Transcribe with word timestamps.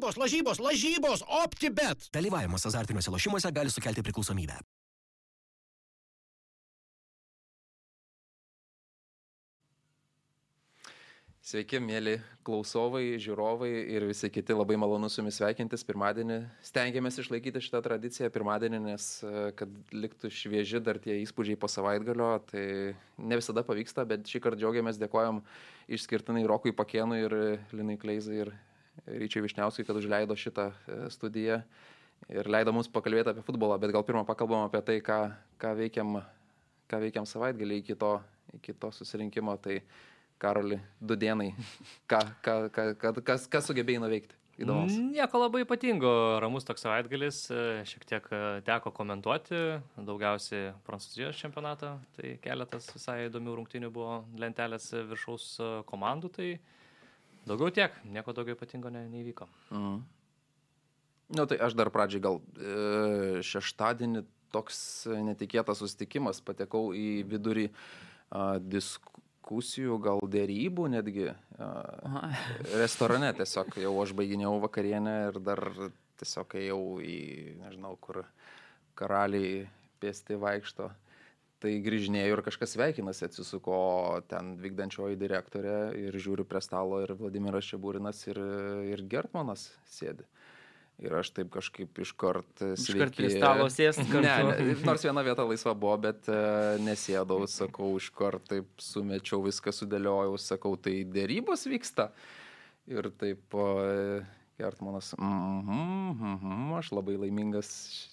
lažybos, 0.00 0.16
lažybos, 0.16 0.60
lažybos, 0.60 1.22
optibet. 1.44 2.08
Dalyvavimas 2.12 2.66
azartiniuose 2.66 3.10
lošimuose 3.10 3.52
gali 3.52 3.70
sukelti 3.70 4.02
priklausomybę. 4.02 4.60
Sveiki, 11.40 11.80
mėly 11.82 12.20
klausovai, 12.46 13.16
žiūrovai 13.18 13.70
ir 13.90 14.04
visi 14.06 14.28
kiti 14.30 14.54
labai 14.54 14.76
malonu 14.78 15.08
su 15.10 15.18
jumis 15.18 15.40
sveikintis 15.40 15.82
pirmadienį. 15.88 16.36
Stengiamės 16.62 17.18
išlaikyti 17.18 17.62
šitą 17.64 17.80
tradiciją 17.82 18.28
pirmadienį, 18.30 18.80
nes 18.84 19.08
e, 19.24 19.48
kad 19.58 19.72
liktų 19.90 20.30
švieži 20.30 20.78
dar 20.84 21.00
tie 21.02 21.16
įspūdžiai 21.24 21.58
po 21.58 21.66
savaitgalio, 21.66 22.30
tai 22.52 22.64
ne 23.18 23.40
visada 23.40 23.64
pavyksta, 23.66 24.06
bet 24.06 24.30
šį 24.30 24.44
kartą 24.44 24.62
džiaugiamės, 24.62 25.00
dėkojom 25.02 25.42
išskirtinai 25.90 26.46
Rokui 26.46 26.76
Pakienui 26.76 27.24
ir 27.24 27.36
Linai 27.74 27.98
Kleizai 27.98 28.44
ir 28.44 28.54
Ryčiai 29.06 29.44
Višniauskui, 29.44 29.86
kad 29.88 29.96
užleido 29.96 30.36
šitą 30.36 30.70
e, 30.70 30.98
studiją 31.12 31.60
ir 32.28 32.50
leido 32.52 32.74
mums 32.76 32.90
pakalbėti 32.92 33.32
apie 33.32 33.44
futbolą, 33.46 33.78
bet 33.80 33.94
gal 33.94 34.04
pirmą 34.06 34.26
pakalbam 34.28 34.66
apie 34.66 34.82
tai, 34.86 34.98
ką, 35.04 35.20
ką, 35.60 35.72
veikiam, 35.78 36.20
ką 36.90 37.00
veikiam 37.06 37.28
savaitgalį 37.28 37.80
iki 37.80 37.96
to, 37.98 38.18
iki 38.58 38.76
to 38.76 38.92
susirinkimo. 38.94 39.56
Tai 39.62 39.80
Karoli, 40.40 40.78
du 41.00 41.16
dienai. 41.20 41.50
Ką, 42.10 42.20
ką, 42.44 42.54
ką, 42.72 42.84
ką, 43.00 43.16
kas, 43.24 43.48
kas 43.50 43.66
sugebėjai 43.68 44.00
nuveikti? 44.00 44.36
Įdomus. 44.60 44.92
Nieko 44.92 45.38
labai 45.40 45.62
ypatingo, 45.64 46.10
ramus 46.42 46.66
toks 46.68 46.82
savaitgalis, 46.84 47.38
šiek 47.88 48.02
tiek 48.08 48.26
e, 48.28 48.40
teko 48.66 48.92
komentuoti, 48.92 49.60
daugiausiai 49.96 50.74
Prancūzijos 50.84 51.38
čempionatą, 51.40 51.94
tai 52.18 52.34
keletas 52.44 52.90
visai 52.92 53.30
įdomių 53.30 53.54
rungtynių 53.56 53.88
buvo 53.94 54.18
lentelės 54.40 54.90
viršaus 55.12 55.46
e, 55.64 55.70
komandų, 55.88 56.32
tai 56.36 56.48
daugiau 57.48 57.72
tiek, 57.74 57.94
nieko 58.04 58.34
daugiau 58.36 58.58
ypatingo 58.58 58.92
ne, 58.92 59.06
neįvyko. 59.12 59.48
Mhm. 59.70 59.96
Na, 61.30 61.44
nu, 61.44 61.46
tai 61.46 61.60
aš 61.62 61.76
dar 61.78 61.92
pradžiai 61.94 62.22
gal 62.24 62.40
e, 62.58 63.42
šeštadienį 63.46 64.24
toks 64.50 65.06
netikėtas 65.28 65.78
susitikimas, 65.78 66.40
patekau 66.42 66.88
į 66.96 67.22
vidurį 67.30 67.68
disku 68.66 69.20
diskusijų, 69.50 69.98
gal 69.98 70.20
dėrybų 70.22 70.88
netgi. 70.94 71.32
Aha. 71.58 72.30
Restorane 72.82 73.32
tiesiog 73.34 73.74
jau 73.82 73.94
aš 74.02 74.12
baiginėjau 74.14 74.60
vakarienę 74.62 75.14
ir 75.30 75.40
dar 75.42 75.60
tiesiog 76.20 76.54
ėjau 76.54 77.00
į, 77.02 77.56
nežinau, 77.58 77.96
kur 78.00 78.22
karaliai 78.94 79.66
pėsti 80.00 80.38
vaikšto. 80.38 80.90
Tai 81.60 81.70
grįžinėjau 81.84 82.38
ir 82.38 82.40
kažkas 82.46 82.72
sveikinasi, 82.72 83.26
atsisuko 83.26 83.78
ten 84.30 84.54
vykdančioji 84.62 85.18
direktorė 85.20 85.90
ir 86.00 86.16
žiūriu 86.16 86.46
prie 86.48 86.62
stalo 86.64 87.02
ir 87.04 87.12
Vladimiras 87.18 87.68
Čiabūrinas 87.68 88.22
ir, 88.30 88.40
ir 88.88 89.02
Gertmanas 89.10 89.66
sėdi. 89.92 90.24
Ir 91.00 91.14
aš 91.16 91.30
taip 91.36 91.48
kažkaip 91.52 92.00
iškart 92.04 92.60
sveiki. 92.60 92.96
Iškart 92.96 93.14
prie 93.16 93.30
stalo 93.32 93.68
sėst 93.72 94.02
kartu. 94.12 94.24
Ne, 94.24 94.56
ne, 94.70 94.74
nors 94.88 95.04
viena 95.04 95.24
vieta 95.24 95.44
laisva 95.48 95.72
buvo, 95.76 95.98
bet 96.08 96.28
uh, 96.32 96.80
nesėdau, 96.84 97.44
sakau, 97.48 97.92
iškart 98.00 98.48
taip 98.52 98.84
sumečiau, 98.84 99.40
viską 99.44 99.72
sudėliojau, 99.76 100.36
sakau, 100.40 100.74
tai 100.80 101.02
dėrybos 101.08 101.64
vyksta. 101.68 102.10
Ir 102.88 103.12
taip 103.20 103.56
uh, 104.60 104.64
Gertmanas, 104.64 105.14
mm 105.18 105.60
-hmm, 106.12 106.78
aš 106.78 106.92
labai 106.92 107.16
laimingas 107.16 107.70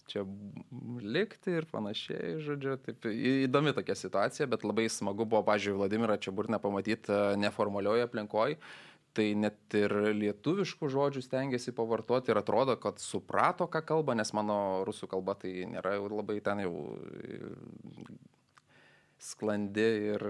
čia 0.08 0.26
likti 1.02 1.52
ir 1.52 1.66
panašiai, 1.72 2.39
žodžiu, 2.39 2.78
taip 2.78 3.06
įdomi 3.12 3.73
tokia 3.73 3.95
situacija, 3.95 4.48
bet 4.48 4.64
labai 4.64 4.89
smagu 4.89 5.26
buvo, 5.26 5.44
pažiūrėjau, 5.44 5.78
Vladimirą 5.78 6.17
čia 6.17 6.31
burną 6.31 6.59
pamatyti 6.59 7.12
neformalioje 7.38 8.04
aplinkoje 8.04 8.58
tai 9.17 9.31
net 9.34 9.73
ir 9.78 9.94
lietuviškų 10.14 10.89
žodžių 10.94 11.23
stengiasi 11.26 11.73
pavartoti 11.78 12.31
ir 12.31 12.38
atrodo, 12.38 12.76
kad 12.82 13.02
suprato, 13.02 13.66
ką 13.66 13.82
kalba, 13.92 14.14
nes 14.17 14.33
mano 14.38 14.86
rusų 14.88 15.10
kalba 15.10 15.33
tai 15.42 15.66
nėra 15.71 15.95
jau 15.98 16.10
labai 16.11 16.38
ten 16.45 16.61
jau 16.66 16.73
sklandi 19.22 19.86
ir 20.11 20.23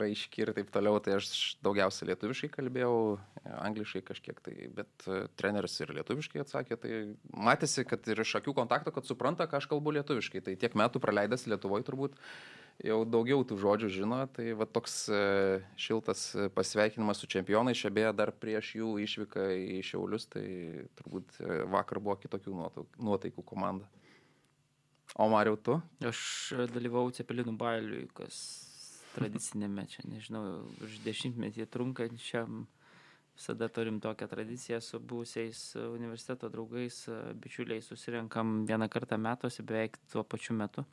raiški 0.00 0.44
ir 0.44 0.52
taip 0.56 0.70
toliau, 0.72 0.96
tai 1.04 1.18
aš 1.18 1.58
daugiausia 1.64 2.08
lietuviškai 2.08 2.48
kalbėjau, 2.54 2.94
angliškai 3.60 4.00
kažkiek 4.08 4.40
tai, 4.44 4.54
bet 4.76 5.04
e, 5.06 5.24
treneris 5.40 5.76
ir 5.82 5.92
lietuviškai 5.98 6.40
atsakė, 6.44 6.78
tai 6.80 7.02
matėsi, 7.36 7.84
kad 7.88 8.08
ir 8.08 8.22
iš 8.24 8.38
akių 8.40 8.54
kontakto, 8.56 8.94
kad 8.96 9.08
supranta, 9.08 9.48
ką 9.50 9.60
aš 9.60 9.68
kalbu 9.70 9.92
lietuviškai, 9.98 10.42
tai 10.46 10.56
tiek 10.60 10.76
metų 10.78 11.02
praleidęs 11.04 11.46
Lietuvoje 11.50 11.84
turbūt 11.90 12.16
jau 12.80 13.02
daugiau 13.04 13.44
tų 13.44 13.58
žodžių 13.60 13.92
žino, 13.92 14.22
tai 14.32 14.54
va 14.56 14.64
toks 14.64 14.96
e, 15.12 15.22
šiltas 15.80 16.24
pasveikinimas 16.56 17.20
su 17.20 17.28
čempionai, 17.28 17.76
čia 17.76 17.92
beje 17.92 18.14
dar 18.16 18.32
prieš 18.32 18.74
jų 18.80 18.94
išvyką 19.04 19.48
į 19.76 19.80
Šiaulius, 19.84 20.30
tai 20.32 20.46
turbūt 21.00 21.42
e, 21.44 21.62
vakar 21.76 22.00
buvo 22.00 22.16
kitokių 22.24 22.56
nuotaikų 22.96 23.44
komanda. 23.44 23.88
O 25.18 25.28
Mariau, 25.28 25.56
tu? 25.58 25.78
Aš 26.06 26.20
dalyvau 26.70 27.10
Cepelinų 27.14 27.56
bailiui, 27.58 28.04
kas 28.14 28.36
tradicinėme, 29.16 29.86
čia 29.90 30.04
nežinau, 30.06 30.44
už 30.84 31.00
dešimtmetį 31.06 31.66
trunkančiam. 31.70 32.66
Visada 33.40 33.70
turim 33.72 34.02
tokią 34.04 34.26
tradiciją 34.28 34.82
su 34.84 34.98
būsiais 35.00 35.60
universiteto 35.80 36.50
draugais, 36.52 37.06
bičiuliais, 37.40 37.86
susirenkam 37.88 38.66
vieną 38.68 38.90
kartą 38.92 39.16
metuose 39.16 39.64
beveik 39.64 39.96
tuo 40.12 40.26
pačiu 40.28 40.56
metu 40.58 40.84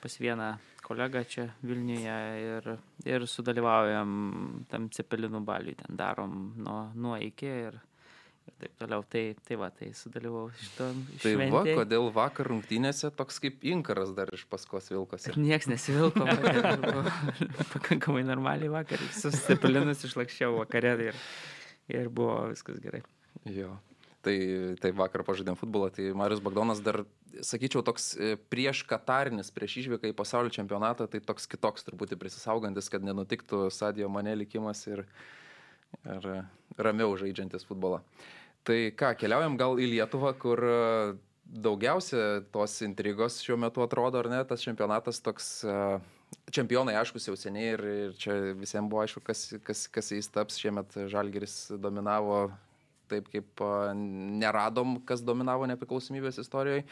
pas 0.00 0.18
vieną 0.18 0.56
kolegą 0.82 1.24
čia 1.24 1.48
Vilniuje 1.62 2.18
ir, 2.42 2.68
ir 3.04 3.26
sudalyvaujam 3.26 4.10
tam 4.70 4.88
cepelinų 4.94 5.40
baliui, 5.44 5.74
ten 5.78 5.98
darom 5.98 6.54
nuo, 6.56 6.78
nuo 6.94 7.16
iki 7.18 7.48
ir, 7.48 7.78
ir 8.48 8.54
taip 8.62 8.74
toliau. 8.80 9.04
Tai, 9.12 9.22
tai 9.46 9.58
va, 9.60 9.68
tai 9.74 9.90
sudalyvau 9.96 10.46
šito. 10.58 10.88
Tai 11.22 11.32
šventėj. 11.34 11.52
va, 11.54 11.62
kodėl 11.82 12.08
vakar 12.14 12.50
rungtynėse 12.50 13.10
toks 13.18 13.40
kaip 13.44 13.66
inkaras 13.68 14.14
dar 14.16 14.32
iš 14.34 14.46
paskos 14.50 14.90
vilkosi. 14.92 15.34
Niekas 15.38 15.68
nesivilko, 15.70 16.24
pakankamai 17.74 18.24
normaliai 18.26 18.72
vakar, 18.72 19.02
su 19.14 19.32
cepelinus 19.36 20.06
išlakščiau 20.08 20.56
vakarė 20.62 20.96
ir, 21.10 21.20
ir 21.92 22.10
buvo 22.12 22.48
viskas 22.52 22.80
gerai. 22.82 23.04
Jo. 23.48 23.76
Tai, 24.24 24.34
tai 24.82 24.90
vakar 24.98 25.22
pažaidėm 25.22 25.56
futbolą, 25.56 25.92
tai 25.94 26.08
Marius 26.18 26.40
Bagdonas 26.42 26.80
dar, 26.82 27.04
sakyčiau, 27.38 27.84
toks 27.86 28.10
e, 28.18 28.34
prieš 28.50 28.82
Katarinis, 28.88 29.52
prieš 29.54 29.76
išvyką 29.84 30.10
į 30.10 30.16
pasaulio 30.18 30.50
čempionatą, 30.52 31.06
tai 31.06 31.20
toks 31.22 31.46
kitoks 31.48 31.86
truputį 31.86 32.18
prisisaugantis, 32.18 32.90
kad 32.90 33.06
nenutiktų 33.06 33.68
Sadio 33.72 34.10
mane 34.10 34.34
likimas 34.40 34.82
ir, 34.90 35.04
ir 36.16 36.28
ramiau 36.78 37.16
žaidžiantis 37.18 37.66
futbolą. 37.68 38.02
Tai 38.68 38.78
ką, 38.98 39.14
keliaujam 39.18 39.56
gal 39.58 39.78
į 39.80 39.88
Lietuvą, 39.94 40.34
kur 40.40 40.60
e, 40.60 40.76
daugiausia 41.48 42.44
tos 42.52 42.76
intrigos 42.84 43.40
šiuo 43.44 43.56
metu 43.60 43.82
atrodo, 43.84 44.20
ar 44.20 44.28
ne, 44.30 44.40
tas 44.48 44.64
čempionatas 44.64 45.22
toks 45.24 45.50
e, 45.64 45.76
čempionai, 46.52 46.96
aišku, 47.00 47.20
jau 47.30 47.36
seniai 47.38 47.74
ir, 47.74 47.84
ir 48.06 48.16
čia 48.20 48.38
visiems 48.58 48.90
buvo 48.90 49.04
aišku, 49.04 49.22
kas, 49.24 49.46
kas, 49.64 49.86
kas 49.92 50.12
jais 50.12 50.28
taps. 50.32 50.58
Šiemet 50.60 50.98
Žalgeris 51.08 51.60
dominavo 51.80 52.48
taip 53.08 53.30
kaip 53.32 53.62
neradom, 53.96 54.98
kas 55.08 55.22
dominavo 55.24 55.64
nepriklausomybės 55.70 56.42
istorijoje, 56.42 56.84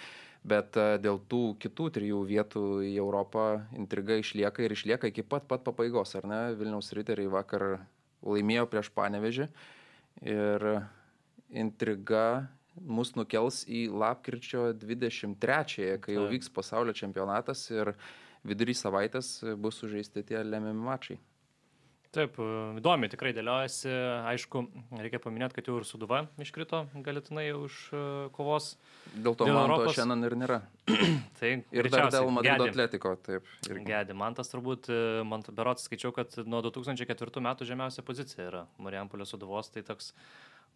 bet 0.49 0.79
dėl 1.05 1.21
tų 1.29 1.43
kitų 1.61 1.91
trijų 1.99 2.23
vietų 2.31 2.63
į 2.89 2.95
Europą 3.03 3.45
intriga 3.77 4.17
išlieka 4.23 4.65
ir 4.65 4.73
išlieka 4.73 5.11
iki 5.13 5.27
pat 5.27 5.45
pat 5.51 5.67
pabaigos, 5.67 6.15
ar 6.17 6.25
ne? 6.31 6.41
Vilniaus 6.57 6.89
riteriai 6.97 7.29
vakar 7.29 7.67
laimėjo 8.27 8.67
prieš 8.71 8.91
Panevežį 8.97 9.49
ir 10.27 10.67
intriga 11.55 12.47
mus 12.77 13.15
nukels 13.17 13.63
į 13.69 13.87
lapkričio 13.93 14.69
23-ąją, 14.77 16.01
kai 16.03 16.17
jau 16.17 16.27
vyks 16.31 16.51
pasaulio 16.53 16.93
čempionatas 16.97 17.65
ir 17.73 17.95
vidury 18.47 18.75
savaitės 18.77 19.39
bus 19.61 19.81
sužaisti 19.81 20.25
tie 20.27 20.43
lemiami 20.45 20.85
mačai. 20.89 21.19
Taip, 22.15 22.39
įdomi 22.79 23.09
tikrai 23.13 23.33
dėliojasi. 23.37 23.91
Aišku, 24.31 24.63
reikia 25.03 25.21
paminėti, 25.23 25.59
kad 25.59 25.69
jau 25.69 25.77
ir 25.81 25.87
Suduva 25.89 26.23
iškrito 26.41 26.85
galitinai 27.05 27.49
už 27.57 27.79
e, 27.91 28.03
kovos. 28.37 28.71
Dėl 29.13 29.37
to 29.39 29.49
man 29.51 29.67
Europos... 29.67 29.91
to 29.91 30.01
šiandien 30.01 30.29
ir 30.29 30.37
nėra. 30.41 30.59
tai, 31.41 31.53
ir 31.77 31.91
dar 31.93 32.09
dėl 32.15 32.31
Madrido 32.33 32.69
Atletiko. 32.71 33.15
Taip, 33.27 33.49
irgi. 33.69 33.85
Gedi. 33.91 34.17
Man 34.17 34.37
tas 34.39 34.53
turbūt, 34.53 34.91
e, 34.93 35.01
man 35.29 35.45
berots 35.51 35.89
skaičiau, 35.89 36.15
kad 36.17 36.39
nuo 36.47 36.63
2004 36.65 37.45
metų 37.49 37.69
žemiausia 37.69 38.05
pozicija 38.07 38.49
yra 38.49 38.63
Marijampolio 38.83 39.29
Suduvos. 39.29 39.73
Tai 39.75 39.85
toks 39.91 40.13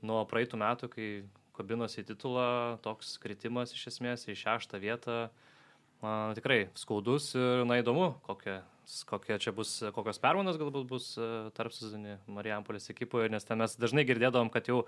nuo 0.07 0.23
praeitų 0.29 0.61
metų, 0.61 0.91
kai 0.93 1.09
kabinosi 1.57 2.03
į 2.03 2.09
titulą, 2.13 2.51
toks 2.85 3.17
kritimas 3.23 3.75
iš 3.77 3.91
esmės 3.95 4.27
į 4.29 4.37
šeštą 4.43 4.81
vietą. 4.83 5.23
Man 6.01 6.33
tikrai 6.37 6.71
skaudus 6.81 7.35
ir 7.37 7.67
na 7.69 7.77
įdomu, 7.83 8.15
kokia 9.09 9.39
čia 9.43 9.55
bus, 9.57 9.79
kokios 9.95 10.21
permainos 10.23 10.59
galbūt 10.61 10.87
bus 10.91 11.13
e, 11.19 11.27
tarp 11.57 11.75
sezonį 11.75 12.19
Marijampolės 12.31 12.91
ekipoje, 12.93 13.31
nes 13.33 13.47
ten 13.47 13.61
mes 13.61 13.77
dažnai 13.81 14.07
girdėdavom, 14.09 14.53
kad 14.53 14.71
jau 14.71 14.85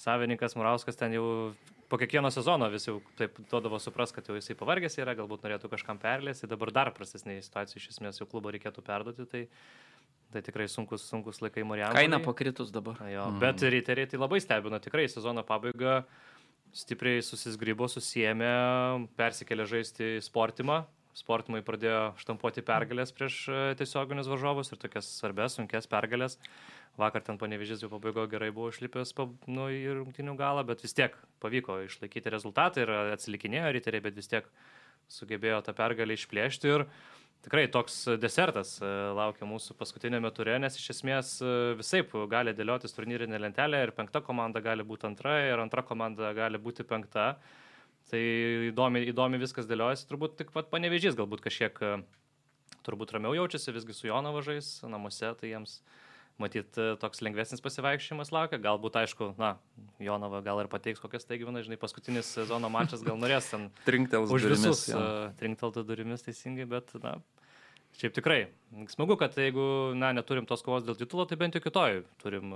savininkas 0.00 0.56
Murauskas 0.58 0.98
ten 0.98 1.14
jau 1.16 1.26
po 1.90 1.98
kiekvieno 2.00 2.30
sezono 2.34 2.68
vis 2.72 2.88
jau 2.88 2.98
taip 3.18 3.38
duodavo 3.50 3.80
supras, 3.80 4.12
kad 4.12 4.28
jau 4.28 4.36
jisai 4.36 4.56
pavargęs 4.58 4.98
yra, 5.00 5.16
galbūt 5.18 5.46
norėtų 5.46 5.70
kažkam 5.72 6.00
perlėsti, 6.02 6.50
dabar 6.50 6.72
dar 6.74 6.92
prastesnė 6.96 7.38
situacija 7.44 7.80
iš 7.80 7.92
esmės 7.94 8.20
jau 8.20 8.28
klubo 8.30 8.52
reikėtų 8.54 8.84
perduoti, 8.86 9.28
tai 9.30 9.46
Tai 10.34 10.40
tikrai 10.42 10.66
sunkus, 10.66 11.04
sunkus 11.06 11.38
laikai 11.38 11.62
Marijampolė. 11.62 12.02
Kaina 12.02 12.18
pakritus 12.18 12.72
dabar. 12.74 12.98
Jo, 13.06 13.28
mm. 13.30 13.38
Bet 13.38 13.62
riteriai 13.62 14.08
tai 14.10 14.18
labai 14.18 14.40
stebino, 14.42 14.80
tikrai 14.82 15.06
sezono 15.08 15.44
pabaiga 15.46 16.00
stipriai 16.76 17.22
susisgrybo, 17.24 17.86
susijėmė, 17.88 18.50
persikėlė 19.16 19.68
žaisti 19.70 20.16
į 20.16 20.24
sportimą. 20.26 20.82
Sportimai 21.16 21.62
pradėjo 21.64 22.10
štampuoti 22.20 22.60
pergalės 22.66 23.12
prieš 23.16 23.36
e, 23.48 23.60
tiesioginius 23.78 24.28
varžovus 24.28 24.68
ir 24.72 24.80
tokias 24.82 25.08
svarbės, 25.16 25.54
sunkes 25.56 25.88
pergalės. 25.88 26.36
Vakar 27.00 27.24
ten 27.24 27.38
panevežys 27.40 27.80
jau 27.84 27.88
pabaigo 27.92 28.26
gerai 28.28 28.50
buvo 28.52 28.68
išlipęs 28.72 29.14
nu, 29.48 29.70
į 29.72 29.96
rungtinių 30.02 30.36
galą, 30.36 30.64
bet 30.68 30.84
vis 30.84 30.96
tiek 30.96 31.16
pavyko 31.40 31.78
išlaikyti 31.86 32.32
rezultatą 32.32 32.84
ir 32.84 32.92
atsilikinėjo 33.16 33.72
riteriai, 33.78 34.04
bet 34.04 34.16
vis 34.20 34.28
tiek 34.28 34.48
sugebėjo 35.08 35.62
tą 35.64 35.72
pergalę 35.76 36.16
išplėšti. 36.20 36.72
Ir 36.74 36.86
tikrai 37.46 37.64
toks 37.72 38.02
desertas 38.20 38.76
e, 38.84 38.94
laukia 39.16 39.48
mūsų 39.48 39.76
paskutinėme 39.80 40.28
turė, 40.36 40.58
nes 40.60 40.76
iš 40.76 40.98
esmės 40.98 41.36
e, 41.40 41.52
visai 41.80 42.04
gali 42.28 42.52
dėliotis 42.56 42.92
turnyrinė 42.92 43.40
lentelė 43.40 43.86
ir 43.86 43.96
penkta 43.96 44.20
komanda 44.20 44.60
gali 44.60 44.84
būti 44.84 45.08
antra 45.08 45.38
ir 45.48 45.64
antra 45.64 45.80
komanda 45.80 46.36
gali 46.36 46.60
būti 46.60 46.84
penkta. 46.84 47.36
Tai 48.10 48.20
įdomi, 48.70 49.02
įdomi 49.10 49.40
viskas 49.42 49.66
dėliojasi, 49.66 50.06
turbūt 50.06 50.36
tik 50.38 50.52
pat 50.54 50.68
panevežys 50.70 51.16
galbūt 51.18 51.42
kažkiek 51.42 51.80
e, 51.82 51.92
turbūt 52.86 53.16
ramiau 53.16 53.34
jaučiasi, 53.34 53.74
visgi 53.74 53.96
su 53.98 54.06
Jonava 54.06 54.44
žais 54.46 54.76
namuose, 54.86 55.32
tai 55.40 55.50
jiems 55.50 55.80
matyt 56.38 56.76
toks 57.00 57.22
lengvesnis 57.24 57.62
pasivaikščiojimas 57.64 58.30
laukia. 58.34 58.60
Galbūt, 58.62 58.98
aišku, 59.00 59.32
na, 59.40 59.54
Jonava 60.02 60.42
gal 60.44 60.60
ir 60.62 60.70
pateiks 60.70 61.00
kokias 61.02 61.24
staigmenas, 61.24 61.64
žinai, 61.66 61.80
paskutinis 61.80 62.28
sezono 62.36 62.70
mačas 62.72 63.02
gal 63.06 63.18
norės 63.18 63.48
ten 63.50 63.70
Trinktels 63.88 64.30
už 64.30 64.46
durimis, 64.46 64.66
visus 64.68 64.92
jo. 64.92 65.00
uh, 65.00 65.32
trinkteltų 65.40 65.86
durimis 65.88 66.26
teisingai, 66.26 66.68
bet, 66.70 66.92
na, 67.02 67.16
šiaip 67.96 68.14
tikrai. 68.18 68.40
Smagu, 68.92 69.16
kad 69.18 69.34
jeigu, 69.40 69.96
na, 69.96 70.12
neturim 70.16 70.46
tos 70.48 70.62
kovos 70.66 70.84
dėl 70.86 70.98
titulo, 71.00 71.26
tai 71.26 71.40
bent 71.40 71.56
jau 71.56 71.64
kitoj 71.64 72.04
turim 72.22 72.52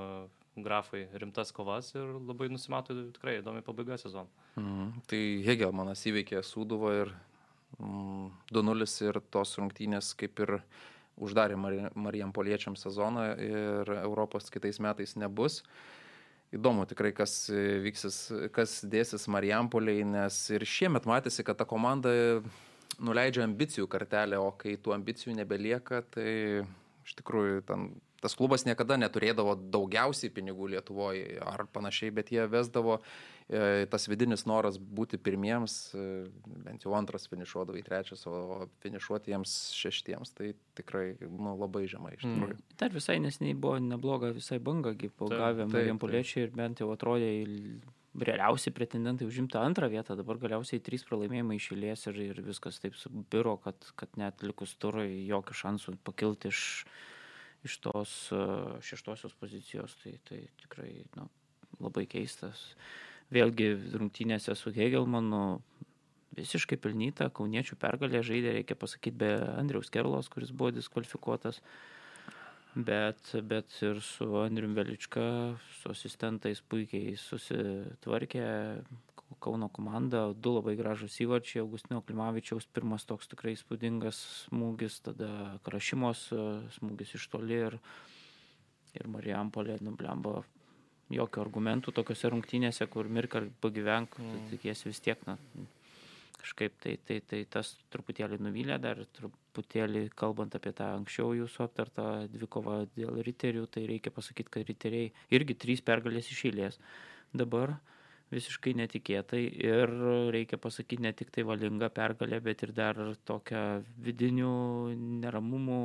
grafai 0.57 1.07
rimtas 1.15 1.53
kovas 1.55 1.93
ir 1.95 2.15
labai 2.27 2.51
nusimato 2.51 2.95
tikrai 3.15 3.39
įdomi 3.41 3.63
pabaiga 3.67 3.99
sezono. 4.01 4.29
Mhm. 4.59 5.03
Tai 5.11 5.23
Hegelmanas 5.47 6.03
įveikė 6.11 6.43
Sūduvą 6.47 6.95
ir 7.05 7.13
mm, 7.79 8.31
2-0 8.53 8.89
ir 9.09 9.21
tos 9.31 9.55
rungtynės 9.61 10.15
kaip 10.19 10.43
ir 10.43 10.59
uždarė 11.21 11.57
Mari- 11.61 11.93
Marijampoliečiams 11.95 12.83
sezoną 12.87 13.25
ir 13.45 13.95
Europos 14.01 14.51
kitais 14.51 14.81
metais 14.81 15.17
nebus. 15.21 15.61
Įdomu 16.51 16.83
tikrai, 16.91 17.13
kas 17.15 17.45
vyksis, 17.85 18.17
kas 18.51 18.81
dėsis 18.83 19.29
Marijampoliai, 19.31 20.03
nes 20.03 20.39
ir 20.51 20.65
šiemet 20.67 21.07
matėsi, 21.07 21.45
kad 21.47 21.61
ta 21.61 21.67
komanda 21.69 22.11
nuleidžia 22.99 23.45
ambicijų 23.47 23.87
kartelę, 23.91 24.41
o 24.43 24.51
kai 24.59 24.75
tų 24.75 24.97
ambicijų 24.97 25.37
nebelieka, 25.39 26.03
tai 26.11 26.33
iš 27.07 27.15
tikrųjų 27.21 27.63
ten, 27.69 27.87
tas 28.21 28.37
klubas 28.37 28.67
niekada 28.69 28.99
neturėdavo 29.01 29.57
daugiausiai 29.73 30.33
pinigų 30.35 30.71
Lietuvoje 30.75 31.41
ar 31.45 31.65
panašiai, 31.73 32.13
bet 32.15 32.31
jie 32.33 32.45
vesdavo 32.51 32.99
e, 33.49 33.87
tas 33.91 34.07
vidinis 34.11 34.45
noras 34.49 34.77
būti 34.81 35.19
pirmiems, 35.21 35.77
e, 35.97 36.07
bent 36.67 36.85
jau 36.85 36.95
antras 36.99 37.27
finišuodavo 37.33 37.81
į 37.81 37.85
trečias, 37.87 38.27
o 38.29 38.67
finišuoti 38.85 39.33
jiems 39.33 39.55
šeštiems, 39.79 40.35
tai 40.37 40.53
tikrai 40.79 41.07
nu, 41.25 41.55
labai 41.57 41.87
žemai 41.91 42.17
iš 42.19 42.27
tikrųjų. 42.27 42.59
Mm. 42.59 42.77
Dar 42.83 42.93
visai 42.97 43.17
nesiniai 43.25 43.57
buvo 43.57 43.79
nebloga 43.85 44.35
visai 44.37 44.61
banga, 44.63 44.93
kaip 44.93 45.17
Taip, 45.17 45.33
gavę 45.33 45.65
taip, 45.65 45.73
Marijampoliečiai 45.79 46.45
ir 46.47 46.53
bent 46.57 46.85
jau 46.85 46.91
atrodė 46.93 47.33
realiausi 48.11 48.73
pretendentai 48.75 49.29
užimti 49.29 49.57
antrą 49.61 49.87
vietą, 49.89 50.17
dabar 50.19 50.41
galiausiai 50.43 50.83
trys 50.83 51.05
pralaimėjimai 51.07 51.57
išėlės 51.61 52.09
ir, 52.11 52.19
ir 52.33 52.41
viskas 52.43 52.81
taip 52.83 52.99
subiro, 52.99 53.55
kad, 53.63 53.87
kad 53.97 54.19
net 54.19 54.43
likus 54.43 54.75
turui 54.83 55.23
jokių 55.29 55.57
šansų 55.61 55.95
pakilti 56.05 56.51
iš, 56.51 56.65
iš 56.83 57.10
tos 57.85 58.33
uh, 58.33 58.79
šeštosios 58.85 59.35
pozicijos, 59.41 59.97
tai, 60.03 60.15
tai 60.29 60.45
tikrai 60.63 60.93
nu, 61.19 61.29
labai 61.81 62.07
keistas. 62.11 62.71
Vėlgi 63.31 63.75
rungtynėse 63.95 64.57
su 64.59 64.73
Hegelmanu 64.75 65.61
visiškai 66.39 66.79
pelnyta, 66.81 67.29
kauniečių 67.35 67.79
pergalė 67.81 68.23
žaidė, 68.27 68.55
reikia 68.59 68.77
pasakyti, 68.79 69.17
be 69.23 69.31
Andriaus 69.59 69.91
Kerlos, 69.93 70.31
kuris 70.33 70.53
buvo 70.55 70.73
diskvalifikuotas. 70.75 71.61
Bet, 72.71 73.33
bet 73.51 73.75
ir 73.83 73.99
su 74.07 74.29
Andriu 74.39 74.71
Velička, 74.77 75.25
su 75.81 75.91
asistentais 75.91 76.61
puikiai 76.63 77.17
susitvarkė 77.19 78.45
Kauno 79.39 79.69
komanda, 79.71 80.25
du 80.35 80.57
labai 80.57 80.75
gražus 80.77 81.15
įvarčiai, 81.23 81.63
Augustino 81.63 82.01
Klimavičiaus 82.03 82.67
pirmas 82.75 83.07
toks 83.07 83.31
tikrai 83.31 83.55
įspūdingas 83.55 84.19
smūgis, 84.49 84.99
tada 85.07 85.31
Krašimos 85.65 86.27
e, 86.35 86.47
smūgis 86.77 87.15
iš 87.17 87.29
toli 87.31 87.61
ir, 87.69 87.77
ir 88.99 89.07
Marijampolė 89.13 89.79
nublembo 89.87 90.41
jokių 91.15 91.45
argumentų 91.45 91.95
tokiuose 91.95 92.31
rungtynėse, 92.35 92.87
kur 92.91 93.09
mirk 93.09 93.37
ar 93.39 93.47
pagyvenk, 93.63 94.19
mm. 94.19 94.49
tikiesi 94.53 94.91
vis 94.91 95.01
tiek, 95.05 95.23
na, 95.31 95.39
kažkaip 96.41 96.75
tai, 96.83 96.97
tai, 97.07 97.21
tai 97.27 97.45
tas 97.51 97.75
truputėlį 97.93 98.41
nuvylė, 98.43 98.79
dar 98.83 99.03
truputėlį 99.19 100.07
kalbant 100.19 100.55
apie 100.57 100.73
tą 100.77 100.91
anksčiau 100.97 101.35
jūsų 101.39 101.65
aptartą 101.67 102.07
dvikovą 102.33 102.83
dėl 102.97 103.21
riterių, 103.27 103.67
tai 103.71 103.87
reikia 103.91 104.13
pasakyti, 104.15 104.53
kad 104.57 104.69
riteriai 104.69 105.11
irgi 105.37 105.59
trys 105.65 105.85
pergalės 105.85 106.31
iš 106.33 106.45
eilės. 106.51 106.81
Dabar 107.37 107.77
visiškai 108.31 108.75
netikėtai 108.79 109.43
ir 109.67 109.93
reikia 110.35 110.59
pasakyti 110.63 111.03
ne 111.03 111.13
tik 111.17 111.33
tai 111.35 111.45
valinga 111.47 111.91
pergalė, 111.95 112.39
bet 112.45 112.63
ir 112.67 112.73
dar 112.77 112.99
tokia 113.27 113.83
vidinių 113.99 114.53
neramumų 115.25 115.81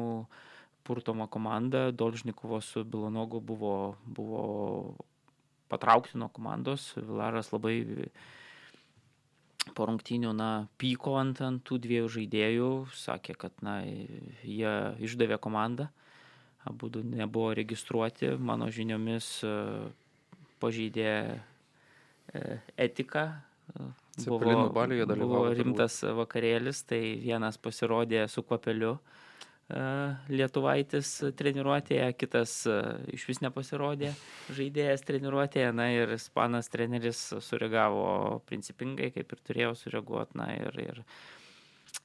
purtoma 0.86 1.28
komanda. 1.28 1.90
Dolžnikovo 1.92 2.62
su 2.62 2.86
Bilonogu 2.86 3.42
buvo, 3.42 3.96
buvo 4.06 4.44
patraukti 5.74 6.20
nuo 6.22 6.30
komandos. 6.30 6.92
Vilaras 7.00 7.50
labai 7.54 7.80
po 9.74 9.88
rungtynių, 9.90 10.32
na, 10.38 10.50
pyko 10.78 11.16
ant, 11.18 11.42
ant 11.42 11.64
tų 11.66 11.80
dviejų 11.82 12.10
žaidėjų, 12.20 12.70
sakė, 12.94 13.34
kad, 13.42 13.56
na, 13.66 13.80
jie 14.46 14.76
išdavė 15.02 15.40
komandą, 15.42 15.90
abu 16.70 16.92
nebuvo 17.02 17.50
registruoti, 17.58 18.36
mano 18.38 18.70
žiniomis 18.70 19.40
pažeidė 20.62 21.42
etiką. 22.78 23.26
e, 23.76 23.92
Cepelinų 24.16 24.70
baliuje 24.72 25.06
dalyvavo 25.10 25.34
Buvo 25.34 25.50
turbūt. 25.50 25.60
rimtas 25.60 26.00
vakarėlis, 26.16 26.84
tai 26.88 27.02
vienas 27.20 27.58
pasirodė 27.60 28.30
su 28.32 28.44
kvapeliu 28.48 28.94
e, 28.96 29.80
Lietuvaitis 30.32 31.10
treniruotėje, 31.36 32.14
kitas 32.16 32.54
e, 32.70 32.78
iš 33.18 33.26
vis 33.28 33.42
nepasirodė 33.44 34.14
žaidėjas 34.56 35.04
treniruotėje, 35.04 35.72
na 35.76 35.90
ir 35.92 36.16
ispanas 36.16 36.72
treneris 36.72 37.34
sureagavo 37.44 38.42
principingai, 38.48 39.12
kaip 39.12 39.34
ir 39.36 39.44
turėjo 39.50 39.74
sureaguoti, 39.76 40.38
na 40.40 40.54
ir, 40.56 40.80
ir, 40.80 41.04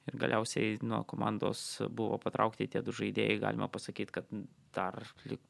ir 0.09 0.16
galiausiai 0.21 0.78
nuo 0.87 1.02
komandos 1.09 1.83
buvo 1.92 2.19
patraukti 2.23 2.69
tie 2.71 2.83
du 2.85 2.95
žaidėjai, 2.97 3.40
galima 3.42 3.69
pasakyti, 3.73 4.14
kad 4.14 4.30
dar 4.75 4.97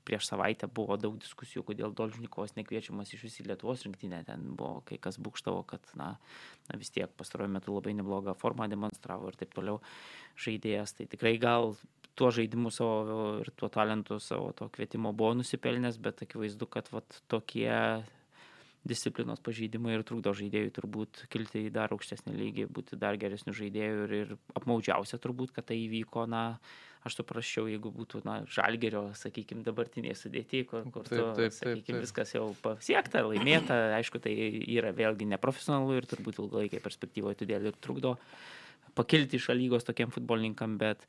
prieš 0.09 0.31
savaitę 0.31 0.69
buvo 0.73 0.97
daug 1.01 1.19
diskusijų, 1.21 1.63
kodėl 1.69 1.95
Dolžnikovas 1.97 2.57
nekviečiamas 2.57 3.13
iš 3.15 3.27
visų 3.29 3.47
Lietuvos 3.51 3.85
rinktinė, 3.87 4.23
ten 4.27 4.51
buvo 4.57 4.81
kai 4.89 4.99
kas 5.03 5.21
būkštavo, 5.23 5.63
kad 5.71 5.95
na, 6.01 6.15
na 6.69 6.81
vis 6.81 6.93
tiek 6.95 7.13
pastaruoju 7.21 7.55
metu 7.57 7.77
labai 7.77 7.95
neblogą 7.99 8.35
formą 8.39 8.69
demonstravo 8.73 9.31
ir 9.31 9.39
taip 9.41 9.55
toliau 9.57 9.81
žaidėjas, 10.41 10.97
tai 10.99 11.09
tikrai 11.11 11.37
gal 11.43 11.77
tuo 12.19 12.31
žaidimu 12.35 12.73
savo 12.75 13.27
ir 13.41 13.53
tuo 13.57 13.71
talentu 13.73 14.19
savo 14.21 14.51
to 14.57 14.69
kvietimo 14.73 15.13
buvo 15.17 15.37
nusipelnęs, 15.39 16.01
bet 16.03 16.25
akivaizdu, 16.27 16.67
kad 16.69 16.91
vat, 16.93 17.23
tokie 17.31 17.71
disciplinos 18.87 19.43
pažeidimai 19.45 19.99
ir 19.99 20.05
trukdo 20.09 20.33
žaidėjui 20.37 20.73
turbūt 20.77 21.25
kilti 21.33 21.67
į 21.69 21.73
dar 21.75 21.93
aukštesnį 21.93 22.37
lygį, 22.37 22.69
būti 22.73 22.99
dar 23.01 23.19
geresnių 23.21 23.53
žaidėjų 23.57 24.07
ir, 24.07 24.15
ir 24.23 24.31
apmaudžiausia 24.57 25.21
turbūt, 25.21 25.53
kad 25.57 25.69
tai 25.69 25.77
įvyko, 25.83 26.25
na, 26.31 26.45
aš 27.05 27.19
suprasčiau, 27.21 27.67
jeigu 27.69 27.93
būtų, 27.93 28.23
na, 28.25 28.39
žalgerio, 28.49 29.07
sakykime, 29.17 29.65
dabartiniai 29.67 30.17
sudėti, 30.17 30.63
kur, 30.69 30.87
kur 30.93 31.05
Taip, 31.09 31.21
taip, 31.21 31.37
taip, 31.37 31.57
sakykime, 31.59 32.01
viskas 32.07 32.35
jau 32.37 32.47
pasiekta, 32.65 33.25
laimėta, 33.29 33.79
aišku, 33.99 34.21
tai 34.25 34.35
yra 34.65 34.95
vėlgi 34.97 35.29
neprofesionalu 35.29 36.01
ir 36.01 36.09
turbūt 36.09 36.41
ilgalaikėje 36.41 36.85
perspektyvoje 36.85 37.43
todėl 37.45 37.71
ir 37.71 37.79
trukdo 37.85 38.17
pakilti 38.97 39.39
iš 39.39 39.53
lygos 39.55 39.87
tokiem 39.87 40.13
futbolininkam, 40.13 40.77
bet, 40.81 41.05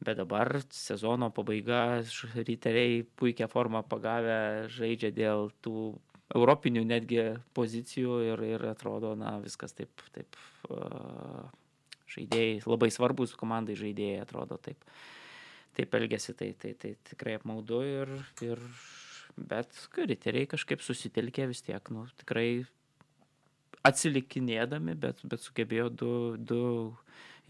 bet 0.00 0.18
dabar 0.18 0.56
sezono 0.74 1.30
pabaiga, 1.36 2.02
riteriai 2.36 3.02
puikią 3.20 3.48
formą 3.52 3.84
pagavę, 3.86 4.68
žaidžia 4.72 5.12
dėl 5.14 5.52
tų 5.64 5.92
europinių 6.34 6.84
netgi 6.86 7.22
pozicijų 7.56 8.18
ir, 8.28 8.44
ir 8.54 8.66
atrodo, 8.70 9.14
na, 9.18 9.36
viskas 9.42 9.74
taip, 9.76 10.04
taip 10.14 10.38
žaidėjai, 12.10 12.60
labai 12.66 12.90
svarbus 12.94 13.36
komandai 13.38 13.78
žaidėjai 13.78 14.22
atrodo 14.24 14.58
taip, 14.62 14.82
taip 15.78 15.94
elgesi, 15.98 16.34
tai, 16.38 16.52
tai, 16.58 16.74
tai 16.78 16.94
tikrai 17.12 17.38
apmaudu 17.38 17.82
ir, 17.86 18.12
ir 18.46 18.62
bet 19.36 19.74
riteriai 19.96 20.48
kažkaip 20.50 20.82
susitelkė 20.84 21.48
vis 21.50 21.62
tiek, 21.66 21.92
nu, 21.94 22.06
tikrai 22.20 22.64
atsilikinėdami, 23.86 24.96
bet, 25.00 25.22
bet 25.24 25.42
sugebėjo 25.44 25.88
du, 25.92 26.12
du 26.36 26.62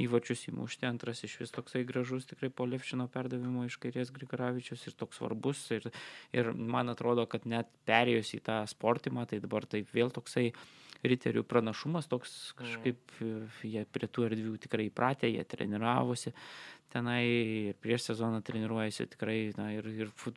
įvačius 0.01 0.47
įmušti, 0.49 0.87
antras 0.89 1.23
iš 1.27 1.37
vis 1.43 1.53
toksai 1.55 1.83
gražus, 1.89 2.27
tikrai 2.31 2.51
po 2.53 2.67
Levšino 2.69 3.07
perdavimo 3.13 3.67
iš 3.67 3.77
kairės 3.83 4.13
Grigaravičius 4.15 4.87
ir 4.89 4.97
toks 4.99 5.21
svarbus. 5.21 5.67
Ir, 5.77 5.91
ir 6.37 6.53
man 6.55 6.93
atrodo, 6.93 7.27
kad 7.31 7.47
net 7.51 7.69
perėjus 7.89 8.35
į 8.39 8.45
tą 8.47 8.61
sportimą, 8.71 9.27
tai 9.29 9.43
dabar 9.43 9.67
taip 9.69 9.91
vėl 9.97 10.13
toksai 10.15 10.51
riterių 11.01 11.45
pranašumas, 11.49 12.09
toks 12.13 12.53
kažkaip 12.59 13.21
jie 13.65 13.85
prie 13.89 14.09
tų 14.09 14.27
erdvių 14.29 14.57
tikrai 14.61 14.91
įpratę, 14.91 15.31
jie 15.33 15.45
treniravosi 15.49 16.35
tenai 16.93 17.23
ir 17.71 17.79
prieš 17.81 18.11
sezoną 18.11 18.43
treniruojasi 18.45 19.07
tikrai 19.15 19.39
na, 19.57 19.71
ir, 19.77 19.87
ir 19.95 20.11
fut, 20.19 20.37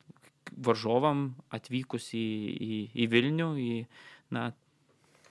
varžovam 0.54 1.32
atvykus 1.54 2.12
į, 2.16 2.26
į, 2.54 2.78
į 2.94 3.08
Vilnių, 3.12 3.48
į 3.60 3.72
na, 4.34 4.50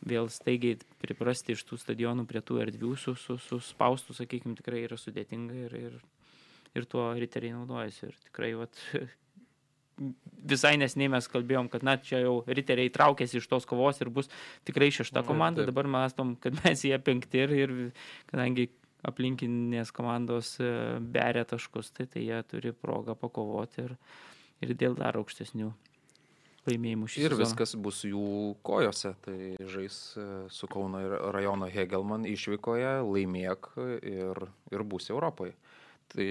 vėl 0.08 0.30
staigiai 0.32 0.78
priprasti 1.02 1.56
iš 1.56 1.64
tų 1.68 1.80
stadionų 1.82 2.26
prie 2.30 2.42
tų 2.44 2.60
erdvių 2.66 2.94
su, 3.00 3.16
su, 3.20 3.38
su 3.42 3.60
spaustu, 3.64 4.16
sakykime, 4.16 4.58
tikrai 4.60 4.84
yra 4.88 4.98
sudėtinga 5.00 5.66
ir, 5.68 5.76
ir, 5.80 6.00
ir 6.76 6.88
tuo 6.90 7.10
riteriai 7.18 7.56
naudojasi. 7.56 8.10
Ir 8.10 8.18
tikrai, 8.28 8.52
vat, 8.60 8.80
visai 10.54 10.76
nesiniai 10.82 11.12
mes 11.16 11.30
kalbėjom, 11.32 11.70
kad 11.74 11.86
na, 11.88 11.98
čia 12.02 12.24
jau 12.24 12.36
riteriai 12.48 12.92
traukėsi 12.94 13.40
iš 13.40 13.50
tos 13.50 13.68
kovos 13.70 14.02
ir 14.04 14.12
bus 14.14 14.32
tikrai 14.68 14.92
šešta 14.94 15.26
komanda, 15.28 15.66
dabar 15.70 15.90
mastom, 15.90 16.36
kad 16.42 16.58
mes 16.64 16.86
jie 16.88 16.98
penkti 17.04 17.46
ir, 17.46 17.56
ir 17.66 17.76
kadangi 18.32 18.70
aplinkinės 19.04 19.92
komandos 19.96 20.56
e, 20.64 20.74
beria 21.16 21.44
taškus, 21.48 21.92
tai, 21.96 22.08
tai 22.08 22.24
jie 22.24 22.38
turi 22.48 22.72
progą 22.72 23.18
pakovoti 23.20 23.84
ir, 23.84 23.98
ir 24.64 24.78
dėl 24.80 24.96
dar 24.96 25.20
aukštesnių 25.20 25.74
laimėjimų 26.68 27.08
šį 27.12 27.22
Ir 27.26 27.34
sezoną. 27.34 27.44
viskas 27.44 27.76
bus 27.76 28.04
jų 28.08 28.56
kojose. 28.64 29.14
Tai 29.26 29.38
žais 29.74 29.98
e, 30.18 30.28
su 30.50 30.68
Kauno 30.72 31.02
ir 31.04 31.16
rajono 31.36 31.68
Hegelman 31.72 32.24
išvykoje, 32.30 32.94
laimėk 33.04 33.72
ir, 34.02 34.44
ir 34.72 34.84
bus 34.84 35.10
Europoje. 35.12 35.54
Tai 36.14 36.28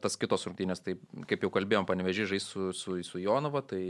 tas 0.00 0.16
kitos 0.16 0.46
rungtynės, 0.48 0.80
tai 0.82 0.96
kaip 1.28 1.42
jau 1.44 1.50
kalbėjom, 1.52 1.84
panevežiai 1.86 2.26
žais 2.34 2.46
su, 2.48 2.70
su, 2.72 2.96
su 3.04 3.20
Jonava, 3.20 3.60
tai 3.62 3.82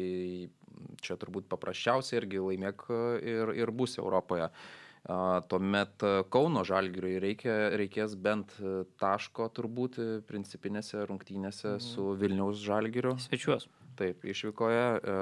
čia 1.05 1.15
turbūt 1.21 1.47
paprasčiausiai 1.53 2.19
irgi 2.21 2.41
laimėk 2.43 2.87
ir, 3.23 3.53
ir 3.63 3.71
bus 3.71 3.99
Europoje. 4.03 4.49
Tuomet 5.51 6.03
Kauno 6.31 6.63
žalgiriui 6.67 7.17
reikia, 7.23 7.55
reikės 7.79 8.13
bent 8.23 8.53
taško 9.03 9.49
turbūt 9.55 9.99
principinėse 10.29 11.03
rungtynėse 11.11 11.73
Mhm. 11.77 11.81
su 11.83 12.13
Vilniaus 12.21 12.61
žalgiriu. 12.63 13.17
Svečiuos. 13.19 13.67
Taip, 13.99 14.23
išvykoje 14.25 14.85
e, 14.97 15.15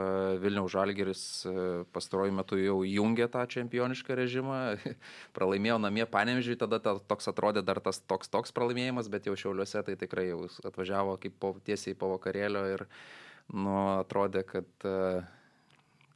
Vilniaus 0.42 0.70
Žalgeris 0.70 1.22
e, 1.48 1.52
pastaruoju 1.94 2.34
metu 2.36 2.58
jau 2.60 2.76
jungia 2.86 3.26
tą 3.32 3.42
čempionišką 3.50 4.14
režimą, 4.20 4.58
pralaimėjo 5.36 5.80
namie 5.82 6.06
panemžiui, 6.10 6.58
tada 6.60 6.78
ta, 6.82 6.94
toks 7.10 7.30
atrodė 7.32 7.64
dar 7.66 7.82
tas 7.82 7.98
toks 8.06 8.30
toks 8.30 8.54
pralaimėjimas, 8.54 9.10
bet 9.10 9.26
jau 9.26 9.34
šiauliuose 9.38 9.82
tai 9.88 9.96
tikrai 9.98 10.28
jau 10.30 10.44
atvažiavo 10.70 11.18
kaip 11.22 11.34
po, 11.42 11.54
tiesiai 11.66 11.98
po 11.98 12.12
vakarėlio 12.14 12.64
ir 12.76 12.86
nu, 13.50 13.76
atrodė, 13.98 14.44
kad, 14.46 14.70
e, 14.86 15.22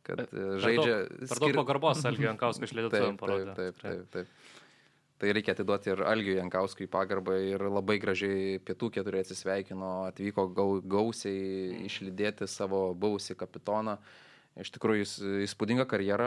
kad 0.07 0.27
Per 0.31 0.61
žaidžia... 0.63 0.99
daug, 1.03 1.31
per 1.33 1.43
daug 1.47 1.59
pagarbos 1.59 2.05
išlėdėtų 2.69 3.01
Taip, 3.01 3.19
parodė. 3.25 3.57
taip, 3.59 3.83
taip, 3.83 4.05
taip, 4.13 4.13
taip. 4.15 4.54
Tai 5.25 5.33
reikia 5.33 5.55
atiduoti 5.57 5.89
ir 5.89 6.03
Algiui 6.05 6.35
Jankauskui 6.37 6.85
pagarbą 6.93 7.39
ir 7.41 7.63
labai 7.73 7.95
gražiai 7.97 8.59
pietų 8.61 8.91
keturi 8.93 9.23
atsisveikino, 9.23 9.93
atvyko 10.11 10.43
gau, 10.53 10.67
gausiai 10.85 11.79
išlydėti 11.87 12.45
savo 12.45 12.91
buvusį 12.93 13.33
kapitoną. 13.41 13.95
Iš 14.61 14.69
tikrųjų, 14.75 15.01
jis 15.01 15.15
įspūdinga 15.47 15.87
karjera, 15.89 16.27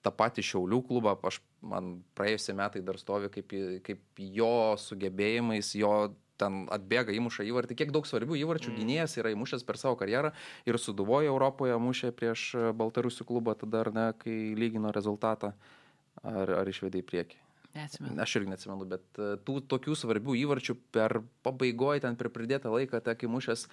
tą 0.00 0.12
patį 0.22 0.46
Šiaulių 0.48 0.78
klubą, 0.88 1.12
aš, 1.28 1.42
man 1.60 1.98
praėjusie 2.16 2.56
metai 2.56 2.80
dar 2.86 2.96
stovi 3.02 3.28
kaip, 3.34 3.52
kaip 3.84 4.24
jo 4.38 4.54
sugebėjimais, 4.80 5.74
jo 5.76 5.92
ten 6.40 6.62
atbėga 6.72 7.12
įmuša 7.12 7.44
įvartį, 7.50 7.76
kiek 7.82 7.92
daug 7.92 8.08
svarbių 8.08 8.40
įvarčių 8.40 8.72
gynėjas 8.78 9.18
yra 9.20 9.34
įmušęs 9.36 9.68
per 9.68 9.76
savo 9.76 10.00
karjerą 10.00 10.32
ir 10.64 10.80
suduvojo 10.80 11.34
Europoje 11.34 11.76
mušė 11.76 12.14
prieš 12.16 12.48
Baltarusių 12.80 13.28
klubą, 13.28 13.58
tada 13.60 13.84
ar 13.84 13.92
ne, 13.92 14.08
kai 14.24 14.40
lygino 14.56 14.96
rezultatą, 14.96 15.52
ar, 16.24 16.56
ar 16.62 16.72
išvedė 16.72 17.04
į 17.04 17.08
priekį. 17.12 17.44
Neatsimenu. 17.74 18.16
Aš 18.22 18.36
irgi 18.40 18.50
neatsimenu, 18.50 18.86
bet 18.90 19.20
e, 19.22 19.30
tų 19.46 19.60
tokių 19.70 19.94
svarbių 19.98 20.34
įvarčių 20.40 20.74
per 20.94 21.20
pabaigoje, 21.46 22.02
ten 22.02 22.16
per 22.18 22.30
pridėtą 22.34 22.72
laiką, 22.74 22.98
tek 23.06 23.22
įmušęs 23.28 23.66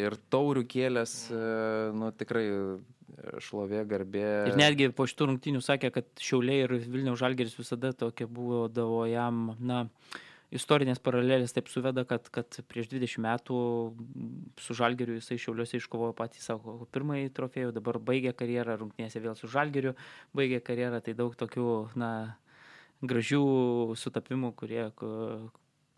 ir 0.00 0.16
taurių 0.32 0.64
kėlės, 0.72 1.16
e, 1.28 1.40
nu 1.92 2.08
tikrai 2.16 2.44
e, 2.48 2.60
šlovė, 3.44 3.82
garbė. 3.90 4.28
Ir 4.48 4.60
netgi 4.60 4.88
po 4.96 5.04
šitų 5.10 5.28
rungtynių 5.32 5.60
sakė, 5.64 5.92
kad 5.92 6.08
Šiauliai 6.24 6.64
ir 6.64 6.76
Vilniaus 6.86 7.20
Žalgeris 7.20 7.58
visada 7.58 7.92
tokia 7.92 8.28
buvo 8.30 8.64
davo 8.72 9.02
jam, 9.10 9.50
na, 9.60 9.84
istorinės 10.54 11.02
paralelės 11.04 11.52
taip 11.52 11.68
suveda, 11.72 12.06
kad, 12.08 12.30
kad 12.32 12.60
prieš 12.70 12.88
20 12.94 13.20
metų 13.26 13.58
su 14.64 14.76
Žalgeriu 14.78 15.18
jisai 15.18 15.36
Šiauliuose 15.42 15.82
iškovojo 15.82 16.14
patį 16.16 16.40
savo 16.40 16.78
pirmąjį 16.94 17.32
trofėjų, 17.36 17.74
dabar 17.76 18.00
baigė 18.00 18.32
karjerą, 18.36 18.78
rungtynėse 18.80 19.20
vėl 19.20 19.36
su 19.38 19.52
Žalgeriu 19.52 19.94
baigė 20.36 20.62
karjerą, 20.64 21.02
tai 21.04 21.16
daug 21.18 21.36
tokių, 21.36 21.68
na, 22.00 22.10
gražių 23.10 23.40
sutapimų, 23.98 24.52
kurie, 24.58 24.90
ku- 24.96 25.50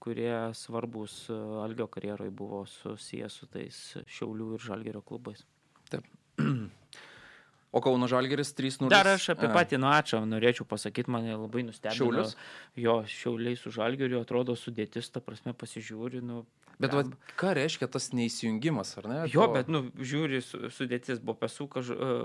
kurie 0.02 0.34
svarbus 0.54 1.26
Algio 1.64 1.86
karjeroje 1.88 2.30
buvo 2.30 2.64
susijęs 2.66 3.40
su 3.40 3.46
tais 3.50 3.78
Šiaulių 4.06 4.54
ir 4.58 4.66
Žalgerio 4.68 5.02
klubais. 5.02 5.44
O 7.76 7.80
Kauno 7.84 8.08
Žalgeris 8.08 8.54
3-0. 8.56 8.88
Dar 8.88 9.04
aš 9.12 9.28
apie 9.34 9.50
patį 9.52 9.76
Nuačą 9.82 10.22
norėčiau 10.24 10.64
pasakyti, 10.70 11.12
mane 11.12 11.34
labai 11.36 11.66
nustebino. 11.68 11.98
Šiaulius? 11.98 12.36
Jo, 12.80 13.02
šiauliai 13.04 13.58
su 13.60 13.68
žalgeriu 13.74 14.22
atrodo 14.24 14.54
sudėtis, 14.56 15.10
ta 15.12 15.20
prasme 15.20 15.52
pasižiūri. 15.52 16.22
Nu, 16.24 16.46
Bet 16.80 16.92
vat, 16.92 17.08
ką 17.40 17.54
reiškia 17.56 17.86
tas 17.88 18.10
neįsijungimas, 18.12 18.90
ar 19.00 19.06
ne? 19.08 19.18
Jo, 19.32 19.46
To- 19.46 19.52
bet, 19.54 19.68
nu, 19.72 19.78
žiūri 19.96 20.42
su- 20.44 20.68
sudėtis, 20.68 21.20
buvo 21.24 21.38
Pesų, 21.40 21.68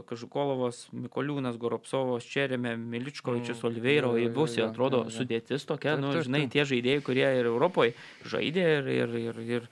Kažukolovas, 0.10 0.89
Mikoliūnas, 0.91 1.55
Goropsovas, 1.62 2.24
Čerėmė, 2.27 2.75
Miličkovičius, 2.79 3.62
Mm, 3.63 4.27
Įbusi, 4.27 4.60
jo, 4.60 4.67
atrodo 4.72 5.05
sudėtis 5.12 5.63
tokia, 5.65 5.96
Taip, 5.96 6.01
nu, 6.03 6.12
taip, 6.12 6.25
žinai, 6.27 6.41
taip. 6.48 6.51
tie 6.51 6.63
žaidėjai, 6.67 7.03
kurie 7.03 7.27
ir 7.39 7.46
Europoje 7.51 7.93
žaidė 8.27 8.65
ir, 8.79 8.88
ir, 8.88 9.15
ir, 9.24 9.39
ir, 9.58 9.70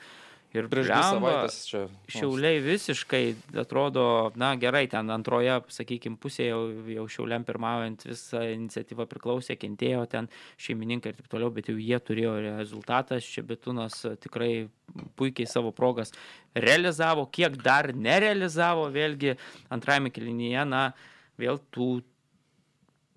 ir 0.56 0.68
Prieš 0.72 0.88
dvi 0.90 1.02
savaitės 1.06 1.58
čia. 1.70 1.82
Šiauliai 2.10 2.62
visiškai 2.64 3.24
atrodo, 3.62 4.04
na 4.40 4.52
gerai, 4.60 4.86
ten 4.90 5.10
antroje, 5.14 5.60
sakykime, 5.74 6.18
pusėje 6.22 6.50
jau, 6.52 6.62
jau 6.96 7.06
šiauliam 7.16 7.46
pirmaujant 7.48 8.06
visą 8.08 8.42
iniciatyvą 8.56 9.06
priklausė, 9.12 9.58
kentėjo 9.62 10.06
ten 10.10 10.30
šeimininkai 10.62 11.14
ir 11.14 11.20
taip 11.20 11.30
toliau, 11.32 11.54
bet 11.54 11.70
jau 11.70 11.78
jie 11.78 12.00
turėjo 12.02 12.36
rezultatą, 12.50 13.22
Šebetūnas 13.24 14.02
tikrai 14.24 14.70
puikiai 15.20 15.50
savo 15.50 15.72
progas 15.76 16.14
realizavo, 16.58 17.28
kiek 17.30 17.60
dar 17.62 17.92
nerealizavo, 17.94 18.88
vėlgi 18.94 19.36
antrajame 19.70 20.10
kilinyje, 20.14 20.66
na, 20.66 20.88
vėl 21.40 21.62
tų 21.74 22.00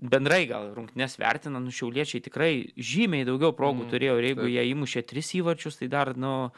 bendrai 0.03 0.45
gal 0.51 0.73
rungtynės 0.75 1.17
vertina, 1.21 1.63
nu 1.63 1.73
šiauliečiai 1.75 2.23
tikrai 2.25 2.53
žymiai 2.77 3.27
daugiau 3.29 3.55
progų 3.55 3.87
Mm, 3.87 3.91
turėjo 3.93 4.19
ir 4.19 4.29
jeigu 4.31 4.43
taip. 4.43 4.53
jie 4.53 4.65
įmušė 4.75 5.03
tris 5.07 5.33
įvarčius, 5.39 5.79
tai 5.79 5.89
dar, 5.89 6.13
nu, 6.19 6.51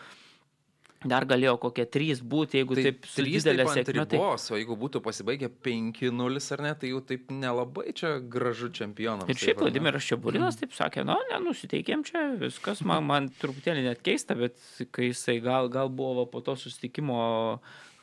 dar 1.08 1.26
galėjo 1.28 1.54
kokie 1.62 1.84
trys 1.88 2.22
būti, 2.24 2.60
jeigu 2.60 2.78
Tai 2.78 2.84
taip 2.88 3.08
su 3.10 3.24
didelė 3.26 3.66
sėkme. 3.68 4.06
Tai... 4.10 4.20
o 4.34 4.58
jeigu 4.58 4.76
būtų 4.80 5.02
pasibaigę 5.04 5.50
5-0 5.66 6.42
ar 6.56 6.64
ne, 6.64 6.72
tai 6.80 6.90
jau 6.92 7.00
taip 7.04 7.30
nelabai 7.34 7.94
čia 7.96 8.16
gražu 8.18 8.70
čempionams. 8.74 9.30
Ir 9.30 9.40
šiaip? 9.40 9.62
Vladimiras 9.64 10.08
Čiaburinas 10.08 10.60
taip 10.60 10.76
sakė, 10.76 11.06
nu, 11.08 11.16
nenusiteikėm 11.32 12.04
čia, 12.08 12.26
viskas 12.40 12.84
man, 12.86 13.06
man 13.08 13.30
truputėlį 13.40 13.86
net 13.88 14.04
keista, 14.04 14.36
bet 14.38 14.58
kai 14.94 15.10
jisai 15.10 15.38
gal, 15.44 15.70
gal 15.72 15.92
buvo 15.92 16.26
po 16.30 16.42
to 16.44 16.56
susitikimo 16.60 17.20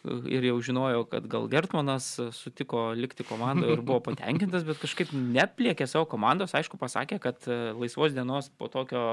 ir 0.03 0.46
jau 0.50 0.58
žinojo, 0.65 1.03
kad 1.12 1.25
gal 1.29 1.48
Gertmanas 1.51 2.08
sutiko 2.36 2.89
likti 2.98 3.25
komandoje 3.27 3.75
ir 3.77 3.84
buvo 3.86 4.00
patenkintas, 4.08 4.65
bet 4.67 4.79
kažkaip 4.81 5.12
neplėkė 5.13 5.88
savo 5.89 6.08
komandos, 6.10 6.55
aišku, 6.58 6.79
pasakė, 6.81 7.20
kad 7.22 7.46
e, 7.48 7.58
laisvos 7.77 8.15
dienos 8.15 8.50
po 8.58 8.70
tokio 8.72 9.03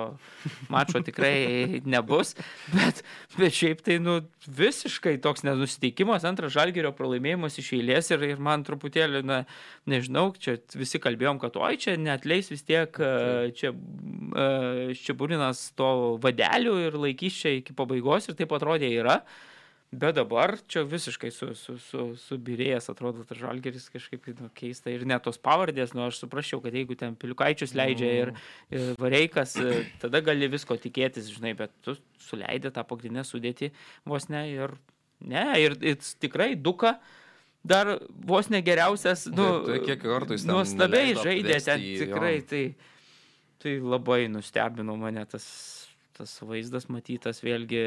mačo 0.72 1.02
tikrai 1.04 1.82
nebus, 1.88 2.34
bet, 2.72 3.02
bet 3.36 3.56
šiaip 3.58 3.84
tai 3.84 3.98
nu, 4.02 4.18
visiškai 4.48 5.18
toks 5.24 5.44
nenusiteikimas, 5.48 6.26
antras 6.28 6.54
žalgerio 6.56 6.94
pralaimėjimas 6.96 7.60
iš 7.60 7.74
eilės 7.78 8.12
ir, 8.14 8.24
ir 8.32 8.42
man 8.42 8.64
truputėlį, 8.66 9.24
na, 9.28 9.42
nežinau, 9.88 10.30
čia 10.40 10.56
visi 10.76 11.00
kalbėjom, 11.02 11.42
kad 11.42 11.60
oi, 11.60 11.74
čia 11.80 11.98
netleis 12.00 12.52
vis 12.52 12.64
tiek, 12.64 12.96
e, 12.96 13.52
čia 13.58 13.74
Čiaburinas 14.98 15.70
to 15.78 16.18
vadelių 16.22 16.74
ir 16.86 16.98
laikys 17.00 17.38
čia 17.42 17.54
iki 17.58 17.76
pabaigos. 17.76 18.28
Ir 18.28 18.36
taip 18.38 18.52
atrodė 18.56 18.90
yra. 19.00 19.20
Bet 19.90 20.18
dabar 20.18 20.52
čia 20.68 20.82
visiškai 20.84 21.30
su, 21.32 21.54
su, 21.56 21.78
su, 21.80 22.02
subirėjęs 22.20 22.90
atrodo 22.92 23.22
tas 23.24 23.38
žalgeris 23.40 23.86
kažkaip 23.88 24.26
nu, 24.36 24.50
keista 24.52 24.92
ir 24.92 25.06
net 25.08 25.24
tos 25.24 25.40
pavardės, 25.40 25.94
nu 25.96 26.02
aš 26.04 26.18
suprasčiau, 26.20 26.60
kad 26.60 26.76
jeigu 26.76 26.92
ten 26.98 27.16
piliukaičius 27.16 27.72
leidžia 27.78 28.10
ir, 28.18 28.32
ir 28.68 28.90
vareikas, 29.00 29.54
e, 29.56 29.86
tada 30.02 30.20
gali 30.26 30.50
visko 30.52 30.76
tikėtis, 30.76 31.30
žinai, 31.32 31.54
bet 31.56 31.72
tu 31.80 31.96
suleidai 32.26 32.74
tą 32.76 32.84
pagrindinę 32.84 33.24
sudėti 33.24 33.70
vos 34.04 34.28
ne 34.28 34.44
ir, 34.50 34.76
ne, 35.24 35.46
ir, 35.62 35.78
ir 35.80 35.96
tikrai 36.20 36.52
duka. 36.52 36.98
Dar 37.68 37.96
vos 38.28 38.52
ne 38.52 38.60
geriausias, 38.62 39.24
nu, 39.32 39.48
Tai- 39.66 39.80
kiek 39.88 40.04
kartų 40.04 40.36
jis 40.36 40.44
nuostabiai 40.48 41.16
žaidė 41.16 41.58
ten 41.64 41.80
jį, 41.80 41.96
jo. 41.96 42.04
tikrai, 42.04 42.36
tai 42.44 42.62
Tai 43.58 43.80
labai 43.82 44.28
nustebino 44.30 44.94
mane 44.94 45.24
tas, 45.26 45.44
tas 46.18 46.34
vaizdas 46.44 46.88
matytas, 46.92 47.40
vėlgi 47.44 47.80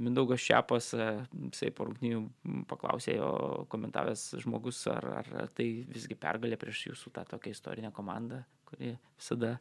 Mindaugas 0.00 0.44
Čiapas, 0.44 0.92
e, 0.94 1.08
jisai 1.48 1.70
po 1.74 1.88
rungtynių 1.88 2.22
paklausė 2.70 3.16
jo 3.16 3.30
komentavęs 3.72 4.26
žmogus, 4.44 4.82
ar, 4.92 5.06
ar, 5.22 5.30
ar 5.44 5.52
tai 5.56 5.68
visgi 5.88 6.18
pergalė 6.18 6.58
prieš 6.60 6.86
jūsų 6.90 7.14
tą 7.16 7.24
tokią 7.32 7.54
istorinę 7.56 7.92
komandą, 7.96 8.42
kuri 8.68 8.94
visada 9.18 9.54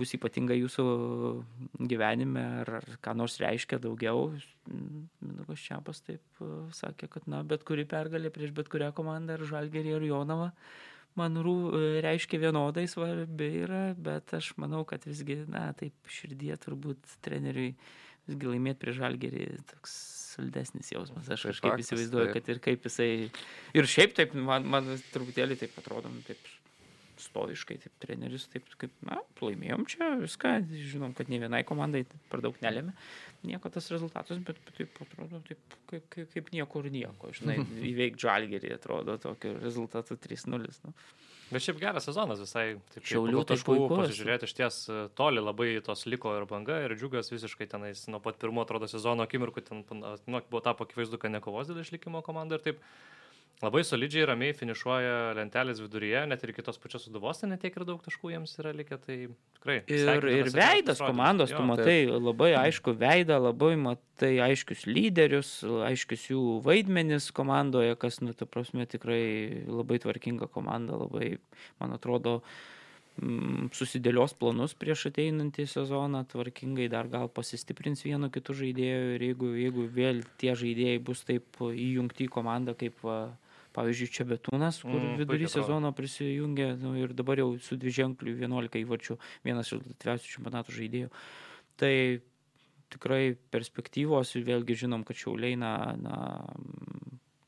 bus 0.00 0.14
ypatinga 0.18 0.56
jūsų 0.58 0.86
gyvenime, 1.90 2.44
ar, 2.62 2.74
ar 2.80 2.98
ką 3.04 3.16
nors 3.18 3.38
reiškia 3.42 3.80
daugiau. 3.82 4.30
Mindaugas 4.68 5.64
Čiapas 5.64 6.04
taip 6.06 6.44
e, 6.44 6.52
sakė, 6.76 7.10
kad 7.16 7.26
na, 7.30 7.42
bet 7.42 7.66
kuri 7.68 7.88
pergalė 7.88 8.30
prieš 8.34 8.54
bet 8.56 8.70
kurią 8.72 8.92
komandą, 8.96 9.38
ar 9.38 9.50
Žalgerį, 9.50 9.98
ar 9.98 10.08
Jonavą 10.12 10.52
man 11.18 11.38
rū, 11.44 11.56
reiškia 12.04 12.42
vienodai 12.42 12.86
svarbi 12.90 13.48
yra, 13.62 13.82
bet 13.94 14.34
aš 14.38 14.52
manau, 14.60 14.84
kad 14.88 15.06
visgi, 15.08 15.40
na, 15.50 15.70
taip 15.78 16.12
širdie 16.12 16.52
turbūt 16.60 17.18
treneriui 17.24 17.72
visgi 18.28 18.50
laimėti 18.50 18.82
prie 18.82 18.94
žalgerį 18.98 19.48
toks 19.70 19.96
saldesnis 20.34 20.92
jausmas. 20.92 21.30
Aš 21.32 21.46
Tai 21.46 21.52
kažkaip 21.54 21.82
įsivaizduoju, 21.82 22.28
taip. 22.28 22.36
kad 22.36 22.52
ir 22.52 22.62
kaip 22.68 22.86
jisai. 22.86 23.10
Ir 23.78 23.88
šiaip 23.90 24.14
taip, 24.18 24.36
man, 24.36 24.68
man 24.68 24.90
truputėlį 25.14 25.58
taip 25.62 25.78
atrodo, 25.80 26.12
nu, 26.12 26.22
taip 26.26 26.42
stoiškai, 27.22 27.78
taip 27.84 27.94
treneris, 28.02 28.46
taip 28.52 28.68
kaip, 28.80 28.94
na, 29.06 29.20
laimėjom 29.42 29.86
čia 29.90 30.12
viską, 30.22 30.54
žinom, 30.92 31.14
kad 31.18 31.30
ne 31.32 31.40
vienai 31.42 31.64
komandai 31.68 32.04
per 32.30 32.42
daug 32.44 32.58
nelėmė 32.64 32.94
nieko 33.46 33.70
tas 33.70 33.86
rezultatas, 33.92 34.40
bet 34.42 34.58
bet 34.66 34.76
taip 34.80 35.00
atrodo, 35.04 35.40
taip 35.46 35.78
kaip, 35.90 36.06
kaip, 36.10 36.30
kaip 36.34 36.52
niekur 36.54 36.88
nieko, 36.90 37.30
žinai, 37.36 37.58
įveikti 37.92 38.26
žalgerį 38.26 38.74
atrodo 38.76 39.18
tokiu 39.22 39.54
rezultatu 39.62 40.18
3-0. 40.18 40.70
Nu. 40.86 40.94
Bet 41.48 41.64
šiaip 41.64 41.78
geras 41.80 42.04
sezonas 42.04 42.40
visai. 42.42 42.64
Taip, 42.92 43.04
Šiaulių 43.08 43.42
tai 43.42 43.56
taškų. 43.56 43.76
Pasižiūrėti 43.88 44.48
iš 44.48 44.54
ties 44.58 44.80
e, 44.92 44.98
toli 45.16 45.40
labai 45.40 45.70
tos 45.84 46.04
liko 46.10 46.34
ir 46.36 46.44
banga, 46.50 46.76
ir 46.84 46.92
džiugas 46.98 47.32
visiškai 47.32 47.68
tenais 47.70 48.04
nuo 48.12 48.20
pat 48.24 48.36
pirmo 48.42 48.64
atrodo 48.64 48.88
sezono 48.90 49.24
akimirkų 49.24 49.64
ten 49.64 49.84
nu, 49.88 50.42
buvo 50.50 50.60
tapo 50.64 50.84
akivaizdu, 50.84 51.20
kad 51.22 51.32
nekovos 51.32 51.70
dėl 51.70 51.80
išlikimo 51.80 52.20
komanda 52.26 52.58
ir 52.58 52.66
taip 52.66 52.82
labai 53.62 53.82
solidžiai, 53.86 54.26
ramiai 54.28 54.54
finišuoja 54.54 55.32
lentelės 55.38 55.80
viduryje, 55.82 56.22
net 56.30 56.44
ir 56.46 56.52
kitos 56.54 56.78
pačios 56.78 57.08
suduvos, 57.08 57.40
ten 57.40 57.50
netiek 57.50 57.74
ir 57.74 57.84
daug 57.88 58.00
taškų 58.04 58.30
jiems 58.34 58.54
yra 58.62 58.72
likę, 58.76 58.98
tai 59.02 59.16
tikrai. 59.58 59.80
Ir, 59.90 60.28
ir 60.30 60.50
veidas 60.54 61.02
komandos, 61.02 61.50
Jo, 61.50 61.58
tu 61.58 61.66
matai 61.72 61.98
labai 62.06 62.52
aišku 62.60 62.94
veidą, 62.98 63.40
labai 63.48 63.74
matai 63.80 64.36
aiškius 64.46 64.86
lyderius, 64.86 65.52
aiškius 65.88 66.28
jų 66.30 66.42
vaidmenis 66.66 67.32
komandoje, 67.34 67.98
kas, 67.98 68.20
nu, 68.22 68.34
ta 68.36 68.46
prasme, 68.46 68.86
tikrai 68.86 69.64
labai 69.66 69.98
tvarkinga 70.06 70.50
komanda, 70.54 71.00
labai, 71.02 71.34
man 71.82 71.96
atrodo, 71.98 72.36
mm, 73.18 73.72
susidėlios 73.74 74.36
planus 74.38 74.76
prieš 74.78 75.08
ateinantį 75.10 75.66
sezoną, 75.74 76.22
tvarkingai 76.30 76.86
dar 76.94 77.10
gal 77.10 77.26
pasistiprins 77.26 78.06
vienu 78.06 78.30
kitu 78.30 78.54
žaidėju 78.62 79.18
ir 79.18 79.26
jeigu, 79.32 79.52
jeigu 79.64 79.90
vėl 79.98 80.22
tie 80.38 80.54
žaidėjai 80.54 81.02
bus 81.10 81.26
taip 81.26 81.58
įjungti 81.58 82.30
į 82.30 82.32
komandą 82.38 82.78
kaip 82.78 83.02
va, 83.02 83.18
Pavyzdžiui, 83.78 84.10
čia 84.10 84.24
Betūnas, 84.26 84.80
kur 84.82 84.98
Mm, 84.98 85.18
vidury 85.20 85.46
sezono 85.50 85.92
prisijungė 85.94 86.72
nu, 86.80 86.96
ir 86.98 87.14
dabar 87.14 87.38
jau 87.38 87.52
su 87.62 87.78
dviženkliu 87.78 88.34
11 88.40 88.80
įvarčių 88.82 89.18
vienas 89.46 89.70
iš 89.70 89.84
atviausių 89.94 90.32
čempionatų 90.32 90.74
žaidėjų. 90.74 91.10
Tai 91.78 91.94
tikrai 92.90 93.36
perspektyvos 93.54 94.34
ir 94.34 94.46
vėlgi 94.48 94.80
žinom, 94.82 95.04
kad 95.06 95.20
šiauliai 95.20 95.58
na, 95.60 95.72
na, 96.00 96.18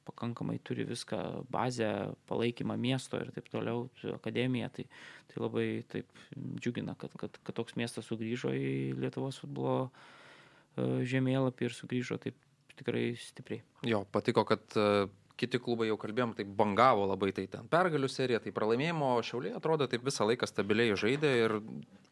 pakankamai 0.07 0.59
turi 0.63 0.85
viską, 0.85 1.47
bazę, 1.51 2.15
palaikymą 2.29 2.77
miesto 2.77 3.19
ir 3.21 3.33
taip 3.33 3.49
toliau, 3.53 3.89
akademiją. 4.15 4.69
Tai, 4.77 4.85
tai 5.33 5.43
labai 5.43 5.67
taip 5.89 6.23
džiugina, 6.61 6.95
kad, 7.01 7.15
kad, 7.19 7.41
kad 7.43 7.57
toks 7.57 7.77
miestas 7.81 8.07
sugrįžo 8.11 8.53
į 8.55 8.71
Lietuvos 9.01 9.41
futbolo 9.43 9.89
e, 9.89 11.03
žemėlapį 11.11 11.69
ir 11.69 11.77
sugrįžo 11.77 12.21
taip 12.23 12.39
tikrai 12.81 13.15
stipriai. 13.21 13.65
Jo, 13.89 14.05
patiko, 14.13 14.45
kad 14.49 14.63
e, 14.77 15.09
kiti 15.41 15.61
klubai 15.63 15.89
jau 15.89 15.97
kalbėjom, 16.01 16.35
tai 16.37 16.45
bangavo 16.45 17.07
labai 17.09 17.33
tai 17.37 17.47
ten 17.51 17.69
pergalių 17.71 18.11
serija, 18.13 18.43
tai 18.45 18.53
pralaimėjimo, 18.57 19.15
o 19.17 19.25
šiauliai 19.25 19.57
atrodo 19.57 19.89
taip 19.91 20.05
visą 20.07 20.29
laiką 20.29 20.49
stabiliai 20.49 20.99
žaidė 21.01 21.33
ir 21.45 21.57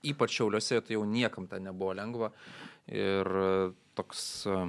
ypač 0.09 0.39
šiauliuose 0.39 0.81
tai 0.87 0.97
jau 0.97 1.05
niekam 1.09 1.49
ten 1.51 1.69
nebuvo 1.69 1.95
lengva. 1.99 2.33
Ir 2.89 3.29
toks 3.99 4.23
a, 4.49 4.63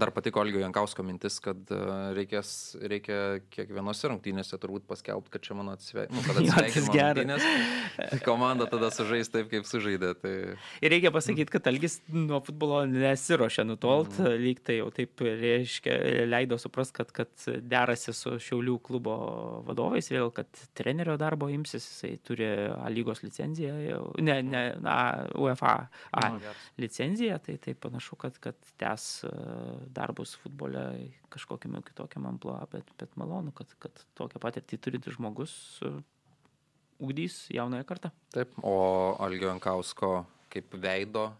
dar 0.00 0.10
patiko 0.14 0.40
Olgio 0.40 0.60
Jankausko 0.62 1.04
mintis, 1.04 1.36
kad 1.44 1.70
reikės, 2.16 2.52
reikia 2.80 3.40
kiekvienose 3.52 4.08
rungtynėse 4.08 4.56
turbūt 4.60 4.86
paskelbti, 4.88 5.32
kad 5.34 5.44
čia 5.44 5.56
mano 5.58 5.74
atsveikinimo, 5.76 7.26
nu, 7.28 8.20
komanda 8.24 8.68
tada 8.70 8.88
sužais 8.94 9.28
taip, 9.32 9.50
kaip 9.52 9.68
sužaidė. 9.68 10.14
Tai... 10.22 10.34
Ir 10.80 10.94
reikia 10.94 11.12
pasakyti, 11.14 11.52
kad 11.52 11.68
Algis 11.70 11.98
nuo 12.08 12.40
futbolo 12.46 12.82
nesiuošia 12.88 13.66
nutolt, 13.68 14.16
mm. 14.16 14.40
lyg 14.40 14.64
tai 14.64 14.80
jau 14.80 14.88
taip 14.96 15.20
reiškia, 15.26 15.98
leido 16.30 16.58
suprast, 16.60 16.94
kad, 16.96 17.12
kad 17.14 17.46
derasi 17.60 18.14
su 18.16 18.38
Šiaulių 18.40 18.78
klubo 18.86 19.18
vadovais, 19.68 20.08
vėl, 20.12 20.32
kad 20.34 20.48
trenerio 20.76 21.18
darbo 21.20 21.50
imsis, 21.52 21.84
jisai 21.92 22.14
turi 22.24 22.48
A 22.80 22.88
lygos 22.92 23.20
licenciją, 23.22 23.76
jau, 23.84 24.02
ne, 24.24 24.40
ne, 24.46 24.64
na, 24.80 24.96
UEFA 25.38 25.76
A 26.16 26.30
Nu, 26.32 26.38
geras. 26.38 26.56
licenciją, 26.76 27.38
tai, 27.38 27.56
tai 27.58 27.74
panašu, 27.74 28.16
kad, 28.16 28.38
kad 28.42 28.56
tęs 28.80 29.24
e, 29.24 29.30
darbus 29.96 30.36
futbole 30.42 30.84
kažkokiam 31.32 31.78
kitokiam 31.86 32.26
amploa, 32.30 32.64
bet, 32.72 32.88
bet 33.00 33.14
malonu, 33.20 33.52
kad, 33.56 33.72
kad 33.82 34.02
tokią 34.18 34.42
patirtį 34.42 34.78
turintis 34.82 35.16
žmogus 35.16 35.54
e, 35.86 35.92
ugdys 37.00 37.42
jaunąją 37.54 37.86
kartą. 37.88 38.12
Taip, 38.34 38.56
o 38.62 38.76
Algio 39.22 39.52
Ankausko 39.52 40.12
kaip 40.50 40.74
veido 40.82 41.30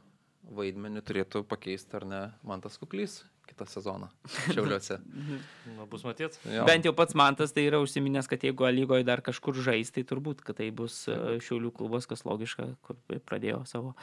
vaidmenį 0.55 1.03
turėtų 1.07 1.44
pakeisti, 1.49 1.96
ar 1.99 2.07
ne, 2.09 2.23
Mantas 2.46 2.79
Kuklys 2.81 3.20
kitą 3.50 3.66
sezoną 3.66 4.08
Šiauliuose. 4.54 5.00
Nu, 5.76 5.86
bus 5.90 6.04
matyt. 6.04 6.38
Jo. 6.48 6.64
Bent 6.68 6.86
jau 6.86 6.92
pats 6.96 7.14
Mantas 7.18 7.52
tai 7.56 7.66
yra 7.68 7.80
užsiminęs, 7.82 8.28
kad 8.30 8.42
jeigu 8.44 8.66
A 8.66 8.70
lygoje 8.74 9.04
dar 9.06 9.22
kažkur 9.24 9.56
žais, 9.58 9.90
tai 9.94 10.04
turbūt, 10.08 10.42
kad 10.46 10.58
tai 10.60 10.70
bus 10.74 11.02
e, 11.10 11.38
Šiaulių 11.44 11.72
klubas, 11.76 12.08
kas 12.10 12.24
logiška, 12.26 12.66
kur 12.86 12.98
pradėjo 13.28 13.62
savo 13.70 13.94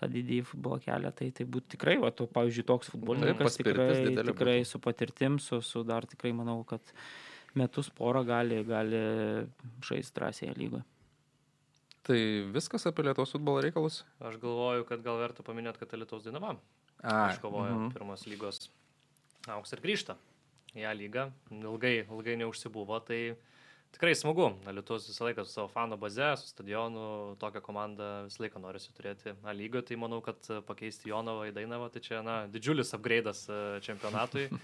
tą 0.00 0.08
didįjį 0.10 0.46
futbolo 0.50 0.80
kelią, 0.82 1.12
tai 1.16 1.30
tai 1.34 1.46
būtų 1.46 1.76
tikrai, 1.76 1.98
va, 2.02 2.10
to, 2.14 2.26
pavyzdžiui, 2.30 2.66
toks 2.68 2.90
futbolininkas 2.94 3.46
paspirtis 3.46 4.00
tikrai, 4.00 4.26
tikrai 4.30 4.56
būtų. 4.60 4.70
su 4.72 4.82
patirtim, 4.82 5.38
su, 5.42 5.60
su 5.64 5.84
dar 5.86 6.08
tikrai 6.10 6.34
manau, 6.36 6.58
kad 6.68 6.94
metus 7.54 7.90
porą 7.94 8.24
gali, 8.26 8.62
gali 8.66 9.04
žaisti 9.86 10.18
drąsiai 10.18 10.50
A 10.50 10.58
lygoje. 10.58 10.86
Tai 12.04 12.20
viskas 12.52 12.84
apie 12.90 13.06
Lietuvos 13.06 13.32
futbolo 13.32 13.62
reikalus? 13.64 14.02
Aš 14.20 14.36
galvoju, 14.42 14.84
kad 14.88 15.00
gal 15.06 15.22
verta 15.22 15.46
paminėti, 15.46 15.80
kad 15.80 15.94
Lietuvos 15.96 16.26
Dinama 16.26 16.58
A, 17.00 17.30
iškovojo 17.32 17.70
mhm. 17.78 17.92
pirmos 17.94 18.26
lygos 18.28 18.66
auksą 19.52 19.76
ir 19.76 19.82
grįžta 19.84 20.16
į 20.74 20.84
ją 20.84 20.92
lygą. 20.98 21.26
Ilgai, 21.54 21.96
ilgai 22.04 22.36
neužsibuvo, 22.40 22.98
tai 23.06 23.36
tikrai 23.94 24.14
smagu. 24.18 24.48
Lietuvos 24.66 25.06
visą 25.10 25.28
laiką 25.28 25.44
su 25.46 25.54
savo 25.54 25.68
fanų 25.72 25.98
baze, 26.02 26.32
su 26.40 26.50
stadionu, 26.50 27.36
tokią 27.42 27.62
komandą 27.64 28.08
visą 28.28 28.44
laiką 28.44 28.62
norisi 28.62 28.94
turėti 28.96 29.36
A 29.44 29.54
lygo, 29.54 29.82
tai 29.86 29.98
manau, 30.00 30.20
kad 30.24 30.40
pakeisti 30.66 31.12
Jonavą 31.12 31.46
į 31.50 31.54
Dainavą, 31.58 31.90
tai 31.94 32.02
čia 32.04 32.24
na, 32.26 32.44
didžiulis 32.50 32.94
upgrade'as 32.96 33.46
e, 33.48 33.62
čempionatui. 33.86 34.48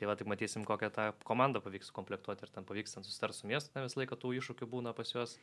Tai 0.00 0.06
va, 0.08 0.14
tik 0.16 0.30
matysim, 0.32 0.62
kokią 0.64 0.88
tą 0.96 1.02
komandą 1.28 1.60
pavyks 1.60 1.90
komplektuoti 1.92 2.46
ir 2.46 2.52
ten 2.54 2.64
pavyks 2.64 2.94
ten 2.94 3.04
susitarti 3.04 3.36
su 3.36 3.48
miestu, 3.50 3.82
visą 3.84 4.00
laiką 4.00 4.16
tų 4.16 4.30
iššūkių 4.38 4.68
būna 4.72 4.94
pas 4.96 5.12
juos. 5.12 5.34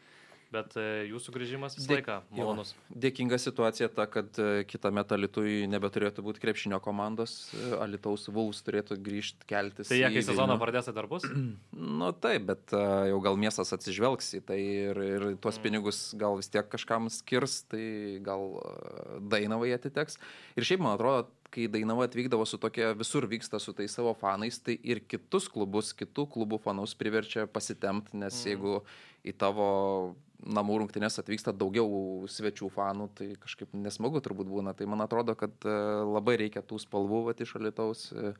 Bet 0.53 0.77
e, 0.79 0.83
jūsų 1.09 1.33
grįžimas 1.35 1.75
visą 1.75 1.89
Dėk- 1.89 1.99
laiką 1.99 2.15
jo. 2.31 2.37
malonus. 2.39 2.71
Dėkinga 2.87 3.39
situacija 3.41 3.89
ta, 3.91 4.05
kad 4.11 4.37
e, 4.39 4.63
kitame 4.69 5.03
Alitui 5.17 5.65
nebeturėtų 5.67 6.23
būti 6.23 6.41
krepšinio 6.43 6.79
komandos, 6.83 7.35
e, 7.51 7.73
Alitaus 7.83 8.27
Vuls 8.31 8.61
turėtų 8.63 8.99
grįžti 9.03 9.47
keltis. 9.49 9.91
Tai 9.91 9.99
jie, 9.99 10.07
kai 10.13 10.23
sezoną 10.23 10.55
Vilnių. 10.55 10.61
pradės, 10.63 10.87
tai 10.87 10.95
dar 10.95 11.09
bus? 11.11 11.27
Nu 11.97 12.11
taip, 12.13 12.45
bet 12.47 12.71
jau 12.71 13.17
gal 13.23 13.37
miestas 13.39 13.73
atsižvelgs 13.75 14.29
į 14.37 14.41
tai 14.47 14.57
ir, 14.61 14.99
ir 15.01 15.25
tuos 15.41 15.57
pinigus 15.61 16.11
gal 16.19 16.37
vis 16.39 16.49
tiek 16.51 16.67
kažkam 16.69 17.09
skirs, 17.11 17.61
tai 17.71 18.19
gal 18.23 18.59
Dainavai 19.31 19.73
atiteks. 19.75 20.19
Ir 20.57 20.67
šiaip 20.67 20.83
man 20.83 20.95
atrodo, 20.95 21.27
kai 21.53 21.67
Dainava 21.71 22.05
atvykdavo 22.07 22.45
su 22.45 22.59
tokia, 22.61 22.93
visur 22.97 23.27
vyksta 23.29 23.59
su 23.59 23.73
tais 23.75 23.93
savo 23.93 24.13
fanais, 24.19 24.59
tai 24.63 24.77
ir 24.83 25.01
kitus 25.09 25.47
klubus, 25.51 25.93
kitų 25.97 26.27
klubų 26.35 26.61
fanus 26.63 26.95
priverčia 26.99 27.47
pasitemti, 27.49 28.17
nes 28.19 28.35
mm. 28.35 28.49
jeigu 28.51 28.79
į 29.27 29.35
tavo 29.39 29.69
namų 30.45 30.81
rungtynės 30.83 31.19
atvyksta 31.21 31.53
daugiau 31.55 32.27
svečių 32.29 32.69
fanų, 32.73 33.09
tai 33.17 33.29
kažkaip 33.41 33.73
nesmagu 33.77 34.21
turbūt 34.23 34.49
būna. 34.51 34.75
Tai 34.77 34.87
man 34.91 35.01
atrodo, 35.05 35.35
kad 35.39 35.53
a, 35.65 35.77
labai 36.05 36.37
reikia 36.43 36.63
tų 36.65 36.79
spalvų 36.83 37.23
vat, 37.29 37.41
iš 37.41 37.55
Alitaus, 37.59 38.07
e, 38.13 38.33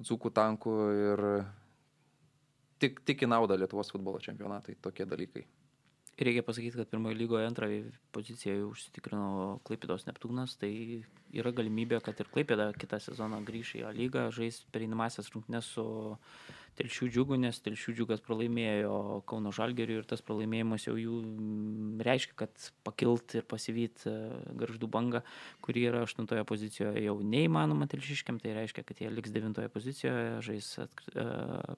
dzukų 0.00 0.32
tankų 0.34 0.74
ir 0.96 1.24
tik, 2.82 3.02
tik 3.06 3.26
į 3.26 3.30
naudą 3.30 3.58
Lietuvos 3.58 3.92
futbolo 3.92 4.20
čempionatai 4.22 4.78
tokie 4.82 5.06
dalykai. 5.08 5.44
Reikia 6.18 6.42
pasakyti, 6.42 6.74
kad 6.80 6.88
pirmoje 6.90 7.14
lygoje 7.14 7.46
antrąją 7.46 7.90
poziciją 8.10 8.54
užsitikrino 8.72 9.60
Klaipėdos 9.62 10.02
Neptūnas, 10.08 10.56
tai 10.58 10.72
yra 11.30 11.52
galimybė, 11.54 12.00
kad 12.02 12.18
ir 12.18 12.30
Klaipėda 12.34 12.72
kitą 12.74 12.98
sezoną 13.04 13.38
grįš 13.46 13.76
į 13.78 13.84
A 13.86 13.92
lygą, 13.94 14.24
žais 14.34 14.64
pereinamasias 14.74 15.30
rungtynes 15.30 15.68
su 15.76 15.84
telšių 16.78 17.08
džiugų, 17.14 17.38
nes 17.42 17.62
telšių 17.62 17.94
džiugas 18.00 18.22
pralaimėjo 18.26 19.22
Kauno 19.30 19.52
Žalgeriui 19.54 20.00
ir 20.00 20.10
tas 20.10 20.22
pralaimėjimas 20.26 20.88
jau 20.88 20.96
jų 20.98 21.20
mm, 21.22 22.02
reiškia, 22.06 22.36
kad 22.42 22.66
pakilt 22.86 23.38
ir 23.38 23.46
pasivyti 23.50 24.12
garždų 24.58 24.90
bangą, 24.90 25.22
kuri 25.64 25.86
yra 25.90 26.04
aštuntoje 26.06 26.42
pozicijoje, 26.50 27.06
jau 27.06 27.16
neįmanoma 27.22 27.86
telšiškiam, 27.90 28.42
tai 28.42 28.58
reiškia, 28.58 28.86
kad 28.86 29.02
jie 29.02 29.10
liks 29.14 29.34
devintoje 29.34 29.70
pozicijoje, 29.74 30.38
žais 30.50 30.74
e, 30.82 30.88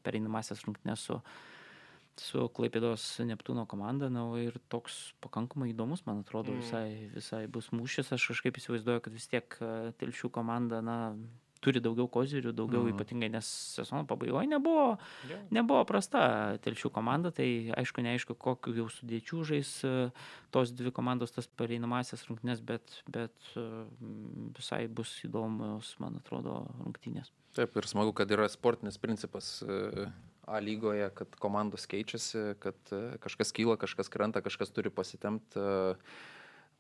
pereinamasias 0.05 0.64
rungtynes 0.64 1.09
su 1.09 1.20
su 2.18 2.46
Klaipėdos 2.57 3.05
Neptūno 3.27 3.66
komanda, 3.70 4.11
na, 4.12 4.25
ir 4.40 4.57
toks 4.73 5.12
pakankamai 5.25 5.70
įdomus, 5.75 6.05
man 6.09 6.25
atrodo, 6.25 6.57
visai, 6.59 7.11
visai 7.14 7.44
bus 7.46 7.70
mūšis. 7.75 8.12
Aš 8.16 8.31
kažkaip 8.33 8.59
įsivaizduoju, 8.61 9.05
kad 9.05 9.14
vis 9.14 9.29
tiek 9.31 9.61
e, 9.61 9.92
telšių 10.01 10.33
komanda, 10.35 10.83
na, 10.85 10.99
turi 11.64 11.81
daugiau 11.85 12.09
kozirių, 12.11 12.53
daugiau 12.57 12.85
mm. 12.85 12.94
ypatingai, 12.94 13.29
nes 13.35 13.49
sezono 13.77 14.07
pabaigoje 14.09 14.49
nebuvo, 14.49 14.87
Jo. 15.29 15.38
nebuvo 15.53 15.83
prasta 15.88 16.23
telšių 16.64 16.90
komanda, 16.94 17.33
tai 17.37 17.49
aišku, 17.77 18.05
neaišku, 18.05 18.37
kokiu 18.40 18.75
jau 18.79 18.88
sudėčių 18.92 19.42
žais 19.53 19.75
e, 19.85 19.92
tos 20.55 20.73
dvi 20.77 20.92
komandos 20.96 21.37
tas 21.37 21.49
pareinamasias 21.61 22.25
rungtynės, 22.31 22.64
bet, 22.64 23.03
bet 23.12 23.53
e, 23.61 23.66
visai 24.57 24.87
bus 24.88 25.12
įdomus, 25.29 25.94
man 26.03 26.18
atrodo, 26.23 26.62
rungtynės. 26.81 27.33
Taip, 27.57 27.77
ir 27.77 27.88
smagu, 27.90 28.14
kad 28.16 28.31
yra 28.33 28.49
sportinis 28.49 29.01
principas 29.03 29.59
A 30.50 30.58
lygoje, 30.58 31.06
kad 31.14 31.38
komandos 31.38 31.86
keičiasi, 31.90 32.56
kad 32.62 32.94
e, 32.94 33.00
kažkas 33.22 33.54
kyla, 33.54 33.78
kažkas 33.78 34.10
krenta, 34.10 34.42
kažkas 34.42 34.74
turi 34.74 34.90
pasitemti. 34.90 35.62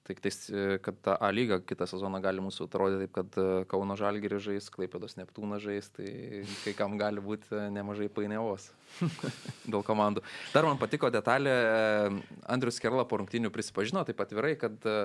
Tik 0.08 0.20
tais, 0.24 0.38
e, 0.50 0.78
kad 0.82 0.96
ta 1.04 1.14
A 1.20 1.28
lyga 1.30 1.60
kitą 1.62 1.86
sezoną 1.86 2.18
gali 2.24 2.42
mūsų 2.42 2.66
atrodyti 2.66 3.04
taip, 3.04 3.12
kad 3.14 3.36
e, 3.38 3.64
Kauno 3.70 3.94
Žalgirį 4.00 4.40
žais, 4.42 4.70
Klaipėdos 4.72 5.14
Neptūną 5.18 5.60
žais, 5.62 5.90
tai 5.94 6.08
kai 6.64 6.72
kam 6.74 6.96
gali 6.98 7.22
būti 7.22 7.52
e, 7.52 7.66
nemažai 7.74 8.08
painiavos 8.10 8.70
dėl 9.70 9.84
komandų. 9.86 10.24
Dar 10.54 10.66
man 10.66 10.80
patiko 10.80 11.12
detalė, 11.12 11.52
e, 11.52 12.40
Andrius 12.50 12.80
Kerla 12.82 13.04
po 13.06 13.20
rungtynių 13.20 13.52
prisipažino 13.54 14.02
taip 14.08 14.24
atvirai, 14.24 14.56
kad 14.58 14.88
e, 14.88 14.96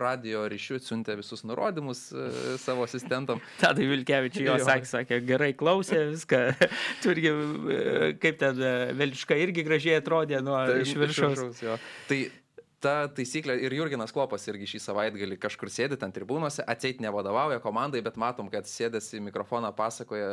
radio 0.00 0.44
ryšių 0.52 0.78
siuntė 0.84 1.16
visus 1.20 1.44
nurodymus 1.48 2.06
e, 2.12 2.28
savo 2.62 2.86
asistentam. 2.86 3.42
Tadai 3.62 3.88
Vilkevičiui 3.90 4.46
jo 4.48 4.56
sakė, 4.64 4.90
sakė, 4.92 5.20
gerai 5.28 5.52
klausė 5.58 6.04
viską. 6.14 6.42
Turgi, 7.04 7.32
e, 7.32 7.84
kaip 8.22 8.40
ten 8.42 8.60
e, 8.62 8.74
Veliška 8.98 9.38
irgi 9.46 9.66
gražiai 9.66 10.00
atrodė 10.02 10.42
nuo 10.44 10.58
Tai 10.68 10.82
iš 10.84 10.96
viršaus. 11.00 11.62
jo. 11.64 11.78
Tai 12.10 12.20
ta 12.86 13.06
taisyklė 13.10 13.54
ir 13.64 13.72
Jurginas 13.72 14.12
Klopas 14.14 14.44
irgi 14.52 14.66
šį 14.74 14.78
savaitgalį 14.84 15.38
kažkur 15.40 15.70
sėdi 15.72 15.96
ten 15.98 16.12
tribūnose, 16.14 16.60
atseit 16.68 17.00
nevadovauja 17.02 17.56
komandai, 17.64 18.02
bet 18.04 18.18
matom, 18.20 18.50
kad 18.52 18.68
sėdės 18.68 19.08
į 19.16 19.22
mikrofoną, 19.26 19.70
pasakoja 19.74 20.28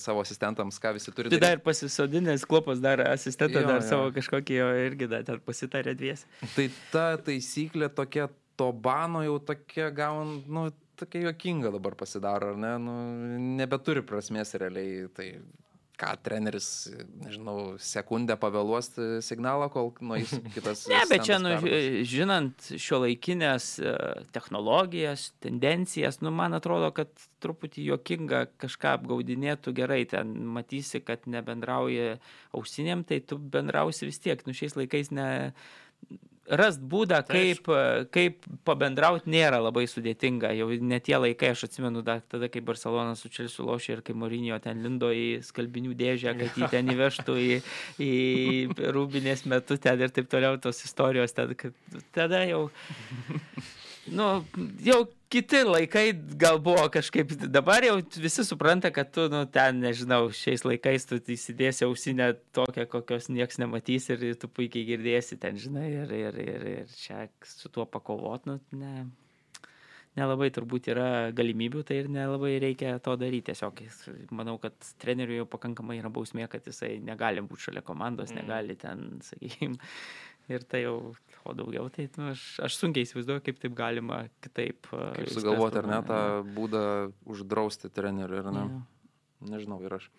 savo 0.00 0.22
asistentams, 0.22 0.78
ką 0.80 0.94
visi 0.96 1.12
turi 1.12 1.32
Tai 1.34 1.40
dar 1.42 1.60
pasisodinęs 1.66 2.46
klopas, 2.48 2.80
dar 2.80 3.02
asistentą, 3.10 3.60
Jo, 3.64 3.66
dar 3.74 3.82
jo. 3.82 3.88
savo 3.90 4.12
kažkokį 4.14 4.60
jo 4.60 4.68
irgi 4.86 5.10
dar 5.10 5.42
pasitarė 5.44 5.96
dvies. 5.98 6.22
Tai 6.54 6.68
ta 6.94 7.06
taisyklė 7.28 7.90
tokia, 7.98 8.28
to 8.58 8.72
bano 8.72 9.22
jau 9.26 9.38
tokia 9.52 9.92
gaun, 9.94 10.40
nu, 10.50 10.68
tokia 10.98 11.28
juokinga 11.28 11.72
dabar 11.74 11.94
pasidaro, 11.98 12.52
ar 12.52 12.60
ne, 12.60 12.74
nu, 12.82 12.98
nebeturi 13.60 14.02
prasmės 14.06 14.56
realiai. 14.58 15.06
Tai 15.14 15.30
ką 15.98 16.12
treneris, 16.22 16.68
nežinau, 17.24 17.74
sekundę 17.82 18.36
pavėluos 18.38 18.92
e, 18.94 19.06
signalą, 19.24 19.66
kol 19.74 19.90
nueis 20.06 20.30
kitas. 20.54 20.84
Ne, 20.90 21.00
bet 21.10 21.24
čia, 21.26 21.40
nu, 21.42 21.56
žinant 22.06 22.68
šio 22.78 23.00
laikinės 23.02 23.70
technologijas, 24.34 25.32
tendencijas, 25.42 26.20
nu, 26.22 26.30
man 26.34 26.54
atrodo, 26.58 26.92
kad 26.94 27.10
truputį 27.42 27.88
juokinga 27.90 28.44
kažką 28.62 28.94
apgaudinėtų 29.00 29.74
gerai, 29.74 30.04
ten 30.10 30.36
matysi, 30.54 31.02
kad 31.02 31.26
nebendrauji 31.30 32.20
ausinėm, 32.54 33.02
tai 33.08 33.18
tu 33.18 33.40
bendrausi 33.42 34.06
vis 34.06 34.22
tiek, 34.22 34.46
nu, 34.46 34.54
šiais 34.54 34.78
laikais 34.78 35.14
ne. 35.14 35.28
Rast 36.48 36.80
būdą, 36.80 37.20
Tai 37.28 37.34
kaip, 37.36 37.66
kaip 38.14 38.46
pabendrauti 38.64 39.28
nėra 39.28 39.58
labai 39.60 39.84
sudėtinga. 39.90 40.54
Jau 40.56 40.68
ne 40.80 40.98
tie 41.04 41.18
laikai, 41.20 41.52
aš 41.52 41.66
atsimenu, 41.68 42.00
da, 42.04 42.18
tada, 42.24 42.48
kai 42.52 42.62
Barcelona 42.64 43.16
su 43.18 43.28
Čelsiu 43.32 43.66
lošė 43.68 43.98
ir 43.98 44.04
kai 44.06 44.16
Morinio 44.16 44.56
ten 44.64 44.80
lindo 44.84 45.10
į 45.12 45.42
skalbinių 45.44 45.92
dėžę, 45.98 46.32
kad 46.38 46.56
jį 46.56 46.70
ten 46.72 46.88
įvežtų 46.94 47.36
į, 47.42 47.58
į 48.00 48.12
rūbinės 48.96 49.44
metu 49.50 49.76
ten 49.76 50.00
ir 50.00 50.14
taip 50.14 50.30
toliau 50.32 50.56
tos 50.62 50.80
istorijos. 50.88 51.36
Tada, 51.36 51.58
kad, 51.58 51.76
tada 52.16 52.40
jau, 52.48 52.68
nu, 54.14 54.26
jau 54.84 55.02
kiti 55.32 55.60
laikai 55.66 56.06
gal 56.40 56.58
buvo 56.64 56.86
kažkaip, 56.92 57.34
dabar 57.52 57.84
jau 57.84 57.98
visi 58.16 58.44
supranta, 58.46 58.90
kad 58.94 59.10
tu, 59.12 59.26
nu, 59.32 59.44
ten, 59.52 59.80
nežinau, 59.84 60.30
šiais 60.32 60.64
laikais 60.64 61.04
tu 61.10 61.18
įsidėsi 61.20 61.84
ausinę 61.88 62.32
tokią, 62.56 62.88
kokios 62.88 63.28
nieks 63.28 63.60
nematys 63.60 64.08
ir 64.14 64.24
tu 64.40 64.48
puikiai 64.48 64.86
girdėsi 64.88 65.38
ten, 65.40 65.58
žinai, 65.60 65.88
ir, 66.02 66.12
ir, 66.16 66.42
ir, 66.44 66.68
ir 66.82 66.92
čia 66.96 67.26
su 67.44 67.68
tuo 67.72 67.84
pakovot, 67.86 68.48
nu, 68.48 68.58
ne. 68.72 69.08
Nelabai 70.18 70.48
turbūt 70.50 70.88
yra 70.90 71.08
galimybių, 71.36 71.84
tai 71.86 72.00
ir 72.00 72.08
nelabai 72.10 72.56
reikia 72.58 72.96
to 73.04 73.12
daryti. 73.20 73.52
Tiesiog 73.52 73.78
manau, 74.34 74.56
kad 74.58 74.74
treneriui 74.98 75.36
jau 75.38 75.46
pakankamai 75.46 76.00
yra 76.00 76.10
bausmė, 76.10 76.48
kad 76.50 76.64
jisai 76.66 76.96
negali 77.04 77.44
būti 77.44 77.68
šalia 77.68 77.84
komandos, 77.86 78.32
Mm. 78.32 78.40
negali 78.40 78.74
ten, 78.74 79.20
sakykime, 79.22 79.78
ir 80.50 80.64
tai 80.66 80.80
jau, 80.88 81.14
o 81.44 81.54
daugiau, 81.56 81.86
tai 81.94 82.08
nu, 82.16 82.32
aš, 82.32 82.42
aš 82.66 82.76
sunkiai 82.80 83.06
įsivaizduoju, 83.06 83.44
kaip 83.46 83.62
taip 83.62 83.76
galima 83.78 84.24
kitaip. 84.44 84.88
a, 84.92 85.12
Kaip 85.16 85.32
sugalvoti, 85.36 85.80
ar 85.82 85.88
ne, 85.90 86.02
tą 86.08 86.20
būdą 86.56 86.84
uždrausti 87.30 87.90
trenerių, 87.94 88.42
ar 88.42 88.52
ne? 88.54 88.66
Jo. 88.66 88.84
Nežinau, 89.54 89.78
ir 89.86 89.98
aš. 90.00 90.10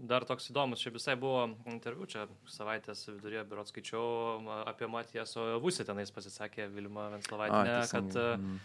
Dar 0.00 0.24
toks 0.24 0.48
įdomus, 0.48 0.80
čia 0.80 0.88
visai 0.94 1.12
buvo 1.20 1.42
interviu, 1.68 2.06
čia 2.08 2.22
savaitės 2.48 3.02
viduryje, 3.10 3.42
biuro 3.50 3.66
skaičiau 3.68 4.38
apie 4.64 4.88
Matieso 4.88 5.44
Vusį 5.60 5.84
tenais 5.90 6.08
pasisakė 6.14 6.70
Vilma 6.72 7.10
Venslavaitė, 7.12 7.74
kad 7.92 8.16
e, 8.16 8.28
Mm. 8.40 8.60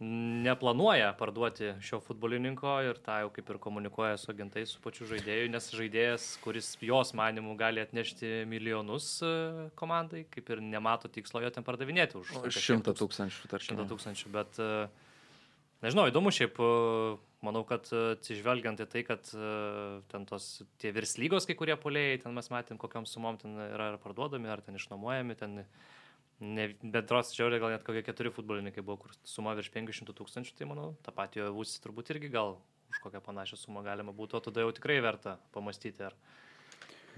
Neplanuoja 0.00 1.12
parduoti 1.12 1.74
šio 1.84 1.98
futbolininko 2.00 2.72
ir 2.88 2.98
tą 3.04 3.18
jau 3.20 3.30
kaip 3.36 3.50
ir 3.52 3.58
komunikuoja 3.60 4.16
su 4.20 4.30
agentais, 4.32 4.72
su 4.72 4.80
pačiu 4.80 5.04
žaidėju, 5.10 5.50
nes 5.52 5.66
žaidėjas, 5.76 6.28
kuris 6.40 6.70
jos 6.80 7.12
manimų 7.18 7.52
gali 7.60 7.82
atnešti 7.84 8.46
milijonus 8.48 9.10
e, 9.20 9.32
komandai, 9.76 10.24
kaip 10.32 10.48
ir 10.54 10.64
nemato 10.64 11.10
tikslo 11.12 11.44
jo 11.44 11.52
ten 11.52 11.66
pardavinėti 11.66 12.16
už 12.16 12.32
šimtą 12.32 12.64
šimtus- 12.64 13.02
tūkstančių, 13.02 13.52
tarkim. 13.52 13.74
Šimtą 13.74 13.86
tūkstančių, 13.92 14.32
bet 14.38 14.62
e, 14.64 14.70
nežinau, 15.84 16.08
įdomu 16.08 16.32
šiaip, 16.32 16.56
e, 16.64 17.20
manau, 17.44 17.66
kad 17.68 17.92
atsižvelgiant 17.92 18.80
į 18.80 18.88
tai, 18.88 19.04
kad 19.04 19.28
ten 20.08 20.28
tos 20.28 20.50
tie 20.80 20.96
virslygos 20.96 21.44
kai 21.48 21.60
kurie 21.60 21.76
polėjai, 21.76 22.22
ten 22.24 22.36
mes 22.36 22.48
matėm, 22.52 22.80
kokiam 22.80 23.04
sumom 23.08 23.36
ten 23.40 23.52
yra 23.68 23.92
ar 23.92 24.00
parduodami, 24.00 24.48
ar 24.48 24.64
ten 24.64 24.80
išnuomojami, 24.80 25.36
ten 25.36 25.60
ne, 26.40 26.66
bendros 26.82 27.34
žiauriai 27.36 27.60
gal 27.62 27.72
net 27.74 27.84
kokie 27.86 28.02
keturi 28.06 28.32
futbolininkai 28.34 28.82
buvo, 28.84 28.98
kur 29.04 29.14
suma 29.28 29.54
virš 29.58 29.70
500 29.74 30.14
tūkstančių, 30.18 30.54
tai 30.58 30.68
manau, 30.70 30.92
tą 31.06 31.12
patį 31.16 31.48
Vūsį 31.56 31.82
turbūt 31.84 32.12
irgi 32.14 32.30
gal 32.32 32.56
už 32.90 33.00
kokią 33.04 33.20
panašią 33.22 33.58
sumą 33.60 33.84
galima 33.86 34.12
būtų, 34.16 34.40
o 34.40 34.44
tada 34.48 34.64
jau 34.64 34.72
tikrai 34.74 34.98
verta 35.04 35.36
pamastyti, 35.54 36.02
ar 36.08 36.16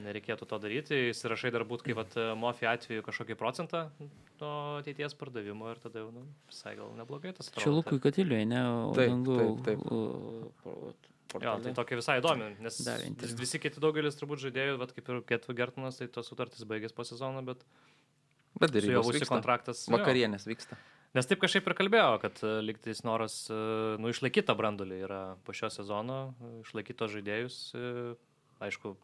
nereikėtų 0.03 0.47
to 0.49 0.59
daryti. 0.61 0.99
Įsirašai 1.13 1.53
dar 1.55 1.65
būt 1.69 1.85
kaip 1.87 1.97
vat, 2.01 2.17
Mofi 2.41 2.67
atveju 2.69 3.05
kažkokį 3.07 3.37
procentą 3.41 3.87
to 4.41 4.51
ateities 4.81 5.15
pardavimo 5.21 5.71
ir 5.71 5.81
tada 5.83 6.03
jau 6.03 6.11
nu, 6.13 6.25
visai 6.51 6.75
gal 6.79 6.91
neblogai 6.99 7.33
tas 7.37 7.49
atrodo. 7.53 7.63
Čia 7.65 7.75
Lukui 7.77 8.01
Katiliui, 8.03 8.45
ne? 8.49 8.63
O 8.89 8.93
Taip, 8.97 9.13
taip, 9.29 9.65
taip. 9.69 9.85
o, 9.93 10.53
po- 10.65 10.95
Jo, 11.41 11.55
tai 11.65 11.71
tokia 11.73 11.97
visai 11.97 12.19
įdomi, 12.21 12.51
nes 12.61 12.77
visi 13.41 13.57
kiti 13.63 13.81
daugelis 13.81 14.19
turbūt 14.21 14.43
žaidėjų, 14.43 14.75
vat, 14.83 14.91
kaip 14.93 15.07
ir 15.09 15.23
Ketvu 15.31 15.55
Gertmanas, 15.57 15.97
tai 15.97 16.05
tos 16.13 16.29
sutartys 16.29 16.67
baigės 16.69 16.93
po 16.93 17.07
sezono, 17.09 17.41
bet 17.47 17.63
Bet 18.61 18.75
darybos 18.75 19.09
būsi 19.09 19.23
vyksta. 19.23 19.35
kontraktas. 19.35 19.87
Vakarienės 19.93 20.49
vyksta. 20.49 20.79
Nes 21.13 21.29
taip 21.29 21.43
kažkaip 21.43 21.67
ir 21.69 21.77
kalbėjo, 21.77 22.13
kad 22.23 22.39
e, 22.41 22.51
lygtais 22.65 23.03
noras, 23.05 23.35
e, 23.53 23.57
nu, 24.01 24.09
išlaikyti 24.09 24.47
tą 24.49 24.55
brandulį 24.57 25.01
yra 25.05 25.21
po 25.45 25.53
šio 25.57 25.69
sezono, 25.73 26.21
e, 26.41 26.53
išlaikyti 26.63 26.97
tos 27.03 27.13
žaidėjus. 27.13 27.59
Aišku, 28.65 28.95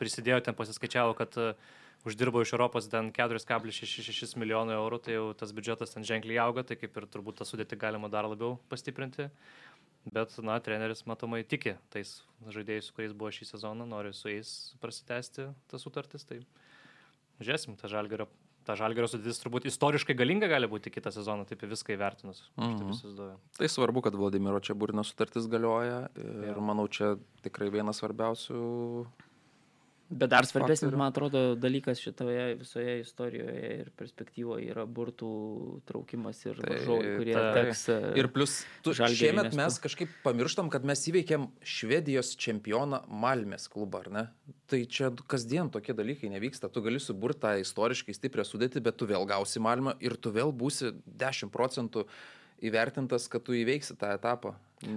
prisidėjo 0.00 0.42
ten 0.44 0.56
pasiskaičiavo, 0.58 1.14
kad 1.16 1.38
uždirbo 2.04 2.42
iš 2.44 2.52
Europos 2.56 2.90
ten 2.92 3.08
4,66 3.16 4.36
milijonų 4.40 4.76
eurų, 4.76 4.98
tai 5.06 5.16
jau 5.16 5.24
tas 5.36 5.54
biudžetas 5.56 5.94
ten 5.94 6.04
ženkliai 6.04 6.42
auga, 6.44 6.66
tai 6.66 6.76
kaip 6.80 6.96
ir 7.00 7.08
turbūt 7.08 7.40
tą 7.40 7.48
sudėtį 7.48 7.78
galima 7.80 8.12
dar 8.12 8.28
labiau 8.28 8.58
pastiprinti. 8.72 9.30
Bet, 10.12 10.36
na, 10.44 10.56
treneris 10.64 11.04
matomai 11.08 11.42
tiki 11.44 11.74
tais 11.92 12.18
žaidėjais, 12.52 12.88
su 12.88 12.96
kuriais 12.96 13.16
buvo 13.16 13.32
šį 13.36 13.50
sezoną, 13.52 13.88
nori 13.88 14.12
su 14.16 14.28
jais 14.32 14.52
prasitęsti 14.80 15.50
tas 15.72 15.84
sutartis. 15.84 16.24
Tai 16.28 16.40
žiūrėsim, 17.40 17.76
ta 17.80 17.88
žalgerio, 17.92 18.28
ta 18.64 18.74
žalgerio 18.76 19.08
sudėtis 19.08 19.40
turbūt 19.42 19.64
istoriškai 19.70 20.14
galinga 20.16 20.48
gali 20.48 20.66
būti 20.68 20.90
kitą 20.92 21.10
sezoną, 21.14 21.46
taip 21.48 21.62
viską 21.62 21.94
įvertinus. 21.96 22.42
Taip 22.56 22.80
Mhm. 22.80 22.90
įsivaizduoju. 22.92 23.36
Tai 23.58 23.66
svarbu, 23.68 24.02
kad 24.02 24.14
Vladimiro 24.14 24.60
Čiaburino 24.60 25.04
sutartis 25.04 25.46
galioja 25.48 26.08
ir 26.16 26.54
Jo. 26.54 26.60
manau, 26.60 26.88
čia 26.88 27.16
tikrai 27.42 27.70
vienas 27.70 28.00
svarbiausių 28.00 29.06
Bet 30.10 30.30
dar 30.32 30.42
svarbesnis, 30.42 30.90
man 30.98 31.12
atrodo, 31.12 31.54
dalykas 31.54 32.00
šitoje 32.02 32.56
visoje 32.58 32.96
istorijoje 33.04 33.68
ir 33.76 33.90
perspektyvoje 33.94 34.66
yra 34.72 34.82
burtų 34.82 35.28
traukimas 35.86 36.40
ir 36.48 36.58
Tai 36.58 36.72
varžovų, 36.72 37.12
kurie 37.20 37.36
taip. 37.36 37.58
teks. 37.60 37.82
e, 37.94 37.98
Ir 38.18 38.28
plus, 38.34 38.56
tu, 38.82 38.94
šiemet 38.98 39.54
mes 39.54 39.78
kažkaip 39.84 40.16
pamirštam, 40.24 40.72
kad 40.74 40.82
mes 40.88 41.04
įveikėm 41.12 41.46
Švedijos 41.62 42.32
čempioną 42.42 43.04
Malmės 43.06 43.68
klubą, 43.70 44.02
ar 44.02 44.10
ne? 44.16 44.24
Tai 44.70 44.82
čia 44.90 45.12
kasdien 45.30 45.70
tokie 45.70 45.94
dalykai 45.94 46.32
nevyksta. 46.34 46.72
Tu 46.74 46.82
gali 46.82 46.98
suburti 47.02 47.44
tą 47.46 47.54
istoriškai 47.62 48.14
stiprią 48.18 48.42
sudėtį, 48.46 48.82
bet 48.82 48.98
tu 48.98 49.06
vėl 49.06 49.28
gausi 49.30 49.62
Malmą 49.62 49.94
ir 50.02 50.18
tu 50.18 50.34
vėl 50.34 50.50
būsi 50.50 50.90
10 51.06 51.54
procentų 51.54 52.08
įvertintas, 52.66 53.28
kad 53.32 53.44
tu 53.46 53.56
įveiksi 53.56 53.96
tą 54.00 54.12
etapą. 54.16 54.54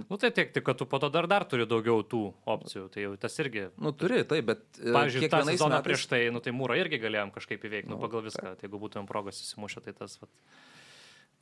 Nu 0.08 0.16
tai 0.16 0.30
tiek, 0.32 0.48
tik 0.54 0.64
kad 0.64 0.78
tu 0.80 0.86
po 0.88 0.98
to 1.00 1.10
dar, 1.12 1.26
dar 1.28 1.44
turi 1.48 1.66
daugiau 1.68 2.00
tų 2.08 2.22
opcijų. 2.48 2.86
Tai 2.92 3.02
jau 3.04 3.10
tas 3.20 3.34
irgi. 3.42 3.66
Nu, 3.76 3.92
turi, 3.92 4.22
taip, 4.28 4.46
bet 4.48 4.62
e, 4.80 4.92
Pavyzdžiui, 4.94 5.28
tą 5.28 5.42
sezoną 5.44 5.76
metais... 5.76 5.88
prieš 5.88 6.06
tai, 6.08 6.20
nu 6.32 6.40
tai 6.44 6.54
mūrą 6.56 6.78
irgi 6.80 7.00
galėjom 7.02 7.34
kažkaip 7.34 7.66
įveikti, 7.68 7.90
nu, 7.92 7.98
Nu, 7.98 8.04
pagal 8.04 8.24
viską. 8.24 8.54
Tai 8.56 8.68
jeigu 8.68 8.80
būtumėm 8.80 9.08
progos 9.10 9.42
įsimušę, 9.44 9.84
tai 9.84 9.92
tas... 9.98 10.16
Vat. 10.22 10.32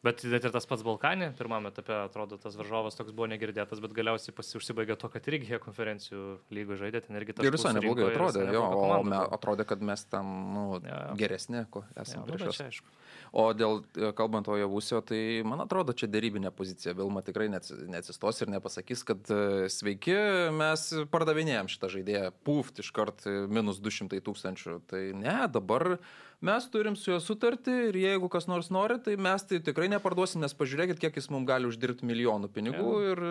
Bet 0.03 0.25
net 0.27 0.43
ir 0.43 0.51
tas 0.51 0.67
pats 0.67 0.83
Balkanė, 0.83 1.29
pirmame 1.39 1.71
etape, 1.71 1.95
atrodo, 2.09 2.35
tas 2.43 2.57
varžovas 2.59 2.97
toks 2.99 3.13
buvo 3.15 3.29
negirdėtas, 3.31 3.79
bet 3.85 3.93
galiausiai 3.95 4.35
pasiužsibaigė 4.35 4.97
to, 4.99 5.07
kad 5.13 5.29
irgi 5.31 5.53
jie 5.53 5.61
konferencijų 5.63 6.23
lygų 6.51 6.79
žaidė, 6.81 7.05
ten 7.05 7.21
irgi 7.21 7.37
tas... 7.39 7.47
Ir 7.47 7.55
visai 7.55 7.71
neblogai 7.77 8.09
atrodė, 8.11 8.49
jo, 8.57 8.65
o 8.67 8.99
me, 9.07 9.21
atrodė, 9.39 9.67
kad 9.71 9.85
mes 9.87 10.03
tam 10.11 10.33
nu, 10.57 10.65
jo. 10.83 10.99
geresni, 11.21 11.63
ko 11.71 11.85
Ja, 11.95 12.03
esame 12.03 12.25
nu, 12.27 12.33
prieš 12.33 12.49
juos. 12.49 12.59
čia, 12.59 12.67
aišku. 12.73 12.91
O 13.33 13.45
dėl, 13.57 13.79
e, 13.97 14.11
kalbant 14.17 14.49
o 14.51 14.57
Javusio, 14.59 14.99
tai 15.07 15.21
man 15.47 15.63
atrodo, 15.65 15.95
čia 15.97 16.09
dėrybinė 16.11 16.51
pozicija. 16.57 16.93
Vilma 16.99 17.23
tikrai 17.25 17.47
neatsi- 17.53 17.79
neatsistos 17.89 18.43
ir 18.45 18.51
nepasakys, 18.53 19.05
kad 19.09 19.31
e, 19.33 19.71
sveiki, 19.73 20.17
mes 20.59 20.83
pardavinėjom 21.15 21.71
šitą 21.73 21.93
žaidėją, 21.95 22.33
puft 22.45 22.83
iš 22.83 22.91
kart 22.97 23.25
e, 23.31 23.39
minus 23.49 23.81
200 23.85 24.21
tūkstančių. 24.27 24.81
Tai 24.91 25.03
ne, 25.23 25.39
dabar 25.53 25.95
mes 26.43 26.67
turim 26.73 26.97
su 26.99 27.13
juo 27.13 27.21
sutartį 27.23 27.77
ir 27.91 28.01
jeigu 28.03 28.31
kas 28.33 28.49
nors 28.51 28.73
nori, 28.75 28.99
tai 29.03 29.15
mes 29.21 29.47
tai 29.47 29.63
tikrai 29.65 29.89
neparduosim, 29.93 30.43
nes 30.43 30.57
pažiūrėkit, 30.59 31.01
kiek 31.03 31.17
jis 31.21 31.31
mums 31.33 31.49
gali 31.49 31.71
uždirbti 31.71 32.09
milijonų 32.09 32.51
pinigų 32.53 32.93
ir 33.13 33.25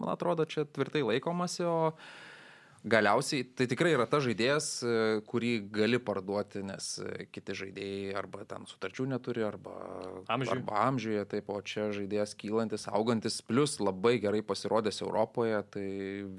man 0.00 0.12
atrodo, 0.14 0.46
čia 0.48 0.66
tvirtai 0.66 1.04
laikomasi, 1.06 1.66
o 1.68 1.78
Galiausiai 2.82 3.44
tai 3.54 3.68
tikrai 3.70 3.92
yra 3.94 4.08
ta 4.10 4.18
žaidėjas, 4.18 4.68
kurį 5.30 5.52
gali 5.70 6.00
parduoti, 6.02 6.64
nes 6.66 6.88
kiti 7.30 7.54
žaidėjai 7.54 8.16
arba 8.18 8.42
ten 8.50 8.66
sutarčių 8.66 9.06
neturi, 9.12 9.44
arba 9.46 9.76
Amžiui. 10.26 10.56
arba 10.56 10.80
amžiuje, 10.88 11.22
taip, 11.30 11.52
o 11.54 11.60
čia 11.62 11.92
žaidėjas 11.94 12.34
kylantis, 12.40 12.88
augantis, 12.90 13.38
plus 13.46 13.76
labai 13.78 14.16
gerai 14.24 14.42
pasirodęs 14.42 14.98
Europoje, 15.06 15.62
tai 15.70 15.86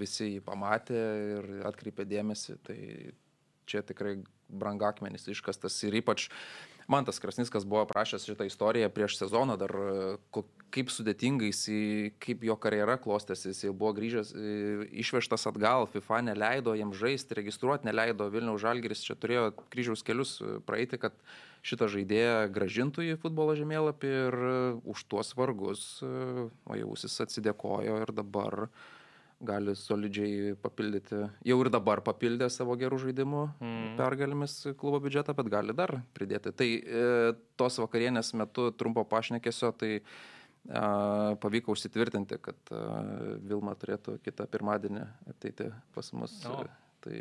visi 0.04 0.34
jį 0.34 0.44
pamatė 0.44 1.00
ir 1.38 1.50
atkreipė 1.72 2.04
dėmesį, 2.12 2.60
tai 2.68 2.80
čia 3.64 3.80
tikrai 3.88 4.18
brangakmenis 4.54 5.28
iškastas 5.34 5.80
ir 5.88 6.00
ypač 6.02 6.30
man 6.88 7.06
tas 7.06 7.20
Krasniskas 7.20 7.66
buvo 7.66 7.86
prašęs 7.86 8.26
šitą 8.28 8.46
istoriją 8.48 8.90
prieš 8.90 9.18
sezoną, 9.18 9.58
dar 9.58 9.72
e, 9.72 10.44
kaip 10.74 10.92
sudėtingai 10.92 11.52
jis, 11.52 11.64
kaip 12.24 12.44
jo 12.44 12.56
karjera 12.60 12.98
klostėsi, 13.02 13.52
jis 13.52 13.72
buvo 13.72 13.94
grįžęs, 13.98 14.34
e, 14.34 14.88
išvežtas 15.04 15.48
atgal, 15.50 15.88
FIFA 15.94 16.24
neleido 16.30 16.76
jam 16.78 16.94
žaisti, 16.98 17.38
registruoti 17.40 17.88
neleido, 17.90 18.30
Vilniaus 18.34 18.64
Žalgiris 18.64 19.04
čia 19.06 19.18
turėjo 19.20 19.52
kryžiaus 19.74 20.06
kelius 20.06 20.38
e, 20.42 20.58
praeiti, 20.68 21.00
kad 21.02 21.16
šitą 21.64 21.88
žaidėją 21.92 22.50
gražintų 22.52 23.06
į 23.14 23.20
futbolo 23.22 23.56
žemėlapį 23.56 24.10
ir 24.26 24.36
už 24.92 25.06
tuos 25.08 25.30
vargus, 25.40 25.86
jis 27.08 27.16
atsidėkojo 27.24 28.02
ir 28.04 28.12
dabar 28.12 28.66
gali 29.46 29.76
solidžiai 29.78 30.54
papildyti, 30.64 31.24
jau 31.50 31.58
ir 31.64 31.72
dabar 31.74 32.04
papildė 32.06 32.50
savo 32.54 32.76
gerų 32.80 33.02
žaidimų 33.06 33.44
mm. 33.54 33.96
pergalėmis 34.00 34.60
klubo 34.80 35.02
biudžetą, 35.04 35.36
bet 35.38 35.52
gali 35.54 35.76
dar 35.78 35.98
pridėti. 36.18 36.54
Tai 36.56 36.70
e, 36.70 37.08
tos 37.60 37.80
vakarienės 37.84 38.34
metu 38.40 38.70
trumpo 38.80 39.06
pašnekėsio, 39.10 39.74
tai 39.80 39.92
e, 40.00 40.04
pavyko 41.44 41.76
užsitvirtinti, 41.78 42.40
kad 42.44 42.74
e, 42.76 42.86
Vilma 43.50 43.76
turėtų 43.80 44.20
kitą 44.24 44.48
pirmadienį 44.52 45.04
ateiti 45.36 45.70
pas 45.96 46.16
mus. 46.18 46.40
O. 46.48 46.64
E, 46.64 46.80
Tai 47.04 47.20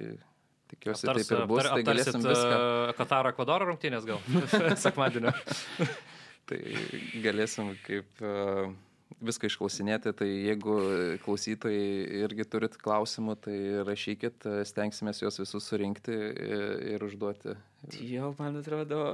tikiuosi 0.71 1.09
Aptars, 1.09 1.27
taip 1.27 1.35
ir 1.35 1.47
bus, 1.51 1.67
tai 1.67 1.83
galėsim 1.87 2.23
viską. 2.23 2.59
Kataro 2.99 3.33
Ekvadoro 3.33 3.67
rungtynės 3.73 4.07
gal. 4.07 4.21
Sekmadienio. 4.85 5.33
Tai 6.49 6.59
galėsim 7.25 7.73
kaip 7.87 8.23
e, 8.23 8.35
viską 9.21 9.51
išklausinėti, 9.51 10.15
tai 10.17 10.29
jeigu 10.31 10.79
klausytojai 11.25 12.23
irgi 12.23 12.47
turit 12.49 12.79
klausimų, 12.81 13.37
tai 13.45 13.59
rašykit, 13.89 14.49
stengsime 14.69 15.15
juos 15.19 15.41
visus 15.43 15.69
surinkti 15.69 16.15
ir, 16.15 17.05
užduoti. 17.05 17.57
Jo, 18.01 18.33
man 18.39 18.61
atrodo, 18.63 19.05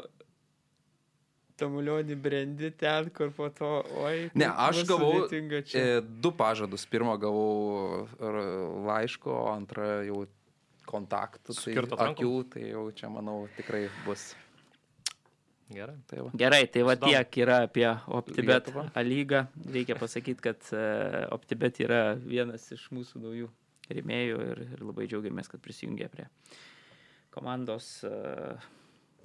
tamulionį 1.58 2.16
brendi 2.22 2.70
ten, 2.78 3.10
kur 3.14 3.32
po 3.34 3.50
to, 3.54 3.70
oi. 4.04 4.28
Ne, 4.38 4.48
aš 4.48 4.84
gavau 4.88 5.26
e, 5.28 5.86
du 6.02 6.32
pažadus. 6.36 6.86
Pirmą 6.90 7.18
gavau 7.20 8.06
laiško, 8.88 9.38
antrą 9.52 9.88
jau 10.06 10.26
kontaktų. 10.88 11.56
Tai 11.58 12.10
akių, 12.10 12.34
tai 12.52 12.68
jau 12.70 12.88
čia, 12.96 13.10
manau, 13.12 13.42
tikrai 13.58 13.86
bus. 14.06 14.30
Gerai. 15.68 15.96
Tai 16.08 16.22
va. 16.24 16.30
Gerai, 16.40 16.62
tai 16.72 16.82
va 16.86 16.94
Įdomu. 16.96 17.12
tiek 17.12 17.38
yra 17.44 17.58
apie 17.66 17.86
OptiBet 18.16 18.70
lygą. 19.04 19.42
Reikia 19.74 19.96
pasakyti, 20.00 20.40
kad 20.46 20.70
e, 20.72 21.26
OptiBet 21.36 21.80
yra 21.84 21.98
vienas 22.16 22.64
iš 22.72 22.86
mūsų 22.96 23.20
naujų 23.26 23.50
rėmėjų 23.92 24.38
ir, 24.52 24.62
ir 24.76 24.84
labai 24.84 25.06
džiaugiamės, 25.10 25.50
kad 25.52 25.60
prisijungė 25.64 26.08
prie 26.14 26.28
komandos. 27.36 27.98
e, 28.08 28.56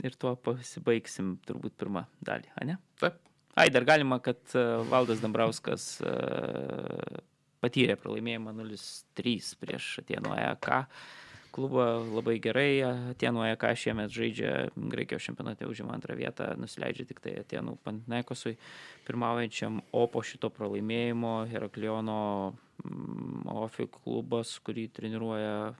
Ir 0.03 0.15
tuo 0.17 0.31
pasibaigsim 0.41 1.35
turbūt 1.45 1.75
pirmą 1.77 2.01
dalį, 2.25 2.47
ar 2.57 2.65
ne? 2.65 2.75
Taip. 2.99 3.19
Ai, 3.55 3.67
dar 3.69 3.85
galima, 3.85 4.17
kad 4.25 4.41
e, 4.57 4.63
Valdas 4.89 5.21
Dambrauskas 5.21 5.85
patyrė 7.63 7.95
pralaimėjimą 8.01 8.51
0-3 8.57 9.53
prieš 9.61 9.91
Atienų 10.01 10.33
EK 10.41 10.69
klubą 11.53 11.85
labai 12.15 12.37
gerai. 12.43 12.81
Atienų 13.13 13.45
EK 13.53 13.65
šiemet 13.79 14.11
žaidžia 14.13 14.51
Graikijos 14.75 15.27
čempionate, 15.29 15.69
užima 15.69 15.93
antrą 15.95 16.17
vietą, 16.19 16.51
nusileidžia 16.59 17.05
tik 17.09 17.21
tai 17.23 17.37
Atienų 17.43 17.77
Pantnekosui 17.85 18.57
pirmaujančiam, 19.07 19.81
o 19.93 20.05
po 20.11 20.23
šito 20.25 20.49
pralaimėjimo 20.53 21.35
Herakliono 21.51 22.19
mm, 22.83 23.47
Ofi 23.63 23.87
klubas, 23.91 24.57
kurį 24.65 24.89
treniruoja 24.95 25.73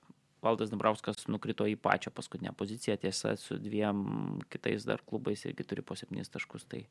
Valdas 0.43 0.73
Dambrauskas 0.73 1.21
nukrito 1.31 1.63
į 1.71 1.77
pačią 1.79 2.11
paskutinę 2.11 2.51
poziciją, 2.59 2.97
tiesa, 2.99 3.37
su 3.39 3.55
dviem 3.63 4.41
kitais 4.51 4.83
dar 4.83 4.99
klubais 5.07 5.45
irgi 5.47 5.63
turi 5.63 5.85
po 5.87 5.95
septynis 5.95 6.27
taškus. 6.33 6.65
Tai, 6.67 6.81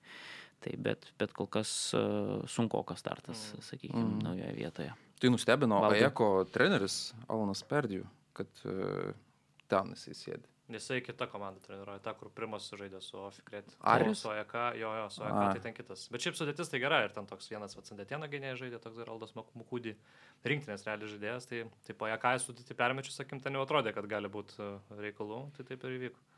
tai 0.64 0.72
bet, 0.80 1.10
bet 1.20 1.34
kol 1.36 1.50
kas 1.52 1.92
uh, 1.98 2.40
sunkokas 2.48 3.04
startas, 3.04 3.50
sakykime, 3.60 4.06
Mm. 4.06 4.22
naujoje 4.24 4.52
vietoje. 4.56 4.94
Tai 5.20 5.30
nustebino 5.30 5.82
Valdai. 5.84 6.00
Ajeko 6.00 6.30
treneris 6.50 7.12
Alanas 7.28 7.60
Perdijų, 7.68 8.06
kad 8.36 8.64
e, 8.68 9.12
ten 9.70 9.94
jisai 9.96 10.16
sėdi. 10.18 10.48
Jisai 10.72 11.00
kita 11.04 11.26
komanda 11.28 11.60
treniruoja, 11.60 12.00
ta, 12.00 12.14
kur 12.16 12.30
Primas 12.32 12.64
sužaidė 12.70 13.00
su 13.04 13.18
Ofikret. 13.20 13.74
Arijus? 13.92 14.22
Su 14.22 14.30
AEK, 14.32 14.54
jo, 14.80 14.92
jo, 14.96 15.08
su 15.12 15.24
AEK, 15.26 15.40
tai 15.56 15.62
ten 15.66 15.74
kitas. 15.76 16.06
Bet 16.12 16.24
šiaip 16.24 16.38
sudėtis 16.38 16.70
tai 16.72 16.80
gera 16.80 17.02
ir 17.04 17.12
ten 17.12 17.26
toks 17.28 17.50
vienas 17.50 17.76
Vatsandetieną 17.76 18.28
gynėjas 18.32 18.60
žaidė, 18.62 18.80
toks 18.80 19.00
Geraldas 19.02 19.34
Mukūdį, 19.36 19.96
rinktinės 20.48 20.86
realiai 20.88 21.10
žaidėjas, 21.12 21.48
tai, 21.50 21.64
tai 21.84 21.96
po 21.98 22.08
AEK 22.08 22.28
sudėti 22.44 22.78
permečius, 22.78 23.18
sakim, 23.20 23.42
ten 23.42 23.58
jau 23.58 23.66
atrodė, 23.66 23.92
kad 23.96 24.08
gali 24.08 24.30
būti 24.32 24.70
reikalų, 25.02 25.42
tai 25.58 25.66
taip 25.68 25.84
ir 25.88 25.98
įvyko. 25.98 26.28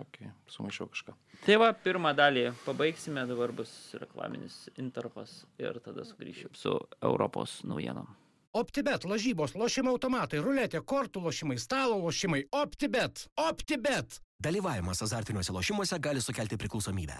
Ok, 0.00 0.22
sumaišiau 0.48 0.88
kažką. 0.88 1.14
Tai 1.44 1.58
va, 1.60 1.68
pirmą 1.76 2.14
dalį 2.16 2.46
pabaigsime, 2.64 3.26
dabar 3.28 3.52
bus 3.56 3.72
reklaminis 4.00 4.64
interpas 4.80 5.42
ir 5.60 5.76
tada 5.84 6.06
sugrįšim 6.08 6.56
su 6.56 6.78
Europos 7.04 7.60
naujienom. 7.68 8.08
OptiBet, 8.52 9.06
lažybos, 9.08 9.54
lošimo 9.56 9.94
automatai, 9.96 10.40
ruletė, 10.44 10.82
kortų 10.84 11.22
lošimai, 11.24 11.56
stalo 11.56 11.96
lošimai. 12.02 12.42
OptiBet. 12.52 13.24
OptiBet. 13.40 14.18
Dalyvavimas 14.44 15.00
azartiniuose 15.06 15.54
lošimuose 15.56 15.96
gali 16.04 16.20
sukelti 16.20 16.58
priklausomybę. 16.60 17.16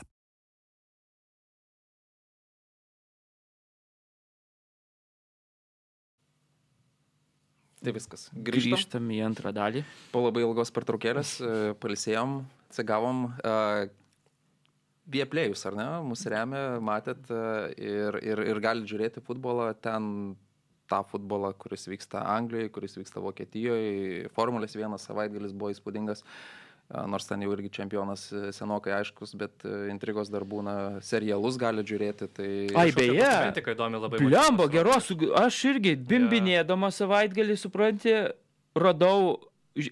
Tai 7.83 7.97
viskas. 7.97 8.29
Grįžtam. 8.37 8.77
Grįžtam 8.77 9.09
į 9.11 9.25
antrą 9.25 9.55
dalį. 9.57 9.87
Po 10.12 10.21
labai 10.23 10.45
ilgos 10.45 10.71
pertraukėlės 10.71 11.35
e, 11.40 11.51
palisėjom, 11.83 12.42
atsigavom. 12.68 13.25
Uh, 13.40 13.88
Vieplėjus, 15.12 15.64
ar 15.66 15.75
ne? 15.75 15.88
Mūsų 16.07 16.31
remia, 16.31 16.62
matėt 16.79 17.27
e, 17.27 17.42
ir, 17.75 18.21
ir, 18.23 18.42
ir 18.53 18.61
galite 18.62 18.87
žiūrėti 18.92 19.25
futbolą 19.27 19.73
ten 19.83 20.37
tą 20.92 21.02
futbolą, 21.09 21.52
kuris 21.59 21.88
vyksta 21.90 22.24
Anglijoje, 22.37 22.72
kuris 22.74 22.98
vyksta 23.00 23.22
Vokietijoje. 23.24 24.28
Formulės 24.37 24.76
vienas 24.76 25.09
savaitgalis 25.09 25.55
buvo 25.57 25.72
įspūdingas. 25.72 26.22
E, 26.22 27.05
Nors 27.09 27.28
ten 27.28 27.44
jau 27.44 27.52
irgi 27.57 27.72
čempionas 27.78 28.26
e, 28.33 28.50
senokai 28.57 28.92
aiškus, 28.98 29.37
bet 29.40 29.64
e, 29.64 29.87
intrigos 29.92 30.33
dar 30.33 30.44
būna 30.48 30.74
serialus 31.05 31.57
gali 31.61 31.85
žiūrėti. 31.88 32.28
Tai... 32.37 32.50
Ai, 32.85 32.90
beje. 32.96 33.31
Kritika 33.48 33.76
įdomi 33.76 34.02
labai. 34.02 34.20
Matyt, 34.28 34.66
geros, 34.76 35.09
aš 35.44 35.62
irgi 35.72 35.96
bimbinėdama 36.12 36.92
savaitgalį, 36.92 37.59
supranti, 37.64 38.18
radau 38.76 39.38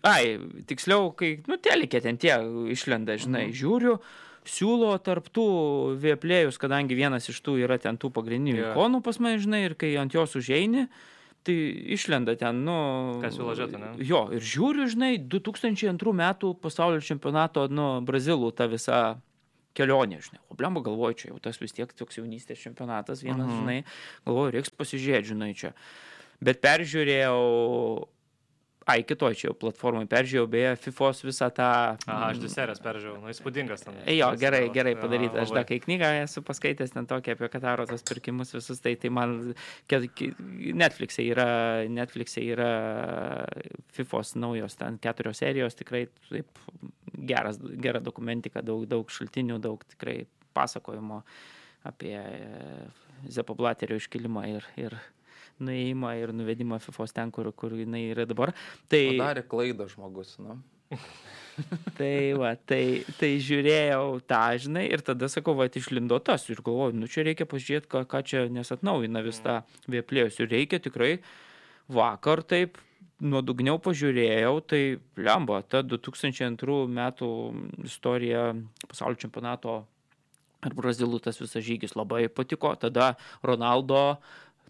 ai, 0.04 0.38
tiksliau, 0.68 1.10
kai, 1.16 1.38
nu, 1.48 1.56
telikė 1.62 2.02
ten 2.04 2.18
tie 2.20 2.34
išlenda, 2.72 3.16
žinai, 3.20 3.48
žiūriu, 3.56 3.96
siūlo 4.48 4.94
tarptų 5.04 5.44
vieplėjus, 6.00 6.58
kadangi 6.60 6.96
vienas 6.96 7.28
iš 7.28 7.40
tų 7.44 7.58
yra 7.64 7.78
ten 7.78 7.98
tų 8.00 8.10
pagrindinių 8.16 8.60
Jo. 8.62 8.68
ikonų 8.74 9.02
pas 9.04 9.18
mane, 9.20 9.38
žinai, 9.42 9.64
ir 9.68 9.74
kai 9.78 9.94
ant 10.00 10.12
jos 10.16 10.34
užeini, 10.40 10.86
tai 11.44 11.54
išlenda 11.96 12.34
ten, 12.36 12.64
nu... 12.64 12.76
Kas 13.22 13.36
siūlo 13.36 13.54
žiūrėti, 13.56 13.78
ne? 13.80 13.90
Jo, 14.04 14.26
ir 14.36 14.40
žiūriu, 14.44 14.88
žinai, 14.92 15.14
2002 15.20 16.12
metų 16.16 16.54
pasaulio 16.60 17.00
čempionato, 17.04 17.66
nu, 17.72 18.00
Brazilų 18.04 18.50
ta 18.56 18.66
visa 18.68 19.18
kelionė, 19.76 20.18
žinai. 20.24 20.40
O 20.50 20.56
blemba 20.58 20.82
galvoju, 20.84 21.16
čia 21.16 21.28
jau 21.30 21.38
tas 21.40 21.60
vis 21.62 21.72
tiek 21.72 21.92
toks 21.96 22.18
jaunystės 22.18 22.58
čempionatas 22.60 23.22
vienas, 23.22 23.46
Mhm. 23.48 23.60
žinai. 23.60 23.78
Galvoju, 24.26 24.52
reiks 24.56 24.72
pasižiūrėti, 24.74 25.30
žinai, 25.32 25.52
čia. 25.56 25.72
Bet 26.42 26.60
peržiūrėjau, 26.60 28.08
ai, 28.90 29.04
kitoj 29.06 29.36
čia 29.38 29.48
jau 29.48 29.54
platformai, 29.58 30.06
peržiūrėjau 30.10 30.48
beje 30.50 30.70
FIFOS 30.84 31.22
visą 31.26 31.48
tą... 31.54 31.68
Aha, 31.96 32.30
aš 32.30 32.40
dvi 32.42 32.50
serijas 32.52 32.82
peržiūrėjau, 32.84 33.18
nu 33.22 33.30
įspūdingas 33.32 33.84
ten. 33.86 33.98
Jo, 34.14 34.30
gerai, 34.40 34.62
gerai 34.74 34.94
padaryta. 34.98 35.44
Aš 35.44 35.54
dar 35.56 35.66
kai 35.68 35.80
knygą 35.82 36.10
esu 36.24 36.42
paskaitęs 36.46 36.94
ten 36.96 37.08
tokia 37.10 37.36
apie 37.36 37.50
Kataro 37.52 37.86
tos 37.90 38.04
pirkimus 38.08 38.54
visus, 38.56 38.82
tai, 38.84 38.96
tai 39.00 39.12
man 39.14 39.36
Netflix'e 39.90 41.26
yra, 41.28 41.48
Netflix'e 41.90 42.44
yra 42.50 42.70
FIFOS 43.96 44.34
naujos 44.40 44.78
ten 44.80 44.98
keturios 45.02 45.42
serijos, 45.42 45.78
tikrai 45.78 46.06
taip 46.28 46.64
geras, 47.14 47.60
gera 47.82 48.02
dokumentika, 48.02 48.64
daug, 48.64 48.86
daug 48.90 49.10
šaltinių, 49.12 49.60
daug 49.62 49.84
tikrai 49.94 50.24
pasakojimo 50.56 51.22
apie 51.88 52.16
e, 52.16 52.90
Zepo 53.30 53.54
Blaterio 53.56 53.98
iškilimą 54.00 54.46
ir, 54.48 54.66
ir 54.80 54.96
nuėjimą 55.62 56.14
ir 56.20 56.34
nuvedimą 56.36 56.80
FIFOS 56.82 57.16
ten, 57.16 57.32
kur, 57.34 57.50
kur 57.56 57.74
jinai 57.78 58.06
yra 58.10 58.26
dabar. 58.28 58.54
Tai, 58.90 59.02
Padarė 59.14 59.44
klaidą 59.50 59.88
žmogus, 59.90 60.36
nu. 60.42 60.58
Tai 61.98 62.14
va, 62.40 62.54
tai, 62.56 63.02
tai 63.18 63.34
žiūrėjau 63.42 64.20
tą, 64.24 64.38
žinai, 64.62 64.86
ir 64.94 65.02
tada 65.04 65.28
sakau, 65.28 65.52
va, 65.58 65.66
išlindo 65.68 66.16
tas 66.24 66.46
ir 66.48 66.62
galvoju, 66.64 66.96
nu 66.96 67.08
čia 67.10 67.24
reikia 67.26 67.44
pažiūrėti, 67.50 67.90
ką, 67.90 68.04
ką 68.08 68.22
čia 68.24 68.44
nesatnaujina 68.48 69.20
vis 69.26 69.42
tą 69.44 69.58
vieplėjus. 69.90 70.38
Ir 70.40 70.48
reikia 70.54 70.80
tikrai 70.80 71.18
vakar 71.92 72.40
taip 72.48 72.80
nuodugniau 73.20 73.76
pažiūrėjau, 73.82 74.54
tai 74.64 74.82
lemba, 75.20 75.60
ta 75.60 75.82
2002 75.84 76.86
metų 76.96 77.30
istorija 77.84 78.50
pasaulio 78.88 79.20
čempionato 79.20 79.82
ar 80.64 80.76
Brazilų 80.76 81.20
tas 81.24 81.40
visas 81.40 81.64
žygis 81.64 81.96
labai 81.96 82.26
patiko. 82.32 82.72
Tada 82.80 83.14
Ronaldo, 83.44 84.20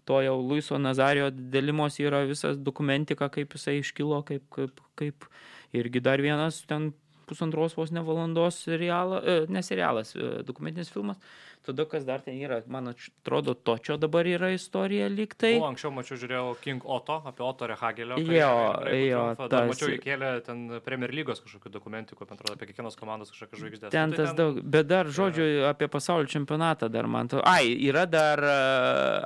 to 0.05 0.21
jau 0.25 0.37
Luiso 0.41 0.79
Nazario 0.81 1.29
dėlimos 1.31 1.99
yra 2.01 2.23
visas 2.29 2.57
dokumentika, 2.57 3.29
kaip 3.33 3.55
jisai 3.57 3.79
iškilo, 3.81 4.21
kaip, 4.27 4.47
kaip, 4.53 4.81
kaip. 4.99 5.27
Irgi 5.71 6.01
dar 6.03 6.19
vienas 6.19 6.57
ten 6.67 6.89
pusantros 7.31 7.77
vos 7.79 7.95
ne 7.95 8.03
valandos 8.03 8.59
serialas, 8.67 9.23
e, 9.23 9.39
ne 9.49 9.63
serialas, 9.63 10.13
e, 10.19 10.33
dokumentinis 10.47 10.91
filmas. 10.91 11.17
Tada 11.61 11.83
kas 11.85 12.01
dar 12.07 12.23
ten 12.25 12.39
yra, 12.41 12.55
man 12.73 12.87
atrodo, 12.89 13.53
točio 13.53 13.93
dabar 14.01 14.25
yra 14.25 14.47
istorija 14.49 15.05
lyg 15.13 15.35
tai. 15.37 15.51
O, 15.59 15.67
anksčiau 15.67 15.91
mačiau, 15.93 16.17
žiūrėjau 16.17 16.55
King 16.63 16.81
Otto, 16.89 17.19
apie 17.29 17.43
Otto 17.45 17.67
Rehagelio. 17.69 18.17
Jo, 18.17 18.47
jo, 18.89 19.19
tas- 19.37 19.67
mačiau 19.69 19.91
įkėlė 19.93 20.31
ten 20.47 20.63
Premier 20.81 21.13
lygos 21.13 21.43
kažkokių 21.45 21.69
dokumentikų, 21.75 22.25
man 22.31 22.39
atrodo, 22.39 22.55
apie 22.57 22.71
kiekvienos 22.71 22.97
komandos 22.97 23.29
kažkokią 23.35 23.61
žvaigždę. 23.61 23.91
Ten 23.93 24.15
tas 24.17 24.33
daug, 24.33 24.57
bet 24.73 24.89
dar 24.89 25.05
žodžiu 25.05 25.67
apie 25.69 25.85
pasaulio 25.87 26.25
čempionatą 26.33 26.89
dar 26.89 27.05
man 27.05 27.29
to. 27.29 27.43
Ai, 27.45 27.69
yra 27.91 28.07
dar 28.09 28.41
e, 28.41 28.57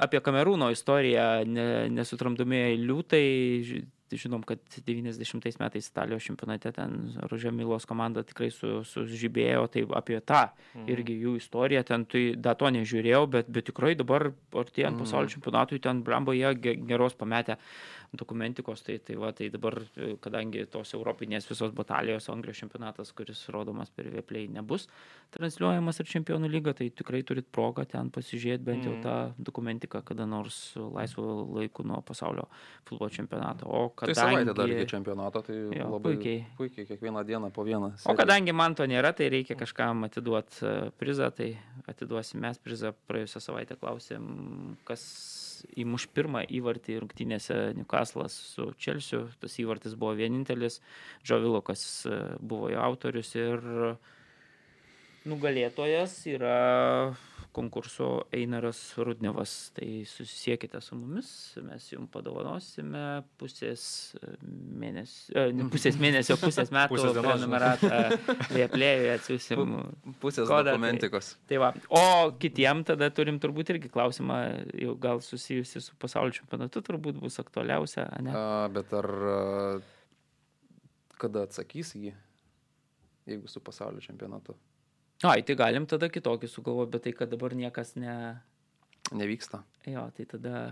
apie 0.04 0.20
Kamerūno 0.20 0.74
istoriją 0.76 1.30
ne, 1.48 1.70
nesutramdomieji 1.96 2.84
liūtai. 2.84 3.26
Ži- 4.12 4.18
Žinom, 4.26 4.44
kad 4.44 4.60
90 4.86 5.60
metais 5.60 5.88
Italijos 5.90 6.24
čempionate 6.24 6.72
ten 6.72 7.14
Rožė 7.30 7.52
Milos 7.54 7.86
komanda 7.86 8.24
tikrai 8.24 8.52
su, 8.52 8.82
sužibėjo, 8.84 9.68
tai 9.72 9.82
apie 9.98 10.20
tą 10.22 10.50
Mhm. 10.76 10.88
irgi 10.90 11.16
jų 11.24 11.36
istoriją, 11.38 11.84
ten 11.86 12.06
tai 12.06 12.36
dar 12.36 12.56
to 12.56 12.66
nežiūrėjau, 12.66 13.30
bet, 13.30 13.50
bet 13.52 13.66
tikrai 13.66 13.96
dabar 13.96 14.32
artėjant 14.54 14.96
Mhm. 14.96 15.00
pasaulio 15.00 15.30
čempionatui, 15.30 15.82
ten 15.82 16.04
blemba 16.04 16.34
jie 16.34 16.54
ge- 16.56 16.88
geros 16.88 17.14
pametę 17.14 17.58
dokumentikos, 18.18 18.82
tai, 18.84 18.98
tai 19.00 19.16
va, 19.16 19.32
tai 19.36 19.50
dabar, 19.50 19.78
e, 19.98 20.16
kadangi 20.22 20.66
tos 20.72 20.94
europinės 20.98 21.48
visos 21.50 21.72
batalijos, 21.76 22.30
Anglijos 22.30 22.58
čempionatas, 22.64 23.12
kuris 23.14 23.46
rodomas 23.54 23.90
per 23.90 24.10
Vieplay, 24.10 24.48
nebus 24.48 24.88
transliuojamas 25.36 26.00
ir 26.00 26.06
čempionų 26.06 26.50
lyga, 26.50 26.74
tai 26.78 26.90
tikrai 26.90 27.24
turit 27.28 27.48
progą 27.52 27.86
ten 27.88 28.10
pasižiūrėti 28.10 28.64
bent 28.64 28.86
jau 28.86 28.94
Mhm. 28.94 29.02
tą 29.04 29.34
dokumentiką, 29.44 30.04
kada 30.06 30.26
nors 30.26 30.74
laisvo 30.78 31.46
laiku 31.58 31.84
nuo 31.84 32.02
pasaulio 32.02 32.48
futbolo 32.86 33.10
čempionato. 33.10 33.66
O 33.68 33.90
Tai 33.96 34.08
kadangi... 34.14 34.20
savaitė 34.46 34.54
dar 34.56 34.70
iki 34.70 34.86
čempionato, 34.92 35.42
tai 35.42 35.56
Jo, 35.56 35.90
labai 35.92 36.16
puikiai. 36.16 36.46
puikiai 36.58 36.86
kiekvieną 36.88 37.26
dieną 37.26 37.52
po 37.52 37.64
vieną. 37.64 37.94
O 37.94 37.98
seriją. 37.98 38.18
kadangi 38.18 38.54
man 38.54 38.76
to 38.76 38.84
nėra, 38.84 39.14
tai 39.16 39.30
reikia 39.30 39.56
kažkam 39.56 40.04
atiduoti 40.06 40.92
prizą, 40.98 41.32
tai 41.36 41.58
atiduosim 41.88 42.40
mes 42.40 42.58
prizą. 42.58 42.94
Praėjusią 43.10 43.40
savaitę 43.42 43.76
klausėm, 43.76 44.78
kas 44.86 45.02
įmuš 45.82 46.08
pirmą 46.16 46.44
įvartį 46.58 47.00
rungtynėse 47.04 47.58
Newcastle'as 47.78 48.36
su 48.56 48.70
Čelsiu. 48.82 49.26
Tas 49.42 49.60
įvartis 49.62 49.96
buvo 50.00 50.16
vienintelis, 50.20 50.82
Džovilokas 51.26 51.86
e, 52.10 52.20
buvo 52.40 52.72
jo 52.74 52.82
autorius 52.86 53.34
ir 53.40 53.64
nugalėtojas 55.26 56.20
yra 56.30 56.58
konkurso 57.56 58.08
Einaras 58.36 58.80
Rudnevas. 59.00 59.54
Tai 59.76 59.88
susisiekite 60.10 60.82
su 60.84 60.98
mumis, 61.00 61.30
mes 61.64 61.88
jums 61.94 62.12
padovanosime 62.14 63.04
pusės 63.40 63.86
mėnesio, 64.44 65.32
e, 65.40 65.54
ne 65.56 65.68
pusės 65.74 66.00
mėnesio, 66.02 66.38
pusės 66.42 66.72
metų 66.76 66.96
Pusės 66.96 67.20
prenumeratą 67.20 68.02
Vieplėjui 68.58 69.10
atsiųsim. 69.16 69.74
Pusės 70.24 70.50
kodą, 70.50 70.74
tai- 70.74 70.76
dokumentikos. 70.76 71.32
Tai 71.50 71.62
va. 71.64 71.72
O 71.90 72.04
kitiem 72.42 72.84
tada 72.88 73.10
turim 73.16 73.40
turbūt 73.44 73.74
irgi 73.76 73.92
klausimą, 73.94 74.40
jau 74.86 74.96
gal 75.08 75.24
susijusi 75.24 75.84
su 75.84 75.96
pasaulio 76.02 76.36
čempionatu, 76.36 76.84
turbūt 76.86 77.20
bus 77.24 77.40
aktualiausia, 77.44 78.08
ne? 78.26 78.36
A, 78.36 78.46
bet 78.76 78.94
ar 79.00 79.10
kada 81.22 81.46
atsakys 81.48 81.94
jį, 81.96 82.12
jeigu 83.30 83.50
su 83.50 83.62
pasaulio 83.64 84.04
čempionatu 84.04 84.56
Ai, 85.24 85.42
tai 85.48 85.56
galim 85.56 85.86
tada 85.88 86.10
kitokį 86.12 86.50
sugalvoti, 86.52 86.92
bet 86.98 87.06
tai, 87.08 87.14
kad 87.16 87.32
dabar 87.32 87.56
niekas 87.56 87.94
ne... 88.00 88.16
nevyksta? 89.16 89.64
Jo, 89.88 90.10
tai 90.16 90.28
tada... 90.30 90.66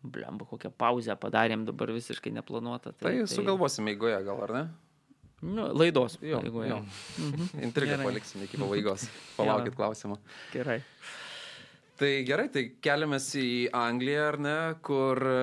Blemba, 0.00 0.46
kokią 0.48 0.70
pauzę 0.80 1.12
padarėm 1.20 1.66
dabar 1.68 1.90
visiškai 1.92 2.30
neplanuotą. 2.32 2.94
Tai, 2.96 3.10
tai 3.10 3.26
sugalvosime 3.28 3.92
eigoje, 3.92 4.16
gal 4.24 4.38
ar 4.46 4.54
ne? 4.54 4.62
Nu, 5.44 5.66
laidos. 5.76 6.16
Jo, 6.24 6.40
eigoje. 6.44 6.70
jo. 6.70 6.78
Mhm. 7.18 7.50
Intrigą 7.66 7.98
Gerai. 7.98 8.06
paliksime 8.08 8.48
iki 8.48 8.60
pabaigos. 8.60 9.04
Palaukit 9.38 9.76
klausimą. 9.76 10.16
Gerai. 10.54 10.80
Tai 12.00 12.10
gerai, 12.24 12.48
tai 12.48 12.64
keliamės 12.80 13.28
į 13.36 13.68
Angliją, 13.76 14.24
ar 14.30 14.36
ne, 14.40 14.56
kur 14.80 15.20
e, 15.20 15.40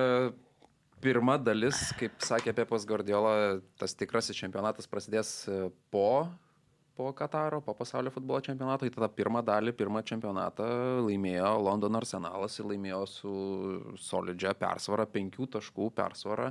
pirma 1.02 1.36
dalis, 1.38 1.84
kaip 2.00 2.16
sakė 2.26 2.50
Pepas 2.56 2.82
Guardiola, 2.86 3.60
tas 3.78 3.94
tikrasis 3.94 4.34
čempionatas 4.40 4.90
prasidės 4.90 5.30
e, 5.46 5.68
po, 5.94 6.26
po 6.98 7.12
Kataro, 7.14 7.60
po 7.62 7.74
pasaulio 7.78 8.10
futbolo 8.10 8.40
čempionato. 8.42 8.82
Tai 8.82 8.94
tada 8.96 9.08
pirmą 9.14 9.44
dalį, 9.46 9.70
pirmą 9.78 10.02
čempionatą 10.02 10.66
laimėjo 11.06 11.52
Londono 11.62 12.00
arsenalas 12.02 12.58
ir 12.58 12.66
laimėjo 12.72 13.04
su 13.06 13.34
solidžia 14.02 14.56
persvara, 14.58 15.06
penkių 15.06 15.46
taškų 15.54 15.92
persvara. 15.94 16.50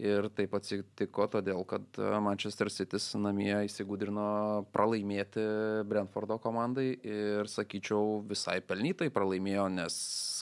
Ir 0.00 0.28
taip 0.36 0.52
atsitiko 0.56 1.26
todėl, 1.32 1.64
kad 1.68 1.98
e, 1.98 2.12
Manchester 2.22 2.70
City 2.72 3.00
namie 3.20 3.56
įsigudrino 3.66 4.28
pralaimėti 4.72 5.42
Brentfordo 5.88 6.38
komandai 6.40 6.92
ir, 7.00 7.50
sakyčiau, 7.50 8.20
visai 8.28 8.60
pelnytai 8.64 9.10
pralaimėjo, 9.12 9.66
nes 9.80 9.98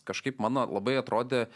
kažkaip 0.06 0.38
mano 0.42 0.66
labai 0.68 0.98
atrodė 1.00 1.46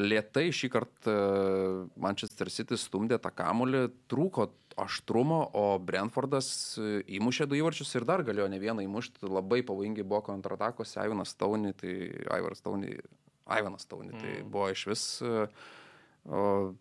lietai 0.00 0.48
šį 0.56 0.72
kartą 0.74 1.14
e, 1.14 1.70
Manchester 2.02 2.50
City 2.52 2.80
stumdė 2.80 3.20
tą 3.22 3.30
kamulį, 3.32 3.86
trūko 4.10 4.48
aštrumo, 4.76 5.40
o 5.54 5.78
Brentfordas 5.78 6.48
e, 6.78 7.02
įmušė 7.18 7.46
du 7.50 7.58
įvarčius 7.58 7.94
ir 7.96 8.06
dar 8.08 8.24
galėjo 8.26 8.48
ne 8.52 8.58
vieną 8.62 8.84
įmušti, 8.86 9.28
labai 9.28 9.62
pavojingi 9.66 10.06
buvo 10.06 10.22
kontratakose, 10.30 11.02
Ivanas 11.04 11.34
Tauni, 11.38 11.74
tai 11.78 11.94
Ivanas 12.38 12.64
Tauni, 12.64 12.96
Ivanas 13.44 13.88
Tauni, 13.90 14.12
tai 14.18 14.40
Mm. 14.40 14.50
buvo 14.50 14.70
iš 14.72 14.86
vis 14.86 15.04
e, 15.22 15.46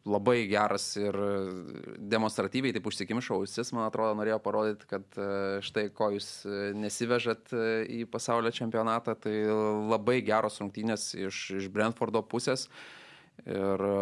labai 0.08 0.48
geras 0.48 0.86
ir 0.96 1.18
demonstratyviai 2.00 2.72
taip 2.74 2.86
užsikimšo 2.88 3.36
ausis, 3.36 3.74
man 3.76 3.90
atrodo, 3.90 4.16
norėjo 4.16 4.40
parodyti, 4.40 4.88
kad 4.88 5.04
e, 5.20 5.60
štai 5.62 5.90
ko 5.92 6.14
jūs 6.16 6.46
nesivežat 6.80 7.52
į 7.92 8.06
pasaulio 8.08 8.54
čempionatą, 8.56 9.18
tai 9.20 9.36
labai 9.92 10.22
geros 10.24 10.62
rungtynės 10.64 11.12
iš, 11.28 11.46
iš 11.60 11.72
Brentfordo 11.74 12.24
pusės. 12.24 12.70
Ir 13.44 13.84
e, 13.84 13.98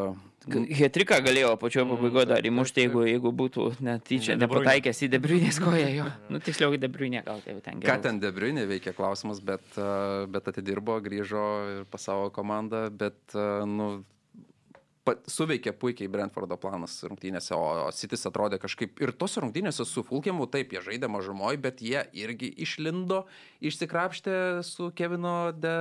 Hetriką 0.78 1.18
galėjo 1.26 1.56
pačioje 1.62 1.86
Mm, 1.86 1.96
pabaigoje 1.96 2.28
dar 2.30 2.46
įmušti, 2.46 2.86
jeigu, 2.86 3.04
jeigu 3.10 3.32
būtų 3.34 3.66
netyčia 3.86 4.36
nepataikęs 4.42 5.04
į 5.06 5.10
Debriunės 5.16 5.58
koją 5.66 5.90
jo. 5.96 6.06
Nu, 6.34 6.42
tiksliau 6.42 6.74
į 6.74 6.82
Debriunę 6.82 7.24
gal 7.26 7.42
tai 7.42 7.56
jau 7.56 7.62
ten 7.66 7.80
ką 7.80 7.86
geriau. 7.86 8.04
ten 8.06 8.22
Debriunė 8.22 8.68
veikia 8.70 8.94
klausimas, 8.98 9.42
bet, 9.42 9.66
e, 9.78 10.26
bet 10.34 10.50
atidirbo, 10.50 11.00
grįžo 11.02 11.46
ir 11.76 11.86
pas 11.90 12.06
savo 12.06 12.30
komandą, 12.34 12.88
bet, 12.94 13.18
e, 13.34 13.48
nu, 13.70 13.90
pa, 15.06 15.16
suveikė 15.30 15.74
puikiai 15.78 16.10
Brentfordo 16.12 16.58
planas 16.62 17.00
rungtynėse, 17.06 17.58
o 17.58 17.90
Sitis 17.98 18.26
atrodė 18.30 18.62
kažkaip 18.62 19.02
ir 19.02 19.14
tos 19.18 19.38
rungtynėse 19.42 19.86
su 19.90 20.06
Fulkimu, 20.06 20.46
taip, 20.54 20.74
jie 20.74 20.86
žaidė 20.86 21.10
mažumoje, 21.10 21.62
bet 21.66 21.82
jie 21.82 22.06
irgi 22.14 22.54
išlindo, 22.62 23.24
išsikrapštė 23.62 24.38
su 24.66 24.92
Kevino 24.98 25.52
de 25.54 25.76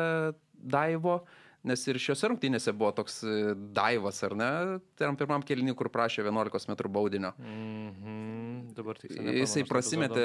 Daivo. 0.61 1.21
Nes 1.69 1.83
ir 1.93 1.99
šiuose 2.01 2.31
rungtynėse 2.31 2.73
buvo 2.73 2.93
toks 2.97 3.19
e, 3.21 3.53
daivas, 3.77 4.23
ar 4.25 4.33
ne, 4.39 4.53
ten 4.97 5.17
pirmam 5.21 5.43
kelniui, 5.45 5.75
kur 5.77 5.91
prašė 5.93 6.25
11 6.25 6.71
m 6.73 6.77
baudinio. 6.89 7.35
Mm 7.37 7.91
-hmm. 7.91 8.31
Dabar 8.77 8.97
tik. 8.97 9.13
Jisai 9.13 9.65
prasimetė 9.69 10.25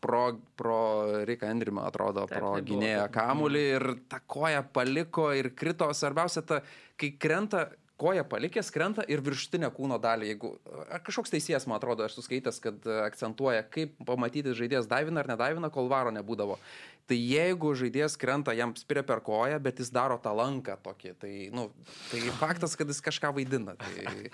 pro, 0.00 0.36
pro 0.56 0.78
Riką 1.24 1.48
Endrimą, 1.48 1.86
atrodo, 1.86 2.26
Taip, 2.26 2.38
pro 2.38 2.52
tai 2.58 2.66
gynėją 2.68 3.08
kamulį 3.14 3.64
ir 3.76 3.86
tą 4.10 4.20
koją 4.26 4.62
paliko 4.72 5.32
ir 5.32 5.54
krito. 5.54 5.88
Svarbiausia, 5.94 6.42
ta, 6.42 6.60
kai 6.96 7.12
krenta, 7.18 7.68
koja 7.96 8.24
palikęs 8.28 8.70
krenta 8.72 9.04
ir 9.08 9.22
viršutinę 9.24 9.70
kūno 9.76 9.96
dalį. 10.02 10.28
Jeigu 10.32 10.52
ar 10.92 11.00
kažkoks 11.04 11.32
teisėjas, 11.32 11.66
man 11.68 11.78
atrodo, 11.78 12.04
aš 12.04 12.18
suskaitęs, 12.18 12.60
kad 12.60 12.88
akcentuoja, 13.06 13.64
kaip 13.72 13.96
pamatyti 14.06 14.52
žaidėjas 14.56 14.88
davina 14.90 15.22
ar 15.22 15.30
nedavina, 15.32 15.70
kol 15.72 15.88
varo 15.92 16.12
nebūdavo. 16.14 16.58
Tai 17.06 17.16
jeigu 17.18 17.70
žaidėjas 17.78 18.16
krenta, 18.18 18.54
jam 18.56 18.72
spiria 18.74 19.04
per 19.06 19.20
koją, 19.22 19.60
bet 19.62 19.78
jis 19.78 19.92
daro 19.94 20.16
tą 20.22 20.32
lanką 20.34 20.74
tokį, 20.82 21.12
tai, 21.22 21.34
nu, 21.54 21.68
tai 22.10 22.22
faktas, 22.40 22.74
kad 22.78 22.90
jis 22.90 22.98
kažką 23.04 23.30
vaidina. 23.36 23.76
Tai, 23.78 24.30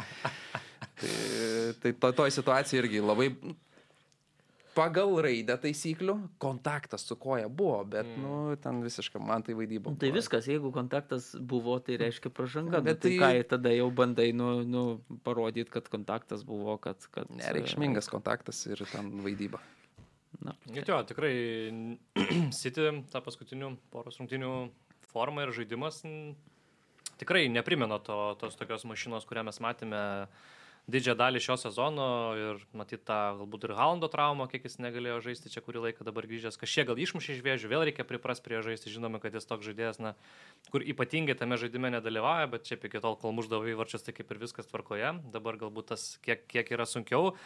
tai, 1.03 1.13
tai 1.83 1.93
to, 1.93 2.13
toj 2.23 2.33
situacijai 2.33 2.81
irgi 2.81 3.05
labai 3.05 3.29
pagal 4.77 5.13
raidę 5.25 5.57
taisyklių 5.61 6.15
kontaktas 6.41 7.05
su 7.09 7.17
koja 7.21 7.49
buvo, 7.53 7.83
bet, 7.85 8.09
mm. 8.09 8.23
nu, 8.25 8.57
ten 8.63 8.81
visiškai 8.85 9.21
man 9.21 9.45
tai 9.45 9.57
vaidyba. 9.59 9.93
Tai 9.93 10.09
buvo. 10.09 10.17
viskas, 10.17 10.49
jeigu 10.49 10.73
kontaktas 10.75 11.33
buvo, 11.37 11.77
tai 11.85 11.99
reiškia 12.01 12.33
pažanga. 12.33 12.81
Bet 12.81 12.97
Bet 12.97 13.03
tai, 13.05 13.13
tai- 13.13 13.19
tai 13.21 13.43
ką, 13.43 13.51
tada 13.53 13.75
jau 13.77 13.91
bandai 13.93 14.31
nu, 14.37 14.49
nu, 14.65 14.85
parodyti, 15.27 15.69
kad 15.73 15.93
kontaktas 15.93 16.45
buvo, 16.49 16.79
kad... 16.83 17.05
kad 17.13 17.31
Nereikšmingas 17.37 18.09
kontaktas 18.13 18.65
ir 18.71 18.85
ten 18.93 19.13
vaidyba. 19.25 19.61
Na, 20.43 20.57
Bet 20.67 20.89
jo, 20.91 20.99
tikrai 21.07 21.35
City 22.63 22.89
tą 23.13 23.21
paskutinių 23.23 23.77
poros 23.93 24.19
rungtinių 24.19 24.55
formą 25.13 25.47
ir 25.47 25.53
žaidimas 25.55 26.03
tikrai 27.23 27.47
neprimena 27.49 27.99
to, 28.03 28.35
tos 28.41 28.59
tokios 28.59 28.85
mašinos, 28.89 29.27
kurią 29.29 29.47
mes 29.47 29.61
matėme 29.63 30.03
didžiąją 30.91 31.15
dalį 31.15 31.41
šio 31.43 31.55
sezono 31.63 32.07
ir 32.35 32.63
matyt 32.75 33.05
tą 33.07 33.19
galbūt 33.39 33.69
ir 33.69 33.75
Haundo 33.79 34.09
traumą, 34.11 34.49
kiek 34.51 34.65
jis 34.67 34.81
negalėjo 34.83 35.21
žaisti 35.29 35.53
čia 35.53 35.63
kurį 35.63 35.85
laiką 35.85 36.07
dabar 36.09 36.27
grįžęs, 36.27 36.59
kažkiek 36.59 36.89
gal 36.89 36.99
išmušė 36.99 37.37
iš 37.37 37.45
vėžių, 37.47 37.71
vėl 37.71 37.85
reikia 37.87 38.07
pripras 38.09 38.43
prie 38.43 38.59
žaisti, 38.67 38.91
žinome, 38.91 39.23
kad 39.23 39.39
jis 39.39 39.47
toks 39.47 39.69
žaidėjas, 39.69 40.03
na, 40.03 40.17
kur 40.75 40.83
ypatingai 40.83 41.39
tame 41.39 41.61
žaidime 41.63 41.93
nedalyvauja, 41.95 42.51
bet 42.51 42.67
čia 42.67 42.81
iki 42.83 42.99
tol, 42.99 43.15
kol 43.21 43.37
muždavo 43.37 43.71
įvarčius, 43.71 44.03
tai 44.03 44.17
kaip 44.17 44.35
ir 44.35 44.43
viskas 44.43 44.67
tvarkoje, 44.73 45.15
dabar 45.31 45.61
galbūt 45.63 45.93
tas 45.95 46.17
kiek, 46.27 46.43
kiek 46.51 46.75
yra 46.75 46.89
sunkiau. 46.91 47.37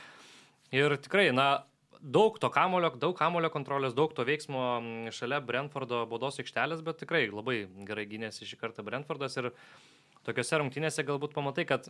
Ir 0.72 0.96
tikrai, 0.96 1.28
na, 1.36 1.66
daug 2.00 2.38
to 2.42 2.50
kamulio, 2.52 2.90
daug 3.00 3.16
kamulio 3.18 3.50
kontrolės, 3.52 3.94
daug 3.96 4.12
to 4.16 4.24
veiksmo 4.26 4.62
mm, 4.78 5.10
šalia 5.16 5.40
Brentfordo 5.44 6.04
baudos 6.10 6.40
aikštelės, 6.42 6.84
bet 6.86 7.00
tikrai 7.02 7.26
labai 7.30 7.64
gerai 7.88 8.06
gynėsi 8.10 8.48
šį 8.48 8.60
kartą 8.60 8.84
Brentfordas 8.86 9.36
ir 9.40 9.52
tokiuose 10.26 10.62
rungtynėse 10.62 11.04
galbūt 11.06 11.36
pamatai, 11.36 11.66
kad 11.68 11.88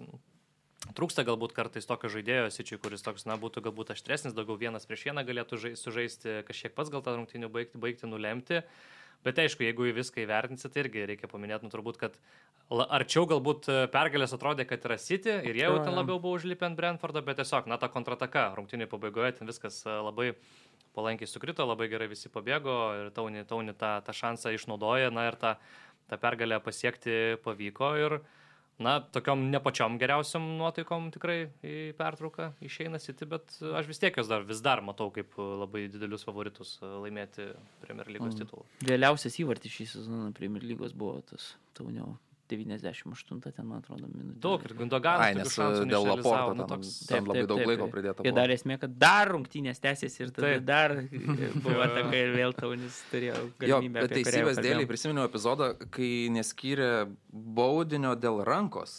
trūksta 0.97 1.25
galbūt 1.27 1.55
kartais 1.57 1.89
tokio 1.89 2.11
žaidėjo 2.13 2.51
sičiui, 2.55 2.79
kuris 2.83 3.03
toks, 3.05 3.25
na, 3.27 3.39
būtų 3.41 3.65
galbūt 3.65 3.95
aštresnis, 3.97 4.37
daugiau 4.37 4.59
vienas 4.61 4.87
prieš 4.87 5.09
vieną 5.09 5.25
galėtų 5.27 5.59
žai- 5.63 5.77
sužaisti, 5.81 6.43
kažkiek 6.47 6.77
pats 6.77 6.93
gal 6.93 7.03
tą 7.03 7.17
rungtynį 7.17 7.51
baigti, 7.53 7.81
baigti 7.81 8.11
nulemti. 8.11 8.63
Bet 9.27 9.41
aišku, 9.43 9.65
jeigu 9.67 9.89
viską 9.97 10.23
įvertinsit, 10.23 10.71
tai 10.71 10.85
irgi 10.85 11.07
reikia 11.11 11.31
paminėti, 11.31 11.67
nu, 11.67 11.73
turbūt, 11.73 11.99
kad 11.99 12.15
arčiau 12.71 13.27
galbūt 13.27 13.67
e, 13.67 13.79
pergalės 13.91 14.35
atrodė, 14.37 14.67
kad 14.71 14.85
yra 14.87 14.99
City 15.03 15.33
ir 15.51 15.59
jie 15.59 15.65
jau 15.67 15.81
ten 15.81 15.95
labiau 15.97 16.21
buvo 16.23 16.39
užlipę 16.39 16.69
ant 16.69 16.79
Brentfordo, 16.79 17.23
bet 17.27 17.41
tiesiog, 17.41 17.67
na, 17.71 17.79
ta 17.83 17.91
kontrataka 17.91 18.53
rungtynį 18.55 18.87
pabaigoje 18.91 19.33
ten 19.41 19.51
viskas 19.51 19.81
e, 19.83 19.97
labai 20.07 20.31
palankiai 20.95 21.29
sukrito, 21.31 21.67
labai 21.67 21.91
gerai 21.93 22.09
visi 22.11 22.31
pabėgo 22.33 22.77
ir 23.01 23.11
tauni, 23.17 23.43
tauni 23.51 23.75
tą, 23.75 23.97
tą 24.07 24.15
šansą 24.17 24.55
išnaudoja, 24.57 25.11
na 25.15 25.27
ir 25.29 25.39
tą, 25.43 25.57
tą 26.11 26.19
pergalę 26.23 26.63
pasiekti 26.63 27.37
pavyko 27.45 27.93
ir, 28.01 28.19
na, 28.79 28.99
tokiom 29.01 29.47
ne 29.51 29.61
pačiom 29.63 29.95
geriausiam 30.01 30.45
nuotaikom 30.59 31.07
tikrai 31.15 31.37
į 31.65 31.77
pertrauką 31.97 32.51
išeina 32.67 32.99
City, 33.01 33.25
bet 33.31 33.57
aš 33.63 33.87
vis 33.89 33.99
tiek 34.03 34.17
jos 34.21 34.29
dar, 34.29 34.43
vis 34.45 34.61
dar 34.61 34.83
matau 34.85 35.09
kaip 35.15 35.33
labai 35.39 35.87
didelius 35.89 36.27
favoritus 36.29 36.75
e, 36.83 36.91
laimėti 37.07 37.49
Premier 37.81 38.07
lygos 38.13 38.35
Mm. 38.35 38.43
titulą. 38.45 38.65
Vėliausias 38.85 39.39
įvartis 39.41 39.73
šį 39.73 39.87
sezoną 39.95 40.33
Premier 40.37 40.63
lygos 40.63 40.93
buvo 40.93 41.23
tas 41.31 41.55
Taunio 41.75 42.19
98, 42.51 43.41
ten 43.57 43.67
man 43.67 43.81
atrodo, 43.83 44.07
minutė. 44.11 44.39
Daug 44.45 44.65
ir 44.69 44.75
Gundoganas. 44.79 45.25
Ai, 45.27 45.35
nes 45.39 45.57
e, 45.59 45.67
dėl 45.91 46.07
Laporto 46.07 46.55
nu, 46.59 46.67
toks, 46.71 46.93
ten 47.09 47.27
labai 47.27 47.45
daug 47.51 47.63
laiko 47.67 47.89
pridėta. 47.93 48.23
Ir 48.23 48.31
buvo. 48.33 48.37
dar 48.39 48.55
esmė, 48.55 48.79
kad 48.83 48.95
dar 49.03 49.33
rungtynės 49.35 49.83
tęsiasi 49.83 50.23
ir 50.27 50.33
tada 50.37 50.53
Taip. 50.55 50.65
dar 50.69 50.95
buvo 51.65 51.75
Jo, 51.75 51.81
jo. 51.81 51.83
ataka 51.89 52.15
ir 52.21 52.33
vėl 52.37 52.55
Taunis 52.57 53.01
turėjo 53.11 53.35
Jo, 53.41 53.51
galimybę. 53.65 54.05
bet 54.07 54.15
kurią 54.15 54.23
jau 54.23 54.25
teisybės 54.31 54.61
kalbėjom. 54.63 54.89
prisiminiau 54.93 55.29
epizodą, 55.31 55.71
kai 55.97 56.11
neskyrė 56.37 56.91
baudinio 57.33 58.15
dėl 58.19 58.43
rankos, 58.47 58.97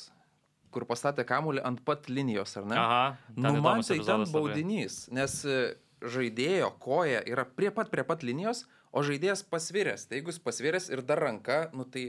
kur 0.74 0.86
pastatė 0.90 1.24
kamulį 1.26 1.64
ant 1.66 1.84
pat 1.88 2.10
linijos, 2.12 2.58
ar 2.60 2.66
ne? 2.70 2.78
Aha, 2.78 3.04
Nu, 3.36 3.56
man 3.62 3.82
tai 3.88 3.98
ten 4.04 4.26
baudinys, 4.34 5.06
nes 5.16 5.40
e, 5.48 5.62
žaidėjo 6.04 6.74
koja 6.84 7.24
yra 7.26 7.46
prie 7.48 7.72
pat, 7.74 7.90
prie 7.94 8.04
pat 8.06 8.22
linijos, 8.28 8.66
o 8.92 9.02
žaidėjas 9.06 9.44
pasviręs. 9.50 10.08
Tai 10.08 10.20
jeigu 10.20 10.32
jis 10.34 10.40
pasviręs 10.44 10.90
ir 10.94 11.02
dar 11.06 11.20
ranka, 11.22 11.68
nu, 11.74 11.86
tai 11.86 12.04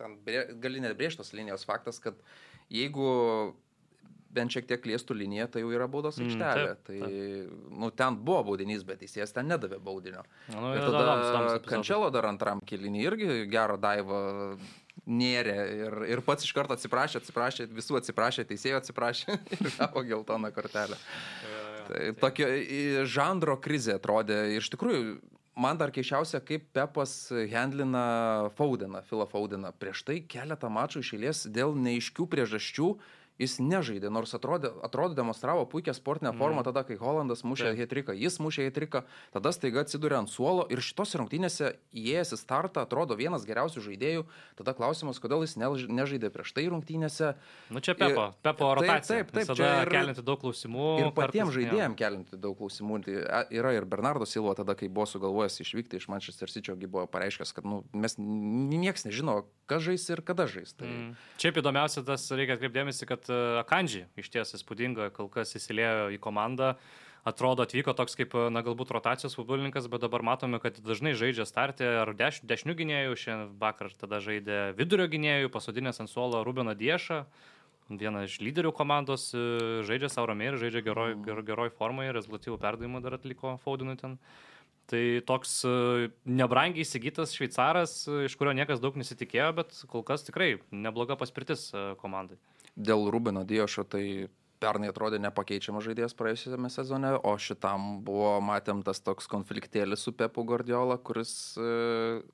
ten 0.00 0.16
gali 0.64 0.80
nebrėžtos 0.84 1.34
linijos 1.36 1.66
faktas, 1.68 2.00
kad 2.02 2.16
jeigu 2.72 3.10
bent 4.30 4.52
šiek 4.54 4.68
tiek 4.70 4.84
liestų 4.86 5.16
liniją, 5.18 5.48
tai 5.50 5.64
jau 5.64 5.72
yra 5.74 5.88
baudos 5.90 6.20
Mm, 6.20 6.28
aikštelė. 6.28 6.66
taip, 6.86 7.00
tai, 7.02 7.14
nu, 7.82 7.88
ten 7.90 8.14
buvo 8.22 8.44
baudinys, 8.52 8.84
bet 8.86 9.00
teisėjas 9.02 9.34
ten 9.34 9.48
nedavė 9.50 9.80
baudinio. 9.82 10.22
Nu, 10.54 10.70
Ir 10.76 10.84
tada 10.86 11.00
tada 11.18 11.56
Kančelo 11.66 12.12
dar 12.14 12.28
antram 12.30 12.60
kilinį 12.62 13.02
irgi 13.08 13.30
gerą 13.50 13.74
daivą 13.82 14.20
nėrė 15.10 15.56
ir, 15.80 15.96
ir 16.14 16.22
pats 16.22 16.44
iš 16.46 16.52
karto 16.54 16.76
atsiprašė, 16.76 17.22
atsiprašė, 17.24 17.66
visų 17.74 17.98
atsiprašė, 17.98 18.44
teisėjo 18.52 18.78
atsiprašė 18.78 19.34
ir 19.56 19.70
gavo 19.80 20.04
geltoną 20.06 20.52
kortelę. 20.54 20.98
Tai 21.90 22.02
tokia 22.22 22.46
žanro 23.10 23.56
krizė 23.58 23.96
atrodė. 23.98 24.44
Iš 24.60 24.70
tikrųjų, 24.76 25.16
man 25.60 25.78
dar 25.80 25.92
keišiausia, 25.92 26.40
kaip 26.44 26.70
Pepas 26.74 27.30
handlina 27.52 28.50
Faudeną, 28.56 29.02
Filą 29.08 29.26
Faudeną. 29.28 29.72
Prieš 29.80 30.04
tai 30.08 30.20
keletą 30.24 30.70
mačų 30.72 31.04
iš 31.04 31.12
eilės 31.18 31.42
dėl 31.52 31.76
neiškių 31.76 32.26
priežasčių 32.32 32.88
jis 33.40 33.56
nežaidė, 33.64 34.10
nors 34.12 34.34
atrodė, 34.36 34.68
atrodo 34.84 35.16
demonstravo 35.16 35.64
puikią 35.72 35.94
sportinę 35.96 36.32
formą 36.36 36.60
tada, 36.66 36.82
kai 36.84 36.98
Holandas 37.00 37.40
mušė 37.48 37.70
Taip. 37.70 37.78
hetriką, 37.80 38.12
jis 38.20 38.36
mušė 38.44 38.66
hetriką, 38.68 39.00
tada 39.32 39.52
staiga 39.56 39.80
atsidūrė 39.86 40.18
ant 40.20 40.28
suolo 40.28 40.66
ir 40.68 40.82
šitos 40.84 41.14
rungtynėse 41.16 41.72
įėjęs 41.96 42.34
į 42.36 42.38
startą 42.42 42.84
atrodo 42.84 43.16
vienas 43.16 43.46
geriausių 43.48 43.80
žaidėjų, 43.88 44.26
tada 44.60 44.74
klausimas, 44.76 45.18
kodėl 45.24 45.46
jis 45.46 45.56
než- 45.56 45.88
nežaidė 45.88 46.28
prieš 46.34 46.52
tai 46.52 46.66
rungtynėse. 46.68 47.32
Nu 47.70 47.80
čia 47.80 47.94
Pepo, 47.96 48.34
Pepo 48.42 48.68
Taip, 48.74 48.82
rotacija. 48.82 49.16
taip, 49.24 49.32
taip, 49.32 49.48
Visada 49.48 49.56
čia 49.56 49.82
ir- 49.86 49.90
kelinti 49.96 50.22
daug 50.22 50.40
klausimų. 50.44 50.86
Ir 51.00 51.10
patiems 51.16 51.54
žaidėjams 51.56 51.96
kelinti 51.96 52.36
daug 52.36 52.58
klausimų. 52.60 53.00
Tai 53.04 53.46
yra 53.50 53.72
ir 53.74 53.84
Bernardo 53.88 54.26
Silva 54.28 54.54
tada, 54.54 54.74
kai 54.76 54.88
buvo 54.88 55.06
sugalvojęs 55.08 55.60
išvykti 55.64 55.96
iš 55.96 56.08
Manchester 56.12 56.48
City, 56.52 56.74
buvo 56.86 57.06
pareiškęs, 57.06 57.54
kad 57.54 57.64
nu, 57.64 57.84
mes 57.94 58.16
niekas 58.18 59.04
nežino, 59.08 59.44
kas 59.66 59.82
žais 59.86 60.04
ir 60.10 60.20
kada 60.22 60.46
žais. 60.46 60.74
Tai, 60.76 60.86
mm. 60.86 61.00
Mm. 61.00 61.16
Šiaip 61.40 61.56
įdomiausia, 61.62 62.02
tas 62.04 62.26
reikia 62.30 62.56
atkreipdėmėsi, 62.58 63.06
kad 63.08 63.24
e, 63.30 63.38
Akanji 63.62 64.06
iš 64.20 64.32
ties 64.34 64.56
įspūdinga, 64.58 65.12
kol 65.16 65.30
kas 65.32 65.56
įsilėjo 65.56 66.10
į 66.16 66.20
komandą. 66.22 66.74
Atrodo, 67.20 67.66
atvyko 67.66 67.92
toks 67.92 68.16
kaip, 68.16 68.32
e, 68.32 68.48
na, 68.48 68.62
galbūt 68.64 68.94
rotacijos 68.96 69.36
futbolininkas, 69.36 69.90
bet 69.92 70.00
dabar 70.00 70.24
matome, 70.24 70.56
kad 70.62 70.78
dažnai 70.80 71.12
žaidžia 71.12 71.44
startė 71.44 71.88
ar 72.00 72.14
deš, 72.16 72.40
dešinių 72.48 72.74
gynėjų, 72.78 73.16
šiandien 73.20 73.50
vakar 73.60 73.92
tada 74.00 74.22
žaidė 74.24 74.60
vidurio 74.78 75.04
gynėjų, 75.12 75.50
pasodinės 75.52 76.00
ant 76.00 76.08
suolo 76.08 76.40
Rubeną 76.46 76.72
Diešą, 76.80 77.26
vieną 77.90 78.24
iš 78.24 78.38
lyderių 78.40 78.72
komandos, 78.72 79.34
e, 79.36 79.82
žaidžia 79.84 80.08
Sauromė 80.14 80.48
ir 80.48 80.56
žaidžia 80.62 80.84
geroj, 80.86 81.18
ger, 81.26 81.42
geroj 81.44 81.74
formai, 81.76 82.08
rezultatyvų 82.16 82.56
perdavimą 82.62 83.02
dar 83.04 83.18
atliko 83.18 83.58
Faudinui 83.66 83.98
ten. 84.00 84.16
Tai 84.90 85.02
toks 85.22 85.60
nebrangiai 86.26 86.82
įsigytas 86.82 87.36
šveicaras, 87.36 87.92
iš 88.26 88.34
kurio 88.34 88.56
niekas 88.58 88.80
daug 88.82 88.96
nesitikėjo, 88.98 89.52
bet 89.60 89.76
kol 89.92 90.02
kas 90.02 90.24
tikrai 90.26 90.56
nebloga 90.74 91.14
paspirtis 91.20 91.68
komandai. 92.00 92.40
Dėl 92.80 93.10
Rubino 93.12 93.44
Diošo 93.46 93.84
tai 93.88 94.04
pernai 94.60 94.90
atrodė 94.92 95.20
nepakeičiamas 95.24 95.86
žaidėjas 95.86 96.14
praėjusiame 96.18 96.70
sezone, 96.72 97.14
o 97.24 97.32
šitam 97.40 98.02
buvo, 98.06 98.34
matėm, 98.44 98.82
tas 98.86 99.00
toks 99.02 99.28
konfliktėlis 99.30 100.04
su 100.04 100.12
Pepu 100.16 100.44
Guardiola, 100.48 100.98
kuris 101.00 101.32
e, 101.56 101.70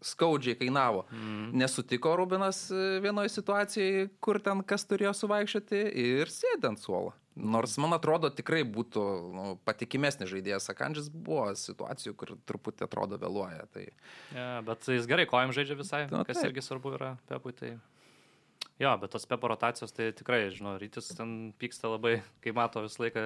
skaudžiai 0.04 0.58
kainavo. 0.58 1.04
Mm. 1.14 1.52
Nesutiko 1.62 2.16
Rubinas 2.18 2.66
e, 2.74 2.98
vienoje 3.04 3.30
situacijoje, 3.36 4.08
kur 4.18 4.40
ten 4.42 4.64
kas 4.66 4.86
turėjo 4.90 5.14
suvaikščioti 5.22 5.84
ir 6.02 6.32
sėdė 6.32 6.72
ant 6.72 6.82
suolo. 6.82 7.14
Nors 7.36 7.74
man 7.76 7.92
atrodo 7.92 8.30
tikrai 8.32 8.62
būtų 8.64 9.02
nu, 9.36 9.42
patikimesnis 9.68 10.30
žaidėjas, 10.30 10.70
Akandžis 10.72 11.10
buvo 11.12 11.50
situacijų, 11.60 12.14
kur 12.16 12.32
truputį 12.48 12.86
atrodo 12.86 13.18
vėluoja. 13.20 13.66
Tai... 13.74 13.84
Ja, 14.32 14.46
bet 14.64 14.88
jis 14.88 15.08
gerai 15.10 15.28
kojam 15.28 15.52
žaidžia 15.52 15.76
visai, 15.76 16.06
Nu, 16.08 16.24
kas 16.24 16.40
taip. 16.40 16.48
irgi 16.48 16.64
svarbu 16.64 16.96
yra 16.96 17.12
Pepui. 17.28 17.52
Tai... 17.58 17.74
Jo, 18.76 18.92
bet 19.00 19.12
tos 19.14 19.24
pepo 19.28 19.48
rotacijos, 19.48 19.94
tai 19.96 20.10
tikrai, 20.12 20.50
žinau, 20.52 20.74
rytis 20.80 21.08
ten 21.16 21.30
pyksta 21.56 21.88
labai, 21.88 22.18
kai 22.44 22.52
mato 22.56 22.82
visą 22.84 23.06
laiką 23.06 23.22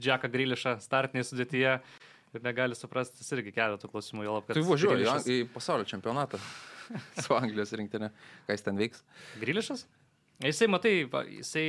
Džeką 0.00 0.30
Grilišą 0.32 0.78
startiniai 0.80 1.26
sudėtyje 1.28 1.74
ir 2.36 2.44
negali 2.44 2.76
suprasti, 2.78 3.20
jis 3.20 3.34
irgi 3.36 3.52
kelia 3.58 3.76
tų 3.80 3.90
klausimų, 3.92 4.24
jo 4.24 4.38
lab, 4.38 4.46
kad... 4.48 4.56
Tai 4.56 4.64
važiuoju 4.70 4.96
Greališas- 4.96 5.28
į 5.34 5.36
pasaulio 5.52 5.88
čempionatą 5.90 6.40
su 7.26 7.36
Anglijos 7.36 7.74
rinktinė. 7.76 8.08
Ką 8.48 8.56
jis 8.56 8.64
ten 8.64 8.80
veiks? 8.80 9.04
Grilišas? 9.42 9.84
Jisai, 10.44 10.70
matai, 10.72 10.94
jisai 11.38 11.66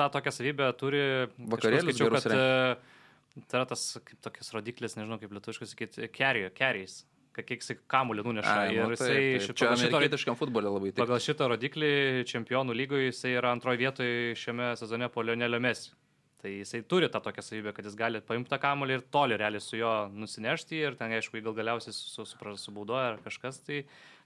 tą 0.00 0.08
tokią 0.16 0.32
savybę 0.34 0.72
turi. 0.80 1.04
Vakarėlius 1.52 1.96
skaičiau, 1.98 2.10
kad 2.16 2.32
e, 2.32 3.44
tai 3.44 3.60
yra 3.60 3.68
tas 3.68 3.84
kaip 4.08 4.24
tokias 4.24 4.52
rodiklis, 4.56 4.96
nežinau 4.96 5.20
kaip 5.20 5.32
lietuviškai 5.36 5.68
sakyti, 5.68 6.08
carry, 6.16 6.48
carries, 6.56 7.02
kad 7.04 7.19
kiek 7.36 7.62
jisai 7.62 7.76
kamuolį 7.90 8.24
nuneša. 8.26 8.54
Ai, 8.64 8.76
nu 8.76 8.90
ir 8.90 8.98
taip, 8.98 9.06
jisai 9.06 9.46
taip. 9.46 9.56
Čia 9.60 9.70
šito, 9.78 9.96
amerikietiškam 9.96 10.38
futbolė 10.38 10.72
labai 10.72 10.90
taip. 10.92 11.00
pagal 11.04 11.22
šitą 11.22 11.48
rodiklį 11.52 11.92
čempionų 12.30 12.76
lygoje 12.76 13.10
jisai 13.10 13.34
yra 13.38 13.54
antroje 13.54 13.80
vietoje 13.80 14.36
šiame 14.40 14.72
sezone 14.80 15.10
po 15.12 15.24
Lionelio 15.26 15.60
Messi. 15.62 15.94
Tai 16.40 16.50
jisai 16.54 16.80
turi 16.88 17.08
tą 17.12 17.20
tokią 17.20 17.42
savybę, 17.44 17.74
kad 17.76 17.84
jis 17.84 17.96
gali 18.00 18.22
paimti 18.24 18.48
tą 18.48 18.56
kamuolį 18.62 18.96
ir 18.96 19.02
toli 19.12 19.36
realiai 19.36 19.60
su 19.60 19.76
juo 19.76 20.08
nusinešti 20.08 20.78
ir 20.78 20.94
ten, 20.96 21.12
aišku, 21.12 21.36
jį 21.36 21.44
gal 21.44 21.56
galiausiai 21.58 21.92
su, 21.92 22.06
su, 22.08 22.24
su, 22.24 22.54
subaudoja 22.62 23.10
ar 23.10 23.18
kažkas. 23.26 23.58
Tai, 23.66 23.82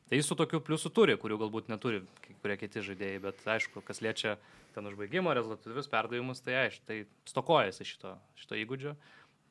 tai 0.07 0.21
jis 0.21 0.31
su 0.31 0.37
tokiu 0.39 0.61
pliusu 0.63 0.93
turi, 0.95 1.17
kurių 1.19 1.41
galbūt 1.43 1.73
neturi 1.73 2.05
kai 2.23 2.37
kurie 2.39 2.59
kiti 2.61 2.85
žaidėjai, 2.87 3.23
bet 3.25 3.43
aišku, 3.57 3.83
kas 3.89 3.99
liečia 4.05 4.37
ten 4.77 4.87
užbaigimo, 4.91 5.35
rezultatyvius 5.35 5.91
perdavimus, 5.91 6.43
tai 6.47 6.61
aišku, 6.63 6.87
tai 6.87 7.01
stokoja 7.31 7.73
jisai 7.73 7.89
šito, 7.91 8.15
šito 8.39 8.63
įgūdžio, 8.63 8.95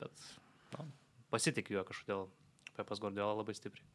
bet 0.00 0.26
nu, 0.78 0.88
pasitikiu 1.34 1.78
juo 1.78 1.84
kažkodėl. 1.92 2.26
Pepas 2.76 3.00
Gordiola 3.02 3.36
labai 3.38 3.54
stipriai. 3.56 3.86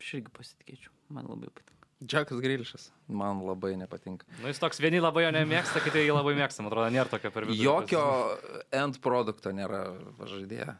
Aš 0.00 0.16
irgi 0.18 0.34
pasitikėčiau, 0.34 0.94
man 1.14 1.28
labai 1.30 1.50
patinka. 1.50 1.72
Džekas 2.02 2.40
Grilišas. 2.42 2.88
Man 3.08 3.42
labai 3.46 3.76
nepatinka. 3.78 4.26
Nu, 4.40 4.48
jis 4.50 4.58
toks 4.58 4.80
vieni 4.82 4.98
labai 5.02 5.22
jo 5.26 5.34
nemėgsta, 5.34 5.82
kiti 5.84 6.02
jį 6.02 6.16
labai 6.16 6.34
mėgsta, 6.38 6.64
man 6.64 6.72
atrodo, 6.72 6.88
nėra 6.94 7.10
tokio 7.12 7.30
per 7.34 7.46
vidurį. 7.46 7.62
Jokio 7.62 8.06
end 8.74 8.98
produkto 9.04 9.52
nėra 9.54 9.84
žaidėja. 10.26 10.74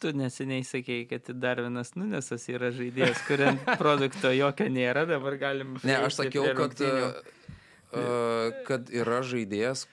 Tu 0.00 0.14
neseniai 0.16 0.64
sakėjai, 0.64 1.04
kad 1.10 1.28
dar 1.36 1.60
vienas 1.60 1.92
Nunesas 1.92 2.46
yra 2.48 2.70
žaidėjas, 2.72 3.20
kuriant 3.26 3.66
produkto 3.82 4.32
jokio 4.32 4.70
nėra, 4.72 5.04
dabar 5.08 5.36
galim... 5.42 5.76
Ne, 5.84 5.98
aš 6.06 6.22
sakiau, 6.22 6.46
kad, 6.56 6.80
uh, 6.80 8.62
kad 8.64 8.88
yra 8.96 9.20
žaidėjas. 9.20 9.84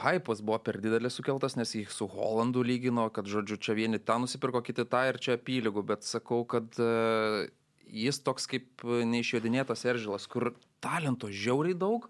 Hypas 0.00 0.40
buvo 0.40 0.58
per 0.64 0.78
didelis 0.80 1.18
sukeltas, 1.18 1.56
nes 1.58 1.74
jį 1.76 1.84
su 1.92 2.08
Holandu 2.08 2.62
lygino, 2.64 3.08
kad, 3.12 3.28
žodžiu, 3.28 3.58
čia 3.60 3.76
vieni 3.76 4.00
tą 4.00 4.16
nusipirko, 4.22 4.62
kiti 4.64 4.86
tą 4.88 5.04
ir 5.10 5.20
čia 5.20 5.36
apylygų, 5.36 5.84
bet 5.92 6.06
sakau, 6.08 6.42
kad 6.48 6.80
uh, 6.80 7.44
jis 7.92 8.22
toks 8.24 8.48
kaip 8.48 8.84
neišjodinėtas 8.84 9.84
Eržilas, 9.92 10.28
kur 10.30 10.54
talento 10.84 11.28
žiauriai 11.28 11.76
daug, 11.78 12.08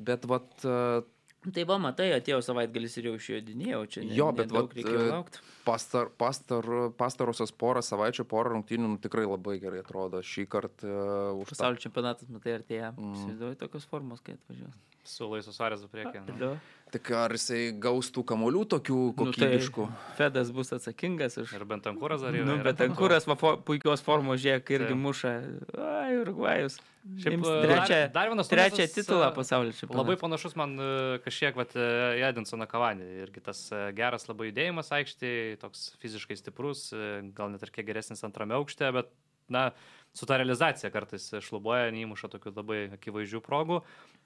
bet 0.00 0.24
vat, 0.30 0.48
uh, 0.64 1.04
Tai 1.40 1.62
va, 1.64 1.78
matai, 1.80 2.10
atėjo 2.12 2.42
savaitgalis 2.44 2.98
ir 3.00 3.06
jau 3.08 3.14
išjodinėjau, 3.16 3.78
čia 3.88 4.02
ne, 4.04 4.12
Jo, 4.12 4.26
bet 4.36 4.50
vat, 4.52 4.74
reikėjo 4.76 5.06
e, 5.06 5.08
laukti. 5.08 5.40
pastar, 5.64 6.10
pastar, 6.20 6.68
pastarosios 7.00 7.54
porą 7.56 7.80
savaičių, 7.84 8.26
porą 8.28 8.52
rungtynių 8.58 8.90
nu, 8.92 8.98
tikrai 9.00 9.24
labai 9.24 9.56
gerai 9.62 9.80
atrodo. 9.80 10.20
Šį 10.20 10.44
kartą 10.52 10.92
uh, 10.92 11.48
Pasaulio 11.48 11.80
čempionatas, 11.80 12.28
matai, 12.28 12.58
artėja. 12.58 12.92
Mm. 12.92 13.16
Įsivaizduoju 13.16 13.60
tokios 13.62 13.88
formos, 13.88 14.20
kai 14.26 14.36
atvažiuos. 14.36 14.76
Su 15.04 15.26
Laisu 15.30 15.52
Suarėzu 15.54 15.88
priekį. 15.90 16.26
nu. 16.38 16.52
Tik 16.90 17.06
ar 17.14 17.30
jisai 17.30 17.70
gaus 17.78 18.08
tų 18.10 18.24
kamolių 18.26 18.64
tokių 18.72 18.94
Nu, 18.98 19.12
tai 19.14 19.46
kokybiškų? 19.46 19.84
Fedas 20.18 20.48
bus 20.50 20.72
atsakingas 20.74 21.36
už... 21.38 21.52
Ir 21.54 21.62
bent 21.70 21.86
Ankūras 21.86 22.24
dar 22.24 22.34
yra. 22.34 22.44
Nu, 22.48 22.56
bet. 22.66 22.80
Ankūras 22.82 23.28
va, 23.30 23.36
fo- 23.38 23.54
puikios 23.62 24.02
formos 24.02 24.40
žiūrėk 24.42 24.72
irgi 24.74 24.88
Taip. 24.90 24.98
muša. 24.98 25.30
Ai, 25.78 26.16
Urugvajus. 26.18 26.80
Šiaip, 27.22 27.46
e, 27.46 27.54
trečią, 27.62 27.94
dar- 27.94 28.10
dar 28.18 28.32
vienas 28.34 28.50
trečią 28.50 28.82
Nunesas, 28.82 28.96
titulą 28.98 29.28
e, 29.30 29.34
pasaulio 29.38 29.70
čempionate. 29.78 30.02
Labai 30.02 30.18
panašus 30.20 30.56
man 30.58 30.74
e, 30.82 30.90
kažkiek, 31.24 31.54
vat, 31.62 31.76
e, 31.78 31.86
Edinsoną 32.26 32.66
Kavanį. 32.68 33.06
Irgi 33.22 33.40
tas 33.46 33.62
e, 33.72 33.84
geras 33.96 34.26
labai 34.28 34.50
judėjimas 34.50 34.90
aikštėje, 34.98 35.60
toks 35.62 35.92
fiziškai 36.02 36.36
stiprus, 36.42 36.88
e, 36.92 37.22
gal 37.38 37.54
net 37.54 37.62
ir 37.62 37.70
kiek 37.70 37.86
geresnis 37.86 38.26
antrame 38.26 38.58
aukšte, 38.58 38.90
bet, 38.98 39.14
na, 39.48 39.70
su 40.12 40.26
ta 40.26 40.36
realizacija 40.40 40.90
kartais 40.90 41.28
šlubuoja, 41.46 41.90
neįmuša 41.94 42.28
tokių 42.32 42.52
labai 42.56 42.80
akivaizdžių 42.96 43.40
progų. 43.46 43.80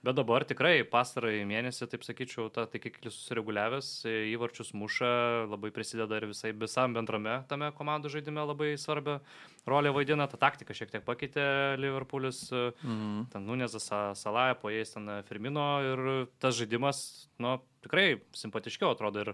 Bet 0.04 0.16
dabar 0.18 0.44
tikrai 0.44 0.82
pastarąjį 0.84 1.44
mėnesį, 1.48 1.86
taip 1.88 2.02
sakyčiau, 2.04 2.50
ta 2.52 2.66
taikiklis 2.68 3.14
susireguliavęs, 3.16 3.86
įvarčius 4.34 4.74
muša, 4.76 5.10
labai 5.48 5.70
prisideda 5.72 6.18
ir 6.20 6.26
visai 6.28 6.52
visam 6.52 6.92
bendrame 6.96 7.38
tame 7.48 7.70
komandų 7.72 8.12
žaidime 8.12 8.44
labai 8.44 8.74
svarbią 8.80 9.18
rolę 9.68 9.94
vaidina. 9.96 10.26
Ta 10.28 10.36
taktika 10.36 10.76
šiek 10.76 10.92
tiek 10.92 11.04
pakeitė 11.08 11.46
Liverpoolis. 11.80 12.42
Mhm. 12.84 13.30
ten 13.32 13.46
Nunezas, 13.48 13.88
Sa- 13.88 14.12
Salaja, 14.14 14.54
po 14.60 14.68
jais 14.68 14.92
ten 14.92 15.08
Firmino 15.28 15.64
ir 15.84 16.26
tas 16.40 16.54
žaidimas, 16.56 17.28
nu, 17.40 17.58
tikrai 17.84 18.20
simpatiškiau 18.36 18.92
atrodo 18.92 19.20
ir 19.24 19.32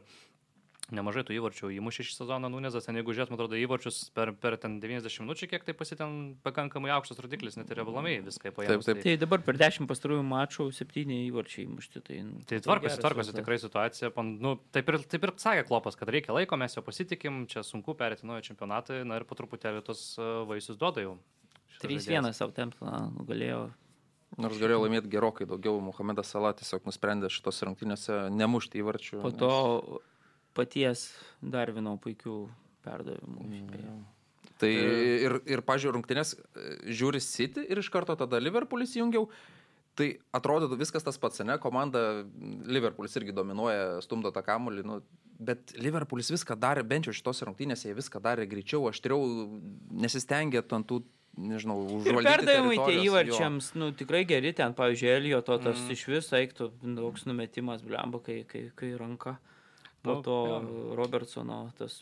nemažai 0.94 1.22
tų 1.26 1.34
įvarčių 1.36 1.70
įmušė 1.76 2.06
šį 2.06 2.14
sezoną 2.16 2.50
Nunezas, 2.52 2.86
ten 2.86 2.98
jeigu 2.98 3.14
žiūrėtum, 3.16 3.36
atrodo 3.36 3.58
įvarčius 3.58 3.98
per, 4.16 4.32
per 4.36 4.56
ten 4.60 4.78
90 4.82 5.24
minučių, 5.24 5.48
kiek 5.50 5.66
tai 5.66 5.74
pasitėm 5.76 6.16
pakankamai 6.46 6.92
aukštas 6.96 7.20
rodiklis, 7.24 7.58
net 7.60 7.70
ir 7.72 7.80
rebalamiai 7.80 8.20
viską 8.26 8.52
paėmė. 8.56 8.76
Taip, 8.76 8.86
taip. 8.86 9.02
Tai 9.04 9.16
dabar 9.22 9.44
per 9.46 9.58
10 9.60 9.88
pastarųjų 9.90 10.24
mačų 10.30 10.68
7 10.76 11.16
įvarčiai 11.16 11.66
įmušti. 11.66 12.04
Tai, 12.06 12.20
nu, 12.28 12.44
Tai 12.50 12.62
tvarkosi, 12.66 12.94
geras 12.94 13.04
tvarkosi 13.04 13.36
tikrai 13.36 13.60
situacija. 13.62 14.12
Pan, 14.16 14.32
nu, 14.42 14.56
taip, 14.74 14.90
ir, 14.92 15.00
taip 15.10 15.28
ir 15.28 15.34
sakė 15.40 15.66
Klopas, 15.68 15.98
kad 16.00 16.12
reikia 16.12 16.36
laiko, 16.36 16.58
mes 16.60 16.76
jo 16.76 16.84
pasitikim, 16.86 17.44
čia 17.50 17.64
sunku 17.66 17.96
perėti 17.98 18.28
naują 18.28 18.50
čempionatą, 18.50 19.02
na 19.06 19.20
ir 19.20 19.28
po 19.28 19.38
truputėlį 19.38 19.84
tos 19.86 20.06
e, 20.18 20.32
vaisius 20.50 20.80
duoda 20.80 21.04
jau. 21.04 21.18
šitas 21.76 21.86
3-1 21.86 22.08
žaidėjas. 22.08 22.42
Southamptoną 22.42 23.04
nugalėjo. 23.18 23.68
Nors 24.38 24.60
galėjo 24.60 24.84
laimėti 24.84 25.10
gerokai 25.10 25.46
daugiau, 25.48 25.80
Muhamedas 25.82 26.30
Salah 26.30 26.54
tiesiog 26.54 26.84
nusprendė 26.86 27.30
šitos 27.32 27.58
rungtynėse 27.66 28.28
nemušti 28.30 28.78
įvarčių. 28.78 29.18
Po 29.24 29.32
to 29.34 29.54
paties 30.60 31.08
dar 31.40 31.72
vieno 31.74 31.96
puikių 32.00 32.38
perdavimų. 32.84 33.50
beje. 33.72 33.94
Tai 34.60 34.68
ir, 34.70 35.38
ir 35.48 35.62
pažiūrėjau, 35.64 35.96
rungtynės 35.96 36.34
e, 36.36 36.66
žiūri 36.92 37.20
City 37.24 37.64
ir 37.64 37.80
iš 37.80 37.88
karto 37.92 38.16
tada 38.20 38.40
Liverpoolis 38.42 38.92
jungiau. 38.98 39.30
Tai 39.98 40.06
atrodo 40.36 40.68
viskas 40.78 41.04
tas 41.04 41.18
pats, 41.20 41.42
ne? 41.44 41.56
Komanda 41.60 42.22
Liverpoolis 42.68 43.16
irgi 43.18 43.34
dominuoja, 43.36 43.98
stumdo 44.04 44.30
tą 44.34 44.42
kamuolį, 44.46 44.84
nu, 44.86 44.98
bet 45.40 45.74
Liverpoolis 45.80 46.30
viską 46.32 46.56
darė, 46.60 46.84
bent 46.86 47.08
jau 47.08 47.14
šitose 47.16 47.48
rungtynėse 47.48 47.88
jie 47.88 47.96
viską 47.96 48.20
darė 48.22 48.46
greičiau, 48.48 48.84
aštriau, 48.92 49.24
nesistengė 50.04 50.62
ant 50.62 50.86
tų, 50.88 51.00
nežinau, 51.40 51.78
užvaldyti. 51.98 52.28
perdavimai 52.28 52.76
tie 52.76 52.84
teritorijos, 52.84 53.02
jo. 53.02 53.10
įvarčiams, 53.10 53.70
nu, 53.80 53.90
tikrai 53.96 54.22
geri, 54.28 54.52
ten, 54.56 54.76
pavyzdžiui, 54.78 55.12
Elio 55.16 55.40
to 55.46 55.58
tas 55.58 55.80
Mm. 55.80 55.86
mm. 55.88 55.96
iš 55.96 56.06
viso 56.12 56.36
eiktų 56.38 56.70
toks 57.00 57.26
numetimas, 57.26 57.84
blemba, 57.86 58.22
kai, 58.24 58.42
kai, 58.48 58.68
kai 58.76 58.92
ranka. 59.00 59.38
Po 60.02 60.14
Nu, 60.14 60.22
to 60.22 60.36
jo. 60.46 60.94
Robertsono 60.96 61.58
tas 61.76 61.98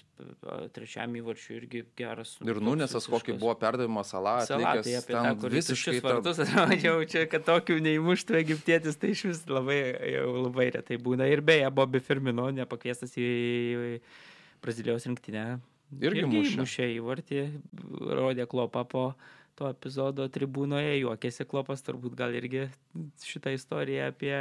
trečiam 0.71 1.17
įvarčiui 1.19 1.57
irgi 1.59 1.81
geras. 1.99 2.37
Ir 2.45 2.61
toks 2.61 2.67
Nunesas, 2.69 3.09
kokį 3.11 3.35
buvo 3.41 3.57
perdavimas 3.59 4.13
Salah, 4.15 4.45
Salatai 4.47 4.85
atlikęs 4.85 5.01
apie 5.01 5.15
tą, 5.17 5.23
ten 5.27 5.41
kur 5.43 5.57
visiškai 5.57 6.03
vartus 6.05 6.39
atrodžiau, 6.45 7.01
čia, 7.11 7.25
kad 7.31 7.43
tokių 7.49 7.81
neįmuštų 7.89 8.37
egiptietis, 8.39 9.01
tai 9.03 9.11
iš 9.17 9.25
vis 9.33 9.41
labai, 9.51 9.81
jau 10.13 10.29
labai 10.45 10.69
retai 10.77 11.01
būna. 11.03 11.27
Ir 11.27 11.43
beje, 11.43 11.67
Bobby 11.75 11.99
Firmino 12.05 12.47
nepakviestas 12.55 13.19
į, 13.19 13.99
Brazilijos 14.63 15.07
rinktinę. 15.11 15.49
Irgi 15.99 16.23
mušė. 16.29 16.57
mušė 16.61 16.87
įvartį, 16.99 17.43
rodė 18.15 18.47
klopą 18.51 18.85
po 18.87 19.05
to 19.59 19.73
epizodo 19.73 20.29
tribūnoje, 20.31 21.01
juokėsi 21.01 21.47
klopas, 21.51 21.83
turbūt 21.83 22.15
gal 22.19 22.35
irgi 22.39 22.69
šitą 23.27 23.57
istoriją 23.57 24.13
apie 24.13 24.37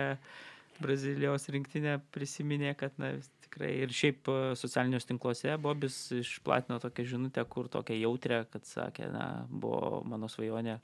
Brazilijos 0.77 1.47
rinktinę 1.49 1.97
prisiminė, 2.13 2.75
kad 2.77 2.93
na, 3.01 3.15
vis 3.17 3.31
tikrai 3.57 3.73
ir 3.81 3.93
šiaip 3.93 4.29
e, 4.29 4.37
socialiniuose 4.55 5.09
tinkluose 5.09 5.57
Bobis 5.57 6.11
išplatino 6.13 6.77
tokią 6.79 7.05
žinutę, 7.13 7.43
kur 7.49 7.67
tokia 7.67 7.97
jautrė, 7.97 8.45
kad 8.51 8.65
sakė, 8.65 9.09
na, 9.11 9.47
buvo 9.49 10.03
mano 10.05 10.29
svajonė 10.29 10.77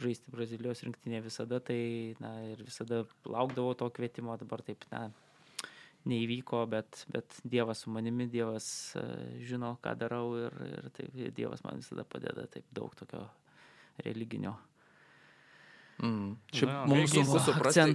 žaisti 0.00 0.32
Brazilijos 0.32 0.82
rinktinė 0.82 1.20
visada, 1.22 1.60
tai 1.60 2.16
na, 2.20 2.32
ir 2.50 2.64
visada 2.64 3.04
laukdavau 3.28 3.76
to 3.78 3.90
kvietimo, 3.94 4.36
dabar 4.40 4.64
taip, 4.66 4.84
na, 4.90 5.10
neįvyko, 6.08 6.64
bet, 6.68 7.04
bet 7.12 7.38
Dievas 7.44 7.84
su 7.84 7.92
manimi, 7.92 8.26
Dievas 8.32 8.66
e, 8.96 9.04
žino, 9.44 9.76
ką 9.84 9.94
darau 10.00 10.34
ir, 10.40 10.56
ir 10.66 10.92
taip, 10.96 11.14
Dievas 11.36 11.64
man 11.64 11.82
visada 11.84 12.06
padeda, 12.08 12.48
taip 12.50 12.66
daug 12.74 12.94
tokio 12.98 13.26
religinio. 14.04 14.56
Mm. 16.02 16.36
Šiaip 16.52 16.70
Na, 16.70 16.84
mums 16.90 17.14
sunku 17.14 17.40
suprasti. 17.44 17.94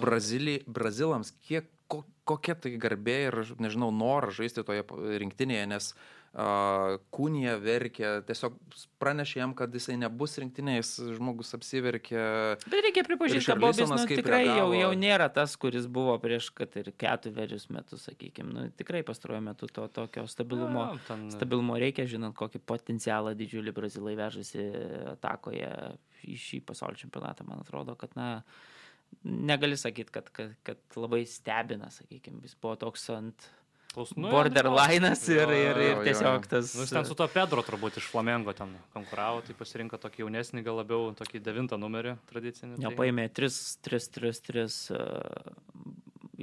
Brazili, 0.00 0.58
Brazilams, 0.66 1.32
kiek, 1.44 1.66
ko, 1.90 2.04
kokia 2.28 2.54
tai 2.58 2.74
garbė 2.80 3.16
ir, 3.28 3.38
nežinau, 3.60 3.90
noras 3.94 4.38
žaisti 4.38 4.64
toje 4.66 4.84
rinktinėje, 5.22 5.66
nes 5.70 5.90
kūnija 6.34 7.54
verkė, 7.62 8.08
tiesiog 8.26 8.56
pranešė 8.98 9.38
jam, 9.38 9.52
kad 9.54 9.74
jisai 9.74 9.94
nebus 10.00 10.34
rinktiniais, 10.42 10.90
žmogus 11.14 11.54
apsiverkė. 11.54 12.24
Bet 12.64 12.74
reikia 12.88 13.04
pripažinti, 13.06 13.46
kad 13.46 13.60
Bobis 13.62 13.86
nu, 13.86 13.98
tikrai 14.10 14.40
jau, 14.42 14.56
reagavo. 14.56 14.74
jau 14.80 14.90
nėra 14.98 15.28
tas, 15.34 15.54
kuris 15.60 15.86
buvo 15.86 16.16
prieš, 16.22 16.50
kad 16.58 16.74
ir 16.80 16.90
ketverius 16.98 17.68
metus, 17.70 18.08
sakykime. 18.08 18.50
Nu, 18.50 18.66
tikrai 18.74 19.04
pastaruoju 19.06 19.44
metu 19.46 19.70
to 19.70 19.86
tokio 19.94 20.26
stabilumo. 20.30 20.88
Na, 20.96 21.00
ten- 21.06 21.28
Stabilumo 21.30 21.78
reikia, 21.78 22.08
žinant, 22.10 22.34
kokį 22.34 22.64
potencialą 22.66 23.36
didžiulį 23.38 23.74
brazilai 23.76 24.16
vežasi 24.18 24.66
atakoje 25.14 25.70
į 26.26 26.38
šį 26.40 26.64
pasaulio 26.66 26.98
čempionatą. 26.98 27.46
Man 27.46 27.62
atrodo, 27.62 27.94
kad, 28.00 28.10
na, 28.18 28.40
negali 29.22 29.76
sakyti, 29.78 30.10
kad, 30.10 30.30
kad, 30.34 30.56
kad 30.66 30.98
labai 30.98 31.22
stebina, 31.30 31.90
sakykime, 31.94 32.42
jis 32.42 32.58
buvo 32.58 32.74
toks 32.80 33.06
ant 33.14 33.46
Klaus- 33.94 34.14
nu, 34.18 34.30
borderline'as 34.32 35.22
jo, 35.30 35.38
ir, 35.38 35.52
ir, 35.54 35.82
ir 35.86 36.00
tiesiog 36.08 36.40
jo. 36.40 36.50
tas... 36.50 36.72
Nu, 36.74 36.84
jis 36.86 36.94
ten 36.96 37.06
su 37.06 37.16
to 37.18 37.28
Pedro 37.30 37.62
turbūt 37.66 38.00
iš 38.00 38.08
Flamengo 38.10 38.54
ten 38.56 38.74
konkuravo, 38.94 39.42
tai 39.46 39.54
pasirinko 39.58 40.00
tokį 40.02 40.24
jaunesnį, 40.24 40.64
gal 40.66 40.80
labiau 40.82 41.12
tokį 41.18 41.42
devintą 41.46 41.78
numerį 41.80 42.16
tradicinį. 42.30 42.80
Jo, 42.82 42.90
tai- 42.90 42.98
paėmė 43.04 43.28
3, 43.38 43.60
3, 43.86 44.10
3, 44.18 44.42
3 44.50 44.80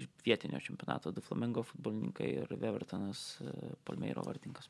iš 0.02 0.08
vietinio 0.26 0.60
čempionato, 0.64 1.12
du 1.12 1.24
Flamengo 1.24 1.66
futbolininkai 1.68 2.30
ir 2.44 2.54
Wevertonas 2.56 3.42
uh, 3.44 3.74
Palmeiro 3.88 4.24
vartininkas. 4.24 4.70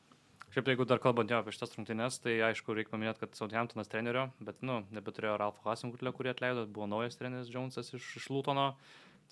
Šiaip 0.52 0.66
jeigu 0.68 0.84
dar 0.84 1.00
kalbant 1.00 1.30
jau 1.32 1.38
apie 1.40 1.54
šitas 1.54 1.72
rungtynes, 1.78 2.18
tai 2.20 2.34
aišku, 2.50 2.74
reikia 2.76 2.92
paminėti, 2.92 3.22
kad 3.22 3.38
Southamptonas 3.38 3.88
trenerio, 3.88 4.26
bet, 4.44 4.58
nu, 4.60 4.82
nebeturėjo 4.92 5.38
Ralfo 5.40 5.64
Hasengutlio, 5.64 6.12
kurį 6.12 6.34
atleido, 6.34 6.66
buvo 6.68 6.90
naujas 6.92 7.16
treneris 7.16 7.48
Jonesas 7.48 7.88
iš, 7.96 8.10
iš 8.20 8.26
Lutono, 8.34 8.74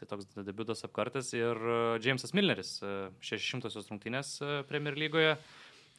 tai 0.01 0.09
toks 0.11 0.29
debutas 0.49 0.83
apkartas 0.89 1.31
ir 1.37 1.61
e, 1.61 1.79
Jamesas 2.03 2.33
Milneris, 2.37 2.79
e, 2.83 2.95
600 3.31 3.77
rungtynės 3.93 4.35
e, 4.43 4.53
Premier 4.71 4.97
lygoje, 4.99 5.37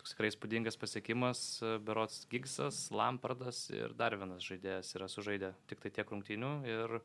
toks 0.02 0.16
tikrai 0.16 0.32
įspūdingas 0.34 0.80
pasiekimas, 0.82 1.42
e, 1.62 1.76
Berots 1.86 2.24
Gigsas, 2.32 2.88
Lampardas 2.92 3.68
ir 3.72 3.94
dar 3.98 4.18
vienas 4.18 4.44
žaidėjas 4.50 4.96
yra 4.98 5.10
sužaidę 5.12 5.54
tik 5.70 5.84
tai 5.86 5.94
tiek 6.00 6.16
rungtynių 6.16 6.56
ir 6.68 6.98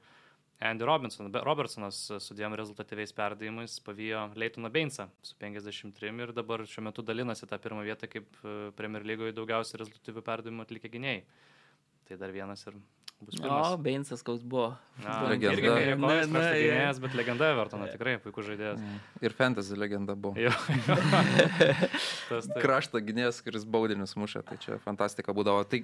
Andy 0.58 0.84
Robinson, 0.84 1.28
Be- 1.30 1.42
Robertsonas 1.44 2.10
e, 2.10 2.20
su 2.20 2.34
dviem 2.34 2.54
rezultatyviais 2.56 3.12
perdavimais 3.12 3.76
pavijo 3.84 4.30
Leitoną 4.34 4.70
Beinsą 4.72 5.08
su 5.22 5.36
53 5.36 6.14
ir 6.24 6.32
dabar 6.32 6.64
šiuo 6.64 6.86
metu 6.88 7.04
dalinasi 7.04 7.44
tą 7.50 7.58
pirmą 7.60 7.84
vietą 7.84 8.08
kaip 8.08 8.38
e, 8.40 8.54
Premier 8.78 9.04
lygoje 9.04 9.36
daugiausiai 9.36 9.82
rezultatyvių 9.82 10.24
perdavimų 10.24 10.64
atlikę 10.64 10.88
gynėjai. 10.96 11.26
Tai 12.08 12.16
dar 12.22 12.32
vienas 12.32 12.64
ir 12.70 12.78
O, 13.16 13.26
pirmas. 13.32 13.76
Beinsas 13.80 14.22
koks 14.22 14.42
buvo. 14.44 14.74
Na, 15.00 15.22
legenda. 15.30 15.72
Na, 15.96 16.18
na, 16.28 16.42
gynėjas, 16.52 17.00
bet 17.00 17.16
legenda 17.16 17.48
Evertono 17.54 17.88
tikrai 17.88 18.18
puikus 18.20 18.44
žaidėjas. 18.50 18.82
Ir 19.24 19.36
fantasy 19.36 19.78
legenda 19.78 20.12
buvo. 20.12 20.36
Jo. 20.40 20.52
Tas 22.28 22.50
tai. 22.50 22.60
Krašto 22.60 23.00
gynėjas, 23.00 23.40
kuris 23.44 23.64
baudinius 23.64 24.12
mušė, 24.20 24.44
tai 24.44 24.60
čia 24.60 24.76
fantastika 24.84 25.32
būdavo. 25.36 25.64
Tai 25.64 25.80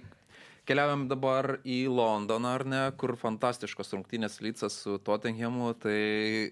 keliaujam 0.68 1.08
dabar 1.08 1.54
į 1.64 1.80
Londoną, 1.88 2.54
ar 2.60 2.66
ne, 2.68 2.84
kur 3.00 3.16
fantastiškos 3.18 3.94
rungtynės 3.96 4.38
Lycas 4.44 4.76
su 4.84 5.00
Tottenhamu. 5.02 5.72
Tai 5.82 5.98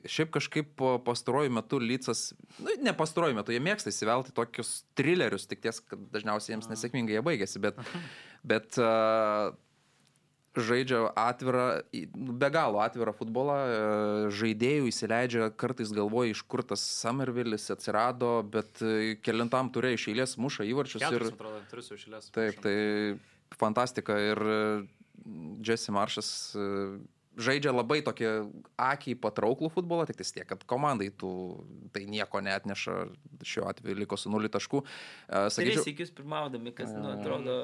šiaip 0.08 0.32
kažkaip 0.40 0.74
po 0.80 0.96
pastaruoju 1.04 1.52
metu 1.60 1.84
Lycas, 1.84 2.30
nu, 2.56 2.72
ne 2.80 2.96
pastaruoju 2.96 3.36
metu, 3.36 3.52
jie 3.52 3.60
mėgsta 3.68 3.92
įsivelti 3.92 4.32
tokius 4.32 4.78
thrillerius, 4.98 5.44
tik 5.50 5.60
ties, 5.68 5.84
kad 5.84 6.08
dažniausiai 6.16 6.56
jiems 6.56 6.72
nesėkmingai 6.72 7.20
jie 7.20 7.26
baigėsi, 7.28 7.62
bet, 7.68 7.78
bet 8.54 8.80
uh, 8.80 9.52
žaidžia 10.56 11.04
atvirą, 11.14 11.66
nu, 12.18 12.34
be 12.34 12.50
galo 12.50 12.80
atvirą 12.82 13.14
futbolą, 13.14 13.56
e, 13.56 14.30
žaidėjų 14.34 14.88
įsileidžia, 14.90 15.50
kartais 15.54 15.92
galvoja, 15.94 16.34
iš 16.34 16.42
kur 16.50 16.64
tas 16.66 16.82
Summervillis 16.82 17.68
atsirado, 17.70 18.40
bet 18.42 18.82
e, 18.82 19.14
kelintam 19.22 19.70
turė 19.70 19.94
iš 19.94 20.08
eilės 20.10 20.34
muša 20.42 20.66
įvarčius 20.66 21.04
ir 21.04 21.06
Keturis, 21.06 21.34
atrodo, 21.36 21.62
turiu 21.70 21.86
su 21.86 21.98
išėlės. 21.98 22.32
taip, 22.34 22.58
tai 22.64 22.76
fantastika 23.60 24.18
ir 24.18 24.42
e, 24.42 24.60
Jesse 25.66 25.94
Maršas 25.94 26.32
žaidžia 27.42 27.72
labai 27.74 28.00
tokį 28.06 28.30
akiai 28.80 29.16
patrauklų 29.18 29.70
futbolą, 29.74 30.06
tik 30.08 30.20
tiek, 30.22 30.46
kad 30.48 30.64
komandai 30.68 31.10
tų 31.10 31.32
tai 31.94 32.04
nieko 32.10 32.42
neatneša, 32.44 32.96
šiuo 33.46 33.68
atveju 33.70 33.98
liko 33.98 34.18
su 34.20 34.32
nuliu 34.32 34.50
taškų. 34.52 34.82
E, 34.82 35.44
Tris 35.48 35.58
Sakyčiau, 35.58 35.86
įkius 35.94 36.14
pirmaudami, 36.16 36.74
kas, 36.76 36.92
nu, 36.94 37.14
atrodo. 37.16 37.60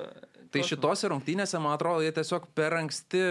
Tai 0.55 0.65
šitose 0.67 1.11
rungtynėse, 1.13 1.61
man 1.63 1.77
atrodo, 1.77 2.05
jie 2.07 2.15
tiesiog 2.17 2.49
per 2.57 2.79
anksti 2.81 3.23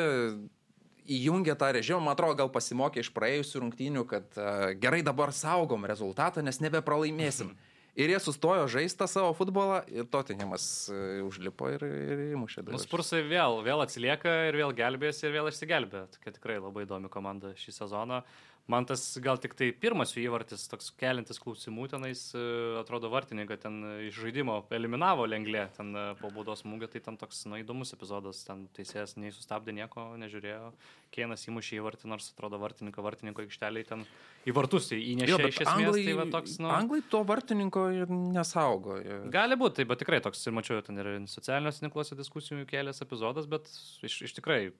įjungė 1.05 1.53
tą 1.59 1.69
režimą, 1.75 2.01
man 2.01 2.15
atrodo, 2.15 2.37
gal 2.39 2.51
pasimokė 2.53 3.03
iš 3.03 3.11
praėjusių 3.15 3.61
rungtynių, 3.61 4.05
kad 4.09 4.39
uh, 4.39 4.71
gerai 4.81 5.03
dabar 5.05 5.33
saugom 5.35 5.85
rezultatą, 5.89 6.43
nes 6.45 6.61
nebepralaimėsim. 6.63 7.53
Ir 7.95 8.11
jie 8.11 8.17
sustojo 8.19 8.65
žaisti 8.67 9.07
savo 9.07 9.29
futbolą 9.37 9.77
ir 9.87 10.07
Tottenhamas 10.11 10.65
uh, 10.91 11.21
užlipo 11.23 11.69
ir, 11.71 11.85
ir 11.85 12.23
įmušė. 12.35 12.65
Nu. 12.67 12.79
Spursai 12.81 13.21
vėl, 13.23 13.61
vėl 13.63 13.83
atsilieka 13.85 14.33
ir 14.49 14.57
vėl 14.59 14.75
gelbės 14.75 15.23
ir 15.23 15.31
vėl 15.31 15.47
išsigelbė. 15.47 16.03
Tokia 16.17 16.35
tikrai 16.35 16.57
labai 16.59 16.83
įdomi 16.83 17.11
komanda 17.13 17.53
šį 17.61 17.77
sezoną. 17.77 18.19
Man 18.65 18.85
tas 18.89 19.01
gal 19.21 19.37
tik 19.37 19.53
tai 19.53 19.67
pirmas 19.77 20.15
jų 20.15 20.23
įvartis, 20.25 20.63
toks 20.71 20.87
kelintis 20.97 21.37
klausimų 21.37 21.83
tenais, 21.91 22.21
e, 22.33 22.45
atrodo, 22.79 23.11
vartininką 23.13 23.59
ten 23.61 23.75
iš 24.07 24.17
žaidimo 24.23 24.55
eliminavo 24.73 25.27
lenglė, 25.29 25.67
ten 25.75 25.91
e, 25.93 26.05
po 26.17 26.31
baudos 26.33 26.63
smūgio, 26.63 26.89
tai 26.89 27.03
ten 27.05 27.19
toks, 27.21 27.43
na, 27.51 27.59
įdomus 27.61 27.93
epizodas, 27.93 28.41
ten 28.47 28.63
teisėjas 28.73 29.19
nei 29.21 29.29
sustabdė 29.35 29.75
nieko, 29.77 30.07
nežiūrėjo, 30.21 30.71
Keinas 31.13 31.45
įmušė 31.45 31.77
įvartį, 31.77 32.09
nors 32.09 32.31
atrodo 32.33 32.57
vartininko, 32.59 33.05
vartininko 33.05 33.45
aikšteliai 33.45 33.85
ten 33.87 34.01
į 34.49 34.55
vartus 34.57 34.89
įnešė 34.97 35.29
Jo, 35.29 35.37
iš 35.45 35.61
esmės, 35.61 35.69
anglai, 35.75 36.01
tai 36.09 36.17
va 36.17 36.25
toks, 36.33 36.57
nu... 36.59 36.71
anglai 36.73 36.99
to 37.13 37.21
vartininko 37.29 37.85
ir 37.93 38.09
nesaugo. 38.09 38.97
Gali 39.31 39.59
būti, 39.61 39.77
tai 39.77 39.87
bet 39.93 40.01
tikrai 40.01 40.23
toks 40.25 40.41
ir 40.49 40.57
mačiau, 40.57 40.81
ten 40.83 40.97
ir 41.05 41.13
socialiniuose 41.31 41.85
tinkluose 41.85 42.17
diskusijų 42.17 42.65
kėlęs 42.73 43.05
epizodas, 43.05 43.45
bet 43.47 43.69
iš, 44.01 44.23
iš 44.25 44.35
tikrai 44.41 44.73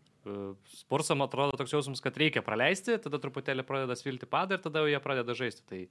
Spursam 0.82 1.24
atrodo 1.26 1.58
toks 1.60 1.74
jausmas, 1.76 2.02
kad 2.04 2.18
reikia 2.20 2.44
praleisti, 2.46 2.98
tada 3.02 3.20
truputėlį 3.22 3.66
pradeda 3.68 3.98
svilti 4.00 4.30
padą 4.30 4.58
ir 4.58 4.64
tada 4.64 4.84
jau 4.84 4.92
jie 4.92 5.02
pradeda 5.04 5.36
žaisti. 5.38 5.66
Tai 5.70 5.82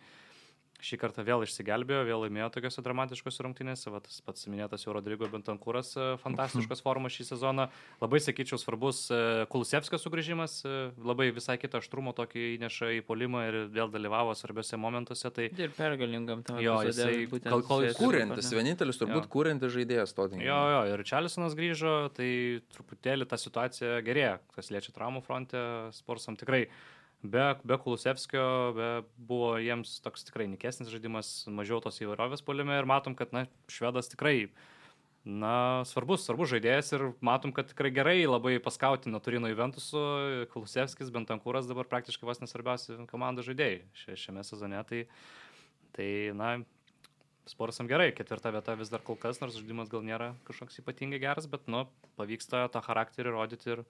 šį 0.84 0.98
kartą 1.00 1.22
vėl 1.24 1.42
išsigelbėjo, 1.46 2.02
vėl 2.08 2.22
laimėjo 2.26 2.48
tokiuose 2.56 2.82
dramatiškose 2.84 3.44
rungtynėse. 3.46 3.88
Va, 3.94 4.00
tas 4.04 4.18
pats 4.24 4.46
minėtas 4.50 4.82
jau 4.84 4.92
Rodrygo 4.96 5.28
Bentankūras, 5.32 5.92
e, 5.96 6.06
fantastiškos 6.20 6.82
formos 6.86 7.14
šį 7.14 7.26
sezoną. 7.30 7.68
Labai, 8.02 8.20
sakyčiau, 8.20 8.58
svarbus 8.60 9.04
e, 9.14 9.20
Kulusevskio 9.52 9.96
sugrįžimas, 10.02 10.58
e, 10.68 10.74
labai 11.00 11.30
visai 11.36 11.56
kitą 11.62 11.80
aštrumo 11.80 12.12
tokį 12.18 12.44
įneša 12.58 12.90
į 12.98 13.02
polimą 13.08 13.44
ir 13.48 13.58
vėl 13.72 13.88
dalyvavo 13.94 14.34
svarbiose 14.36 14.76
momentuose. 14.80 15.30
Tai 15.34 15.48
Ir 15.54 15.72
pergalingam 15.76 16.42
tam. 16.44 16.60
Jo, 16.60 16.76
jisai 16.84 17.24
būtent 17.32 17.48
kol- 17.54 17.64
kol 17.68 17.86
Kūrintis, 18.04 18.50
vienintelis 18.52 19.00
turbūt 19.00 19.24
Jo. 19.24 19.30
kūrintis 19.32 19.72
žaidėjas 19.78 20.12
Jo, 20.12 20.16
Tottenham. 20.20 20.44
jo, 20.44 20.80
ir 20.92 21.04
Čelisonas 21.08 21.54
grįžo, 21.56 21.94
tai 22.16 22.60
truputėlį 22.74 23.26
ta 23.30 23.38
situacija 23.40 24.02
gerėja, 24.04 24.36
kas 24.54 24.68
liečia 24.74 24.92
traumų 24.92 25.22
fronte, 25.24 25.56
Sporsam 25.96 26.36
tikrai 26.36 26.66
be, 27.24 27.48
be 27.64 27.80
Kulusevskio 27.80 28.44
be, 28.76 28.92
buvo 29.16 29.54
jiems 29.62 29.96
toks 30.04 30.28
tikrai 30.28 30.46
nikesnis 30.52 30.92
žaidimas, 30.92 31.34
mažiau 31.50 31.80
tos 31.84 31.98
įvairovės 32.04 32.44
polime 32.44 32.76
ir 32.78 32.88
matom, 32.88 33.16
kad 33.18 33.34
na, 33.34 33.48
švedas 33.72 34.12
tikrai 34.12 34.36
Na, 35.24 35.80
svarbus, 35.88 36.26
svarbus 36.26 36.50
žaidėjas 36.50 36.90
ir 36.92 37.02
matom, 37.24 37.48
kad 37.56 37.70
tikrai 37.70 37.88
gerai 37.96 38.18
labai 38.28 38.58
paskautino 38.60 39.16
Turino 39.24 39.48
Juventusu, 39.48 39.96
Kulusevskis, 40.52 41.08
Bentankūras 41.14 41.64
dabar 41.64 41.88
praktiškai 41.88 42.28
vos 42.28 42.42
nesvarbiausi 42.42 42.98
komandos 43.08 43.48
žaidėjai 43.48 43.78
šia- 43.96 44.18
šiame 44.20 44.44
sezone. 44.44 44.82
Tai, 44.84 45.00
tai 45.96 46.08
na, 46.36 46.50
Sporsam 47.48 47.88
gerai, 47.88 48.10
ketvirta 48.12 48.52
vieta 48.52 48.76
vis 48.76 48.92
dar 48.92 49.00
kol 49.00 49.16
kas, 49.16 49.40
nors 49.40 49.56
žaidimas 49.56 49.88
gal 49.88 50.04
nėra 50.04 50.34
kažkoks 50.44 50.80
ypatingai 50.84 51.22
geras, 51.24 51.48
bet, 51.48 51.64
nu, 51.72 51.86
pavyksta 52.20 52.68
tą 52.68 52.84
charakterį 52.84 53.32
rodyti 53.32 53.72
ir 53.72 53.84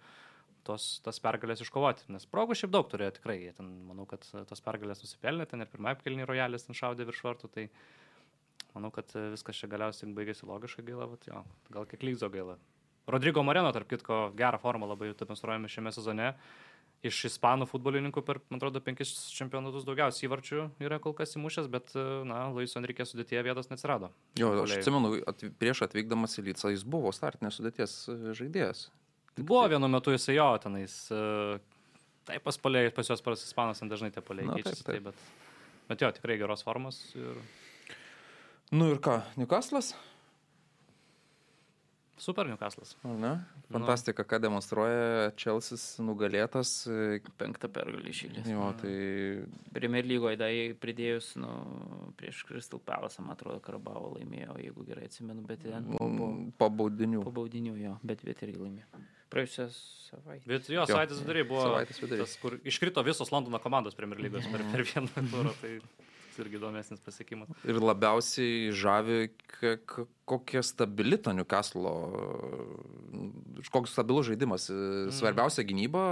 tos, 0.66 0.86
tas 1.04 1.20
pergalės 1.22 1.62
iškovoti. 1.64 2.08
Nes 2.14 2.26
progų 2.30 2.56
šiaip 2.58 2.72
daug 2.74 2.88
turėjo 2.90 3.16
tikrai, 3.18 3.38
jie 3.42 3.54
ten, 3.56 3.70
manau, 3.88 4.06
kad 4.10 4.26
tos 4.48 4.64
pergalės 4.64 5.04
nusipelnė, 5.04 5.46
ten 5.50 5.64
ir 5.64 5.70
pirmąjį 5.72 6.02
kelnį 6.04 6.28
rojalis 6.30 6.66
ten 6.66 6.78
šaudė 6.78 7.06
virš 7.08 7.24
vartų, 7.26 7.50
tai 7.54 7.66
manau, 8.74 8.90
kad 8.94 9.12
viskas 9.34 9.60
čia 9.60 9.70
galiausiai 9.70 10.12
baigėsi 10.16 10.48
logiškai 10.48 10.86
gaila, 10.86 11.10
bet 11.14 11.28
jo, 11.30 11.44
gal 11.74 11.88
kiek 11.90 12.06
lygzo 12.06 12.30
gaila. 12.32 12.58
Rodrigo 13.06 13.42
Moreno, 13.44 13.72
tarp 13.72 13.88
kitko, 13.90 14.30
gerą 14.36 14.58
formą 14.62 14.88
labai 14.88 15.12
demonstruojame 15.18 15.68
šiame 15.68 15.92
sezone. 15.92 16.32
Iš 17.04 17.18
ispanų 17.28 17.66
futbolininkų 17.68 18.22
per, 18.24 18.38
man 18.48 18.56
atrodo, 18.56 18.80
penkis 18.80 19.10
čempionatus 19.36 19.84
daugiausiai 19.84 20.24
įvarčių 20.24 20.62
yra 20.86 20.96
kol 21.04 21.12
kas 21.12 21.36
įmušęs, 21.36 21.68
bet, 21.68 21.92
na, 22.24 22.46
Luiso 22.48 22.78
Enrique 22.80 23.04
sudėtyje 23.04 23.42
vietos 23.44 23.68
neatsirado. 23.68 24.08
Jo, 24.40 24.54
aš 24.62 24.78
atsimenu, 24.78 25.18
atv 25.28 25.50
prieš 25.60 25.84
atvykdamas 25.84 26.38
į 26.40 26.46
Lycą 26.46 26.72
jis 26.72 26.86
buvo 26.88 27.12
startinės 27.12 27.60
sudėties 27.60 27.98
žaidėjas. 28.40 28.86
Buvo 29.38 29.64
vienu 29.68 29.88
metu 29.90 30.12
jisai 30.14 30.36
jo 30.38 30.48
tenais. 30.62 30.98
e, 31.10 31.58
Taip, 32.24 32.40
pas 32.46 32.56
polėjai, 32.56 32.92
pas 32.96 33.04
juos 33.10 33.20
pas 33.20 33.36
ispanas 33.44 33.82
ten 33.82 33.90
dažnai 33.90 34.08
tie 34.14 34.22
polėjai 34.24 34.48
Na, 34.48 34.54
taip, 34.56 34.64
keičiasi, 34.70 34.84
taip. 34.86 34.94
taip, 34.94 35.04
bet, 35.10 35.84
bet 35.90 36.04
jo, 36.06 36.08
tikrai 36.16 36.38
geros 36.40 36.62
formos. 36.64 37.02
Ir... 37.18 37.36
Nu 38.72 38.86
ir 38.94 39.00
ką, 39.04 39.18
Newcastle'as? 39.36 39.90
Super 42.16 42.46
Newcastle'as. 42.46 42.94
Ar 43.04 43.16
ne? 43.18 43.32
Fantastika, 43.74 44.22
ką 44.24 44.38
demonstruoja 44.40 45.32
Čelsis 45.36 45.98
nugalėtas. 46.00 46.70
e, 46.88 47.18
Penktą 47.40 47.68
pergalį 47.74 48.12
išėlės. 48.14 48.48
Jo, 48.48 48.68
tai 48.80 48.94
Premier 49.74 50.06
lygoje 50.06 50.38
dar 50.40 50.54
pridėjus, 50.80 51.32
nu, 51.42 51.50
prieš 52.16 52.44
Crystal 52.48 52.80
Palace, 52.80 53.20
man 53.20 53.34
atrodo, 53.34 53.58
Karabavo 53.64 54.14
laimėjo, 54.14 54.54
jeigu 54.62 54.86
gerai 54.86 55.10
atsimenu, 55.10 55.42
bet 55.44 55.66
ten 55.66 55.90
po, 55.90 56.06
po, 56.08 56.30
po 56.62 56.70
baudinių. 56.84 57.24
po 57.26 57.34
baudinių 57.42 57.74
jo, 57.82 57.96
bet 58.06 58.22
bet 58.24 58.46
irgi 58.46 58.62
laimėjo. 58.62 59.02
Praėjusią 59.34 59.68
savaitę. 59.74 60.46
Bet 60.46 60.70
jo, 60.70 60.80
Jo, 60.80 60.88
savaitės 60.88 61.20
vidury 61.24 61.44
buvo 61.48 61.66
savaitės 61.66 62.00
vidury. 62.02 62.22
tas, 62.22 62.38
kur 62.42 62.58
iškrito 62.62 63.02
visos 63.06 63.34
Londono 63.34 63.58
komandos 63.62 63.98
Premier 63.98 64.22
lygos 64.22 64.46
per, 64.52 64.62
per 64.72 64.86
vieną 64.86 65.10
turą. 65.32 65.54
Tai 65.60 65.72
irgi 66.34 66.58
įdomesnis 66.58 66.98
pasiekimas. 66.98 67.50
Ir 67.62 67.76
labiausiai 67.78 68.72
žavi, 68.74 69.28
kokia 70.26 70.64
stabili 70.66 71.14
ta 71.22 71.30
Newcastle, 71.30 71.92
koks 73.70 73.94
stabilus 73.94 74.26
žaidimas. 74.30 74.66
Svarbiausia 75.14 75.62
gynyba, 75.66 76.02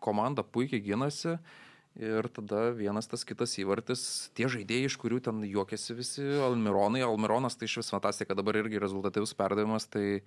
komanda 0.00 0.44
puikiai 0.44 0.80
gynasi. 0.84 1.36
Ir 1.96 2.28
tada 2.28 2.74
vienas 2.76 3.08
tas 3.08 3.22
kitas 3.24 3.54
įvartis, 3.56 4.00
tie 4.36 4.48
žaidėjai, 4.52 4.88
iš 4.90 4.98
kurių 5.00 5.20
ten 5.24 5.38
juokiasi 5.48 5.94
visi, 5.96 6.24
Almironai, 6.44 7.00
Almironas 7.06 7.56
tai 7.56 7.70
iš 7.70 7.78
vis 7.80 7.88
fantastika, 7.88 8.36
dabar 8.36 8.58
irgi 8.60 8.82
rezultatyvus 8.82 9.32
perdavimas, 9.38 9.88
tai 9.88 10.20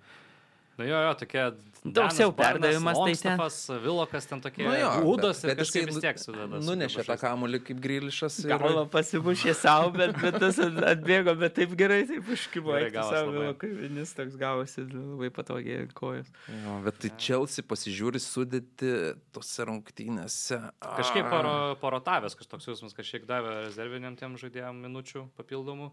Na 0.78 0.86
jo, 0.88 1.00
jo, 1.04 1.14
tokie. 1.20 1.42
Daug 1.80 2.12
siau 2.12 2.32
perdavimas, 2.36 2.96
tai. 2.96 3.08
Longstaffas, 3.08 3.56
Vilokas 3.80 4.26
ten 4.28 4.40
tokie. 4.44 4.64
Nu 4.64 4.72
jo, 4.76 4.88
Gūdas 5.04 5.38
bet- 5.44 5.56
bet 5.56 5.64
jisai 5.64 5.82
vis 5.88 5.98
tiek 6.00 6.18
sudeda. 6.20 6.60
nunešė 6.60 7.04
tą 7.08 7.16
kamuolį 7.20 7.60
kaip 7.64 7.80
grilišas. 7.80 8.36
Ir... 8.44 8.52
Galva 8.52 8.84
pasibušė 8.92 9.54
savo, 9.56 9.90
bet, 9.96 10.12
bet 10.20 10.36
tas 10.40 10.58
at- 10.60 10.80
atbėgo, 10.92 11.32
bet 11.40 11.56
taip 11.56 11.72
gerai, 11.80 12.02
taip 12.08 12.28
užkibo. 12.36 12.76
Vėl 12.76 13.54
Kaip 13.60 13.72
vienis 13.80 14.12
toks 14.16 14.36
gavosi 14.40 14.84
labai 14.92 15.30
patogiai 15.32 15.80
ant 15.86 15.94
kojos. 15.96 16.28
Jo, 16.48 16.76
bet 16.84 17.00
tai 17.00 17.12
Chelsea 17.16 17.64
pasižiūri 17.64 18.20
sudėti 18.20 18.92
tose 19.32 19.64
rungtynėse. 19.68 20.60
Kažkaip 20.84 21.28
paro, 21.32 21.56
parotavęs 21.80 22.36
kažkoks 22.36 22.68
jausmas, 22.68 22.96
kažkiek 22.96 23.24
davė 23.28 23.66
rezerviniam 23.66 24.16
tiem 24.20 24.36
žaidėjam 24.40 24.80
minučių 24.84 25.26
papildomų. 25.40 25.90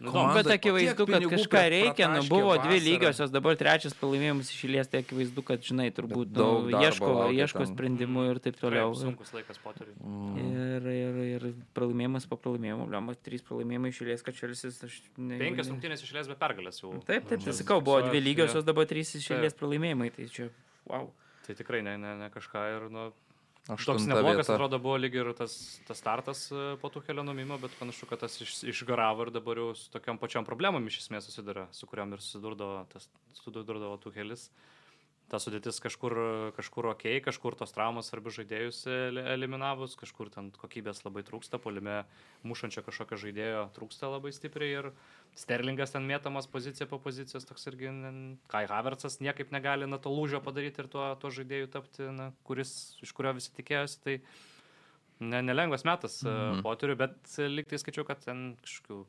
Nu, 0.00 0.12
Komanda 0.12 0.42
Bet 0.42 0.50
akivaizdu, 0.52 1.06
kad 1.08 1.24
kažką 1.24 1.60
reikia, 1.72 2.08
nu 2.12 2.20
buvo 2.28 2.52
dvi 2.60 2.76
vasarą. 2.76 2.84
lygiosios, 2.84 3.30
dabar 3.32 3.56
trečias 3.56 3.94
pralaimėjimas 3.96 4.50
išėlės, 4.52 4.90
tai 4.92 5.00
akivaizdu, 5.00 5.44
kad, 5.46 5.62
žinai, 5.64 5.86
turbūt 5.96 6.28
nu, 6.28 6.36
daug 6.36 6.68
darbo 6.68 6.84
ieško, 6.84 7.12
ieško 7.32 7.64
sprendimų 7.70 8.26
ir 8.34 8.40
taip 8.44 8.60
toliau. 8.60 8.92
Taip, 8.92 9.06
sunkus 9.06 9.32
laikas 9.32 9.60
poteriui. 9.64 9.96
Mm. 9.96 10.36
Ir, 10.42 10.88
ir, 10.92 11.20
ir 11.38 11.46
pralaimėjimas 11.78 12.28
po 12.28 12.36
pralaimėjimo, 12.36 12.88
bliamas, 12.92 13.22
trys 13.24 13.46
pralaimėjimai 13.48 13.94
išėlės, 13.94 14.24
kad 14.26 14.36
Čelsis, 14.36 14.82
aš 14.84 14.98
ne. 15.16 15.40
Penkias 15.40 15.72
rungtynės 15.72 16.04
išlės 16.04 16.28
be 16.28 16.36
pergalės 16.44 16.82
jau. 16.82 16.92
Taip, 17.08 17.30
taip, 17.32 17.46
tai 17.46 17.56
sakau, 17.56 17.80
buvo 17.80 18.02
dvi 18.10 18.20
lygiosios, 18.20 18.68
dabar 18.68 18.84
trys 18.90 19.16
išėlės 19.16 19.56
pralaimėjimai, 19.56 20.12
tai 20.18 20.28
čia, 20.28 20.50
wow. 20.90 21.08
Tai 21.46 21.54
tikrai 21.56 21.80
ne, 21.86 21.96
ne, 22.02 22.16
ne 22.20 22.28
kažką 22.34 22.68
ir, 22.74 22.88
nu, 22.92 23.08
Toks 23.66 24.06
neblogas, 24.06 24.46
atrodo, 24.52 24.78
buvo 24.78 24.94
lyg 25.00 25.16
ir 25.18 25.32
tas, 25.34 25.56
tas 25.88 25.98
startas 25.98 26.44
e, 26.54 26.76
po 26.78 26.90
tų 26.92 27.02
kelio 27.08 27.24
numimo, 27.26 27.56
bet 27.58 27.72
panašu, 27.80 28.06
kad 28.06 28.20
tas 28.22 28.36
iš, 28.44 28.60
išgaravo 28.70 29.26
ir 29.26 29.32
dabar 29.34 29.58
jau 29.58 29.72
su 29.74 29.88
tokiam 29.90 30.20
pačiam 30.22 30.46
problemom 30.46 30.86
iš 30.86 31.00
esmės 31.00 31.26
susiduria, 31.26 31.64
su 31.74 31.88
kuriam 31.90 32.14
ir 32.14 32.22
susidurdavo, 32.22 32.84
tas, 32.92 33.08
susidurdavo 33.40 33.96
tų 34.04 34.14
kelis. 34.14 34.46
Ta 35.26 35.40
sudėtis 35.42 35.80
kažkur, 35.82 36.14
kažkur 36.54 36.86
ok, 36.92 37.04
kažkur 37.24 37.56
tos 37.58 37.72
traumos 37.74 38.06
svarbius 38.06 38.36
žaidėjus 38.38 38.84
eli- 38.86 39.24
eliminavus, 39.32 39.96
kažkur 39.98 40.30
ten 40.30 40.52
kokybės 40.54 41.02
labai 41.02 41.24
trūksta, 41.26 41.58
polime 41.58 42.04
mušančio 42.46 42.84
kažkokio 42.86 43.18
žaidėjo 43.24 43.64
trūksta 43.74 44.12
labai 44.12 44.30
stipriai 44.36 44.76
ir 44.76 44.90
Sterlingas 45.36 45.92
ten 45.92 46.06
mėtamas 46.08 46.46
pozicija 46.48 46.86
po 46.88 47.00
pozicijos, 47.02 47.44
toks 47.44 47.66
irgi 47.68 47.90
Kai 48.48 48.62
Havertzas 48.70 49.18
niekaip 49.20 49.50
negali 49.52 49.88
na 49.90 49.98
to 49.98 50.14
lūžio 50.14 50.40
padaryti 50.40 50.80
ir 50.84 50.88
tuo, 50.88 51.10
tuo 51.20 51.32
žaidėju 51.34 51.72
tapti, 51.74 52.06
na, 52.14 52.30
kuris, 52.46 52.70
iš 53.04 53.12
kurio 53.12 53.34
visi 53.36 53.52
tikėjosi. 53.58 54.00
Tai 54.06 54.16
ne, 55.26 55.42
nelengvas 55.42 55.84
metas 55.84 56.22
mhm. 56.22 56.56
Mhm. 56.56 56.64
poteriu, 56.64 56.96
bet 57.02 57.18
e, 57.36 57.50
lyg 57.50 57.68
tai 57.68 57.82
skaičiau, 57.82 58.06
kad 58.08 58.22
ten 58.24 58.52
kažkokių 58.62 59.02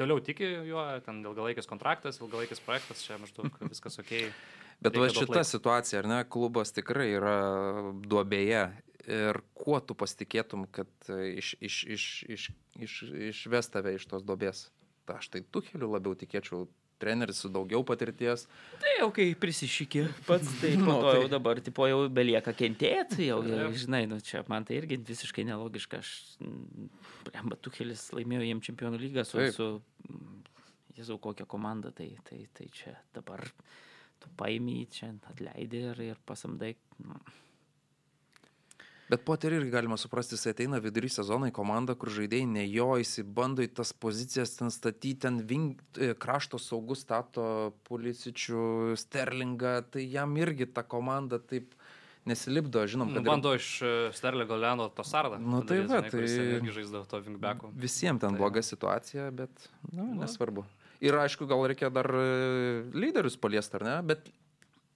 toliau 0.00 0.22
tiki 0.24 0.48
juo, 0.70 0.86
ten 1.04 1.20
ilgalaikis 1.26 1.68
kontraktas, 1.68 2.22
ilgalaikis 2.22 2.62
projektas, 2.64 3.04
čia 3.04 3.20
maždaug 3.20 3.52
viskas 3.68 4.00
ok. 4.00 4.12
Bet 4.82 4.96
va 4.98 5.08
šita 5.12 5.38
laiko. 5.38 5.48
situacija, 5.48 6.02
ar 6.02 6.08
ne, 6.10 6.20
klubas 6.28 6.74
tikrai 6.74 7.10
yra 7.14 7.36
duobėje. 8.02 8.64
Ir 9.10 9.40
kuo 9.58 9.80
tu 9.82 9.96
pasitikėtum, 9.98 10.68
kad 10.70 10.90
e, 11.10 11.32
iš, 11.40 11.56
iš, 11.58 11.78
iš, 11.90 12.04
iš, 12.30 12.44
iš, 12.86 13.00
išves 13.32 13.70
tave 13.74 13.96
iš 13.96 14.06
tos 14.10 14.22
duobės? 14.22 14.68
Ta, 15.08 15.16
aš 15.18 15.32
tai 15.34 15.40
tu 15.42 15.62
keliu 15.66 15.88
labiau 15.90 16.14
tikėčiau, 16.14 16.68
treneris 17.02 17.40
su 17.42 17.50
daugiau 17.50 17.82
patirties. 17.82 18.44
Tai 18.78 18.92
jau 19.00 19.08
kai 19.14 19.32
prisišykė 19.34 20.04
pats, 20.28 20.52
tai 20.60 20.76
Nu, 20.78 21.00
to 21.02 21.16
jau 21.16 21.24
tai- 21.24 21.32
dabar, 21.34 21.58
tipo, 21.66 21.88
jau 21.90 22.04
belieka 22.14 22.54
kentėti, 22.54 23.26
jau, 23.26 23.40
jau 23.42 23.64
Taip. 23.72 23.80
žinai, 23.82 24.04
nu 24.06 24.20
čia 24.22 24.44
man 24.46 24.62
tai 24.68 24.78
irgi 24.78 25.00
visiškai 25.10 25.42
nelogiška. 25.50 25.98
Aš, 25.98 26.12
Lemba, 27.32 27.58
Tukelis 27.58 28.06
laimėjo 28.14 28.46
jiem 28.46 28.62
čempionų 28.62 29.02
lygą 29.02 29.26
su, 29.26 29.40
Taip. 29.42 29.56
su 29.58 29.68
mm, 30.06 30.38
Jėzau, 31.00 31.18
kokią 31.24 31.46
komandą, 31.50 31.90
tai, 31.96 32.12
tai, 32.28 32.44
tai 32.54 32.68
čia 32.70 32.94
dabar 33.16 33.42
tu 34.22 34.30
paimi, 34.38 34.84
čia 34.94 35.10
atleidai 35.32 35.84
ir, 35.92 36.02
ir 36.12 36.20
pasamdai. 36.28 36.74
nu, 37.02 37.18
Bet 39.12 39.26
Poterį 39.28 39.58
irgi 39.60 39.72
galima 39.74 39.98
suprasti, 40.00 40.38
jis 40.38 40.46
ateina 40.54 40.78
vidury 40.80 41.08
sezono 41.12 41.44
į 41.50 41.52
komandą, 41.52 41.92
kur 42.00 42.08
žaidėjai 42.14 42.46
ne 42.48 42.62
jo, 42.70 42.86
jis 42.96 43.18
bando 43.36 43.60
į 43.60 43.68
tas 43.76 43.90
pozicijas 43.92 44.54
ten 44.56 44.70
statyti, 44.72 45.18
ten 45.26 45.40
ving, 45.44 45.74
e, 46.00 46.14
krašto 46.16 46.56
saugus 46.62 47.02
stato 47.04 47.74
Pulisičių, 47.84 48.94
Sterlingą, 48.96 49.74
tai 49.92 50.06
jam 50.08 50.32
irgi 50.40 50.64
ta 50.72 50.80
komanda 50.86 51.36
taip 51.42 51.74
nesilipdo, 52.24 52.86
žinom, 52.88 53.10
Nu, 53.10 53.18
kad 53.18 53.26
ir 53.26 53.28
bando 53.28 53.52
iš 53.58 53.68
e, 53.84 53.92
Sterlego 54.16 54.56
Leno 54.56 54.88
to 54.88 55.04
sardą. 55.04 55.36
Nu, 55.42 55.60
tai 55.66 55.82
va, 55.90 56.00
tai- 56.08 56.22
Irgi 56.24 56.72
žaisdavo 56.78 57.04
to 57.10 57.20
vingbacku. 57.26 57.68
visiems 57.76 58.20
ten 58.22 58.30
Tai- 58.32 58.38
bloga 58.40 58.62
situacija, 58.64 59.28
bet 59.34 59.68
nu, 59.92 60.06
Nu. 60.14 60.22
nesvarbu. 60.22 60.64
Ir 61.02 61.16
aišku, 61.18 61.48
gal 61.50 61.64
reikia 61.66 61.90
dar 61.90 62.06
e, 62.14 62.26
lyderius 62.94 63.38
paliesti, 63.40 63.78
ar 63.80 63.86
ne, 63.88 63.96
bet 64.12 64.28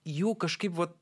jų 0.07 0.37
kažkaip 0.39 0.77
vat, 0.79 0.95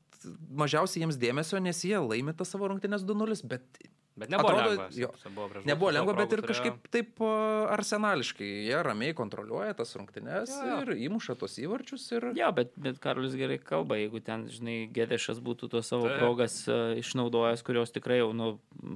mažiausiai 0.57 1.03
jiems 1.03 1.19
dėmesio, 1.21 1.59
nes 1.61 1.83
jie 1.85 1.99
laimė 2.01 2.33
tą 2.37 2.47
savo 2.47 2.71
rungtynės 2.71 3.05
2-0, 3.05 3.37
bet 3.51 3.85
Bet 4.15 4.29
nebuvo 4.31 4.47
Atrodo, 4.47 4.69
lengva. 4.69 4.85
jo. 4.95 5.09
Buvo 5.35 5.47
prieš 5.51 5.65
Nebuvo 5.67 5.89
lengva, 5.91 6.13
bet 6.15 6.31
ir 6.31 6.39
turėjo. 6.39 6.47
kažkaip 6.53 6.85
taip 6.93 7.17
a, 7.19 7.31
arsenališkai. 7.75 8.47
Jie 8.69 8.77
ramiai 8.87 9.11
kontroliuoja 9.17 9.73
tas 9.75 9.89
rungtynes 9.99 10.53
Jo, 10.55 10.67
jo. 10.69 10.77
ir 10.85 10.91
įmuša 11.09 11.35
tos 11.41 11.57
įvarčius. 11.59 12.05
Ir... 12.15 12.29
Jo, 12.39 12.47
bet, 12.55 12.71
bet 12.79 13.01
Karolis 13.03 13.35
gerai 13.35 13.57
kalba, 13.59 13.97
jeigu 13.99 14.21
ten, 14.23 14.45
žinai, 14.47 14.77
Gedešas 14.95 15.41
būtų 15.43 15.67
tos 15.73 15.91
savo 15.91 16.07
Taip. 16.07 16.21
progas 16.21 16.55
uh, 16.71 16.93
išnaudojęs, 17.01 17.63
kurios 17.67 17.91
tikrai 17.91 18.21
jau, 18.21 18.29
nu, 18.31 18.53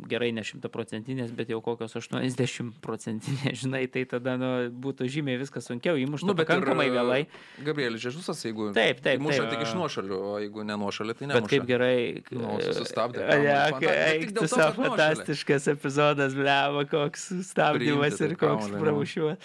gerai 0.07 0.31
ne 0.31 0.45
šimtaprocentinės, 0.47 1.33
bet 1.35 1.51
jau 1.51 1.59
kokios 1.67 1.97
80 1.99 2.79
procentinės, 2.79 3.59
žinai, 3.65 3.83
tai 3.91 4.05
tada, 4.07 4.37
nu, 4.39 4.53
būtų 4.71 5.09
žymiai 5.11 5.35
viskas 5.43 5.67
sunkiau, 5.67 5.99
įmuštų 5.99 6.31
Nu, 6.31 6.37
pakankamai 6.39 6.87
vėlai. 6.95 7.19
Gabrielis 7.67 7.99
Žežusas, 8.07 8.39
jeigu 8.47 8.69
Taip, 8.77 9.03
taip, 9.03 9.19
muša 9.19 9.43
taip. 9.43 9.51
tik 9.57 9.67
iš 9.67 9.75
nuošalių, 9.75 10.21
o 10.31 10.33
jeigu 10.45 10.63
ne 10.63 10.79
nuošalių, 10.79 11.17
tai 11.19 11.27
ne. 11.27 11.35
Bet 11.41 11.51
kaip 11.51 11.67
gerai. 11.67 12.23
Nu, 12.31 12.55
susistabdė 12.63 13.27
Ja, 13.27 13.35
kamuolį. 13.35 13.69
Fanta- 13.75 13.79
bet 13.83 13.99
eik 14.13 14.21
tik 14.29 14.33
dėl 14.37 14.47
to, 14.47 14.55
kad 14.55 14.77
nuošalė. 14.79 15.08
Fantastiškas 15.15 15.67
epizodas, 15.75 16.33
bleva, 16.37 16.85
koks 16.89 17.29
stabdymas 17.51 18.19
ir 18.21 18.35
koks 18.39 18.69
pramušimas. 18.83 19.37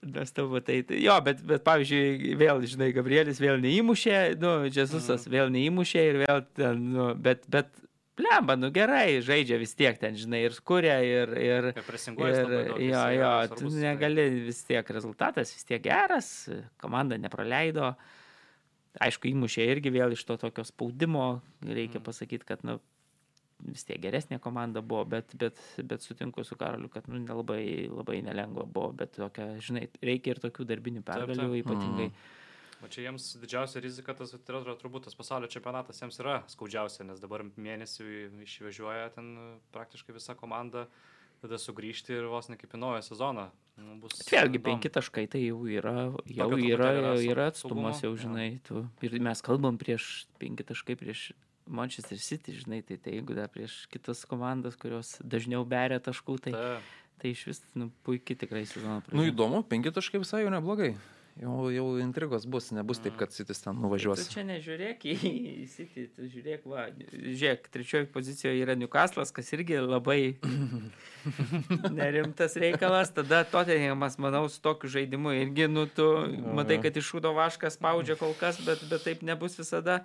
Nes 0.00 0.32
tavo 0.32 0.60
tai, 0.64 0.78
tai, 0.88 0.96
jo, 1.04 1.12
bet, 1.20 1.42
bet 1.44 1.60
pavyzdžiui, 1.66 2.32
vėl, 2.40 2.62
žinai, 2.64 2.86
Gabrielis 2.96 3.36
vėl 3.42 3.58
neįmušė, 3.60 4.38
nu, 4.40 4.54
Džesusas 4.72 5.26
Mhm. 5.26 5.34
vėl 5.34 5.50
neįmušė 5.52 6.04
ir 6.08 6.16
vėl 6.22 6.40
ten, 6.56 6.78
nu, 6.94 7.10
bet, 7.20 7.44
bet, 7.52 7.68
blemba, 8.16 8.56
nu 8.56 8.70
gerai, 8.72 9.20
žaidžia 9.20 9.58
vis 9.60 9.74
tiek 9.76 9.98
ten, 10.00 10.16
žinai, 10.16 10.40
ir 10.48 10.56
skuria, 10.56 10.96
ir, 11.04 11.34
ir, 11.36 11.68
Ir 12.16 12.32
jo, 12.88 13.02
jo, 13.20 13.34
tu 13.60 13.68
negali 13.84 14.24
vis 14.48 14.64
tiek, 14.64 14.88
rezultatas 14.96 15.52
vis 15.52 15.64
tiek 15.68 15.82
geras, 15.84 16.48
komanda 16.80 17.18
nepraleido. 17.20 17.92
Aišku, 19.04 19.28
įmušė 19.30 19.68
irgi 19.68 19.92
vėl 19.94 20.16
iš 20.16 20.24
to 20.24 20.36
tokio 20.40 20.64
spaudimo, 20.64 21.42
reikia 21.62 22.00
Mhm. 22.00 22.04
pasakyti, 22.08 22.44
kad, 22.48 22.64
nu, 22.64 22.80
vis 23.66 23.86
tiek 23.88 24.00
geresnė 24.02 24.40
komanda 24.42 24.82
buvo, 24.82 25.04
bet, 25.14 25.34
bet, 25.38 25.60
bet 25.84 26.04
sutinku 26.04 26.44
su 26.46 26.58
Karoliu, 26.60 26.90
kad 26.92 27.08
nu, 27.10 27.20
nelabai 27.22 27.62
labai 27.90 28.20
nelengva 28.26 28.66
buvo, 28.66 28.92
bet 28.96 29.16
tokia, 29.18 29.52
žinai, 29.62 29.86
reikia 30.04 30.34
ir 30.34 30.42
tokių 30.42 30.66
darbinių 30.70 31.04
pergalių 31.06 31.50
ypatingai. 31.62 32.10
Mhm. 32.10 32.36
O 32.80 32.88
čia 32.88 33.04
jiems 33.04 33.34
didžiausia 33.42 33.80
rizika, 33.84 34.14
tas 34.16 34.32
tai 34.32 34.54
yra 34.56 34.74
turbūt 34.80 35.04
tas 35.04 35.16
pasaulio 35.16 35.50
čempionatas 35.52 36.00
jiems 36.00 36.16
yra 36.22 36.38
skaudžiausia, 36.48 37.04
nes 37.10 37.20
dabar 37.20 37.44
mėnesį 37.44 38.06
išvežioja 38.46 39.10
ten 39.16 39.34
praktiškai 39.74 40.16
visa 40.16 40.36
komanda, 40.38 40.86
tada 41.44 41.60
sugrįžti 41.60 42.16
ir 42.16 42.30
vos 42.32 42.48
ne 42.48 42.56
kaip 42.60 42.72
į 42.72 42.80
naują 42.80 43.04
sezoną. 43.04 43.50
Nu, 43.80 43.96
bus 44.00 44.16
vėlgi, 44.28 44.60
penki 44.64 44.90
taškai 44.92 45.26
tai 45.32 45.42
jau 45.44 45.60
yra, 45.68 46.10
jau 46.28 46.48
Tokio 46.52 46.72
yra, 46.72 46.90
yra 46.96 47.12
yra 47.24 47.46
saugumo, 47.56 47.88
atstumas, 47.92 48.02
jau 48.04 48.12
žinai. 48.16 48.48
Tu, 48.66 48.82
ir 49.06 49.16
mes 49.24 49.44
kalbam 49.44 49.78
prieš 49.80 50.08
penki 50.40 50.66
taškai 50.68 50.96
prieš 51.00 51.30
Manchester 51.66 52.18
City, 52.18 52.56
žinai, 52.56 52.80
tai, 52.82 52.96
tai 52.96 53.18
jeigu 53.18 53.36
dar 53.36 53.48
prieš 53.52 53.84
kitas 53.92 54.24
komandas, 54.28 54.76
kurios 54.80 55.16
dažniau 55.22 55.64
beria 55.68 56.00
taškų, 56.02 56.40
tai, 56.48 56.52
Ta, 56.56 56.80
tai 57.22 57.32
iš 57.36 57.46
vis 57.50 57.62
nu, 57.78 57.90
puikiai 58.06 58.38
tikrai 58.40 58.64
sezoną 58.66 59.02
Nu 59.12 59.26
įdomu, 59.28 59.62
penki 59.68 59.92
taškai 59.94 60.22
visai 60.24 60.44
jau 60.44 60.52
neblogai. 60.54 60.94
Jau, 61.40 61.70
jau 61.72 61.84
intrigos 62.02 62.42
bus, 62.44 62.66
nebus 62.74 62.98
taip, 63.00 63.14
kad 63.16 63.32
Sitis 63.32 63.62
ten 63.62 63.72
Tu 63.72 63.80
nuvažiuos. 63.80 64.26
čia 64.28 64.42
nežiūrėk 64.44 65.04
į 65.08 65.14
City, 65.72 66.08
tu 66.12 66.26
žiūrėk, 66.28 66.66
va, 66.68 66.88
žiūrėk, 67.14 67.70
trečioji 67.72 68.08
pozicijoje 68.12 68.60
yra 68.60 68.74
Newcastle'as, 68.76 69.30
kas 69.32 69.48
irgi 69.54 69.78
labai 69.80 70.36
nerimtas 72.00 72.56
reikalas. 72.60 73.12
Tada 73.14 73.44
Tottenhamas, 73.44 74.18
manau, 74.18 74.48
su 74.48 74.60
tokiu 74.60 74.90
žaidimu 74.90 75.32
irgi, 75.38 75.68
nu, 75.70 75.86
tu 75.86 76.08
matai, 76.56 76.80
kad 76.82 76.96
iš 76.98 77.08
šūdo 77.14 77.32
vaškas 77.36 77.78
spaudžia 77.78 78.18
kol 78.20 78.34
kas, 78.36 78.60
bet, 78.66 78.82
bet 78.90 79.06
taip 79.06 79.22
nebus 79.22 79.56
visada. 79.60 80.02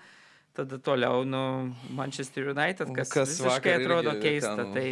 Tada 0.55 0.77
toliau, 0.79 1.25
nu, 1.27 1.39
Manchester 1.91 2.47
United, 2.53 2.93
kas, 2.95 3.09
Kas 3.11 3.33
visiškai 3.41 3.73
atrodo 3.81 4.13
keista. 4.23 4.53
ten 4.55 4.71
Tai, 4.71 4.85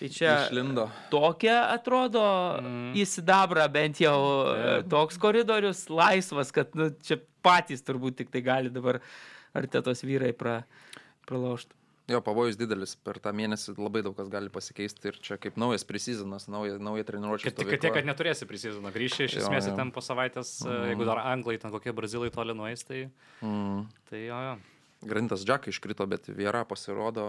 tai 0.00 0.08
čia 0.10 0.32
Išlindo. 0.48 0.88
tokia 1.12 1.60
atrodo 1.70 2.24
mm. 2.58 2.88
įsidabra 2.98 3.68
bent 3.70 4.00
jau 4.02 4.16
e, 4.50 4.80
toks 4.90 5.20
koridorius 5.22 5.84
laisvas, 5.88 6.50
kad 6.56 6.74
nu, 6.74 6.88
čia 7.06 7.20
patys 7.46 7.86
turbūt 7.86 8.18
tik 8.24 8.34
tai 8.34 8.42
gali 8.42 8.72
dabar 8.74 8.98
artėtos 9.54 10.02
vyrai 10.02 10.32
pra, 10.34 10.64
pralaužti. 11.30 11.70
Jo, 12.10 12.18
pavojus 12.20 12.58
didelis, 12.60 12.98
per 13.00 13.16
tą 13.22 13.30
mėnesį 13.32 13.78
labai 13.80 14.02
daug 14.04 14.12
kas 14.18 14.26
gali 14.28 14.50
pasikeisti 14.52 15.08
ir 15.08 15.16
čia 15.24 15.38
kaip 15.40 15.54
naujas 15.56 15.86
prisizonas, 15.88 16.44
nauja, 16.52 16.74
nauja 16.76 17.06
treniruotė. 17.08 17.46
Kad 17.48 17.56
tik 17.62 17.70
kad 17.70 17.80
tiek, 17.86 17.94
kad 17.96 18.04
neturėsi 18.10 18.44
prisizoną. 18.50 18.90
Grįši 18.92 19.24
iš 19.30 19.38
Jo, 19.38 19.46
esmės 19.46 19.70
jo. 19.70 19.76
ten 19.78 19.88
po 19.94 20.02
savaitės, 20.04 20.58
mm. 20.66 20.90
jeigu 20.90 21.06
dar 21.08 21.22
anglai, 21.22 21.56
ten 21.62 21.72
kokie 21.72 21.94
brazilai 21.96 22.28
toli 22.34 22.52
nueis, 22.58 22.82
tai, 22.84 23.06
Mm. 23.40 23.86
tai 24.10 24.26
jo, 24.26 24.42
jo. 24.50 24.54
Grantas 25.06 25.44
Džekai 25.44 25.70
iškrito, 25.74 26.06
bet 26.08 26.28
Viera 26.28 26.64
pasirodo, 26.64 27.24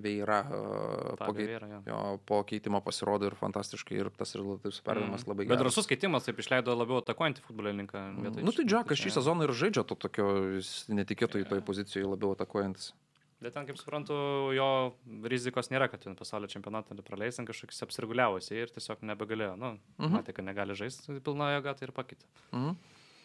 Viera 0.00 0.42
po, 0.44 1.16
Fabio 1.18 1.34
keit- 1.34 1.46
Vieira, 1.48 1.66
jo. 1.68 1.80
jo, 1.86 2.18
po 2.26 2.42
keitimo 2.46 2.80
pasirodo 2.84 3.26
ir 3.30 3.34
fantastiškai 3.38 3.98
ir 4.00 4.10
tas 4.16 4.34
rezultatus 4.34 4.80
perdavimas 4.84 5.24
mm. 5.24 5.30
labai 5.32 5.46
Bet 5.46 5.58
geras. 5.58 5.62
drasus 5.64 5.86
keitimas 5.90 6.24
taip 6.26 6.38
išleido 6.42 6.74
labiau 6.76 7.00
atakuojantį 7.02 7.44
futbolininką. 7.46 8.04
vietoj 8.22 8.42
Nu 8.46 8.52
tai 8.52 8.64
Džekas 8.64 8.98
šį 9.02 9.10
sezoną 9.18 9.44
ir 9.48 9.52
žaidžia 9.52 9.84
to 9.86 9.94
tokio 9.94 10.28
jis 10.56 10.86
netikėto 10.88 11.38
į 11.42 11.48
toj 11.50 11.60
pozicijoje 11.66 12.06
labiau 12.14 12.32
atakuojantis. 12.36 12.92
Bet 13.36 13.52
ten, 13.52 13.66
kaip 13.68 13.76
suprantu, 13.76 14.14
jo 14.56 14.94
rizikos 15.28 15.68
nėra, 15.68 15.90
kad 15.92 16.00
pasaulio 16.16 16.48
čempionatą 16.48 16.96
praleis, 17.04 17.36
ten 17.36 17.44
kažkoks 17.44 17.82
apsirguliavosi 17.84 18.56
ir 18.56 18.70
tiesiog 18.72 19.02
nebegalėjo. 19.04 19.58
Nu, 19.60 19.74
Mhm. 20.00 20.14
matė, 20.16 20.32
kad 20.32 20.44
negali 20.44 20.72
žaisti 20.72 21.20
pilna 21.20 21.52
jėga, 21.60 21.76
tai 21.76 21.88
ir 21.88 21.92
pakeitė. 21.92 22.24
Mhm. 22.52 22.76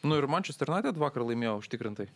Nu 0.04 0.16
ir 0.18 0.28
Manchester 0.28 0.68
United 0.70 0.96
vakar 0.98 1.24
laimėjo 1.24 1.62
užtikrintai. 1.64 2.10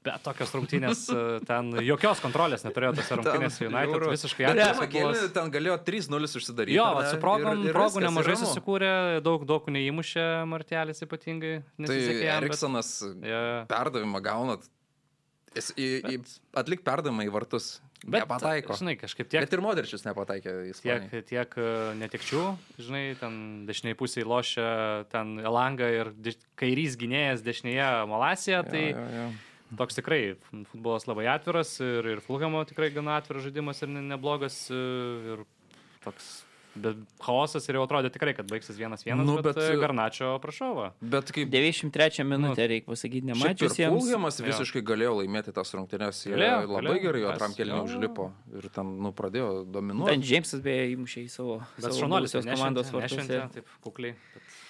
Bet 0.00 0.22
tokios 0.24 0.48
rungtynės, 0.56 1.02
e, 1.12 1.44
ten 1.44 1.74
jokios 1.84 2.22
kontrolės 2.24 2.62
neturėjo 2.64 2.94
tose 2.96 3.18
rungtynėse 3.20 3.66
United, 3.66 3.90
žiauru. 3.90 4.08
visiškai 4.14 4.46
atviras 4.48 5.26
ten 5.36 5.50
galėjo 5.52 5.74
3-0 5.84 6.36
užsidaryti. 6.40 6.72
Jo, 6.78 6.86
ne? 7.02 7.10
su 7.10 7.18
progom, 7.20 7.60
Ir- 7.60 7.68
ir 7.68 7.76
progų 7.76 8.00
nemažai 8.06 8.32
ir 8.32 8.38
ramu. 8.38 8.48
susikūrė, 8.48 8.92
daug, 9.22 9.44
daug 9.44 9.66
neįmušė 9.68 10.24
Martelis 10.48 11.04
ypatingai. 11.04 11.62
Tai 11.84 11.98
jam, 12.00 12.16
bet- 12.16 12.36
Eriksonas 12.40 12.92
Jo. 13.04 13.42
perdavimą 13.68 14.22
gaunat. 14.24 14.64
Jis 15.54 15.72
į, 15.74 15.86
į, 16.06 16.40
atlik 16.54 16.84
perdavimą 16.86 17.26
į 17.26 17.30
vartus. 17.34 17.80
Bet, 18.06 18.22
nepataiko. 18.24 18.72
Žinai, 18.78 18.94
kažkaip 18.96 19.28
tiek, 19.28 19.42
Bet 19.44 19.52
ir 19.52 19.60
Modričius 19.60 20.04
nepataikė 20.06 20.52
į 20.70 20.80
tiek, 20.80 21.10
tiek 21.28 21.52
e, 21.60 21.64
netikčių, 22.00 22.56
žinai, 22.80 23.02
ten 23.20 23.66
dešiniai 23.68 23.98
pusėje 23.98 24.24
lošia 24.24 25.04
ten 25.12 25.36
Elanga 25.44 25.84
ir 25.92 26.12
kairys 26.56 26.96
gynėjas 26.96 27.42
dešinėje 27.44 27.90
Malasija, 28.08 28.62
tai 28.64 28.86
Jo, 28.94 28.96
jo, 28.96 29.08
jo. 29.18 29.28
Toks 29.76 29.94
tikrai 30.00 30.36
futbolas 30.72 31.06
labai 31.06 31.26
atviras 31.30 31.76
ir, 31.80 32.06
ir 32.16 32.20
Fulhamo 32.24 32.64
tikrai 32.66 32.90
gana 32.94 33.18
atviras 33.20 33.44
žaidimas 33.46 33.82
ir 33.82 33.88
ne- 33.88 34.02
neblogas 34.14 34.70
e, 34.70 34.78
ir 35.34 35.44
toks 36.04 36.44
Bet 36.70 36.94
chaosas 37.18 37.64
ir 37.66 37.74
jau 37.74 37.82
atrodė 37.82 38.12
tikrai, 38.14 38.30
kad 38.30 38.46
baigsis 38.46 38.76
vienas 38.78 39.02
vienas, 39.02 39.26
Nu, 39.26 39.32
nu, 39.34 39.42
bet, 39.42 39.56
bet- 39.58 39.72
bet 39.72 39.80
Garnačio 39.82 40.38
prašau. 40.38 40.68
Va. 40.76 40.84
Bet 41.02 41.32
kaip 41.34 41.48
93 41.50 42.22
minutę 42.22 42.62
reikia 42.70 42.86
pasakyti, 42.86 43.26
nemačius 43.26 43.74
jiems. 43.74 43.90
Fulhamas 43.98 44.38
Jo. 44.38 44.46
visiškai 44.46 44.80
galėjo 44.86 45.16
laimėti 45.18 45.50
tas 45.52 45.74
rungtynes. 45.74 46.20
Jie 46.28 46.30
Galėjo, 46.36 46.60
labai 46.70 46.92
galėjo. 46.94 47.02
gerai 47.02 47.24
antram 47.32 47.56
kelniui 47.58 47.74
jo. 47.74 47.88
užlipo 47.90 48.28
ir 48.54 48.68
ten, 48.70 48.86
nu, 49.02 49.10
pradėjo 49.10 49.64
dominuoti. 49.66 50.14
Džeimsas 50.22 50.62
beje 50.62 50.94
įmušė 50.94 51.24
į 51.26 51.28
savo, 51.34 51.58
Bet 51.74 51.88
savo 51.90 51.98
šaunuolis 52.04 52.36
buvusios 52.38 52.46
komandos 52.54 52.92
vartus. 52.94 53.26
taip 53.26 53.66
kukliai. 53.82 54.14
Bet. 54.14 54.42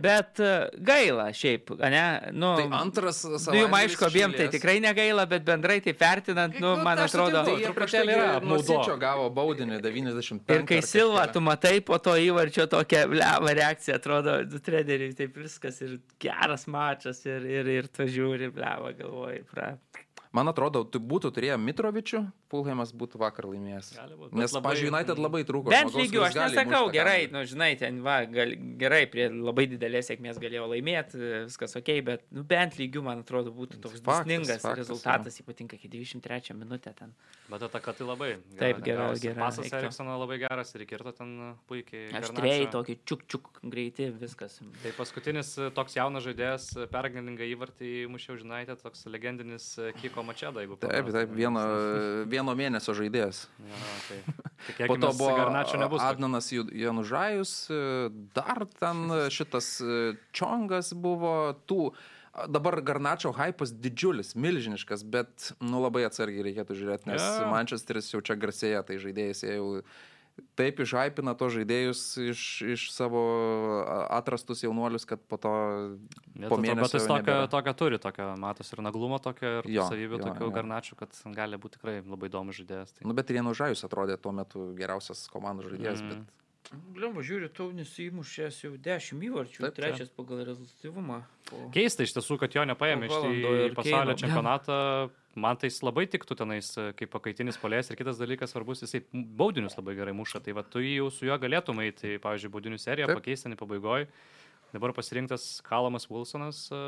Bet 0.00 0.40
e, 0.42 0.50
gaila 0.86 1.28
šiaip, 1.36 1.70
ne? 1.80 2.04
Nu, 2.32 2.54
Tai 2.58 2.66
antras 2.80 3.22
Nu, 3.24 3.32
jums 3.36 3.44
savaitgalis 3.44 3.76
aišku, 3.80 4.06
abiem 4.08 4.34
tai 4.36 4.48
tikrai 4.52 4.76
negaila, 4.82 5.26
bet 5.30 5.44
bendrai 5.46 5.78
tai 5.84 5.94
vertinant, 6.00 6.54
nu, 6.58 6.74
Nu, 6.76 6.84
man 6.84 6.98
tai 7.00 7.06
atrodo. 7.08 7.42
jie 7.46 7.66
truputėlį 7.66 7.74
prieš 7.76 7.94
tai 7.96 8.02
yra 8.06 8.26
nuo 8.26 8.36
apmaudo. 8.40 8.66
Sičio 8.70 8.96
gavo 9.02 9.28
baudinį 9.34 9.80
95. 9.84 10.54
Ir 10.56 10.66
kai 10.68 10.80
Silva, 10.86 11.26
tu 11.32 11.42
matai 11.44 11.80
po 11.84 11.98
to 12.02 12.14
įvarčio 12.20 12.66
tokią 12.70 13.04
levą 13.14 13.54
reakciją, 13.60 13.98
atrodo, 14.00 14.36
du 14.46 14.58
treneriai, 14.64 15.14
taip 15.18 15.36
viskas 15.40 15.80
ir 15.86 15.98
geras 16.22 16.66
mačas 16.70 17.24
ir, 17.26 17.46
ir, 17.46 17.72
ir 17.80 17.88
tu 17.92 18.06
žiūri, 18.10 18.52
levą 18.56 18.94
galvoji, 18.98 19.44
pra. 19.50 19.74
Man 20.30 20.46
atrodo, 20.46 20.84
tu 20.86 21.00
būtų 21.02 21.32
turėję 21.34 21.56
Mitrovičių, 21.58 22.20
Fulhamas 22.50 22.92
būtų 22.94 23.18
vakar 23.18 23.48
laimėjęs. 23.50 23.88
Būt, 24.14 24.32
Nes, 24.38 24.52
labai- 24.54 24.62
pažiūrėjau, 24.68 24.92
United 24.94 25.18
labai 25.18 25.40
trūko. 25.46 25.70
Bent 25.72 25.90
žmogaus, 25.90 26.06
lygių, 26.06 26.20
aš 26.26 26.36
nesakau, 26.38 26.82
gerai, 26.94 27.26
nu, 27.30 27.42
žinai, 27.50 27.72
ten, 27.78 27.98
va, 28.02 28.20
gal, 28.30 28.54
gerai, 28.78 29.00
prie 29.10 29.26
labai 29.30 29.66
didelės 29.70 30.06
sėkmės 30.10 30.38
galėjo 30.38 30.68
laimėti, 30.70 31.18
viskas 31.48 31.74
ok, 31.80 31.90
bet, 32.06 32.22
nu, 32.30 32.44
bent 32.46 32.78
lygių, 32.78 33.02
man 33.02 33.24
atrodo, 33.24 33.50
būtų 33.54 33.80
toks 33.82 34.02
dusningas 34.06 34.62
rezultatas, 34.78 35.40
ypatingai 35.42 35.78
iki 35.80 35.90
23 35.90 36.54
minutę 36.54 36.94
ten. 36.94 37.10
Bet 37.50 37.62
ataka 37.66 37.92
tai 37.98 38.06
labai. 38.06 38.30
Taip, 38.58 38.78
gera, 38.86 39.08
gavosi. 39.10 39.24
gera, 39.26 39.40
Pasas 39.42 39.66
reiktų. 39.66 39.82
Eriksono 39.82 40.14
labai 40.22 40.38
geras 40.38 40.70
ir 40.78 40.86
kirto 40.86 41.10
ten 41.16 41.34
puikiai. 41.66 42.06
Aštrėjai 42.14 42.68
Garnačio. 42.68 42.70
tokį 42.76 42.96
čiuk 43.02 43.26
čiuk 43.26 43.50
greiti, 43.66 44.06
viskas. 44.14 44.60
Tai 44.84 44.92
paskutinis 44.94 45.56
e, 45.58 45.70
toks 45.74 45.98
jaunas 45.98 46.22
žaidėjas 46.22 46.68
pergalingą 46.94 47.42
įvartį 47.50 48.06
mušiau, 48.14 48.38
žinote, 48.38 48.78
toks 48.78 49.02
legendinis 49.10 49.72
e, 49.82 49.90
Kiko 50.20 50.26
Mačeda, 50.28 50.60
jeigu 50.60 50.76
Taip, 50.76 51.08
taip, 51.14 51.32
vieno, 51.32 51.62
vieno 52.34 52.52
mėnesio 52.58 52.92
žaidėjas. 52.96 53.46
Jo, 53.64 53.80
tai. 54.06 54.20
Po 54.86 54.96
to 55.00 55.12
buvo 55.16 55.32
kad- 55.32 56.04
Adnanas 56.04 56.52
Ju- 56.52 56.68
Janužajus, 56.76 57.54
dar 58.36 58.66
ten 58.78 59.08
šitas 59.36 59.80
Čongas 60.36 60.92
buvo 60.92 61.56
tų. 61.66 61.92
Dabar 62.46 62.76
Garnačio 62.86 63.32
hypas 63.34 63.72
didžiulis, 63.74 64.36
milžiniškas, 64.38 65.02
bet 65.02 65.48
nu, 65.58 65.80
labai 65.82 66.04
atsargiai 66.06 66.44
reikėtų 66.46 66.76
žiūrėti, 66.78 67.08
nes 67.10 67.18
yeah. 67.18 67.48
Manchesteris 67.50 68.12
jau 68.12 68.20
čia 68.22 68.36
garsėja, 68.38 68.84
tai 68.86 69.00
žaidėjas 69.02 69.42
jie 69.42 69.56
jau 69.56 69.80
taip 70.56 70.80
išhypina 70.84 71.34
to 71.38 71.48
žaidėjus 71.52 72.00
iš, 72.30 72.40
iš 72.74 72.84
savo 72.92 73.20
atrastus 74.10 74.62
jaunuolius, 74.64 75.06
kad 75.06 75.20
po 75.28 75.36
to 75.36 75.52
po 76.48 76.56
to- 76.56 76.60
mėnesio 76.62 76.82
Bet 76.82 76.94
jis 76.98 77.08
nebėra. 77.10 77.48
tokio 77.50 77.72
turi, 77.74 77.98
tokio 77.98 78.36
matos 78.40 78.72
ir 78.72 78.82
naglumo, 78.82 79.18
tokio 79.22 79.58
ir 79.60 79.70
Jo, 79.70 79.86
savybių, 79.90 80.18
jo, 80.18 80.24
tokių 80.26 80.46
jo. 80.48 80.50
garnačių, 80.50 80.96
kad 80.96 81.10
gali 81.34 81.56
būti 81.56 81.78
tikrai 81.78 82.00
labai 82.04 82.28
įdomus 82.30 82.56
žaidėjas. 82.60 82.92
Tai. 82.98 83.06
Nu, 83.08 83.14
bet 83.14 83.30
ir 83.30 83.36
Janužajus 83.42 83.84
atrodė 83.88 84.18
tuo 84.20 84.32
metu 84.32 84.74
geriausias 84.76 85.28
komandų 85.32 85.70
žaidėjas, 85.74 86.00
Mm. 86.02 86.08
bet 86.08 86.18
Blemba, 86.70 87.22
žiūriu, 87.26 87.48
Taunis 87.50 87.90
įmušęs 87.98 88.60
jau 88.62 88.76
10 88.78 89.24
įvarčių, 89.26 89.64
Taip, 89.64 89.74
trečias 89.74 90.10
pagal 90.14 90.44
rezultatyvumą. 90.46 91.16
Po... 91.48 91.64
Keista 91.74 92.04
iš 92.06 92.12
tiesų, 92.14 92.36
kad 92.38 92.54
jo 92.54 92.62
nepaėmė 92.70 93.08
iš 93.08 93.14
į 93.16 93.40
pasaulio 93.74 94.14
Keino. 94.14 94.18
čempionatą. 94.20 94.76
Man 95.40 95.58
tai 95.58 95.70
jis 95.70 95.80
labai 95.82 96.04
tiktų 96.10 96.36
tenais 96.38 96.68
e, 96.78 96.84
kaip 96.98 97.10
pakaitinis 97.10 97.58
polės 97.58 97.90
ir 97.90 97.98
kitas 97.98 98.18
dalykas 98.22 98.54
svarbus, 98.54 98.84
jisai 98.84 99.02
baudinius 99.10 99.74
labai 99.78 99.96
gerai 99.98 100.14
muša. 100.14 100.42
Tai 100.46 100.54
va, 100.58 100.64
tu 100.66 100.82
jau 100.82 101.08
su 101.14 101.26
juo 101.26 101.38
galėtum 101.42 101.82
eiti, 101.82 102.18
pavyzdžiui, 102.22 102.52
baudinių 102.54 102.78
seriją, 102.82 103.10
pakeisti 103.18 103.48
ten 103.48 103.54
į 103.54 103.58
pabaigoje. 103.58 104.06
Dabar 104.70 104.94
pasirinktas 104.94 105.48
Kalamas 105.66 106.06
Wilsonas, 106.10 106.68
e, 106.70 106.84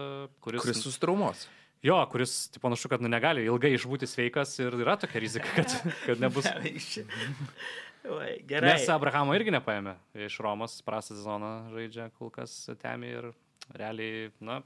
kuris... 0.47 0.63
kuris 0.63 0.83
sustraumuos. 0.85 1.49
Jo, 1.83 1.97
kuris, 2.11 2.45
tai 2.55 2.63
panašu, 2.63 2.87
kad 2.91 3.03
nu, 3.03 3.11
negali 3.11 3.43
ilgai 3.49 3.73
išbūti 3.75 4.07
sveikas 4.07 4.55
ir 4.63 4.77
yra 4.79 4.95
tokia 5.03 5.23
rizika, 5.23 5.51
kad, 5.57 5.75
kad 6.07 6.23
nebus. 6.23 6.47
Oi, 8.03 8.43
Gerai. 8.49 8.75
Nes 8.75 8.89
Abrahamo 8.91 9.35
irgi 9.39 9.53
nepaėmė. 9.55 9.95
Iš 10.27 10.41
Romos 10.43 10.75
prastą 10.87 11.15
sezoną 11.15 11.53
žaidžia 11.71 12.09
kol 12.19 12.33
kas 12.35 12.55
Temi 12.83 13.13
ir 13.15 13.29
realiai, 13.79 14.33
na, 14.43 14.59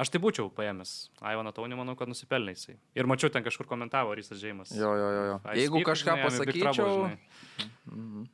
aš 0.00 0.12
tai 0.14 0.20
būčiau 0.24 0.48
paėmęs. 0.56 1.10
Aivaną 1.20 1.52
Taunį 1.56 1.76
manau, 1.82 1.96
kad 2.00 2.08
nusipelnė 2.08 2.54
jisai. 2.56 2.78
Ir 2.96 3.08
mačiau 3.10 3.32
ten 3.32 3.44
kažkur 3.44 3.68
komentavo 3.68 4.16
Rysas 4.16 4.40
Džeimas. 4.40 4.72
Jo, 4.72 4.94
jo, 4.96 5.10
jo. 5.16 5.26
jo. 5.28 5.36
Jeigu 5.58 5.82
Peak, 5.82 5.90
kažką 5.92 6.16
žinai, 6.16 6.30
Trouble, 6.30 6.46
pasakyčiau, 6.46 6.94
žinai. 6.96 7.68
Mhm. 7.92 8.24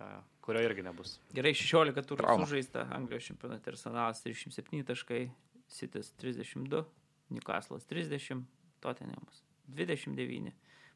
Jo, 0.00 0.10
jo, 0.16 0.20
kurio 0.42 0.64
irgi 0.66 0.86
nebus. 0.88 1.14
Gerai, 1.36 1.54
16 1.54 2.10
turų 2.10 2.36
sužaista, 2.42 2.88
Anglijos 2.98 3.30
čempionate 3.30 3.70
Arsenalas 3.70 4.24
37 4.26 4.82
taškai, 4.90 5.22
Sitis 5.70 6.10
32, 6.18 6.82
Newcastle'as 7.30 7.86
30, 7.88 8.42
Tottenhamas 8.82 9.44
29, 9.70 10.50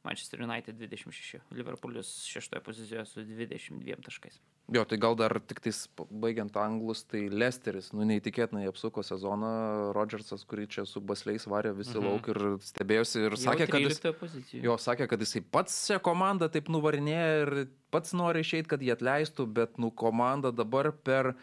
Manchester 0.07 0.43
United 0.47 0.79
26, 0.79 1.41
Liverpoolis 1.57 2.11
6 2.31 2.61
pozicijoje 2.65 3.05
su 3.11 3.25
22 3.27 3.97
taškais. 4.07 4.39
Jo, 4.75 4.83
tai 4.89 4.99
gal 4.99 5.15
dar 5.19 5.35
tik 5.47 5.61
tais 5.63 5.81
baigiant 6.11 6.57
anglus, 6.59 7.05
tai 7.07 7.27
Lesteris, 7.31 7.93
nu 7.95 8.07
neįtikėtinai 8.09 8.65
apsuko 8.71 9.03
sezoną, 9.07 9.51
Rodžersas, 9.95 10.43
kurį 10.49 10.65
čia 10.77 10.87
su 10.87 11.01
basliais 11.01 11.47
varė 11.47 11.75
visi 11.79 11.95
Mhm. 11.99 12.07
lauk 12.09 12.29
ir 12.33 12.41
stebėjosi 12.67 13.25
ir 13.27 13.37
Jau 13.37 13.43
sakė, 13.45 13.69
kad 13.71 13.81
jis... 13.85 14.01
13 14.01 14.19
pozicijoje. 14.23 14.65
Jo, 14.67 14.75
sakė, 14.79 15.07
kad 15.13 15.21
jisai 15.27 15.43
pats 15.43 15.77
šią 15.91 16.01
komandą 16.03 16.49
taip 16.51 16.69
nuvarinėja 16.73 17.29
ir 17.45 17.53
pats 17.95 18.13
nori 18.19 18.43
išeiti, 18.43 18.69
kad 18.75 18.83
jie 18.83 18.95
atleistų, 18.97 19.47
bet 19.47 19.79
nu 19.79 19.91
komanda 19.91 20.51
dabar 20.53 20.91
per 20.93 21.35
a, 21.35 21.37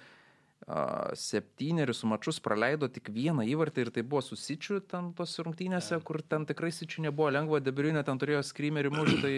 septynerius 1.20 2.04
mačus 2.08 2.40
praleido 2.40 2.88
tik 2.88 3.10
vieną 3.12 3.44
įvartį 3.52 3.86
ir 3.86 3.92
tai 3.92 4.04
buvo 4.04 4.22
su 4.24 4.38
Sičiu 4.40 4.80
ten 4.80 5.12
tos 5.18 5.36
rungtynėse, 5.44 6.00
kur 6.08 6.22
ten 6.22 6.46
tikrai 6.48 6.72
Sičiu 6.72 7.04
nebuvo 7.04 7.30
lengva, 7.34 7.60
Debriunė 7.60 8.04
ten 8.08 8.20
turėjo 8.20 8.44
skrymerį 8.48 8.94
mušti, 8.94 9.22
tai 9.24 9.36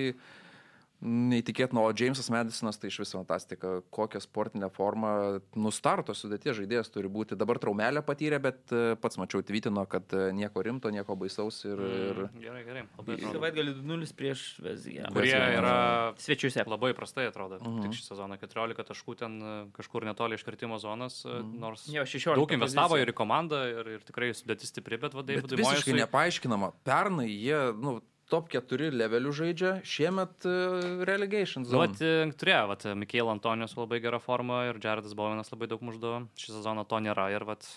neįtikėtina, 1.03 1.81
o 1.83 1.91
Jamesas 1.95 2.29
Madisonas 2.33 2.79
tai 2.79 2.89
iš 2.89 2.99
viso 3.03 3.19
fantastika, 3.19 3.79
kokią 3.93 4.21
sportinę 4.23 4.69
formą 4.73 5.11
nustarto 5.59 6.15
sudėties 6.15 6.57
žaidėjas 6.59 6.91
turi 6.93 7.11
būti. 7.11 7.37
Dabar 7.39 7.59
traumelę 7.61 8.03
patyrė, 8.05 8.39
bet 8.43 8.73
e, 8.73 8.95
pats 9.01 9.19
mačiau 9.21 9.43
tvitino, 9.45 9.83
kad 9.89 10.15
e, 10.15 10.29
nieko 10.35 10.63
rimto, 10.65 10.91
nieko 10.93 11.17
baisaus 11.19 11.61
ir... 11.67 11.75
ir... 11.81 12.21
Mm, 12.25 12.41
Gerai, 12.45 12.63
gerai. 12.67 12.85
Labai 12.99 13.17
atrodo. 13.17 13.33
Savaitgalį 13.39 13.75
2-0 13.81 14.15
prieš 14.19 14.45
Veziją. 14.65 15.11
Kurie 15.15 15.35
yra 15.35 15.75
Svečiuose. 16.21 16.65
labai 16.69 16.93
prastai 16.97 17.27
atrodo. 17.29 17.59
Mhm. 17.61 17.85
Tik 17.85 17.99
šį 17.99 18.07
sezoną 18.09 18.39
14 18.41 18.89
taškų 18.91 19.17
ten 19.19 19.37
e, 19.41 19.53
kažkur 19.75 20.07
netoli 20.07 20.39
iškritimo 20.39 20.79
zonos, 20.81 21.21
e, 21.27 21.39
nors 21.59 21.87
Jo, 21.91 22.07
16 22.07 22.39
daug 22.39 22.55
investavo 22.57 22.99
ir 23.01 23.11
į 23.11 23.17
komandą, 23.17 23.61
ir, 23.71 23.93
ir 23.97 24.07
tikrai 24.07 24.31
sudėtis 24.37 24.73
stipri, 24.73 24.99
bet 25.01 25.15
vadai, 25.17 25.39
Bet 25.41 25.57
visiškai 25.59 25.95
nepaaiškinama. 26.01 26.71
Pernai 26.87 27.29
jie, 27.29 27.57
nu, 27.77 27.99
top 28.31 28.49
4 28.53 28.89
levelių 28.95 29.31
žaidžia, 29.37 29.71
šiemet 29.85 30.47
uh, 30.49 31.03
relegation 31.07 31.65
Nu, 31.65 31.69
zone. 31.75 31.87
vat, 31.87 32.01
e, 32.01 32.29
turėjo, 32.41 32.63
vat, 32.71 32.85
Mikėl 32.97 33.29
Antonijos 33.29 33.75
labai 33.77 33.99
gera 34.03 34.17
forma 34.23 34.63
ir 34.71 34.79
Jaredas 34.81 35.13
Bowenas 35.17 35.51
labai 35.53 35.69
daug 35.69 35.83
muždavo. 35.85 36.23
Šį 36.39 36.55
sezoną 36.57 36.87
to 36.89 37.01
nėra 37.05 37.27
ir 37.35 37.45
vat, 37.45 37.67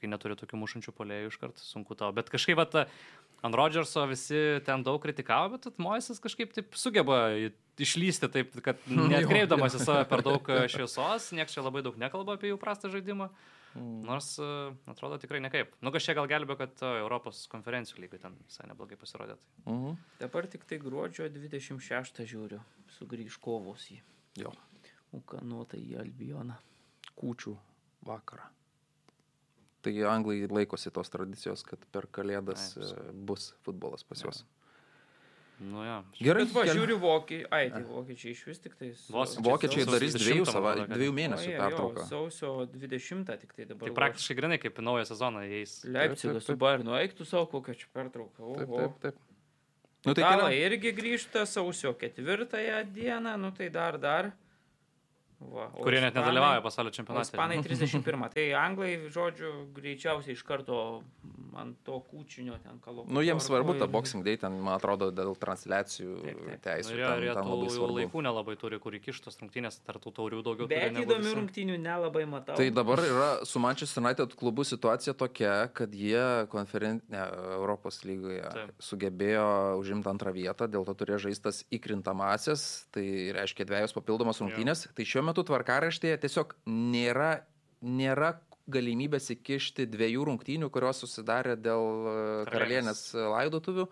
kai 0.00 0.08
neturi 0.08 0.36
tokių 0.40 0.56
mušančių 0.62 0.94
polėjų 0.96 1.32
iškart, 1.34 1.60
sunku 1.60 1.92
tau. 2.00 2.08
Bet 2.16 2.32
kažkaip 2.32 2.56
vat, 2.56 2.78
ant 3.44 3.56
Rodžerso 3.60 4.06
visi 4.08 4.40
ten 4.64 4.80
daug 4.86 4.96
kritikavo, 5.04 5.58
bet 5.58 5.76
Moisas 5.76 6.20
kažkaip 6.24 6.56
taip 6.56 6.72
sugeba 6.80 7.20
išlysti 7.80 8.28
taip, 8.32 8.56
kad 8.64 8.80
netkreipdamas 9.12 9.76
į 9.76 9.84
save 9.84 10.08
per 10.08 10.24
daug 10.24 10.48
e, 10.48 10.64
šviesos, 10.72 11.30
niekas 11.36 11.52
čia 11.56 11.64
labai 11.64 11.84
daug 11.84 12.00
nekalba 12.00 12.38
apie 12.40 12.54
jų 12.54 12.60
prastą 12.60 12.88
žaidimą. 12.92 13.28
Nors 13.78 14.32
e, 14.42 14.46
atrodo 14.90 15.18
tikrai 15.22 15.38
nekaip. 15.44 15.76
Nu, 15.84 15.92
kažkiek 15.94 16.16
gal 16.18 16.26
gelbė, 16.30 16.56
kad 16.58 16.82
e, 16.82 16.90
Europos 17.04 17.44
konferencijų 17.52 18.02
lygiai 18.02 18.22
ten 18.24 18.34
visai 18.48 18.66
neblogai 18.70 18.98
pasirodė. 18.98 19.36
Tai. 19.38 19.74
Mhm. 19.74 19.98
Dabar 20.22 20.48
tik 20.50 20.66
tai 20.66 20.80
gruodžio 20.82 21.28
26 21.30 22.24
žiūriu. 22.26 22.58
Sugrįž 22.98 23.38
kovos 23.42 23.86
į 23.94 24.00
Jo, 24.40 24.52
Ukanuotą 25.14 25.78
į 25.78 25.98
Albioną. 26.02 26.56
kūčių 27.20 27.54
vakarą. 28.06 28.46
Tai 29.80 29.92
anglai 30.10 30.44
laikosi 30.50 30.90
tos 30.92 31.08
tradicijos, 31.10 31.62
kad 31.64 31.82
per 31.92 32.06
kalėdas 32.12 32.74
Ai, 32.76 32.84
e, 32.90 33.12
bus 33.12 33.52
futbolas 33.64 34.04
pas 34.04 34.22
juos. 34.22 34.42
Nu, 35.60 35.82
ja. 35.84 35.98
Gerai, 36.16 36.44
Bet 36.46 36.54
va, 36.56 36.62
keli- 36.64 36.78
žiūriu 36.78 36.96
vokiečiai. 37.02 37.48
Ai, 37.52 37.66
tai 37.70 37.82
vokiečiai 37.84 38.32
iš 38.32 38.44
vis 38.48 38.60
tik 38.64 38.76
tai. 38.80 38.88
Vokiečiai 39.12 39.84
Sausio 39.84 39.92
darys 39.92 40.14
20 40.16 40.24
dviejų, 40.24 40.46
sava, 40.48 40.72
dviejų 40.88 41.14
mėnesių 41.18 41.50
pertrauką. 41.58 42.04
Sausio 42.08 42.52
20 42.72 43.34
tik 43.42 43.52
tai 43.52 43.66
dabar. 43.68 43.90
Tai 43.90 43.96
praktiškai 43.98 44.36
grinai 44.38 44.58
kaip 44.62 44.80
į 44.80 44.86
naują 44.88 45.04
sezoną 45.10 45.42
įeis. 45.44 45.74
Leipzigas 45.84 46.48
su 46.48 46.56
Bayernu 46.56 46.96
eiktų 46.96 47.26
savo 47.28 47.44
kokią 47.52 47.76
čia 47.76 47.90
pertrauką. 47.92 48.54
Taip, 48.56 48.68
Oho. 48.70 48.78
taip, 48.80 48.96
taip. 49.04 49.20
Nu, 50.06 50.14
tai 50.16 50.24
Italai 50.24 50.54
irgi 50.64 50.94
grįžta 50.96 51.44
sausio 51.44 51.92
ketvirtąją 51.92 52.80
dieną, 52.96 53.36
nu 53.36 53.52
tai 53.52 53.68
dar, 53.68 53.98
dar. 54.00 54.30
Va, 55.40 55.70
Kurie 55.72 56.00
net 56.04 56.12
ispanai- 56.12 56.26
nedalyvauja 56.28 56.60
pasaulio 56.62 56.90
čempionate. 56.92 57.30
Ispanai 57.32 57.62
31. 57.64 58.28
Tai 58.34 58.52
anglai, 58.60 58.90
žodžiu, 59.08 59.72
greičiausiai 59.72 60.36
iš 60.36 60.42
karto 60.44 61.02
ant 61.56 61.76
to 61.82 61.96
kūčinio 62.12 62.58
ten 62.62 62.76
kalbu. 62.84 63.06
Nu, 63.10 63.22
jiems 63.24 63.42
svarbu 63.48 63.74
ta 63.80 63.86
Boxing 63.90 64.22
Day, 64.22 64.36
ten, 64.38 64.52
man 64.62 64.76
atrodo, 64.76 65.08
dėl 65.10 65.32
transliacijų 65.34 66.20
teisų. 66.62 66.92
Nu, 66.92 66.98
ir 67.00 67.24
jie- 67.24 67.34
tų 67.34 67.42
labai 67.48 67.66
jau 67.66 67.72
svarbu. 67.74 67.96
laikų 67.98 68.22
nelabai 68.22 68.56
turi, 68.60 68.78
kur 68.78 68.92
įkištos 68.92 69.40
rungtynės, 69.40 69.80
tartų 69.82 70.12
taurių 70.14 70.42
daugiau. 70.44 70.68
Bet 70.68 70.92
įdomių 70.92 71.32
rungtynių 71.40 71.78
nelabai 71.80 72.26
matau. 72.28 72.54
Tai 72.60 72.68
dabar 72.70 72.98
yra 72.98 73.44
su 73.44 73.58
Manchester 73.58 74.02
United 74.04 74.36
klubu 74.36 74.62
situacija 74.62 75.14
tokia, 75.14 75.72
kad 75.72 75.90
jie 75.90 76.46
konferen... 76.52 77.00
ne, 77.08 77.24
Europos 77.56 78.04
lygoje 78.04 78.44
Taip. 78.52 78.70
sugebėjo 78.78 79.78
užimti 79.80 80.06
antrą 80.06 80.32
vietą, 80.32 80.68
dėl 80.70 80.84
to 80.86 80.94
turėjo 80.94 81.18
žaistas 81.26 81.64
įkrintamasis, 81.72 82.86
tai 82.92 83.32
reiškia 83.34 83.64
dviejos 83.66 83.92
papildomos 83.96 84.38
rungtynės. 84.42 84.86
Tai 84.94 85.04
šiuo 85.04 85.22
metu 85.24 85.29
tvarkaraštėje 85.36 86.20
tiesiog 86.24 86.54
nėra, 86.66 87.32
nėra 87.82 88.34
galimybės 88.70 89.30
įkišti 89.34 89.88
dviejų 89.90 90.26
rungtynių, 90.28 90.70
kurios 90.72 91.02
susidarė 91.02 91.56
dėl 91.58 91.84
e, 92.12 92.16
karalienės 92.50 93.04
laidotuvių. 93.14 93.88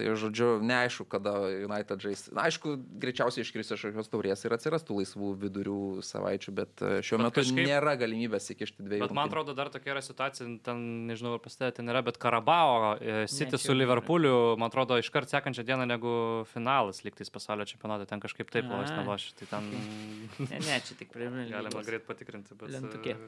Tai 0.00 0.14
žodžiu, 0.16 0.46
neaišku, 0.64 1.04
kada 1.12 1.34
United 1.60 2.00
žais. 2.00 2.22
Na, 2.32 2.46
aišku, 2.48 2.72
greičiausiai 3.02 3.44
iškris 3.44 3.68
iš 3.76 3.82
šios 3.92 4.08
taurės 4.08 4.40
ir 4.48 4.54
atsirastų 4.56 4.96
laisvų 4.96 5.28
vidurių 5.42 5.74
savaičių, 6.08 6.54
bet 6.56 6.80
e, 6.80 6.92
šiuo 7.04 7.18
Bet 7.20 7.26
metu 7.26 7.42
kažkaip- 7.42 7.68
nėra 7.68 7.92
galimybės 8.00 8.48
įkišti 8.54 8.80
dviejų. 8.86 9.04
Bet 9.04 9.12
man 9.18 9.28
atrodo, 9.28 9.52
dar 9.58 9.68
tokia 9.68 9.92
yra 9.92 10.00
situacija, 10.00 10.48
ten 10.64 10.80
nežinau, 11.10 11.34
ar 11.36 11.42
pastebėjote, 11.44 11.76
ten 11.82 11.92
yra, 11.92 12.00
bet 12.06 12.16
Karabao, 12.22 12.96
e, 12.96 13.26
City 13.28 13.60
su 13.60 13.76
Liverpooliu, 13.76 14.56
man 14.56 14.72
atrodo, 14.72 14.96
iškart 15.04 15.28
sekančią 15.28 15.66
dieną 15.68 15.84
negu 15.90 16.14
finalas 16.54 17.04
liktais 17.04 17.28
pasaulio 17.28 17.68
čempionate, 17.68 18.08
ten 18.08 18.24
kažkaip 18.24 18.48
taip 18.48 18.64
Ai. 18.64 18.80
vos 18.80 18.94
neloši. 18.96 19.34
Tai 19.42 19.50
ten 19.52 19.68
Ne, 20.50 20.56
ne, 20.64 20.80
čia 20.80 20.96
tik 20.96 21.12
Premier 21.12 21.44
galima 21.52 21.84
greit 21.84 22.08
patikrinti. 22.08 22.56
Bet, 22.56 22.72
Lentukė. 22.72 23.18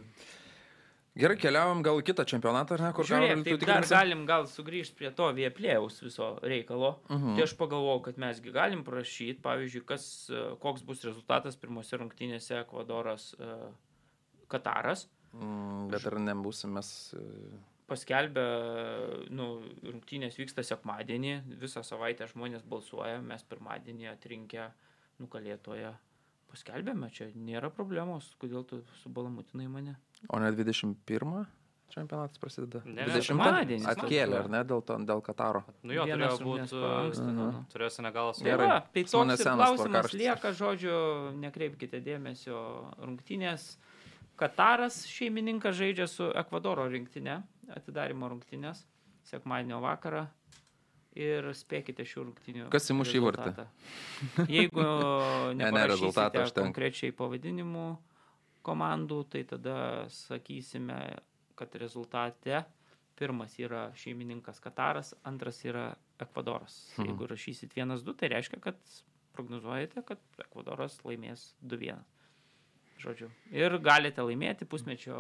E, 1.15 1.21
Gerai, 1.21 1.37
keliaujam 1.37 1.83
gal 1.85 2.01
kitą 2.01 2.25
čempionatą, 2.25 2.79
ar 2.79 2.85
ne? 2.87 2.91
Kur 2.97 3.05
Žiūrėk, 3.09 3.43
taip 3.45 3.65
dar 3.69 3.85
galim 3.89 4.25
gal 4.29 4.47
sugrįžti 4.49 4.97
prie 4.97 5.11
to 5.17 5.29
vieplėjaus 5.37 6.01
viso 6.05 6.35
reikalo. 6.41 6.95
Mhm. 7.09 7.17
Uh 7.17 7.23
-huh. 7.23 7.37
Tai 7.37 7.43
aš 7.43 7.57
pagalvojau, 7.57 8.03
kad 8.03 8.19
mesgi 8.19 8.53
galim 8.53 8.85
prašyti, 8.85 9.41
pavyzdžiui, 9.43 9.85
kas, 9.87 10.31
e, 10.31 10.45
koks 10.61 10.83
bus 10.83 11.05
rezultatas 11.05 11.57
pirmose 11.57 11.97
rungtynėse 11.97 12.61
Ekvadoras 12.61 13.35
uh, 13.35 13.73
Kataras. 14.49 15.09
Mm, 15.33 15.89
Bet 15.91 16.07
ar 16.07 16.19
nebūsim 16.21 16.73
mes... 16.77 17.15
e, 17.17 17.59
Paskelbė, 17.87 18.45
nu, 19.37 19.47
rungtynės 19.85 20.39
vyksta 20.39 20.63
sekmadienį, 20.65 21.59
visą 21.61 21.83
savaitę 21.85 22.27
žmonės 22.31 22.63
balsuoja, 22.65 23.21
mes 23.21 23.43
pirmadienį 23.43 24.09
atrinkę 24.09 24.71
nukalėtoje 25.21 25.93
paskelbėme, 26.53 27.09
čia 27.15 27.31
nėra 27.35 27.73
problemos, 27.73 28.31
kodėl 28.41 28.65
tu 28.69 28.83
subalamutinai 29.03 29.69
mane. 29.73 29.97
O 30.29 30.39
ne 30.43 30.53
21 30.55 31.45
čempionatas 31.93 32.41
prasideda? 32.41 32.81
Ne, 32.89 33.05
20 33.09 33.37
pirmadienis 33.37 33.89
atkėlė, 33.93 34.39
ar 34.43 34.51
ne, 34.53 34.63
dėl, 34.69 34.83
to, 34.87 34.97
dėl 35.09 35.23
Kataro. 35.25 35.63
Nu 35.85 35.97
jo, 35.97 36.07
turėjo 36.09 36.37
būti. 36.41 36.83
nu. 37.37 37.49
Turėjo 37.73 37.91
Senegalas 37.99 38.41
su 38.41 38.47
Tai, 38.47 38.53
Gerai. 38.53 38.69
tai 38.95 39.05
toks 39.11 39.45
klausimas 39.45 40.15
lieka, 40.17 40.53
žodžiu, 40.57 40.97
nekreipkite 41.43 42.01
dėmesio 42.05 42.61
rungtynės. 43.03 43.75
Kataras 44.41 45.03
šeimininkas 45.07 45.77
žaidžia 45.79 46.09
su 46.09 46.31
Ekvadoro 46.41 46.87
rinktinė, 46.91 47.43
atidarimo 47.77 48.31
rungtynės, 48.33 48.87
sekmadienio 49.29 49.83
vakarą. 49.85 50.25
Ir 51.21 51.51
spėkite 51.53 52.07
šių 52.09 52.23
rungtynių. 52.25 52.69
Kas 52.73 52.89
įmuš 52.89 53.11
įvartį? 53.19 53.51
rezultatą. 53.51 54.47
Jeigu 54.49 54.85
ne, 55.59 55.67
ne, 55.69 55.83
rezultatą 55.91 56.47
ne, 56.47 56.55
konkrečiai 56.57 57.13
pavadinimų 57.17 57.89
komandų, 58.65 59.19
tai 59.35 59.43
tada 59.51 59.77
sakysime, 60.09 60.99
kad 61.59 61.75
rezultate 61.77 62.63
pirmas 63.19 63.59
yra 63.61 63.91
šeimininkas 63.99 64.61
Kataras, 64.63 65.13
antras 65.29 65.61
yra 65.67 65.91
Ekvadoras. 66.23 66.79
Mhm. 66.97 67.11
Jeigu 67.11 67.29
rašysit 67.31 67.77
1-2, 67.77 68.17
tai 68.17 68.33
reiškia, 68.33 68.61
kad 68.63 68.79
prognozuojate, 69.37 70.05
kad 70.09 70.23
Ekvadoras 70.41 70.99
laimės 71.05 71.53
2-1. 71.61 72.01
Žodžiu. 73.03 73.29
Ir 73.51 73.77
galite 73.83 74.23
laimėti 74.23 74.67
pusmečio 74.69 75.19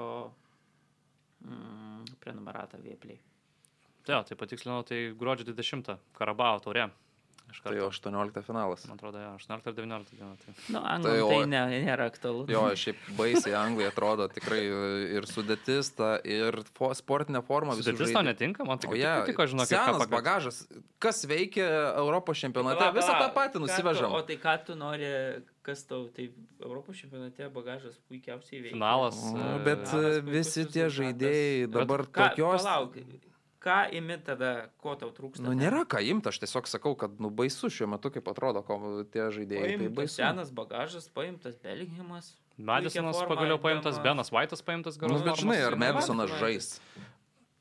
mm, 1.42 2.16
prenumeratą 2.22 2.78
Viepliai. 2.82 3.18
Tai, 4.06 4.16
jo, 4.16 4.22
tai 4.28 4.36
patikslinau, 4.36 4.82
tai 4.86 5.04
gruodžio 5.14 5.46
20 5.52 5.96
Karabao 6.18 6.58
taurė. 6.64 6.90
Tai 7.52 7.60
karto. 7.60 7.76
jau 7.76 7.88
18 7.92 8.42
finalas. 8.46 8.86
Man 8.88 8.96
atrodo, 8.96 9.18
jo, 9.20 9.32
18 9.36 9.66
ar 9.68 9.74
19 9.76 10.16
diena. 10.16 10.36
Tai. 10.40 10.54
Nu, 10.72 10.80
Tai 10.80 10.92
anglai 10.94 11.20
o- 11.20 11.28
tai, 11.28 11.36
tai 11.42 11.48
ne, 11.52 11.80
nėra 11.84 12.06
aktualu. 12.08 12.46
Jo, 12.48 12.62
šiaip 12.80 12.96
baisiai 13.18 13.52
Anglija 13.58 13.90
atrodo 13.92 14.24
tikrai 14.32 14.62
ir 15.18 15.26
sudėtis, 15.28 15.90
ta, 15.98 16.14
ir 16.24 16.62
fo, 16.78 16.88
sportinė 16.96 17.42
forma 17.44 17.76
visų 17.76 17.92
Sudėtis 17.92 18.14
tau 18.16 18.24
netinka, 18.24 18.64
man 18.64 18.80
tai 18.80 18.88
O 18.88 18.94
kaip 18.94 19.02
jie, 19.02 19.10
tik 19.12 19.36
patiko, 19.36 19.46
žinok, 19.52 19.68
senas 19.68 20.08
bagažas. 20.14 20.62
Kas 21.02 21.20
veikia 21.28 21.66
Europos 22.00 22.40
čempionate, 22.40 22.88
visą 22.96 23.18
tą 23.20 23.28
patį 23.36 23.64
nusivežam. 23.66 24.16
O 24.16 24.22
tai 24.24 24.38
ką 24.40 24.56
tu 24.64 24.78
nori, 24.78 25.10
kas 25.62 25.84
tau, 25.84 26.06
tai 26.08 26.30
Europos 26.62 26.96
čempionate 26.96 27.50
bagažas 27.52 28.00
puikiausiai 28.08 28.62
veikia. 28.64 28.78
Finalas. 28.78 29.20
Nu, 29.28 29.44
e, 29.60 29.60
bet 29.68 29.84
Finalas 29.92 30.24
visi 30.24 30.64
tie 30.72 30.88
žaidėjai 30.88 31.68
dabar 31.68 32.06
ką, 32.08 32.32
tokios... 32.32 32.64
Palauk, 32.64 32.96
ką 33.62 33.78
imi 33.94 34.16
tada, 34.26 34.68
ko 34.82 34.94
tau 34.98 35.12
trūksta? 35.14 35.44
Nu, 35.46 35.54
nėra 35.58 35.84
ką 35.88 36.02
imti, 36.10 36.28
aš 36.32 36.40
tiesiog 36.42 36.66
sakau, 36.70 36.96
kad 36.98 37.14
nu, 37.22 37.30
baisu 37.30 37.70
šiuo 37.72 37.88
metu, 37.94 38.10
kaip 38.14 38.26
atrodo 38.32 38.62
ko, 38.66 38.78
tie 39.14 39.28
žaidėjai. 39.34 39.62
Tai 39.62 39.78
Paimtas 39.78 39.96
baisu. 40.00 40.16
senas 40.18 40.50
bagažas, 40.50 41.08
paimtas 41.14 41.58
Bellingamas. 41.62 42.32
Madisonas 42.58 43.16
pagaliau 43.26 43.56
paimtas, 43.58 43.96
Benas 44.04 44.28
Vaitas 44.30 44.60
paimtas, 44.62 44.98
Nu, 45.00 45.06
geros 45.08 45.22
bet 45.24 45.40
žinai, 45.40 45.60
ar 45.64 45.76
Madisonas. 45.80 46.30
žais? 46.38 46.74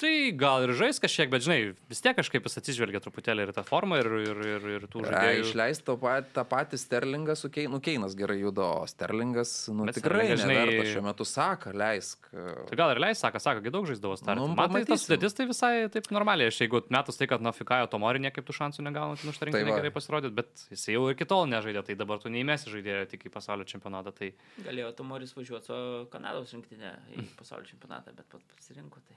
Tai 0.01 0.11
gal 0.33 0.63
ir 0.65 0.71
žais 0.79 0.97
kažkiek, 0.97 1.29
bet 1.29 1.43
žinai, 1.45 1.75
vis 1.91 1.99
tiek 2.01 2.15
kažkaip 2.17 2.47
jis 2.47 2.57
atsižvelgia 2.57 2.97
truputėlį 3.05 3.43
ir 3.45 3.51
tą 3.53 3.61
formą, 3.67 3.99
ir, 4.01 4.07
ir, 4.17 4.39
ir, 4.55 4.63
ir 4.79 4.85
tų 4.89 5.03
žaidėjų. 5.05 5.43
Išleisti 5.45 5.85
tą, 5.85 5.93
pat, 6.01 6.31
tą 6.33 6.41
patį 6.49 6.79
Sterlingą 6.81 7.35
su 7.37 7.51
Keinu. 7.53 7.75
Nu, 7.75 7.79
Keinas 7.85 8.15
gerai 8.17 8.39
juda, 8.41 8.65
o 8.81 8.87
Sterlingas, 8.89 9.51
nu, 9.69 9.85
Bet 9.85 9.99
tikrai 9.99 10.25
žinai- 10.33 10.81
šiuo 10.89 11.03
metu 11.05 11.27
sako, 11.29 11.75
leisk. 11.77 12.31
Tai 12.33 12.79
gal 12.79 12.95
ir 12.95 13.01
leis, 13.03 13.21
sako, 13.21 13.39
sako, 13.45 13.61
daug 13.69 13.85
žaisdavo 13.85 14.17
startą. 14.17 14.41
Nu, 14.41 14.47
Nu, 14.51 14.57
Man 14.57 14.73
tai 14.73 14.83
tas 14.89 15.05
sudėtis 15.05 15.37
tai 15.37 15.45
visai 15.45 15.73
taip 15.93 16.09
normaliai. 16.11 16.49
Aš 16.49 16.63
jeigu 16.65 16.81
metus 16.89 17.21
tai, 17.21 17.27
kad 17.29 17.41
Nafikajo 17.45 17.87
Tomori 17.93 18.19
niekaip 18.25 18.43
tų 18.47 18.57
šansų 18.57 18.81
negauna, 18.89 19.15
tai 19.21 19.29
užtarinkti 19.29 19.61
Tai 19.61 19.69
va. 19.69 19.77
gerai 19.79 19.93
pasirodyti, 19.93 20.33
bet 20.41 20.65
jis 20.73 20.87
jau 20.95 21.05
ir 21.13 21.15
kitol 21.15 21.45
nežaidė, 21.45 21.85
tai 21.85 21.95
dabar 21.95 22.17
tu 22.17 22.33
neįmesi 22.33 22.73
žaidėjo 22.73 23.05
tik 23.13 23.29
į 23.29 23.33
pasaulio 23.37 23.69
čempionatą. 23.69 24.11
Tai 24.17 24.33
Galėjo 24.65 24.95
Tomoris 24.97 25.37
važiuoti 25.37 25.69
su 25.69 26.07
Kanados 26.11 26.51
rinktinė 26.57 26.97
į 27.15 27.27
pasaulio 27.37 27.69
čempionatą, 27.69 28.15
bet 28.17 28.25
pat 28.33 28.41
pasirinko 28.57 28.97
tai. 29.07 29.15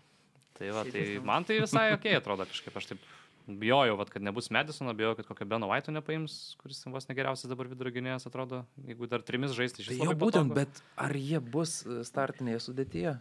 Tai, 0.54 0.70
va, 0.70 0.84
tai 0.86 1.04
man 1.26 1.44
tai 1.46 1.58
visai 1.62 1.88
ok 1.96 2.06
atrodo 2.20 2.46
kažkaip. 2.46 2.76
Aš 2.78 2.92
taip 2.92 3.06
bijojau, 3.46 3.96
vat, 4.00 4.08
kad 4.14 4.22
nebus 4.24 4.48
Medisono, 4.54 4.94
bijojau, 4.96 5.18
kad 5.18 5.26
kokio 5.28 5.46
Beno 5.50 5.68
Vaito 5.68 5.92
nepaims, 5.92 6.54
kuris 6.62 6.78
vos 6.88 7.08
negeriausias 7.10 7.50
dabar 7.50 7.68
vidurio 7.68 7.92
gynėjas 7.92 8.24
atrodo. 8.30 8.62
Jeigu 8.86 9.08
dar 9.10 9.24
trimis 9.26 9.52
žaisti, 9.56 9.84
Tai 9.84 9.98
iš 9.98 10.00
jau 10.06 10.14
būtent, 10.16 10.54
bet 10.56 10.80
ar 10.96 11.12
jie 11.18 11.40
bus 11.42 11.82
e, 11.84 12.00
startinėje 12.08 12.62
sudėtyje? 12.68 13.16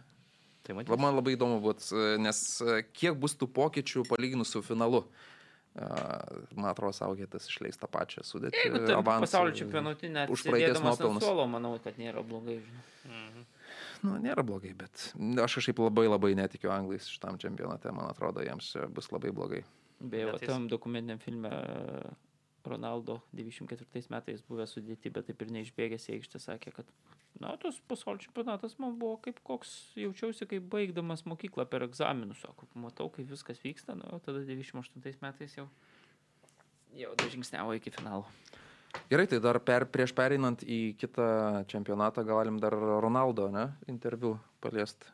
Tai 0.64 0.72
Va, 0.72 0.80
matyt. 0.80 0.96
man 0.96 1.18
labai 1.18 1.34
įdomu 1.36 1.58
bus, 1.60 1.90
e, 1.92 2.14
nes 2.24 2.40
e, 2.64 2.78
kiek 2.96 3.18
bus 3.20 3.36
tų 3.36 3.50
pokyčių 3.52 4.06
palyginus 4.08 4.54
su 4.54 4.62
finalu. 4.64 5.02
A, 5.74 6.22
Man 6.54 6.70
atrodo, 6.70 6.94
saugėtas 6.94 7.48
išleis 7.50 7.74
tą 7.76 7.88
pačią 7.90 8.22
sudėtį. 8.24 8.60
Jeigu 8.62 8.80
avansą. 8.94 9.26
pasaulio 9.26 9.56
čempionate 9.58 10.06
net 10.08 10.30
už 10.30 10.46
praeities 10.46 10.78
nuopelnus. 10.80 11.24
suolo, 11.26 11.48
manau, 11.50 11.74
kad 11.82 11.98
nėra 11.98 12.22
blogai. 12.22 12.60
Žinai. 13.02 13.42
Nu, 14.04 14.18
nėra 14.20 14.44
blogai, 14.44 14.74
bet 14.76 15.08
aš 15.40 15.58
kažkaip 15.60 15.80
labai 15.80 16.04
labai 16.10 16.34
netikiu 16.36 16.72
anglais 16.74 17.08
šitam 17.08 17.38
čempionate. 17.40 17.92
Man 17.94 18.10
atrodo, 18.10 18.44
jiems 18.44 18.74
bus 18.92 19.08
labai 19.14 19.32
blogai. 19.32 19.62
Beje, 20.04 20.34
tam 20.44 20.66
dokumentiniam 20.68 21.20
filme 21.22 21.48
e, 21.48 22.10
Ronaldo 22.68 23.18
94 23.32 24.10
metais 24.12 24.42
buvęs 24.48 24.74
sudėti, 24.76 25.12
bet 25.12 25.28
taip 25.28 25.42
ir 25.44 25.52
neišbėgęs 25.54 26.08
į 26.08 26.16
aikštę 26.18 26.40
sakė, 26.42 26.72
kad, 26.76 26.90
na, 27.40 27.54
tas 27.60 27.78
pasaulio 27.88 28.24
čempionatas 28.24 28.76
man 28.82 28.98
buvo 29.00 29.18
kaip 29.24 29.40
koks, 29.46 29.72
jaučiausi 30.00 30.48
kaip 30.50 30.66
baigdamas 30.72 31.24
mokyklą 31.28 31.66
per 31.70 31.86
egzaminus, 31.86 32.42
sako, 32.44 32.68
matau, 32.80 33.08
kaip 33.14 33.28
viskas 33.30 33.60
vyksta, 33.64 33.96
nu, 34.00 34.20
tada 34.24 34.44
98 34.44 35.24
metais 35.24 35.56
jau, 35.56 35.68
jau 36.96 37.12
dažingsniavo 37.20 37.76
iki 37.80 37.92
finalo. 37.94 38.28
Gerai, 39.10 39.26
tai 39.30 39.40
dar 39.42 39.58
per, 39.60 39.86
prieš 39.90 40.14
pereinant 40.16 40.62
į 40.64 40.94
kitą 41.00 41.64
čempionatą 41.70 42.24
galim 42.26 42.60
dar 42.62 42.74
Ronaldo, 42.74 43.48
ne, 43.52 43.68
interviu 43.90 44.36
paliesti. 44.64 45.10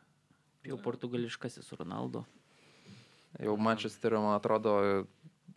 Jau 0.67 0.77
portugališkasis 0.81 1.73
Ronaldo. 1.79 2.23
Jau 3.41 3.55
Mančesterio, 3.57 4.21
man 4.21 4.35
atrodo, 4.37 4.75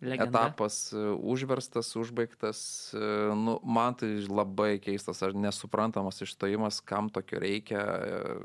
Legenda. 0.00 0.24
etapas 0.24 0.92
e, 0.92 0.96
užverstas, 1.20 1.94
užbaigtas. 1.96 2.58
E, 2.94 2.98
Nu, 3.34 3.58
man 3.64 3.94
tai 3.94 4.10
labai 4.28 4.78
keistas, 4.82 5.22
ar 5.22 5.34
nesuprantamas 5.34 6.20
išstojimas, 6.24 6.80
kam 6.84 7.10
tokio 7.10 7.40
reikia. 7.40 7.80
E, 7.80 8.38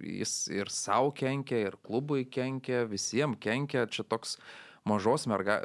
Jis 0.00 0.48
ir 0.48 0.70
savo 0.72 1.10
kenkia, 1.12 1.58
ir 1.68 1.76
klubui 1.84 2.24
kenkia, 2.24 2.86
visiems 2.88 3.36
kenkia. 3.40 3.84
Čia 3.86 4.04
toks 4.08 4.38
mažos 4.90 5.26
merga, 5.30 5.60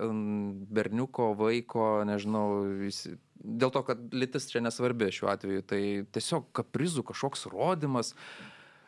berniuko, 0.77 1.31
vaiko, 1.39 1.89
nežinau, 2.07 2.47
jis, 2.87 3.05
dėl 3.41 3.73
to, 3.73 3.83
kad 3.89 4.01
lytis 4.15 4.49
čia 4.51 4.63
nesvarbi 4.65 5.11
šiuo 5.13 5.31
atveju. 5.33 5.65
Tai 5.69 5.81
tiesiog 6.15 6.51
kaprizų 6.55 7.05
kažkoks 7.11 7.47
rodimas. 7.53 8.13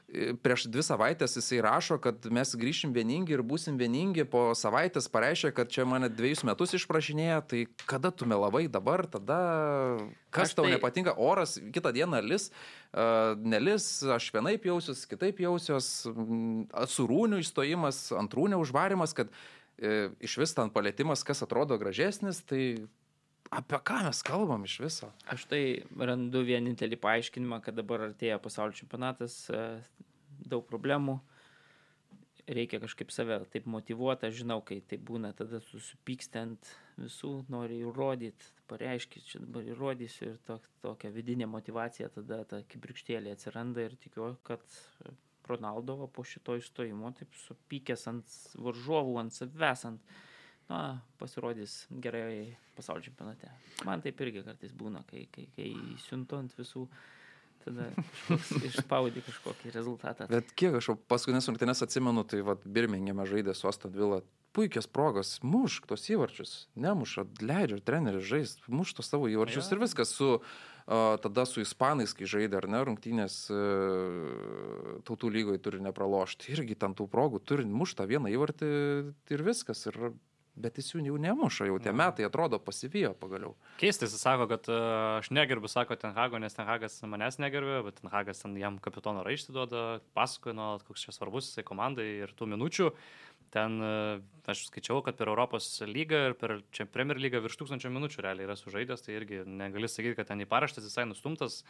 E, 0.07 0.31
Prieš 0.39 0.69
dvi 0.71 0.79
savaitės 0.87 1.33
jisai 1.35 1.57
rašo, 1.65 1.97
kad 1.99 2.23
mes 2.31 2.53
grįšim 2.55 2.93
vieningi 2.95 3.33
ir 3.35 3.41
būsim 3.43 3.75
vieningi, 3.75 4.23
po 4.31 4.53
savaitės 4.55 5.09
pareiškia, 5.11 5.51
kad 5.51 5.67
čia 5.67 5.83
mane 5.83 6.07
dviejus 6.07 6.45
metus 6.47 6.71
išprašinėja, 6.77 7.41
tai 7.43 7.65
kada 7.91 8.13
tu 8.15 8.23
melavai 8.23 8.69
dabar, 8.71 9.03
tada 9.03 9.39
kas 10.31 10.53
Aš 10.53 10.55
tau 10.55 10.63
tai- 10.63 10.77
nepatinka, 10.77 11.11
oras 11.19 11.57
kitą 11.59 11.91
dieną 11.91 12.21
lis, 12.23 12.47
uh, 12.95 13.35
nelis, 13.35 13.89
aš 14.15 14.29
vienaip 14.31 14.63
jausiuos, 14.71 15.03
kitaip 15.11 15.43
jausiuos, 15.43 15.89
surūnių 16.95 17.43
išstojimas, 17.43 17.99
antrūnių 18.15 18.63
užvarimas, 18.63 19.11
kad 19.17 19.27
e, 19.27 19.35
iš 19.77 20.37
vis 20.41 20.55
ten 20.57 20.71
palėtimas, 20.73 21.23
kas 21.25 21.43
atrodo 21.45 21.77
gražesnis, 21.77 22.41
tai 22.47 22.61
apie 23.53 23.79
ką 23.89 24.01
mes 24.07 24.21
kalbam 24.25 24.65
iš 24.67 24.79
viso? 24.83 25.09
Aš 25.29 25.47
tai 25.51 25.61
randu 25.99 26.43
vienintelį 26.47 26.99
paaiškinimą, 27.03 27.61
kad 27.65 27.77
dabar 27.77 28.09
artėja 28.09 28.39
pasaulio 28.43 28.77
čempionatas, 28.77 29.45
e, 29.49 29.63
daug 30.47 30.65
problemų, 30.67 31.19
reikia 32.47 32.79
kažkaip 32.79 33.11
save 33.11 33.39
taip 33.51 33.67
motivuoti, 33.69 34.29
aš 34.29 34.41
žinau, 34.41 34.59
kai 34.65 34.79
tai 34.87 34.99
būna, 35.03 35.33
tada 35.37 35.59
susipyksti 35.63 36.41
ant 36.41 36.73
visų, 36.97 37.33
nori 37.51 37.81
įrodyti, 37.83 38.51
pareiškit, 38.71 39.25
čia 39.29 39.43
dabar 39.43 39.67
įrodysiu 39.67 40.31
ir 40.31 40.37
to, 40.47 40.59
tokia 40.83 41.11
vidinė 41.13 41.47
motivacija, 41.51 42.09
tada 42.15 42.43
ta 42.47 42.61
kibirkštėlė 42.71 43.35
atsiranda 43.35 43.87
ir 43.87 43.97
tikiu, 43.99 44.33
kad 44.47 44.63
Ronaldo 45.49 45.97
va 46.03 46.07
po 46.11 46.25
šito 46.27 46.57
išstojimo 46.59 47.11
taip 47.17 47.35
supykęs 47.47 48.07
ant 48.11 48.39
varžovų, 48.61 49.17
ant 49.21 49.35
savęs, 49.35 49.85
ant 49.89 50.15
na, 50.69 50.99
pasirodys 51.19 51.85
gerai 52.03 52.55
pasaulio 52.75 53.07
čempionate. 53.07 53.51
Man 53.87 54.03
taip 54.03 54.19
irgi 54.25 54.43
kartais 54.45 54.73
būna, 54.77 55.03
kai, 55.09 55.27
kai, 55.33 55.47
kai 55.55 55.71
siuntu 56.03 56.39
ant 56.39 56.53
visų, 56.57 56.85
tada 57.63 57.89
išspaudi 58.67 59.23
kažkokį 59.25 59.73
rezultatą. 59.75 60.27
Bet 60.31 60.51
kiek 60.59 60.77
aš 60.79 60.93
paskutinės 61.09 61.49
rungtynės 61.51 61.83
atsimenu, 61.87 62.25
tai 62.27 62.43
vad 62.45 62.65
Birmingeme 62.65 63.27
žaidė 63.29 63.55
su 63.57 63.69
Aston 63.71 63.95
Villa. 63.95 64.21
Puikias 64.55 64.87
progas, 64.89 65.35
mušk 65.45 65.85
tos 65.89 66.07
įvarčius, 66.09 66.53
nemuša, 66.81 67.27
leidžia 67.45 67.77
treneris 67.85 68.25
žaisti, 68.25 68.63
muš 68.73 68.95
tos 68.97 69.11
savo 69.11 69.27
įvarčius 69.29 69.67
Jo. 69.67 69.75
ir 69.75 69.83
viskas 69.83 70.13
su, 70.17 70.29
tada 70.87 71.43
su 71.45 71.59
ispanais, 71.59 72.13
kai 72.15 72.27
žaidė, 72.29 72.61
ar 72.61 72.67
ne, 72.71 72.79
rungtynės 72.87 73.35
uh, 73.51 75.01
tautų 75.07 75.31
lygoje 75.35 75.59
turi 75.63 75.81
nepralošti, 75.83 76.51
irgi 76.55 76.79
ten 76.79 76.95
tų 76.95 77.09
progų 77.11 77.43
turi 77.43 77.67
muštą 77.67 78.07
vieną 78.07 78.31
įvartį 78.31 78.71
ir 79.35 79.45
viskas. 79.47 79.83
Ir, 79.91 80.13
bet 80.57 80.79
jis 80.79 80.89
jų 80.95 81.03
jau 81.05 81.19
nemuša, 81.21 81.67
jau 81.69 81.75
tie 81.77 81.91
metai 81.93 82.25
atrodo 82.25 82.57
pasivijo 82.57 83.11
pagaliau. 83.19 83.51
Keistai 83.77 84.07
jis 84.07 84.15
sako, 84.17 84.47
kad 84.49 84.65
uh, 84.71 85.19
aš 85.19 85.29
negerbiu, 85.35 85.69
sako 85.69 85.99
Tenhago, 86.01 86.39
nes 86.41 86.57
Tenhagas 86.57 86.97
manęs 87.05 87.37
negerbė, 87.43 87.83
bet 87.85 87.99
Tenhagas 88.01 88.41
ten 88.41 88.55
jam 88.57 88.79
kapitono 88.81 89.21
raištį 89.27 89.53
duoda, 89.53 89.85
pasakoja, 90.17 90.57
nuolat, 90.57 90.87
koks 90.87 91.05
čia 91.05 91.13
svarbus 91.13 91.51
jisai 91.51 91.67
komandai 91.67 92.07
ir 92.23 92.33
tų 92.33 92.49
minučių. 92.55 92.89
Ten 93.53 93.77
uh, 93.79 94.19
aš 94.49 94.65
skaičiau, 94.67 94.99
kad 95.05 95.17
per 95.19 95.31
Europos 95.31 95.69
lygą 95.87 96.19
ir 96.29 96.35
per 96.39 96.57
Premier 96.93 97.19
lygą 97.21 97.41
virš 97.43 97.61
tūkstančio 97.61 97.91
minučių 97.93 98.25
realiai 98.25 98.47
yra 98.47 98.57
sužaidęs, 98.59 99.05
tai 99.05 99.17
irgi 99.19 99.41
negali 99.47 99.89
sakyti, 99.91 100.17
kad 100.19 100.29
ten 100.31 100.43
į 100.43 100.49
paraštės 100.51 100.87
visai 100.89 101.07
nustumtas. 101.07 101.63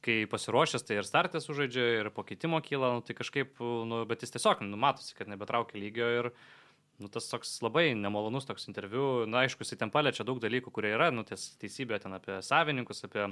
Kai 0.00 0.22
pasiruošęs, 0.32 0.86
tai 0.88 0.96
ir 0.96 1.04
startės 1.04 1.44
sužaidžia, 1.44 1.82
ir 2.00 2.08
po 2.16 2.24
keitimo 2.24 2.56
kyla, 2.64 2.94
nu, 2.96 3.02
tai 3.04 3.12
kažkaip, 3.18 3.58
nu, 3.60 4.04
bet 4.08 4.24
jis 4.24 4.32
tiesiog 4.32 4.62
nu, 4.64 4.78
matosi, 4.80 5.12
kad 5.18 5.28
nebetraukia 5.28 5.76
lygio 5.82 6.08
ir 6.20 6.30
Nu, 7.00 7.08
tas 7.08 7.30
toks 7.32 7.54
labai 7.64 7.94
nemalonus 7.96 8.44
toks 8.44 8.66
interviu. 8.68 9.24
Na, 9.24 9.46
aišku, 9.46 9.64
jis 9.64 9.78
ten 9.80 9.92
paliečia 9.92 10.24
daug 10.28 10.36
dalykų, 10.42 10.68
kurie 10.76 10.90
yra, 10.92 11.08
nu, 11.14 11.24
ties 11.24 11.46
teisybė 11.62 11.96
ten 12.02 12.12
apie 12.12 12.36
savininkus, 12.44 13.00
apie 13.08 13.30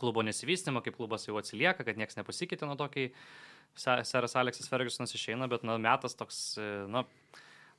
klubo 0.00 0.24
nesivystymą, 0.26 0.82
kaip 0.82 0.96
klubas 0.98 1.28
jau 1.28 1.36
atsilieka, 1.38 1.86
kad 1.86 2.00
niekas 2.00 2.18
nepasikeitė 2.18 2.66
nuo 2.66 2.74
to, 2.80 2.88
kai 2.90 3.04
se- 3.10 3.49
seras 3.78 4.36
Aleksas 4.36 4.70
Fergusonas 4.70 5.14
išeina, 5.16 5.48
bet, 5.50 5.64
na, 5.66 5.78
metas 5.80 6.16
toks, 6.18 6.40
e, 6.60 6.70
na, 6.90 7.04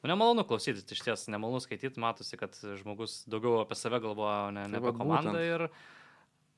nu, 0.02 0.12
nemalonu 0.12 0.46
klausytis, 0.48 0.86
iš 0.92 1.06
ties 1.06 1.28
nemalonu 1.32 1.62
skaityti, 1.64 2.02
matosi, 2.02 2.40
kad 2.40 2.58
žmogus 2.82 3.22
daugiau 3.30 3.62
apie 3.62 3.78
save 3.80 4.02
galvoja, 4.04 4.52
ne, 4.56 4.68
ne 4.72 4.80
Tai 4.80 4.86
apie 4.86 4.98
komandą. 4.98 5.42
Ir 5.46 5.68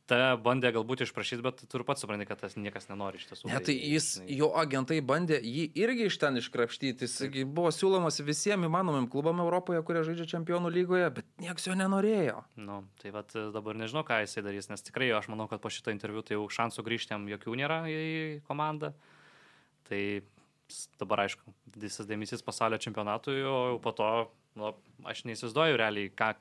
ta 0.10 0.36
bandė 0.40 0.74
galbūt 0.76 1.06
išprašyti, 1.06 1.44
bet 1.46 1.62
tu 1.70 1.80
ir 1.80 1.86
pats 1.88 2.04
supranti, 2.04 2.28
kad 2.28 2.42
tas 2.42 2.58
niekas 2.60 2.90
nenori 2.90 3.20
iš 3.22 3.28
tiesų. 3.30 3.48
Ne, 3.50 3.60
tai 3.64 3.76
jis, 3.78 4.10
žinai. 4.20 4.38
jo 4.42 4.50
agentai 4.60 5.00
bandė 5.06 5.40
jį 5.40 5.66
irgi 5.80 6.10
iš 6.10 6.18
ten 6.22 6.40
iškrapštyti. 6.42 7.08
Jis 7.08 7.48
buvo 7.48 7.72
siūlomas 7.74 8.20
visiems 8.26 8.68
įmanomim 8.68 9.08
klubam 9.12 9.40
Europoje, 9.44 9.80
kurie 9.88 10.04
žaidžia 10.08 10.28
čempionų 10.36 10.74
lygoje, 10.76 11.08
bet 11.20 11.30
niekas 11.44 11.70
jo 11.70 11.78
nenorėjo. 11.80 12.44
Nu, 12.60 12.82
tai 13.02 13.16
vat, 13.16 13.32
dabar 13.56 13.80
nežinau, 13.80 14.04
ką 14.08 14.22
jisai 14.26 14.44
darys, 14.46 14.70
nes 14.72 14.84
tikrai 14.84 15.12
aš 15.16 15.32
manau, 15.32 15.48
kad 15.52 15.64
po 15.64 15.72
šito 15.74 15.94
interviu 15.94 16.26
tai 16.26 16.38
jau 16.38 16.48
šansų 16.52 16.86
grįžti 16.86 17.16
jam 17.16 17.28
jokių 17.32 17.60
nėra 17.64 17.84
į 17.88 18.04
komandą. 18.50 18.94
Tai 19.90 20.02
dabar, 21.02 21.26
aišku, 21.28 21.54
didelis 21.74 22.00
dėmesys 22.08 22.44
pasaulio 22.46 22.80
čempionatui, 22.82 23.42
o 23.46 23.58
jau 23.74 23.80
po 23.84 23.92
to, 23.96 24.10
nu, 24.60 24.72
aš 25.10 25.26
neįsivaizduoju 25.28 25.80
realiai, 25.82 26.12
ką. 26.18 26.34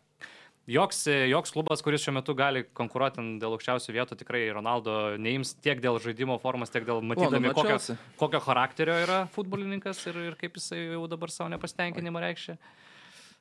Joks, 0.70 1.00
joks 1.26 1.50
klubas, 1.50 1.80
kuris 1.82 2.04
šiuo 2.04 2.12
metu 2.14 2.36
gali 2.38 2.60
konkuruoti 2.78 3.22
dėl 3.42 3.56
aukščiausių 3.56 3.94
vietų, 3.96 4.14
tikrai 4.20 4.44
Ronaldo 4.54 5.16
neims 5.18 5.56
tiek 5.58 5.80
dėl 5.82 5.98
žaidimo 5.98 6.36
formos, 6.38 6.70
tiek 6.70 6.86
dėl 6.86 7.00
matydami, 7.02 7.48
nuo 7.50 7.56
kokio, 7.56 7.72
Chelsea. 7.72 7.96
kokio 8.20 8.38
charakterio 8.44 8.94
yra 9.02 9.16
futbolininkas 9.34 10.04
ir, 10.06 10.20
ir 10.30 10.36
kaip 10.38 10.60
jisai 10.60 10.84
jau 10.92 11.02
dabar 11.10 11.34
savo 11.34 11.50
nepasitenkinimą 11.50 12.22
reikšia. 12.28 12.56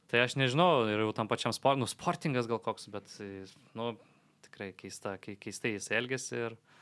Tai 0.10 0.24
aš 0.26 0.34
nežinau, 0.42 0.88
ir 0.90 1.06
jau 1.06 1.14
tam 1.14 1.30
pačiam 1.30 1.54
sport, 1.54 1.78
nu, 1.78 1.86
sportingas 1.88 2.50
gal 2.50 2.58
koks, 2.60 2.90
bet, 2.90 3.14
nu, 3.78 3.92
tikrai 4.50 4.72
keista, 4.82 5.14
kei- 5.22 5.38
keistai 5.38 5.76
jis 5.78 5.92
elgesi 5.94 6.42
ir 6.50 6.58
Dar 6.58 6.81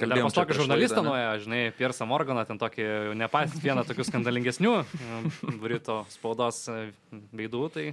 Kalbėjom 0.00 0.26
pas 0.26 0.36
tokį 0.40 0.56
žurnalistą 0.58 1.02
nuėjo, 1.06 1.34
žinai, 1.44 1.60
Piersą 1.78 2.06
Morganą, 2.10 2.42
ten 2.48 2.58
tokį, 2.58 2.86
nepatys 3.20 3.62
vieną 3.62 3.84
tokių 3.86 4.08
skandalingesnių 4.08 4.72
Brito 5.62 6.02
spaudos 6.14 6.64
veidų, 7.30 7.68
tai... 7.74 7.92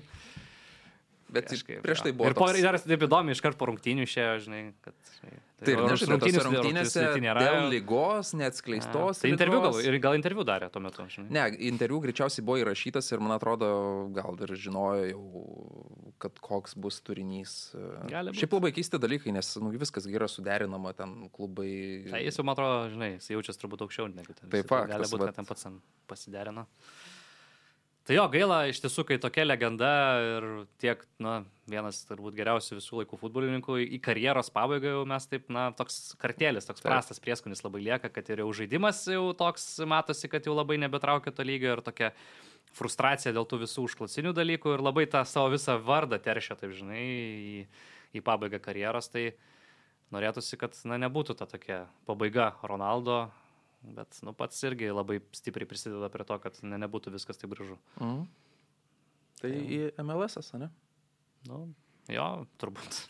Bet 1.31 1.47
kažkaip, 1.47 1.79
prieš 1.85 2.01
jo. 2.01 2.09
tai 2.09 2.11
buvo. 2.11 2.27
Ir 2.27 2.35
po, 2.35 2.47
toks- 2.49 2.61
dar 2.65 2.75
taip 2.81 3.07
įdomu, 3.07 3.31
iškart 3.35 3.55
po 3.59 3.69
rungtynių 3.71 4.03
išėjo, 4.09 4.35
žinai, 4.47 4.65
kad... 4.83 4.97
Žinai, 5.21 5.39
Tai 5.61 5.75
ir 5.75 5.81
nežinau, 5.85 6.15
tose 6.17 6.31
rungtynės- 6.41 6.45
rungtynėse 6.47 7.01
rungtynės 7.05 7.21
nėra. 7.21 7.41
dėl 7.45 7.67
lygos, 7.69 8.31
neatskleistos. 8.33 9.19
Tai 9.21 9.29
interviu 9.29 9.59
gal, 9.61 9.75
ir 9.85 9.97
gal 10.01 10.15
interviu 10.17 10.41
darė 10.41 10.71
tuo 10.73 10.81
metu, 10.81 11.05
žinai. 11.05 11.29
Ne, 11.37 11.43
interviu 11.69 11.99
greičiausiai 12.01 12.41
buvo 12.47 12.57
įrašytas 12.63 13.11
ir 13.13 13.21
man 13.21 13.35
atrodo, 13.35 13.69
gal 14.15 14.33
ir 14.41 14.55
žinojo 14.57 15.03
jau, 15.11 15.43
kad 16.17 16.41
koks 16.41 16.73
bus 16.81 16.97
turinys. 17.05 17.53
Gali 18.09 18.33
būt. 18.33 18.39
Šiaip 18.41 18.57
labai 18.57 18.73
keisti 18.73 18.97
dalykai, 19.05 19.35
nes 19.37 19.53
nu, 19.61 19.69
viskas 19.77 20.09
yra 20.09 20.25
suderinama, 20.25 20.95
ten 20.97 21.29
klubai. 21.29 21.69
Tai 22.09 22.23
jis 22.25 22.41
jau, 22.41 22.47
man 22.49 22.57
atrodo, 22.57 22.81
žinai, 22.95 23.11
jis 23.19 23.29
jaučiasi 23.35 23.61
turbūt 23.61 23.85
aukščiau 23.85 24.09
negu 24.17 24.33
ten. 24.33 24.49
Tai 24.49 24.63
visi. 24.65 24.65
Gali 24.65 24.89
faktas, 24.89 25.13
būti, 25.13 25.29
kad 25.29 25.37
ten 25.43 25.51
pats 25.53 25.69
ten 25.69 25.77
pasiderino. 26.09 26.65
Tai 28.01 28.15
jo, 28.17 28.23
gaila, 28.33 28.63
iš 28.65 28.79
tiesų, 28.81 29.03
kai 29.05 29.17
tokia 29.21 29.43
legenda 29.45 29.89
ir 30.25 30.45
tiek, 30.81 31.03
na, 31.21 31.43
vienas 31.69 31.99
turbūt 32.09 32.33
geriausių 32.33 32.79
visų 32.79 33.01
laikų 33.03 33.19
futbolininkų 33.21 33.77
į 33.85 33.99
karjeros 34.01 34.49
pabaigą 34.53 34.95
jau 34.95 35.03
mes 35.09 35.27
taip, 35.29 35.45
na, 35.53 35.67
toks 35.77 36.15
kartėlis, 36.21 36.65
toks 36.65 36.81
prastas 36.81 37.21
prieskonis 37.21 37.61
labai 37.61 37.83
lieka, 37.85 38.09
kad 38.09 38.31
ir 38.33 38.41
jau 38.41 38.47
žaidimas 38.57 39.03
jau 39.05 39.27
toks 39.37 39.67
matosi, 39.85 40.31
kad 40.33 40.49
jau 40.49 40.57
labai 40.57 40.79
nebetraukia 40.81 41.33
to 41.35 41.45
lygio 41.45 41.75
ir 41.75 41.83
tokia 41.85 42.09
frustracija 42.73 43.35
dėl 43.35 43.45
tų 43.45 43.61
visų 43.67 43.85
užklasinių 43.85 44.33
dalykų 44.33 44.73
ir 44.75 44.85
labai 44.87 45.05
tą 45.11 45.21
savo 45.29 45.53
visą 45.53 45.77
vardą 45.85 46.17
teršia, 46.23 46.57
taip 46.57 46.73
žinai, 46.73 47.05
į, 47.05 47.63
į 48.17 48.25
pabaigą 48.25 48.63
karjeros. 48.63 49.11
Tai 49.13 49.27
norėtųsi, 50.15 50.57
kad, 50.57 50.73
na, 50.89 50.97
nebūtų 51.05 51.37
ta 51.37 51.45
tokia 51.45 51.83
pabaiga 52.09 52.55
Ronaldo, 52.65 53.27
bet, 53.83 54.19
nu, 54.25 54.33
pats 54.37 54.61
irgi 54.67 54.91
labai 54.93 55.19
stipriai 55.35 55.67
prisideda 55.69 56.09
prie 56.13 56.25
to, 56.27 56.37
kad 56.43 56.57
ne, 56.63 56.77
nebūtų 56.85 57.13
viskas 57.17 57.37
taip 57.41 57.53
gražu. 57.55 57.77
Mhm. 57.99 58.23
Tai 59.41 59.49
į 59.51 59.79
MLS, 60.05 60.37
ne? 60.61 60.69
Nu, 61.49 61.63
jo, 62.13 62.27
turbūt. 62.61 62.99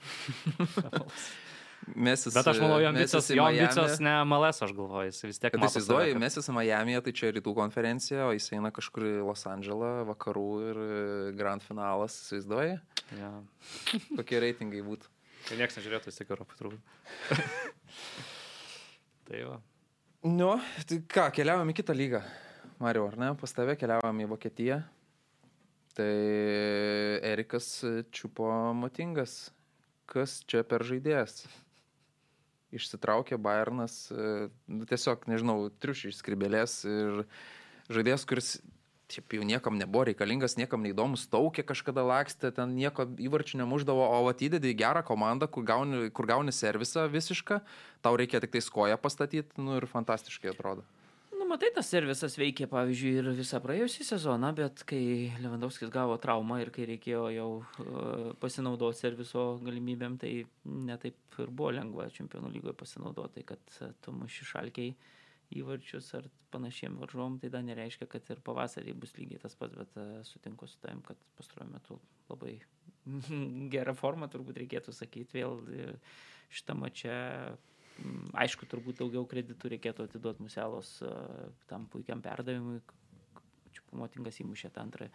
Mesis, 1.97 2.35
Bet 2.37 2.45
aš 2.45 2.59
manau, 2.61 2.75
jo 2.77 2.91
ambicijos, 2.91 3.25
į 3.33 3.39
jo 3.39 3.43
Miami. 3.47 3.63
ambicijos 3.65 3.99
ne 4.05 4.11
MLS, 4.29 4.59
aš 4.61 4.71
galvoju, 4.77 5.07
jis 5.09 5.23
vis 5.25 5.39
tiek 5.41 5.55
įsivaizduoji, 5.57 6.11
save, 6.11 6.13
kad- 6.13 6.21
Mesis 6.21 6.49
Miami'e, 6.53 6.99
tai 7.03 7.13
čia 7.17 7.31
rytų 7.33 7.55
konferencija, 7.57 8.27
o 8.29 8.35
jis 8.37 8.51
eina 8.53 8.69
kažkur 8.71 9.07
į 9.09 9.13
Los 9.25 9.43
Andželą, 9.49 9.89
vakarų 10.11 10.45
ir 10.69 10.77
e, 10.83 11.31
Grand 11.39 11.65
finalas, 11.65 12.19
įsivaizduoji, 12.21 12.77
Jo. 13.17 13.31
kokie 14.21 14.39
reitingai 14.45 14.83
būtų. 14.85 15.09
Tai 15.49 15.57
niekas 15.57 15.79
nežiūrėtų, 15.81 16.11
vis 16.13 16.21
tiek 16.21 16.29
Europą 16.29 16.53
turbūt. 16.61 16.79
tai 19.27 19.41
jo. 19.41 19.57
Nu, 20.21 20.51
tai 20.85 20.99
ką, 21.09 21.23
keliavam 21.33 21.69
į 21.71 21.73
kitą 21.79 21.95
lygą. 21.97 22.19
Mario, 22.77 23.07
ar 23.09 23.15
ne? 23.17 23.31
Pas 23.41 23.55
tave 23.57 23.73
keliavam 23.73 24.19
į 24.21 24.27
Vokietiją. 24.29 24.75
Tai 25.97 26.11
Erikas 27.25 27.69
čiupo 28.13 28.51
motingas. 28.77 29.49
Kas 30.05 30.43
čia 30.45 30.61
per 30.61 30.85
žaidėjas? 30.85 31.47
Išsitraukė 32.69 33.39
Bayernas, 33.41 33.95
e, 34.13 34.51
nu, 34.69 34.85
tiesiog, 34.85 35.25
nežinau, 35.25 35.71
triušiai 35.81 36.13
iš 36.13 36.21
skribelės 36.21 36.77
ir 36.85 37.23
žaidėjas, 37.89 38.27
kuris 38.29 38.51
šiaip 39.15 39.35
jau 39.37 39.47
niekam 39.47 39.77
nebuvo 39.79 40.05
reikalingas, 40.09 40.57
niekam 40.59 40.83
neįdomus, 40.85 41.27
taukė 41.31 41.65
kažkada 41.67 42.05
lakstė, 42.07 42.53
ten 42.55 42.75
nieko 42.77 43.07
įvarčių 43.21 43.61
nemuždavo, 43.61 44.07
o 44.17 44.23
atidedi 44.31 44.71
į 44.71 44.79
gerą 44.83 45.03
komandą, 45.07 45.49
kur 45.51 45.67
gauni, 45.67 46.07
kur 46.15 46.29
gauni 46.29 46.55
servisą 46.55 47.07
visišką, 47.11 47.61
tau 48.05 48.17
reikia 48.19 48.41
tik 48.43 48.55
tai 48.55 48.63
skoją 48.65 48.97
pastatyti, 49.01 49.61
nu 49.61 49.77
ir 49.79 49.87
fantastiškai 49.91 50.53
atrodo. 50.55 50.87
Nu, 51.41 51.47
matai, 51.49 51.71
tas 51.73 51.87
servisas 51.89 52.35
veikė, 52.37 52.67
pavyzdžiui, 52.69 53.11
ir 53.17 53.27
visą 53.33 53.57
praėjusią 53.63 54.05
sezoną, 54.11 54.51
bet 54.59 54.83
kai 54.85 55.31
Lewandowskis 55.41 55.89
gavo 55.89 56.13
traumą 56.21 56.59
ir 56.61 56.69
kai 56.75 56.85
reikėjo 56.85 57.23
jau 57.33 57.47
uh, 57.61 58.27
pasinaudoti 58.43 58.99
serviso 58.99 59.45
galimybėm, 59.65 60.19
tai 60.21 60.35
netaip 60.69 61.41
ir 61.41 61.49
buvo 61.49 61.71
lengva 61.73 62.05
čempionų 62.13 62.51
lygoje 62.53 62.75
pasinaudoti, 62.77 63.39
tai 63.39 63.47
kad 63.55 63.79
uh, 63.79 63.89
tu 64.05 64.13
muši 64.13 64.47
šalkiai 64.51 64.93
įvarčius 65.57 66.11
ar 66.19 66.27
panašiem 66.51 66.97
varžovom, 67.01 67.39
tai 67.41 67.49
dar 67.53 67.63
nereiškia, 67.67 68.07
kad 68.11 68.27
ir 68.31 68.43
pavasarį 68.43 68.95
bus 68.99 69.15
lygiai 69.17 69.39
tas 69.43 69.55
pats, 69.59 69.75
bet 69.77 69.97
uh, 69.99 70.19
sutinku 70.27 70.67
su 70.67 70.79
tavim, 70.83 71.01
kad 71.07 71.19
pastaruoju 71.39 71.73
metu 71.73 71.99
labai 72.31 72.57
gera 73.73 73.95
forma, 73.97 74.29
turbūt 74.31 74.61
reikėtų 74.63 74.93
sakyti, 74.95 75.39
vėl 75.39 75.59
e, 75.73 75.87
šitą 76.53 76.75
mačią 76.77 77.17
Mm, 78.01 78.31
Aišku, 78.43 78.65
turbūt 78.69 79.01
daugiau 79.01 79.25
kreditų 79.29 79.75
reikėtų 79.75 80.07
atiduoti 80.07 80.45
Muselos 80.45 80.95
a, 81.05 81.11
tam 81.69 81.87
puikiam 81.91 82.21
perdavimui. 82.23 82.79
Čiupumotingas 83.75 84.39
įmušė 84.43 84.71
tą 84.73 84.83
antrą 84.85 85.07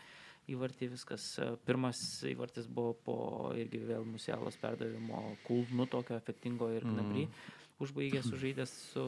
įvartį, 0.53 0.91
viskas. 0.95 1.25
Pirmas 1.67 2.01
įvartis 2.29 2.69
buvo 2.73 2.95
po 3.07 3.17
irgi 3.59 3.83
vėl 3.89 4.07
Muselos 4.09 4.57
perdavimo 4.61 5.23
kulnu 5.47 5.89
tokio 5.93 6.17
efektingo 6.21 6.71
ir 6.73 6.87
knabry. 6.87 7.27
Mm. 7.27 7.57
Užbaigė 7.85 8.23
sužaidęs 8.25 8.73
su 8.93 9.05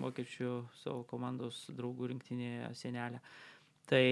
vokiečių 0.00 0.54
savo 0.82 1.04
komandos 1.10 1.64
draugų 1.74 2.10
rinktinėje 2.14 2.72
senelė. 2.80 3.22
Tai 3.90 4.04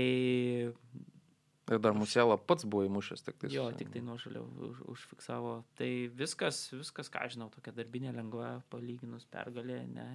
Ir 1.70 1.78
dar 1.78 1.94
Musiela 1.94 2.34
pats 2.36 2.66
buvo 2.66 2.82
įmušęs, 2.88 3.22
tik 3.22 3.36
tai. 3.38 3.48
Jo, 3.54 3.68
tik 3.78 3.92
tai 3.94 4.00
nuošalio 4.02 4.42
už, 4.66 4.80
užfiksavo. 4.92 5.52
Tai 5.78 5.90
viskas, 6.18 6.58
viskas, 6.74 7.10
ką 7.12 7.22
žinau, 7.30 7.46
tokia 7.54 7.74
darbinė 7.76 8.10
lengva, 8.16 8.56
palyginus 8.72 9.28
pergalė, 9.30 9.78
ne, 9.94 10.06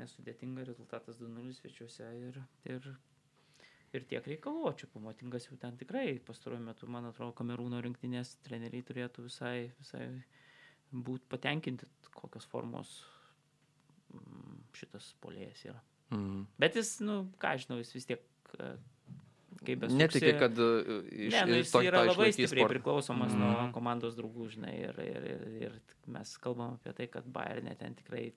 nesudėtinga 0.00 0.66
rezultatas 0.66 1.20
2-0 1.22 1.54
svečiuose 1.60 2.08
ir, 2.26 2.40
ir, 2.66 2.90
ir 3.94 4.08
tiek 4.10 4.26
reikalų. 4.34 4.66
O 4.72 4.74
čia 4.74 4.90
pamatingas 4.90 5.46
jau 5.46 5.60
ten 5.62 5.78
tikrai 5.78 6.18
pastaruoju 6.26 6.66
metu, 6.66 6.90
man 6.90 7.06
atrodo, 7.12 7.36
kamerūno 7.38 7.80
rinktinės 7.86 8.34
treneriai 8.42 8.82
turėtų 8.88 9.28
visai, 9.30 9.70
visai 9.78 10.08
būti 10.92 11.30
patenkinti, 11.30 11.86
kokios 12.18 12.50
formos 12.50 12.98
šitas 14.76 15.14
polėjas 15.22 15.64
yra. 15.68 15.80
Mm. 16.12 16.46
Bet 16.60 16.76
jis, 16.76 17.00
nu, 17.00 17.22
ką 17.40 17.54
žinau, 17.62 17.78
jis 17.80 17.92
vis 17.96 18.06
tiek, 18.08 18.22
e, 18.58 18.72
kaip 19.64 19.80
besuksi, 19.84 19.96
Netiki, 20.00 20.32
kad 20.40 20.58
e, 20.60 20.68
iš, 21.28 21.32
Ne, 21.32 21.42
nu, 21.48 21.58
jis 21.60 21.70
to- 21.72 21.82
yra 21.86 22.02
labai 22.04 22.30
stipriai 22.32 22.64
sportą. 22.66 22.72
priklausomas 22.74 23.32
nuo 23.36 23.50
Mhm. 23.52 23.72
komandos 23.72 24.16
draugų, 24.18 24.48
žinai, 24.56 24.74
ir, 24.88 24.98
ir, 25.00 25.24
ir, 25.34 25.46
ir 25.62 25.80
mes 26.06 26.36
kalbam 26.38 26.74
apie 26.80 26.92
tai, 26.92 27.06
kad 27.06 27.24
Bayernė 27.24 27.76
ten 27.78 27.94
tikrai 27.94 28.32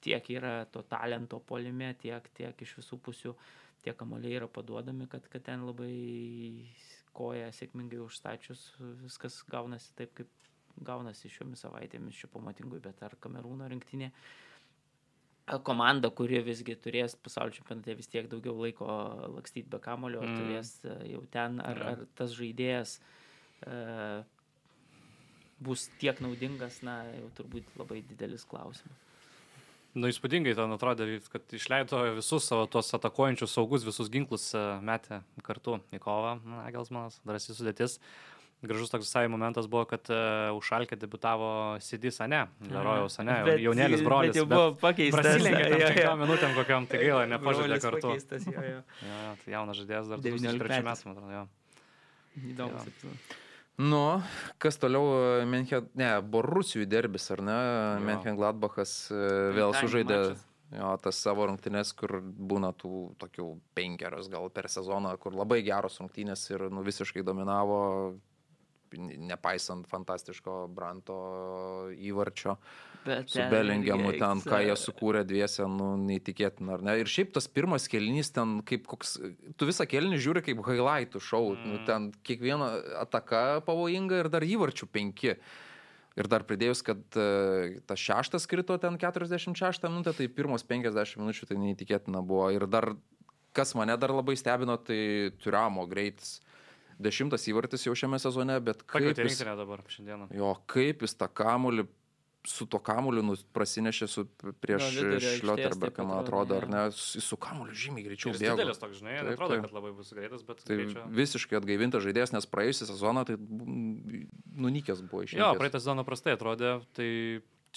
tiek 0.00 0.22
yra 0.30 0.66
to 0.70 0.82
talento 0.82 1.40
polime, 1.40 1.94
tiek, 1.98 2.22
tiek 2.34 2.54
iš 2.62 2.76
visų 2.78 3.00
pusių, 3.02 3.34
tie 3.82 3.92
kamoliai 3.92 4.36
yra 4.38 4.46
paduodami, 4.46 5.08
kad, 5.08 5.26
kad 5.28 5.42
ten 5.42 5.66
labai 5.66 6.66
koja 7.12 7.48
sėkmingai 7.50 7.98
užstačius, 8.04 8.74
viskas 9.02 9.40
gaunasi 9.50 9.90
taip, 9.96 10.14
kaip 10.14 10.28
gaunasi 10.84 11.28
šiomis 11.28 11.64
savaitėmis 11.64 12.14
čia 12.14 12.28
pamatingui, 12.30 12.78
bet 12.80 13.02
ar 13.02 13.16
Kamerūno 13.20 13.66
rinktinė 13.68 14.12
a, 14.12 14.12
komanda, 15.64 16.10
kuri 16.14 16.42
visgi 16.44 16.76
turės 16.76 17.16
pasaulio 17.24 17.56
čempionate 17.56 17.96
vis 17.98 18.10
tiek 18.10 18.28
daugiau 18.30 18.56
laiko 18.60 18.88
lakstyti 19.36 19.70
be 19.72 19.80
kamulio, 19.82 20.22
mm. 20.24 20.40
Turės 20.40 20.72
a, 20.84 20.98
jau 21.08 21.22
ten, 21.32 21.60
ar, 21.64 21.82
ar 21.92 22.02
tas 22.18 22.34
žaidėjas 22.36 22.98
uh, 23.66 24.22
bus 25.64 25.88
tiek 25.98 26.20
naudingas, 26.22 26.82
na, 26.86 27.00
jau 27.16 27.30
turbūt 27.40 27.78
labai 27.80 28.02
didelis 28.06 28.46
klausimas. 28.48 29.04
Nu, 29.98 30.06
įspūdingai 30.12 30.52
ten 30.54 30.74
atrodė, 30.74 31.06
kad 31.32 31.54
išleido 31.56 32.02
visus 32.18 32.46
savo 32.46 32.66
tos 32.70 32.92
atakuojančius 32.94 33.54
saugus, 33.56 33.86
visus 33.86 34.10
ginklus 34.12 34.50
e, 34.54 34.60
metė 34.84 35.22
kartu 35.46 35.78
į 35.96 36.00
kovą. 36.04 36.36
Na, 36.44 36.66
Egelsmanas, 36.68 37.16
drąsiai 37.26 37.56
sudėtis. 37.56 37.96
Gražus 38.62 38.90
toks 38.90 39.06
visai 39.06 39.28
momentas 39.30 39.68
buvo, 39.70 39.84
kad 39.86 40.08
uh, 40.10 40.50
užšalkė 40.58 40.96
debutavo 40.98 41.48
Sidis 41.84 42.16
Ane, 42.24 42.40
Lerojaus 42.72 43.20
Ane, 43.22 43.36
Bet- 43.46 43.60
jaunėlis 43.62 44.02
brolis. 44.02 44.32
Bet 44.34 44.40
jau 44.40 44.46
buvo 44.50 44.72
pakeistas. 44.80 45.20
Prasilenkė 45.22 45.62
Jo, 45.62 45.68
tam 45.68 45.78
jo. 45.78 45.90
penkiom 45.92 46.22
minutėm 46.24 46.56
kokiam, 46.56 46.88
tai 46.90 47.02
gaila, 47.04 47.26
nepažadė 47.36 47.78
kartu. 47.84 48.08
Pakeistas, 48.10 48.48
jo, 48.50 48.64
jo. 48.66 48.80
Jo, 49.06 49.20
jo, 49.28 49.34
tai 49.44 49.54
jaunas 49.54 49.78
žaidėjas 49.78 50.10
dar 50.10 50.24
19 50.26 50.58
2003 50.58 50.82
metų, 50.90 51.06
man 51.06 51.14
atrodo. 51.20 51.36
Jo. 51.38 51.44
Įdomus 52.50 52.90
epizodas. 52.90 53.36
Nu, 53.78 54.02
kas 54.58 54.74
toliau, 54.82 55.04
Menchen, 55.46 55.86
ne, 55.94 56.10
Borusijų 56.26 56.82
derbis, 56.90 57.28
ar 57.30 57.44
ne? 57.46 57.58
Jo. 57.62 58.04
Menchen 58.10 58.34
Gladbachas 58.38 58.94
e, 59.14 59.18
vėl 59.54 59.70
sužaidė 59.78 60.16
mačas. 60.18 60.40
jo, 60.74 60.88
tas 61.04 61.20
savo 61.22 61.46
rungtynės, 61.46 61.92
kur 61.94 62.16
būna 62.22 62.72
tų 62.74 63.04
tokių 63.22 63.46
penkerios 63.78 64.26
gal 64.34 64.50
per 64.50 64.66
sezoną, 64.66 65.14
kur 65.22 65.38
labai 65.38 65.60
geros 65.62 66.00
rungtynės 66.02 66.42
ir 66.50 66.66
nu, 66.74 66.82
visiškai 66.86 67.22
dominavo, 67.22 67.78
nepaisant 68.96 69.88
fantastiško 69.90 70.66
Branto 70.72 71.18
įvarčio. 71.92 72.56
Bet 73.04 73.30
su 73.30 73.38
ten 73.38 73.50
Belingiamu 73.52 74.12
ten, 74.18 74.42
ką 74.44 74.58
jie 74.64 74.72
e, 74.74 74.78
sukūrė 74.78 75.22
dviese, 75.28 75.66
nu, 75.70 75.92
neįtikėtina, 76.02 76.74
ar 76.76 76.84
ne? 76.84 76.96
Ir 77.00 77.10
šiaip 77.10 77.30
tas 77.36 77.46
pirmas 77.50 77.86
kelnys 77.90 78.32
ten, 78.34 78.58
kaip 78.68 78.88
koks, 78.90 79.16
tu 79.56 79.68
visą 79.68 79.86
kelnį 79.88 80.18
žiūri 80.24 80.42
kaip 80.44 80.60
highlightų 80.66 81.22
šau, 81.22 81.54
mm. 81.54 81.70
nu, 81.70 81.80
ten 81.88 82.10
kiekviena 82.26 82.72
ataka 83.04 83.62
pavojinga 83.68 84.24
ir 84.24 84.30
dar 84.32 84.46
įvarčių 84.46 84.90
penki. 84.92 85.36
Ir 86.18 86.26
dar 86.26 86.42
pridėjus, 86.42 86.82
kad 86.82 86.98
uh, 87.14 87.78
tas 87.86 88.02
šeštas 88.02 88.48
krito 88.50 88.74
ten 88.82 88.98
46 88.98 89.86
minutę, 89.86 90.16
tai 90.18 90.26
pirmos 90.26 90.66
50 90.66 91.20
minučių 91.22 91.46
tai 91.46 91.58
neįtikėtina 91.62 92.24
buvo. 92.26 92.48
Ir 92.50 92.66
dar, 92.66 92.90
kas 93.54 93.76
mane 93.78 93.94
dar 94.02 94.10
labai 94.16 94.34
stebino, 94.40 94.74
tai 94.82 95.30
Turamo 95.38 95.86
greitis. 95.86 96.40
Dešimtas 96.98 97.44
įvartis 97.50 97.84
jau 97.86 97.94
šiame 97.94 98.18
sezone, 98.18 98.56
bet 98.60 98.82
kaip 98.82 99.04
Pakeitė 99.04 99.22
jis, 99.28 99.38
rinktinę 99.38 99.54
dabar 99.60 99.84
šiandieną. 99.86 100.28
jo, 100.34 100.54
kaip 100.66 101.04
jis 101.06 101.14
tą 101.14 101.28
kamulį 101.30 101.86
su 102.48 102.64
to 102.70 102.78
kamuliu 102.80 103.20
nu, 103.22 103.34
prasinešė 103.52 104.06
su 104.08 104.22
prieš 104.62 104.94
Jo, 104.96 105.02
aikštės 105.10 105.40
Šlioterbergą, 105.42 106.04
man 106.06 106.22
atrodo, 106.22 106.56
ar 106.56 106.64
jo. 106.64 106.70
ne, 106.72 106.82
su, 106.96 107.20
su 107.20 107.36
kamuliu 107.36 107.74
žymiai 107.76 108.06
greičiau 108.06 108.30
Jis 108.32 108.40
bėgo. 108.40 108.54
didelis 108.56 108.78
toks, 108.80 108.96
žinai, 109.02 109.16
Taip, 109.20 109.34
atrodo, 109.34 109.54
taip. 109.58 109.66
kad 109.66 109.74
labai 109.76 109.90
bus 109.98 110.12
greitas, 110.16 110.42
bet 110.46 110.62
Tai 110.64 110.78
greičio- 110.78 111.04
visiškai 111.18 111.58
atgaivintas 111.58 112.02
žaidėjas, 112.06 112.32
nes 112.32 112.46
praėjusią 112.48 112.88
sezoną 112.88 113.26
tai 113.28 113.36
mm, 113.36 114.24
nunykęs 114.64 115.02
buvo 115.10 115.26
iš 115.26 115.34
Jo, 115.36 115.50
praeitą 115.58 115.82
sezoną 115.82 116.06
prastai 116.08 116.38
atrodė, 116.38 116.78
tai 116.96 117.10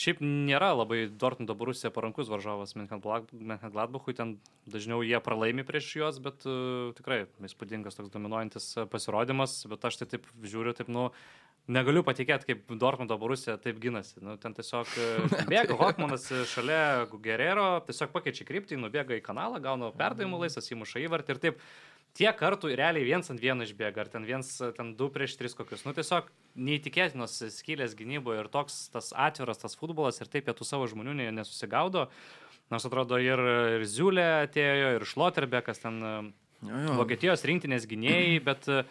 šiaip 0.01 0.21
nėra 0.23 0.71
labai 0.73 1.03
Dortmundo 1.09 1.55
Borusija 1.57 1.91
parankus 1.93 2.31
varžovas 2.31 2.73
Menhengladbachui, 2.77 4.15
ten 4.17 4.35
dažniau 4.71 5.03
jie 5.05 5.19
pralaimi 5.23 5.65
prieš 5.67 5.91
juos, 5.99 6.19
bet 6.23 6.47
uh, 6.49 6.91
tikrai 6.97 7.23
įspūdingas 7.45 7.99
toks 7.99 8.11
dominuojantis 8.13 8.71
e, 8.75 8.87
pasirodymas, 8.91 9.61
bet 9.71 9.87
aš 9.89 10.01
tai 10.01 10.09
taip 10.15 10.27
žiūriu, 10.41 10.73
taip, 10.77 10.89
nu, 10.91 11.09
negaliu 11.71 12.03
patikėti, 12.05 12.51
kaip 12.51 12.73
Dortmundo 12.79 13.17
Borusija 13.21 13.57
taip 13.61 13.79
ginasi. 13.81 14.19
Nu, 14.23 14.35
ten 14.41 14.55
tiesiog 14.57 14.91
e, 14.97 15.07
bėga 15.51 15.77
Hockmanas 15.79 16.27
e, 16.33 16.43
šalia 16.49 16.81
Gerero, 17.23 17.67
tiesiog 17.87 18.13
pakeičia 18.15 18.47
kryptį, 18.47 18.79
nubėga 18.81 19.17
į 19.17 19.23
kanalą, 19.25 19.61
gauna 19.63 19.91
perdavimų 19.97 20.43
laisvas, 20.45 20.71
įmuša 20.73 21.03
įvartį 21.05 21.35
ir 21.35 21.41
taip 21.45 21.65
tiek 22.17 22.35
kartų 22.37 22.73
realiai 22.75 23.07
viens 23.07 23.31
ant 23.31 23.41
vieno 23.41 23.65
išbėga, 23.67 24.05
ar 24.05 24.11
ten 24.11 24.27
viens, 24.27 24.49
ten 24.77 24.93
du 24.99 25.07
prieš 25.13 25.37
tris 25.39 25.55
kokius. 25.57 25.85
Nu, 25.87 25.95
tiesiog 25.97 26.29
neįtikėtinos 26.59 27.39
skylės 27.55 27.95
gynyboje 27.97 28.43
ir 28.43 28.51
toks 28.51 28.83
tas 28.93 29.11
atviras 29.15 29.63
tas 29.63 29.77
futbolas 29.79 30.19
ir 30.21 30.31
taip 30.31 30.49
jie 30.49 30.55
tų 30.57 30.67
savo 30.67 30.89
žmonių 30.91 31.17
ne- 31.21 31.31
nesusigaudo. 31.39 32.09
Nors 32.71 32.85
atrodo 32.87 33.17
ir, 33.19 33.39
ir 33.77 33.83
Ziulė 33.87 34.45
atėjo, 34.45 34.93
ir 34.95 35.07
Šloterbekas, 35.07 35.81
ten 35.83 35.97
e, 35.99 36.13
Jo, 36.61 36.77
jo. 36.85 36.97
Vokietijos 36.99 37.43
rinktinės 37.47 37.87
gynėjai, 37.89 38.37
bet 38.49 38.69
e, 38.69 38.83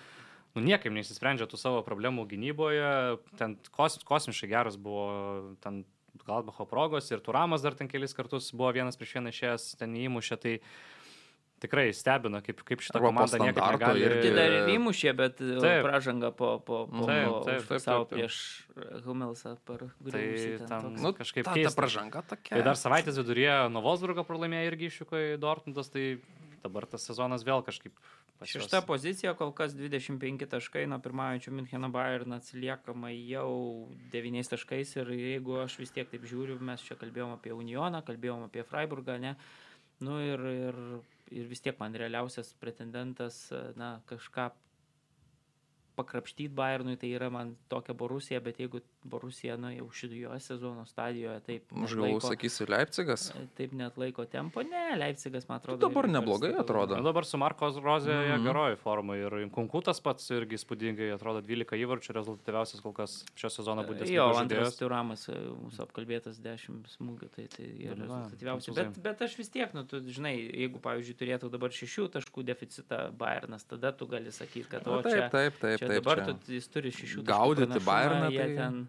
nu, 0.56 0.64
niekaip 0.66 0.92
neįsisprendžia 0.94 1.48
tų 1.51 1.60
savo 1.60 1.82
problemų 1.86 2.26
gynyboje. 2.30 2.92
Ten 3.38 3.56
kos, 3.74 4.01
kosmiškai 4.06 4.51
geras 4.51 4.78
buvo 4.80 5.56
ten 5.64 5.84
Galbacho 6.26 6.66
progos 6.68 7.06
ir 7.14 7.22
Turamas 7.24 7.62
dar 7.64 7.76
ten 7.78 7.88
kelis 7.88 8.12
kartus 8.14 8.51
buvo 8.52 8.72
vienas 8.74 8.98
prieš 8.98 9.16
vieną 9.16 9.30
išėjęs, 9.32 9.68
ten 9.80 9.94
įmušė. 9.97 10.36
Tai 10.42 10.56
tikrai 11.61 11.93
stebina, 11.95 12.41
kaip, 12.43 12.62
kaip 12.65 12.81
šitą 12.81 12.97
Arba 13.01 13.11
komandą 13.11 13.37
standarto 13.37 13.77
negali. 13.77 14.03
irgi 14.07 14.23
Tai 14.28 14.35
dar 14.39 14.55
ir 14.57 14.70
įmušė, 14.74 15.12
bet 15.16 15.37
Taip. 15.37 15.61
taip. 15.65 15.85
pražanga 15.85 16.31
po, 16.32 16.51
po, 16.65 16.87
po, 16.89 17.07
Taip, 17.07 17.28
po 17.28 17.41
taip, 17.45 17.66
taip, 17.69 17.81
savo 17.85 18.05
taip, 18.05 18.09
taip. 18.09 18.19
prieš 18.19 18.39
Humelsą 19.05 19.57
per 19.69 19.78
Tai 20.11 20.24
tam- 20.66 20.89
toks. 20.89 21.03
Nu, 21.05 21.12
kažkaip 21.12 21.45
ta, 21.45 21.53
ta 21.53 21.59
keista. 21.61 21.77
pražanga 21.82 22.23
tokia. 22.24 22.57
Tai 22.57 22.62
dar 22.62 22.74
savaitės 22.81 23.20
viduryje 23.20 23.59
nuo 23.70 23.82
Volsburgo 23.85 24.24
pralaimėjo 24.24 24.73
irgi 24.73 24.89
išvykoje 24.91 25.37
Dortmundas, 25.39 25.91
tai 25.93 26.19
dabar 26.62 26.85
tas 26.87 27.05
sezonas 27.07 27.45
vėl 27.45 27.62
kažkaip 27.65 27.93
pas 28.41 28.49
juos- 28.49 28.65
Šešta 28.65 28.81
pozicija, 28.87 29.35
kol 29.37 29.53
kas 29.53 29.74
25 29.77 30.47
taškai 30.49 30.87
nuo 30.89 30.99
pirmaujančių 30.99 31.53
Müncheno 31.53 31.91
Bayern 31.93 32.32
atsiliekama 32.37 33.12
jau 33.28 33.89
9 34.12 34.49
taškais 34.49 34.97
ir 34.97 35.07
jeigu 35.12 35.61
aš 35.62 35.77
vis 35.78 35.91
tiek 35.91 36.09
taip 36.11 36.23
žiūriu, 36.24 36.59
mes 36.61 36.81
čia 36.81 36.97
kalbėjom 36.97 37.35
apie 37.37 37.53
Unioną, 37.53 38.01
kalbėjom 38.05 38.45
apie 38.49 38.65
Freiburgą, 38.65 39.20
ne? 39.20 39.37
Nu 40.01 40.16
ir, 40.24 40.40
ir, 40.48 40.77
ir 41.31 41.48
vis 41.51 41.60
tiek 41.60 41.77
man 41.81 41.97
realiausias 41.98 42.55
pretendentas, 42.60 43.43
na, 43.77 43.98
kažką 44.09 44.48
pakrapštyti 45.98 46.48
Bayernui, 46.56 46.97
tai 46.97 47.12
yra 47.12 47.28
man 47.32 47.55
tokia 47.68 47.94
Borusija, 47.94 48.40
bet 48.40 48.60
jeigu 48.62 48.81
Borusija, 49.05 49.56
na, 49.56 49.70
jau 49.72 49.86
šitoje 49.90 50.40
sezono 50.40 50.85
stadijoje 50.86 51.40
taip 51.40 51.72
Aš 51.72 51.94
galvoju, 51.94 52.18
neatlaiko- 52.18 52.28
sakysi, 52.28 52.66
Leipzigas. 52.68 53.32
taip 53.56 53.72
net 53.72 53.97
laiko 53.97 54.24
tempo, 54.24 54.62
ne, 54.62 54.97
Leipzigas, 54.98 55.48
man 55.48 55.59
atrodo. 55.59 55.89
dabar 55.89 56.05
irgi 56.05 56.12
neblogai 56.12 56.52
atrodo. 56.59 56.97
Nu, 56.97 57.02
dabar 57.02 57.24
su 57.24 57.39
Marko 57.39 57.66
Rozė 57.70 58.12
mm. 58.12 58.32
-hmm. 58.32 58.44
geroji 58.44 58.77
forma 58.77 59.16
ir 59.16 59.48
Kunkutas 59.51 60.01
pats 60.01 60.31
irgi 60.31 60.56
įspūdingai 60.56 61.14
atrodo 61.14 61.40
12 61.40 61.77
įvarčių, 61.81 62.12
rezultatyviausias 62.12 62.81
kol 62.82 62.93
kas 62.93 63.24
šio 63.35 63.48
sezono 63.51 63.82
būdės. 63.82 64.10
Jo, 64.12 64.35
antras 64.36 64.77
turamas, 64.77 65.28
e, 65.28 65.32
mūsų 65.32 65.81
apkalbėtas 65.86 66.40
10 66.40 66.85
smūgių, 66.98 67.28
tai 67.36 67.47
tai 67.48 67.64
yra 67.66 67.94
Nu, 67.97 68.06
va, 68.06 68.18
rezultatyviausia. 68.20 68.72
prancūzai. 68.72 68.85
Bet, 68.85 69.02
bet 69.02 69.22
aš 69.22 69.36
vis 69.39 69.48
tiek, 69.48 69.72
nu, 69.74 69.85
tu 69.85 70.01
žinai, 70.01 70.36
jeigu, 70.52 70.78
pavyzdžiui, 70.78 71.16
turėtų 71.16 71.51
dabar 71.51 71.70
6 71.70 72.09
taškų 72.09 72.44
deficitą 72.44 73.12
Bayernas, 73.16 73.64
tada 73.64 73.93
tu 73.93 74.06
gali 74.06 74.31
sakyti, 74.31 74.68
kad 74.68 74.86
o 74.89 74.97
Nu, 74.97 75.02
taip, 75.02 75.12
čia, 75.14 75.28
taip, 75.31 75.55
taip, 75.60 75.78
čia 75.78 75.89
taip. 75.89 76.05
dabar 76.05 76.16
čia. 76.18 76.27
tu, 76.47 76.52
jis 76.52 76.68
turi 76.68 76.90
6 76.90 77.22
taškų. 77.22 77.24
Gaudyti 77.24 77.81
Bayerną, 77.85 78.28
tai- 78.36 78.56
ten, 78.56 78.89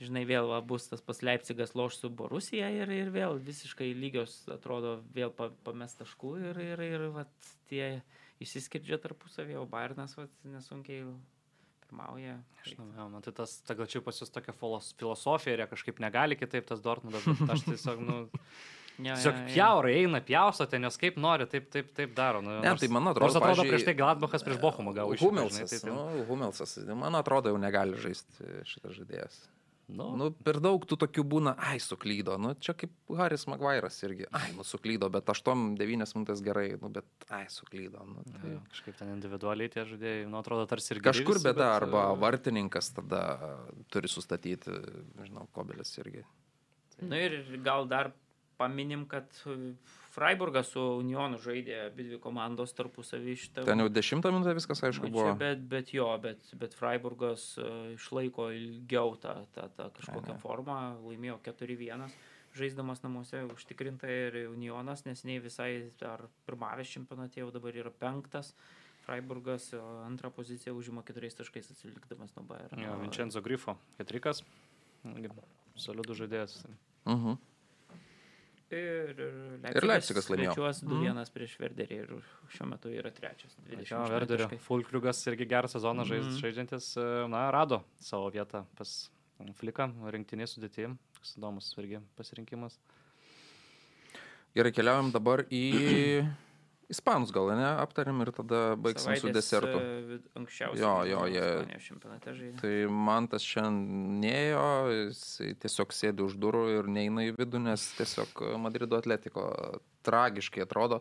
žinai, 0.00 0.22
vėl 0.28 0.48
va, 0.48 0.60
bus 0.64 0.86
tas 0.88 1.02
pas 1.04 1.20
Leipzigas 1.22 1.74
loš 1.76 1.98
su 2.00 2.08
Borusija 2.10 2.70
ir, 2.72 2.88
ir 2.90 3.10
vėl 3.14 3.38
visiškai 3.44 3.90
lygios, 3.94 4.38
atrodo, 4.52 4.98
vėl 5.14 5.30
pa- 5.36 5.50
pamest 5.66 6.00
taškų 6.00 6.32
ir, 6.50 6.60
ir, 6.72 6.80
ir 6.86 7.04
va, 7.14 7.26
tie 7.68 8.00
išsiskirdžia 8.40 8.96
tarpusavį, 9.02 9.58
o 9.60 9.66
Bayernas 9.68 10.16
va, 10.16 10.24
nesunkiai 10.48 11.04
pirmauja. 11.84 12.38
Žinau, 12.64 13.08
man 13.12 13.22
tai 13.24 13.32
tas, 13.36 13.58
ta 13.66 13.74
gal 13.76 13.88
čia 13.90 14.00
pas 14.04 14.16
jūs 14.20 14.30
tokia 14.32 14.54
filos- 14.56 14.92
filosofija 15.00 15.56
ir 15.56 15.64
jie 15.64 15.70
kažkaip 15.74 16.00
negali 16.02 16.36
kitaip 16.38 16.66
tas 16.68 16.80
Dortmundas, 16.84 17.24
bet 17.26 17.56
aš 17.56 17.66
tiesiog, 17.68 18.04
nu, 18.06 18.20
Ja, 19.00 19.14
tiesiog 19.16 19.36
pjaurai 19.48 19.92
eina, 20.02 20.18
pjausto 20.20 20.66
ten, 20.68 20.84
jos 20.84 20.98
kaip 21.00 21.16
nori, 21.16 21.46
taip, 21.48 21.70
taip, 21.72 21.86
taip 21.96 22.10
daro. 22.12 22.42
Nu, 22.44 22.58
Ne, 22.58 22.66
nors- 22.68 22.82
tai 22.82 22.88
man 22.92 23.06
atrodo, 23.08 23.24
Nors 23.24 23.36
atrodo 23.38 23.46
pavyzdžiui, 23.46 23.70
prieš 23.72 23.84
tai 23.86 23.94
Gladbachas 23.96 24.44
prieš 24.44 24.58
Bochumą 24.60 24.92
gavo 24.92 25.14
iš 25.16 25.22
Humelsas, 25.24 25.72
tai, 25.72 25.92
nu, 25.94 26.24
Humelsas, 26.28 26.74
man 27.00 27.16
atrodo, 27.16 27.48
jau 27.48 27.56
negali 27.62 27.96
žaisti 27.96 28.50
šitas 28.68 28.92
žaidėjas. 28.98 29.38
Nu, 29.96 30.08
Nu, 30.20 30.28
per 30.46 30.58
daug 30.62 30.84
tų 30.88 30.98
tokių 31.04 31.24
būna, 31.34 31.54
ai, 31.70 31.78
suklydo. 31.82 32.36
Nu, 32.40 32.52
čia 32.60 32.74
kaip 32.78 32.92
Haris 33.16 33.46
Maguire'as 33.50 33.98
irgi, 34.06 34.26
ai, 34.36 34.50
nu, 34.56 34.66
suklydo, 34.66 35.08
bet 35.12 35.30
8-9 35.32 35.78
minutės 36.16 36.42
gerai, 36.44 36.66
nu, 36.80 36.90
bet, 36.94 37.08
ai, 37.32 37.44
suklydo. 37.52 38.04
Nu, 38.08 38.24
tai... 38.28 38.54
jo, 38.54 38.62
kažkaip 38.74 38.98
ten 39.00 39.12
individualiai 39.14 39.72
tie 39.72 39.86
žaidėjai, 39.88 40.26
nu, 40.30 40.40
atrodo, 40.42 40.66
tarsi 40.70 40.94
ir 40.96 41.02
Kažkur 41.04 41.38
visi, 41.38 41.48
bėda, 41.48 41.62
bet, 41.62 41.76
arba 41.82 42.04
e, 42.10 42.18
vartininkas 42.24 42.92
tada 42.98 43.22
turi 43.92 44.10
sustatyti, 44.12 44.76
nežinau, 45.20 45.48
Kobelis 45.56 45.94
irgi. 46.02 46.26
Na 47.00 47.20
ir 47.24 47.40
gal 47.64 47.88
dar 47.88 48.12
paminim, 48.60 49.06
kad 49.08 49.28
Freiburgas 50.10 50.72
su 50.72 50.82
Unionu 50.98 51.38
žaidė 51.38 51.76
abi 51.86 52.08
dvi 52.08 52.18
komandos 52.22 52.72
tarpusavį 52.74 53.36
šitą. 53.44 53.64
Ten 53.68 53.84
jau 53.84 53.90
10 53.92 54.26
minutę 54.26 54.54
viskas, 54.58 54.82
aišku, 54.88 55.06
mače, 55.06 55.14
buvo. 55.14 55.34
Bet, 55.38 55.62
bet 55.70 55.92
jo, 55.94 56.08
bet, 56.22 56.42
bet 56.58 56.74
Freiburgas 56.74 57.52
uh, 57.62 57.92
išlaiko 57.94 58.48
ilgiau 58.56 59.14
tą, 59.22 59.36
tą, 59.54 59.68
tą 59.76 59.86
kažkokią 60.00 60.34
Ane. 60.34 60.42
formą, 60.42 60.78
laimėjo 61.04 61.38
4-1, 61.46 62.10
žaisdamas 62.58 63.04
namuose 63.04 63.44
užtikrintai 63.54 64.16
ir 64.26 64.38
Unionas, 64.50 65.04
nes 65.06 65.22
nei 65.28 65.38
visai 65.42 65.70
dar 66.02 66.26
pirmavęs 66.48 66.90
čempionate 66.96 67.44
jau 67.44 67.52
dabar 67.54 67.78
yra 67.78 67.94
penktas. 67.94 68.50
Freiburgas 69.06 69.70
o 69.78 69.84
antrą 70.04 70.32
poziciją 70.34 70.74
užima 70.76 71.02
keturiais 71.06 71.38
taškais 71.38 71.70
atsilikdamas 71.72 72.34
nuo 72.36 72.44
Bayern. 72.50 72.82
Jo, 72.82 72.98
Vincenzo 73.00 73.40
Grifo, 73.42 73.78
ketrikas, 73.98 74.42
solidų 75.80 76.18
žaidėjas. 76.18 76.60
Mhm. 77.08 77.38
Ir, 78.70 79.18
Ir 79.74 79.82
Leipzigas 79.82 80.28
laimėjo. 80.30 80.52
Svečiuos 80.54 80.82
Mhm. 80.84 81.00
2-1 81.10 81.30
prieš 81.34 81.56
Verderį 81.58 81.96
ir 82.04 82.10
šiuo 82.54 82.68
metu 82.70 82.88
yra 82.94 83.10
trečias. 83.10 83.56
Jo, 83.66 83.76
28 83.76 84.10
Verderio. 84.14 84.48
Fulkriugas 84.62 85.26
irgi 85.26 85.46
gerą 85.50 85.66
sezoną 85.72 86.04
žais, 86.06 86.24
Mhm. 86.24 86.38
žaidžiantis, 86.38 86.96
e, 86.96 87.28
na, 87.28 87.50
rado 87.50 87.82
savo 87.98 88.30
vietą 88.30 88.64
pas 88.76 89.10
Fliką, 89.56 89.88
rinktinė 90.12 90.46
sudėti. 90.46 90.86
Toks 91.16 91.34
įdomus 91.38 91.74
irgi 91.78 91.98
pasirinkimas. 92.16 92.78
Gerai, 94.54 94.70
keliaujam 94.72 95.10
dabar 95.12 95.44
į 95.50 96.28
Ispanus 96.90 97.30
gal, 97.34 97.52
ne, 97.54 97.66
aptarim 97.78 98.18
ir 98.24 98.32
tada 98.34 98.60
baigsim 98.74 99.14
su 99.14 99.20
Savaitės, 99.22 99.34
desertu. 99.36 99.78
e, 99.78 100.18
Anksčiausiai. 100.40 100.82
Jo, 100.82 100.92
jo, 101.06 101.20
jie-. 101.30 102.54
Tai 102.58 102.72
man 102.90 103.28
tas 103.30 103.46
šiandien 103.46 104.18
neėjo, 104.24 104.64
jis 104.96 105.22
tiesiog 105.62 105.94
sėdi 105.94 106.26
už 106.26 106.34
durų 106.42 106.64
ir 106.80 106.90
neina 106.90 107.28
į 107.28 107.36
vidų, 107.38 107.62
nes 107.68 107.84
tiesiog 107.98 108.42
Madrido 108.58 108.98
atletiko 108.98 109.46
tragiškai 110.06 110.64
atrodo, 110.66 111.00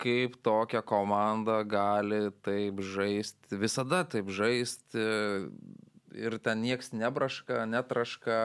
kaip 0.00 0.38
tokia 0.46 0.80
komanda 0.86 1.60
gali 1.68 2.30
taip 2.46 2.80
žaisti, 2.80 3.60
visada 3.60 4.02
taip 4.08 4.32
žaisti. 4.32 5.04
Ir 6.14 6.38
ten 6.42 6.62
nieks 6.62 6.90
nebraška, 6.92 7.66
netraška, 7.70 8.36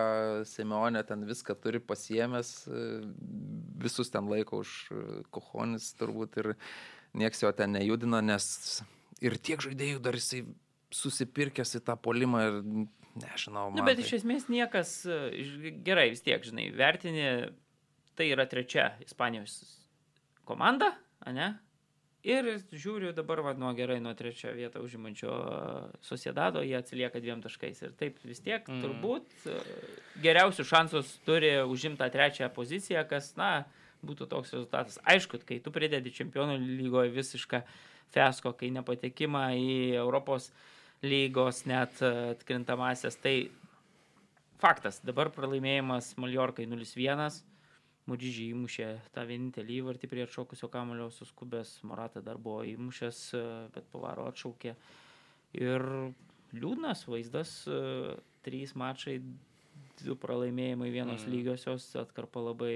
Simeonė 0.46 1.02
ten 1.08 1.24
viską 1.26 1.56
turi 1.58 1.80
pasiemęs, 1.82 2.52
visus 3.82 4.12
ten 4.14 4.28
laiko 4.30 4.60
už 4.62 4.74
kohonis 5.34 5.88
turbūt 5.98 6.38
ir 6.44 6.52
nieks 7.18 7.42
jo 7.42 7.52
ten 7.58 7.74
nejudina, 7.74 8.22
nes 8.22 8.84
ir 9.24 9.38
tiek 9.42 9.64
žaidėjų 9.66 10.02
dar 10.04 10.14
jisai 10.20 10.44
susipirkęs 10.94 11.76
į 11.80 11.84
tą 11.88 11.96
polimą 11.98 12.44
ir 12.48 12.60
nežinau. 13.18 13.70
Na, 13.72 13.82
man 13.82 13.86
bet 13.90 13.98
tai- 13.98 14.06
iš 14.06 14.14
esmės 14.22 14.46
niekas, 14.52 14.92
e, 15.10 15.74
gerai 15.84 16.10
vis 16.14 16.22
tiek, 16.22 16.44
žinai, 16.44 16.70
vertini, 16.76 17.52
tai 18.16 18.30
yra 18.32 18.46
trečia 18.46 18.92
Ispanijos 19.04 19.58
komanda, 20.46 20.94
ne? 21.26 21.56
Ir 22.26 22.48
žiūriu 22.74 23.12
dabar, 23.14 23.44
va, 23.46 23.52
nuo 23.54 23.70
gerai, 23.78 24.00
nuo 24.02 24.16
trečio 24.18 24.50
vietą 24.58 24.82
užimančio 24.82 25.34
Sociedado, 26.02 26.64
jie 26.66 26.74
atsilieka 26.80 27.22
dviem 27.22 27.44
taškais. 27.44 27.84
Ir 27.86 27.92
taip 28.00 28.18
vis 28.26 28.42
tiek 28.42 28.66
mm. 28.66 28.80
turbūt 28.82 29.36
geriausius 30.24 30.72
šansus 30.72 31.12
turi 31.28 31.52
užimta 31.62 32.10
trečią 32.10 32.50
poziciją, 32.56 33.06
kas, 33.10 33.36
na, 33.38 33.52
būtų 34.06 34.30
toks 34.32 34.56
rezultatas. 34.56 34.98
Aišku, 35.06 35.44
kai 35.46 35.60
tu 35.62 35.74
pridedi 35.76 36.14
čempionų 36.14 36.58
lygoje 36.64 37.14
visišką 37.14 37.62
fiasko, 38.16 38.56
kai 38.58 38.72
nepatekimą 38.74 39.46
į 39.62 39.76
Europos 40.02 40.50
lygos 41.06 41.66
net 41.70 42.02
atkrintamasias, 42.10 43.22
tai 43.22 43.52
faktas, 44.62 45.02
dabar 45.06 45.30
pralaimėjimas 45.36 46.16
Maljorkai 46.22 46.66
0-1 46.70 47.44
Mudžyžį 48.06 48.52
įmušė 48.54 48.88
tą 49.16 49.24
vienintelį 49.26 49.80
įvartį 49.82 50.10
prie 50.12 50.26
atšokusio 50.28 50.70
kamulio 50.70 51.08
suskubęs, 51.10 51.80
Morata 51.90 52.22
dar 52.22 52.38
buvo 52.38 52.62
įmušęs, 52.70 53.22
bet 53.74 53.88
pavaro 53.90 54.28
atšaukė. 54.30 54.76
Ir 55.58 55.86
liūdnas 56.54 57.06
vaizdas, 57.10 57.56
trys 58.46 58.76
mačai, 58.78 59.18
du 60.04 60.16
pralaimėjimai, 60.20 60.92
vienos 60.94 61.24
mm. 61.24 61.32
lygiosios, 61.34 61.88
atkarpa 61.98 62.44
labai 62.44 62.76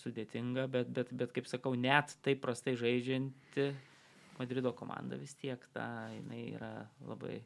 sudėtinga, 0.00 0.66
bet, 0.72 0.90
bet, 0.96 1.12
bet 1.12 1.34
kaip 1.36 1.46
sakau, 1.50 1.74
net 1.78 2.16
taip 2.24 2.42
prastai 2.42 2.74
žaidžianti 2.80 3.70
Madrido 4.38 4.72
komanda 4.76 5.18
vis 5.18 5.34
tiek, 5.34 5.62
ta, 5.74 6.08
jinai 6.14 6.44
yra 6.54 6.72
labai... 7.06 7.40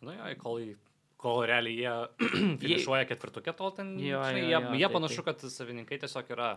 Na, 0.00 0.10
nu, 0.10 0.14
ja, 0.16 0.30
kol 0.38 0.62
į 0.62 0.72
kol 1.18 1.42
realiai 1.50 1.76
jie 1.76 1.94
finišuoja 2.62 3.06
ketvirtukė, 3.10 3.54
tol 3.58 3.74
ten, 3.74 3.94
jo, 4.00 4.22
žinai, 4.22 4.44
jo, 4.44 4.50
jo, 4.52 4.74
jie, 4.74 4.82
jie 4.84 4.90
panašu, 4.94 5.24
kad 5.26 5.42
savininkai 5.42 5.98
tiesiog 6.04 6.30
yra 6.36 6.52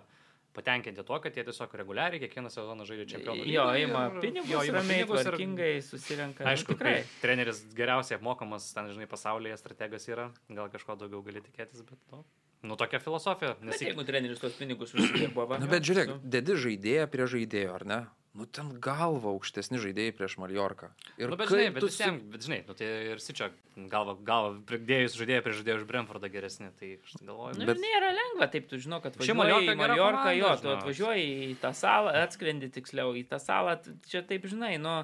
patenkinti 0.54 1.04
tuo, 1.08 1.20
kad 1.24 1.38
jie 1.38 1.46
tiesiog 1.48 1.74
reguliariai 1.80 2.22
kiekvieną 2.22 2.52
sezoną 2.52 2.86
žaidžia 2.88 3.08
čempionų 3.14 3.46
lygą. 3.46 3.56
Jo, 3.56 3.66
ima 3.86 4.04
pinigus, 4.20 4.52
jo, 4.52 4.64
ima 4.68 4.84
pinigus 4.84 5.22
ir 5.22 5.30
tvarkingai 5.30 5.72
susirenka. 5.86 6.44
Nu, 6.44 6.52
Aišku, 6.52 6.76
tikrai. 6.76 6.96
Treneris 7.24 7.64
geriausiai 7.78 8.20
apmokamas, 8.20 8.68
ten, 8.76 8.92
žinai, 8.92 9.08
pasaulyje 9.12 9.58
strategas 9.62 10.08
yra, 10.12 10.28
gal 10.52 10.72
kažko 10.74 10.98
daugiau 11.00 11.24
gali 11.26 11.44
tikėtis, 11.46 11.86
bet, 11.88 12.00
nu, 12.12 12.26
nu 12.68 12.80
tokia 12.80 13.00
filosofija. 13.04 13.56
Nes 13.64 13.78
bet 13.78 13.88
jeigu 13.88 14.06
treneris 14.08 14.44
tuos 14.44 14.58
pinigus 14.60 14.92
užsidirbo, 14.98 15.48
va. 15.48 15.62
Na, 15.62 15.72
bet 15.72 15.88
žiūrėk, 15.88 16.18
dedi 16.36 16.60
žaidėją 16.68 17.08
prie 17.16 17.30
žaidėjo, 17.38 17.78
ar 17.80 17.88
ne? 17.88 18.02
Nu, 18.32 18.46
ten 18.48 18.70
galva 18.80 19.34
aukštesni 19.34 19.76
žaidėjai 19.84 20.14
prieš 20.16 20.38
Maliorką. 20.40 20.88
Ir 21.20 21.34
nu, 21.34 21.36
bet, 21.36 21.50
žinai, 21.52 21.66
bet, 21.76 21.84
visiems, 21.84 22.22
bet 22.32 22.46
žinai, 22.46 22.60
nu, 22.64 22.76
tai 22.80 22.88
ir 23.12 23.20
Sičio 23.20 23.50
galva, 23.92 24.16
galva 24.24 24.54
pridėjus 24.70 25.18
žaidėjai 25.20 25.44
prieš 25.44 25.58
žaidėjų 25.60 25.82
už 25.82 25.84
Brentfordą 25.90 26.30
geresni, 26.32 26.70
tai 26.80 26.94
aš 26.96 27.18
galvoju. 27.20 27.58
Nu, 27.60 27.68
bet 27.68 27.82
nėra 27.84 28.14
lengva, 28.16 28.48
taip 28.54 28.70
tu 28.72 28.80
žinau, 28.80 29.02
kad 29.04 29.20
važiuoji 29.20 29.74
į 29.74 29.76
Maliorką, 29.82 30.32
jo, 30.38 30.54
tu 30.64 30.72
atvažiuoji 30.78 31.28
į 31.50 31.58
tą 31.60 31.74
salą, 31.76 32.16
atskrendi 32.24 32.72
tiksliau 32.72 33.12
į 33.20 33.26
tą 33.34 33.42
salą, 33.44 33.76
čia 34.08 34.24
taip 34.24 34.48
žinai, 34.48 34.78
nu... 34.80 34.96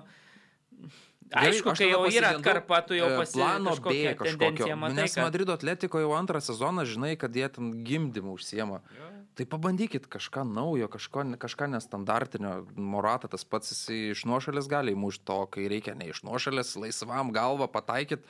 Aišku, 1.35 1.73
kai 1.75 1.89
jau 1.91 2.05
yra 2.07 2.31
atkarpa, 2.37 2.79
tu 2.87 2.95
jau 2.95 3.09
pasirinkai 3.19 3.59
plano 3.59 3.75
B 3.83 4.15
kažkokio. 4.15 4.71
Matai, 4.79 4.95
nes 5.01 5.11
kad... 5.11 5.25
Madrido 5.27 5.51
atletiko 5.57 5.99
jau 5.99 6.15
antrą 6.15 6.39
sezoną 6.39 6.87
žinai, 6.87 7.17
kad 7.19 7.35
jie 7.35 7.49
ten 7.51 7.73
gimdymų 7.83 8.37
užsiema. 8.39 8.79
Jo. 8.95 9.09
Tai 9.37 9.45
pabandykit 9.45 10.07
kažką 10.09 10.43
naujo, 10.49 10.89
kažko, 10.89 11.23
kažką 11.37 11.69
nestandartinio. 11.75 12.53
Morata 12.75 13.29
tas 13.29 13.45
pats 13.45 13.73
jis 13.73 13.81
iš 14.17 14.25
nuošalės 14.29 14.69
gali 14.71 14.95
įmušti 14.97 15.27
to, 15.29 15.39
kai 15.53 15.67
reikia 15.69 15.93
ne 15.97 16.09
iš 16.09 16.23
nuošalės, 16.25 16.73
laisvam 16.81 17.33
galvą 17.35 17.69
pataikyti 17.69 18.25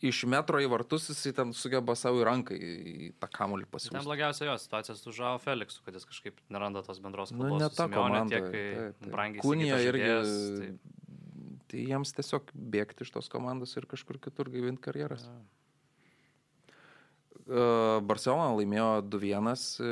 iš 0.00 0.22
metro 0.32 0.60
į 0.60 0.68
vartus 0.72 1.10
jisai 1.10 1.32
ten 1.36 1.50
sugeba 1.56 1.92
savo 1.98 2.22
į 2.22 2.26
ranką 2.28 2.56
į 2.56 3.10
tą 3.20 3.28
kamuolį 3.32 3.66
pasiūlyti. 3.68 3.98
Ten 3.98 4.06
blogiausia 4.08 4.46
jo 4.48 4.54
situacija 4.60 4.96
su 4.96 5.12
Žao 5.12 5.40
Feliksu, 5.42 5.82
kad 5.84 5.96
jis 5.96 6.06
kažkaip 6.08 6.40
neranda 6.52 6.80
tos 6.86 7.02
bendros 7.04 7.34
kalbos. 7.34 7.50
Nu, 7.52 7.60
ne 7.60 7.68
ta 7.74 7.88
komanda. 7.92 8.40
Tiek, 8.40 8.96
brangiai. 9.04 9.44
Kūnija 9.44 9.80
irgi. 9.84 10.14
Tai 10.56 10.70
tai 11.70 11.84
jiems 11.86 12.10
tiesiog 12.16 12.50
bėgti 12.54 13.06
iš 13.06 13.12
tos 13.14 13.30
komandos 13.30 13.76
ir 13.78 13.86
kažkur 13.90 14.18
kitur 14.22 14.50
gaivinti 14.50 14.82
karjeras. 14.88 15.28
Ja. 15.28 15.59
E, 17.50 17.62
Barcelona 18.06 18.52
laimėjo 18.54 18.88
2-1, 19.10 19.48
e, 19.82 19.88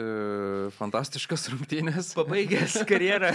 fantastiškas 0.76 1.48
rungtynės. 1.52 2.12
Pabaigęs 2.18 2.76
karjerą 2.86 3.32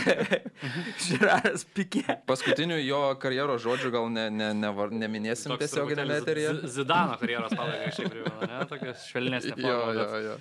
Žiraras 1.04 1.66
Pikė. 1.76 2.22
Paskutinių 2.30 2.80
jo 2.86 3.02
karjeros 3.20 3.66
žodžių 3.66 3.92
gal 3.98 4.08
ne, 4.14 4.30
ne, 4.32 4.54
ne, 4.56 4.72
neminėsim 5.04 5.58
tiesioginėme 5.60 6.22
eteryje. 6.22 6.56
Zidano 6.72 7.20
karjeros 7.20 7.52
pabaiga 7.58 7.92
šiaip 7.98 8.16
primena, 8.16 8.48
ne? 8.48 8.64
Tokias 8.72 9.06
švelnesnės. 9.12 9.60
Jo, 9.60 9.78
jo, 10.00 10.10
jo. 10.30 10.40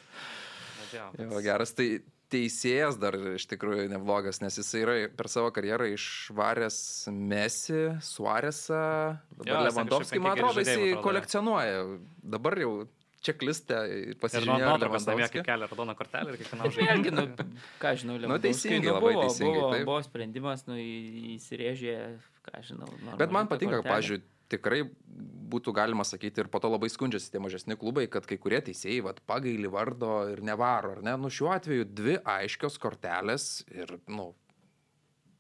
Jo, 0.93 1.11
jo, 1.19 1.43
geras. 1.43 1.75
Tai 1.75 1.89
teisėjas 2.33 2.97
dar 3.01 3.17
iš 3.35 3.45
tikrųjų 3.51 3.91
neblogas, 3.91 4.39
nes 4.45 4.57
jis 4.61 4.71
yra 4.79 4.97
per 5.17 5.29
savo 5.33 5.51
karjerą 5.53 5.91
išvaręs 5.93 6.79
Mesi, 7.13 7.83
Suarėsą, 8.05 8.83
dabar 9.43 9.67
Lewandowski, 9.67 10.21
man 10.23 10.39
atrodo, 10.39 10.63
jis 10.65 11.01
kolekcionuoja. 11.05 11.83
Dabar 12.23 12.61
jau 12.63 12.75
čeklistę 13.25 13.79
pasižiūrėjau. 14.23 14.59
Ir 14.59 14.67
nuotraukas 14.67 15.07
namie, 15.09 15.29
kaip 15.33 15.47
kelia 15.47 15.69
raudoną 15.71 15.95
kortelę 15.99 16.35
ir 16.35 16.41
kiekvienam 16.41 16.73
žaidėjui. 16.75 16.89
Vėlgi, 16.93 17.15
nu, 17.17 17.55
ką 17.83 17.95
žinau, 18.03 18.19
Lewandowski. 18.19 18.33
Nu, 18.33 18.43
teisingai, 18.47 18.91
nu, 18.91 18.99
buvo, 19.05 19.25
teisingai, 19.27 19.63
buvo, 19.63 19.81
buvo 19.93 20.03
sprendimas, 20.07 20.67
nu, 20.69 20.79
įsirėžė, 21.37 21.97
ką 22.49 22.63
žinau. 22.69 22.91
Bet 23.21 23.35
man 23.35 23.51
patinka, 23.51 23.81
pažiūrėjau, 23.87 24.27
tikrai 24.53 24.83
būtų 25.53 25.73
galima 25.77 26.05
sakyti 26.05 26.45
ir 26.45 26.51
po 26.53 26.61
to 26.61 26.69
labai 26.73 26.91
skundžiasi 26.93 27.33
tie 27.33 27.41
mažesni 27.43 27.77
klubai, 27.81 28.05
kad 28.13 28.27
kai 28.29 28.37
kurie 28.41 28.61
teisėjai 28.65 29.01
vat, 29.07 29.23
pagaili 29.29 29.71
vardo 29.73 30.23
ir 30.33 30.43
nevaro, 30.45 30.97
ar 30.99 31.03
ne? 31.07 31.17
Nu, 31.21 31.33
šiuo 31.33 31.53
atveju 31.55 31.89
dvi 31.89 32.19
aiškios 32.21 32.77
kortelės 32.83 33.49
ir, 33.73 33.97
nu, 34.13 34.33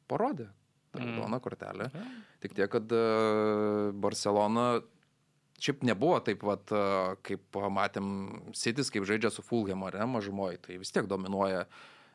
parodė 0.08 0.48
tą 0.92 1.00
mm. 1.00 1.80
Yeah. 1.92 2.08
Tik 2.42 2.54
tiek, 2.56 2.68
kad 2.68 2.92
uh, 2.92 3.92
Barcelona 3.96 4.82
šiaip 5.62 5.84
nebuvo 5.86 6.18
taip, 6.24 6.44
vat, 6.46 6.74
uh, 6.74 7.14
kaip 7.26 7.58
matėm 7.72 8.12
Sitis, 8.56 8.90
kaip 8.92 9.06
žaidžia 9.08 9.30
su 9.32 9.44
Fulham, 9.46 9.84
ar 9.88 10.00
ne, 10.00 10.08
mažumoji, 10.16 10.60
tai 10.66 10.78
vis 10.82 10.94
tiek 10.94 11.08
dominuoja. 11.10 11.66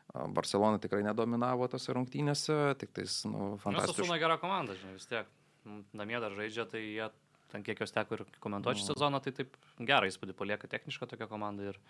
Barcelona 0.08 0.80
tikrai 0.80 1.02
nedominavo 1.04 1.66
tose 1.68 1.92
rungtynėse, 1.92 2.54
tik 2.80 2.94
tais, 2.96 3.20
nu, 3.28 3.58
fantastiškai. 3.60 4.06
Nu, 4.08 4.16
gera 4.22 4.38
komanda, 4.40 4.72
žinai, 4.78 4.94
vis 4.96 5.04
tiek 5.10 5.28
namie 5.96 6.20
dar 6.20 6.34
žaidžia, 6.36 6.64
tai 6.68 6.80
jie, 6.80 7.08
ten 7.52 7.64
kiek 7.66 7.80
jos 7.82 7.92
teko 7.94 8.16
ir 8.16 8.22
komentuoti 8.44 8.82
šį 8.82 8.92
sezoną, 8.92 9.20
tai 9.24 9.34
taip 9.36 9.56
gerą 9.78 10.08
įspūdį 10.08 10.36
palieka 10.38 10.70
techniška 10.70 11.08
tokia 11.10 11.28
komanda. 11.30 11.72
Ir 11.72 11.80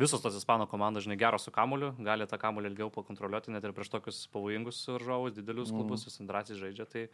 visos 0.00 0.22
tos 0.24 0.36
ispanų 0.38 0.68
komandos, 0.70 1.06
žinai, 1.06 1.18
geros 1.20 1.46
su 1.48 1.54
kamuliu, 1.54 1.94
gali 2.04 2.28
tą 2.28 2.38
kamuolį 2.40 2.72
ilgiau 2.72 2.92
pakontroliuoti, 2.94 3.54
net 3.54 3.64
ir 3.64 3.74
prieš 3.76 3.92
tokius 3.94 4.22
pavojingus 4.34 4.82
varžovus, 4.92 5.36
didelius 5.36 5.72
mm. 5.72 5.80
klubus, 5.80 6.06
jis 6.08 6.20
drąsiai 6.28 6.60
žaidžia. 6.60 6.88
Tai, 6.92 7.06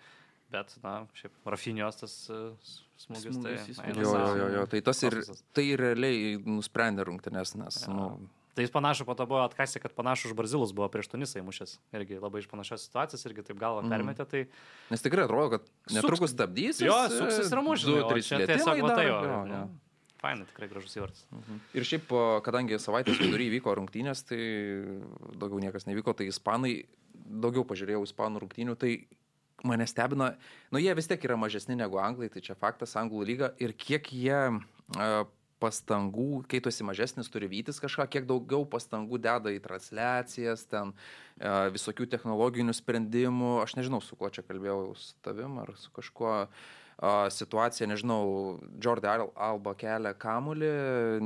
bet, 0.52 0.76
na, 0.84 0.98
šiaip 1.18 1.50
Rafinijos 1.54 1.98
tas 2.02 2.18
uh, 2.32 2.76
smūgis, 3.00 3.38
smūgis 3.38 3.80
tai... 3.80 3.96
Jo, 3.96 4.12
jo, 4.12 4.36
jo, 4.38 4.52
jo, 4.58 4.68
tai 4.70 4.84
tas 4.84 5.02
ir, 5.08 5.18
tai 5.56 5.66
realiai 5.80 6.36
nusprendė 6.44 7.08
rungtynės, 7.08 7.56
nes, 7.58 7.82
ja. 7.86 7.96
nu, 7.96 8.12
Tai 8.52 8.64
jis 8.64 8.72
panašu 8.72 9.04
po 9.08 9.14
to 9.16 9.24
buvo 9.26 9.40
atkasi, 9.40 9.80
kad 9.80 9.94
panašu 9.96 10.28
už 10.28 10.34
Brazilus 10.36 10.74
buvo 10.76 10.84
prieš 10.92 11.08
Tunisą 11.08 11.40
įmušęs. 11.40 11.78
Irgi 11.96 12.18
labai 12.20 12.42
iš 12.42 12.50
panašios 12.50 12.84
situacijos, 12.84 13.24
irgi 13.24 13.44
taip 13.46 13.56
galvą 13.56 13.80
mm. 13.80 13.92
permetė. 13.94 14.26
Tai... 14.28 14.42
Nes 14.92 15.04
tikrai 15.04 15.24
atrodo, 15.24 15.56
kad 15.56 15.70
netrukus 15.96 16.34
stabdys. 16.34 16.82
Jo, 16.84 16.98
suksis 17.08 17.48
ir. 17.48 17.62
Du, 17.88 17.96
trys 18.10 18.28
tiesiog 18.28 18.82
matai 18.84 19.06
jo. 19.08 19.16
jo, 19.24 19.38
jo. 19.48 19.62
Fainai, 20.20 20.44
tikrai 20.50 20.68
gražus 20.70 20.92
įvartis. 21.00 21.24
Mhm. 21.32 21.62
Ir 21.80 21.88
šiaip, 21.88 22.12
kadangi 22.46 22.78
savaitės 22.78 23.18
vidury 23.18 23.48
vyko 23.56 23.72
rungtynės, 23.80 24.22
tai 24.28 24.38
daugiau 25.32 25.58
niekas 25.64 25.88
nevyko, 25.88 26.14
tai 26.14 26.28
ispanai, 26.30 26.76
daugiau 27.42 27.64
pažiūrėjau 27.66 28.04
ispanų 28.06 28.44
rungtynių, 28.44 28.76
tai 28.78 28.92
mane 29.66 29.86
stebina, 29.86 30.32
nu 30.74 30.80
jie 30.82 30.94
vis 30.98 31.08
tiek 31.10 31.22
yra 31.28 31.36
mažesni 31.38 31.76
negu 31.78 32.00
anglai, 32.02 32.30
tai 32.32 32.42
čia 32.44 32.58
faktas, 32.58 32.96
anglų 32.98 33.26
lyga 33.28 33.52
ir 33.62 33.76
kiek 33.78 34.10
jie 34.14 34.40
uh, 34.50 35.22
pastangų, 35.62 36.42
kai 36.50 36.60
tu 36.62 36.70
esi 36.72 36.84
mažesnis, 36.86 37.30
turi 37.32 37.48
vytis 37.50 37.80
kažką, 37.82 38.08
kiek 38.10 38.26
daugiau 38.28 38.66
pastangų 38.68 39.20
deda 39.22 39.52
į 39.54 39.60
transliacijas, 39.62 40.64
ten 40.70 40.90
e, 40.90 41.52
visokių 41.74 42.08
technologinių 42.10 42.74
sprendimų. 42.74 43.52
Aš 43.62 43.76
nežinau, 43.78 44.02
su 44.02 44.18
kuo 44.18 44.30
čia 44.34 44.44
kalbėjau, 44.46 44.96
su 44.98 45.14
tavim 45.24 45.60
ar 45.62 45.74
su 45.78 45.92
kažkuo. 45.94 46.34
Situacija, 47.34 47.88
nežinau, 47.90 48.60
Jordi 48.78 49.08
Alba 49.10 49.72
kelia 49.74 50.12
kamulį, 50.14 50.68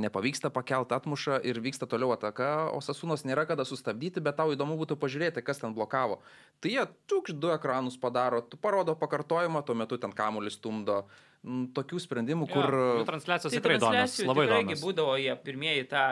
nepavyksta 0.01 0.49
pakelti, 0.49 0.95
atmuša 0.97 1.37
ir 1.45 1.59
vyksta 1.61 1.85
toliau 1.85 2.15
ataka, 2.15 2.71
o 2.73 2.81
Sasunos 2.81 3.21
nėra 3.27 3.45
kada 3.45 3.65
sustabdyti, 3.67 4.23
bet 4.23 4.39
tau 4.39 4.55
įdomu 4.55 4.77
būtų 4.79 4.97
pažiūrėti, 4.97 5.43
kas 5.45 5.61
ten 5.61 5.75
blokavo. 5.77 6.17
Tai 6.63 6.73
jie 6.73 6.87
tukš 7.05 7.35
du 7.37 7.53
ekranus 7.53 7.99
padaro, 8.01 8.41
tu 8.41 8.57
parodo 8.57 8.97
pakartojimą, 8.97 9.61
tuo 9.67 9.77
metu 9.77 10.01
ten 10.01 10.15
kamuolį 10.17 10.55
stumdo 10.55 11.03
m, 11.03 11.11
tokių 11.45 11.99
sprendimų, 12.01 12.47
Kur... 12.51 12.65
kur... 12.65 12.77
Jų 13.01 13.05
transliacijos 13.07 13.53
Tai 13.53 13.59
tikrai 13.61 13.75
įdomios, 13.79 14.15
labai 14.27 14.45
įdomios. 14.47 14.81
būdavo, 14.83 15.13
jie 15.21 15.35
pirmieji 15.45 15.83
tą 15.91 16.03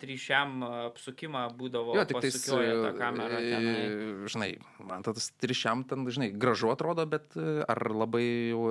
trišiam 0.00 0.62
apsukimą 0.66 1.42
būdavo, 1.58 1.96
Jo, 1.98 2.04
tik 2.08 2.20
tai 2.20 2.30
pasukioja 2.30 2.76
tą 2.84 2.92
kamerą. 2.98 3.40
tenai. 3.42 4.28
žinai, 4.32 4.48
man 4.86 5.02
tas 5.06 5.28
trišiam 5.42 5.84
ten, 5.88 6.06
žinai, 6.08 6.30
gražu 6.32 6.70
atrodo, 6.72 7.04
bet 7.10 7.36
e, 7.36 7.64
ar 7.68 7.82
labai 7.92 8.24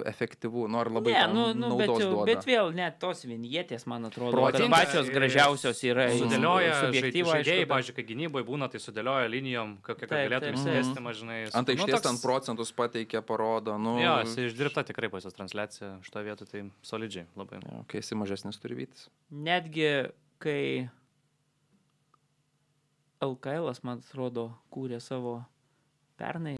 efektyvu, 0.10 0.68
nu 0.72 0.80
ar 0.82 0.90
labai 0.90 1.14
Ne, 1.14 1.20
ten 1.22 1.36
nu, 1.36 1.46
nu, 1.54 1.78
bet, 1.78 1.92
duoda. 1.92 2.26
bet 2.30 2.48
vėl 2.48 2.74
net 2.76 2.98
tos 3.00 3.26
vinjetės, 3.28 3.86
man 3.86 4.06
atrodo, 4.10 4.34
Protinga 4.36 4.72
pačios 4.74 5.10
gražiausios 5.14 5.84
yra 5.86 6.08
Sudėlioja 6.16 6.74
subjektyvo, 6.86 7.36
žaidėjai, 7.36 7.68
pavyzdžiui, 7.70 7.96
kai 8.00 8.08
gynyboje 8.10 8.46
būna, 8.48 8.70
tai 8.72 8.80
sudėlioja 8.84 9.30
linijom, 9.32 9.78
kokią 9.86 10.10
galėtų 10.10 10.50
taip, 10.50 10.58
išsivesti, 10.58 11.04
mažinai. 11.06 11.40
Ant 11.54 11.70
aikštės 11.70 12.06
ten 12.06 12.20
procentus 12.24 12.72
pateikia, 12.76 13.22
parodo, 13.26 13.78
nu... 13.82 13.98
Jo, 14.02 14.18
jis 14.26 14.38
išdirbta 14.50 14.84
tikrai 14.88 15.10
pas 15.14 15.26
jos 15.26 15.34
transliacija, 15.34 15.65
šito 16.06 16.22
vietu 16.26 16.46
tai 16.50 16.64
solidžiai 16.86 17.26
labai. 17.36 17.60
Jo, 17.64 17.84
Kai 17.88 18.02
esi 18.04 18.16
mažesnis 18.18 18.60
turi 18.62 18.78
vytis. 18.82 19.08
Netgi 19.32 19.88
kai 20.44 20.88
LKL, 23.26 23.72
man 23.88 24.02
atrodo, 24.04 24.50
kūrė 24.74 25.00
savo 25.02 25.40
pernai 26.18 26.56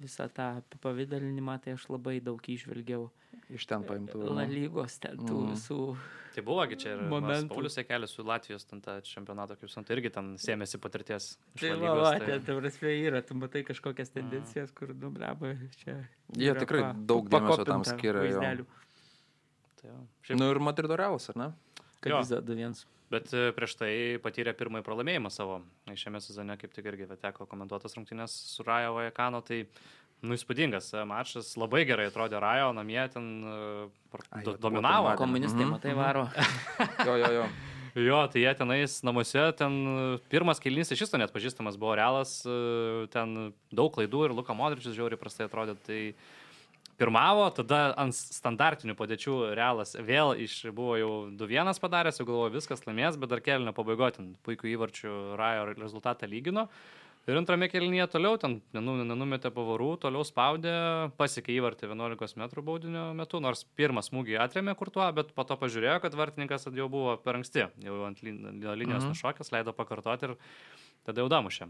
visą 0.00 0.28
tą 0.32 0.58
apipavydalinimą, 0.62 1.58
tai 1.62 1.72
aš 1.76 1.88
labai 1.92 2.20
daug 2.24 2.40
išvelgiau 2.42 3.10
Iš 3.52 3.64
ten 3.68 3.82
paimtų. 3.84 4.28
La 4.34 4.44
lygos 4.48 4.98
ten 5.00 5.16
tų 5.16 5.36
Mhm. 5.44 5.52
visų. 5.52 5.96
Tai 6.34 6.42
buvogi 6.44 6.76
čia 6.76 6.88
ir 6.96 6.98
Momentų. 7.10 7.48
Paulius 7.48 7.76
Ekelis 7.78 8.10
su 8.10 8.22
Latvijos 8.22 8.64
ten 8.68 8.80
tą 8.80 9.00
čempionatą, 9.02 9.56
kaip 9.58 9.68
suprantu, 9.70 9.92
irgi 9.96 10.12
ten 10.12 10.34
sėmėsi 10.36 10.78
patirties. 10.80 11.36
Tai 11.58 11.70
va, 11.70 11.76
lygos, 11.76 12.02
va, 12.02 12.18
tai- 12.18 12.26
ten, 12.26 12.42
ta 12.44 12.52
prasme, 12.60 12.88
yra, 13.08 13.22
tu 13.26 13.34
matai 13.34 13.62
kažkokias 13.64 14.10
tendencijas, 14.12 14.70
kur, 14.74 14.88
nu, 14.94 15.10
bleba, 15.10 15.54
čia. 15.82 16.06
Jie 16.32 16.54
tikrai 16.54 16.80
pa- 16.82 16.92
daug 16.92 17.28
dėmesio 17.28 17.64
tam 17.64 17.82
skiria. 17.84 18.64
Tai. 19.80 19.90
Šiaip, 20.24 20.38
Nu 20.38 20.50
ir 20.50 20.58
Madrido 20.58 20.96
realas, 20.96 21.28
ar 21.30 21.36
ne? 21.36 21.52
Kad 22.00 22.28
dar 22.28 22.42
2-1. 22.42 22.84
Bet 23.08 23.30
e, 23.32 23.48
prieš 23.56 23.78
tai 23.80 23.92
patyrė 24.20 24.52
pirmąjį 24.56 24.84
pralaimėjimą 24.84 25.30
savo. 25.32 25.62
Šiame 25.96 26.20
sezone 26.20 26.58
kaip 26.60 26.74
tik 26.76 26.90
irgi 26.90 27.06
teko 27.22 27.46
komentuotas 27.48 27.96
rungtynės 27.96 28.34
su 28.52 28.66
Rajo 28.66 28.92
Vajakano. 28.98 29.40
Tai 29.46 29.62
nu, 30.20 30.36
įspūdingas 30.36 30.90
e, 30.92 31.06
mačas. 31.08 31.54
Labai 31.56 31.86
gerai 31.88 32.10
atrodė 32.10 32.40
Rajo, 32.42 32.74
namie 32.76 33.00
ten 33.14 33.30
e, 33.48 33.56
Ai, 34.36 34.42
do, 34.44 34.58
dominavo. 34.60 35.14
Komunistai, 35.20 35.64
Mhm, 35.64 35.72
matai, 35.72 35.94
mhm. 35.94 36.00
varo. 36.02 36.28
Jo, 37.08 37.16
jo, 37.24 37.32
jo. 37.40 37.48
Jo, 37.98 38.18
tai 38.30 38.42
jie 38.44 38.50
tenais 38.54 38.92
namuose, 39.02 39.40
ten 39.58 39.72
pirmas 40.30 40.60
kelnys 40.62 40.92
iš 40.94 41.00
viso 41.02 41.18
net 41.18 41.32
pažįstamas 41.34 41.74
buvo 41.80 41.96
realas, 41.98 42.34
ten 43.10 43.32
daug 43.74 43.88
klaidų 43.96 44.26
ir 44.28 44.34
Luka 44.36 44.54
Modričius 44.54 44.94
žiauriai 44.94 45.18
prastai 45.18 45.48
atrodė. 45.48 45.74
Tai 45.82 45.96
pirmavo, 46.98 47.46
tada 47.54 47.94
ant 47.96 48.14
standartinių 48.14 48.94
padėčių 48.98 49.54
realas 49.56 49.94
vėl 49.94 50.34
iš 50.44 50.60
buvo 50.74 50.96
jau 50.98 51.10
2-1 51.38 51.78
padaręs, 51.82 52.18
jau 52.20 52.26
galvoju 52.28 52.56
viskas 52.58 52.82
laimės, 52.88 53.18
bet 53.20 53.30
dar 53.30 53.40
kelnio 53.44 53.72
pabaigoje 53.76 54.16
ten 54.18 54.32
puikų 54.46 54.72
įvarčių 54.76 55.12
Rajo 55.38 55.68
rezultatą 55.78 56.26
lygino. 56.26 56.68
Ir 57.28 57.36
antrame 57.36 57.66
kelnyje 57.68 58.06
toliau 58.08 58.38
ten 58.40 58.54
nenu- 58.72 59.04
nenumetė 59.04 59.50
pavarų, 59.52 59.98
toliau 60.00 60.24
spaudė, 60.24 60.72
pasiekė 61.20 61.58
įvartį 61.58 61.90
11 61.90 62.38
m 62.40 62.64
baudinio 62.64 63.02
metu, 63.14 63.36
nors 63.44 63.66
pirmą 63.76 64.00
smūgį 64.00 64.38
atrėmė 64.40 64.72
kurtuo, 64.74 65.04
bet 65.12 65.34
po 65.36 65.44
to 65.44 65.58
pažiūrėjo, 65.60 66.00
kad 66.00 66.16
vartininkas 66.16 66.64
jau 66.72 66.88
buvo 66.88 67.18
per 67.20 67.36
anksti, 67.36 67.68
jau 67.84 68.06
ant 68.08 68.22
lin- 68.24 68.64
linijos 68.64 69.04
Mhm. 69.04 69.12
nušokęs, 69.12 69.52
leido 69.52 69.74
pakartoti 69.76 70.24
ir 70.30 70.36
tada 71.04 71.20
jau 71.20 71.28
damušė. 71.28 71.68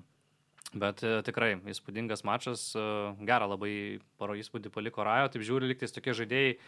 Bet 0.77 1.01
e, 1.01 1.15
tikrai 1.25 1.55
įspūdingas 1.73 2.27
mačas, 2.29 2.69
e, 2.77 2.83
gerą 3.25 3.49
labai 3.55 3.73
paro 4.21 4.37
įspūdį 4.37 4.73
paliko 4.75 5.07
Rajo, 5.07 5.31
taip 5.33 5.45
žiūri, 5.47 5.71
liktais 5.71 5.95
tokie 5.95 6.13
žaidėjai 6.13 6.59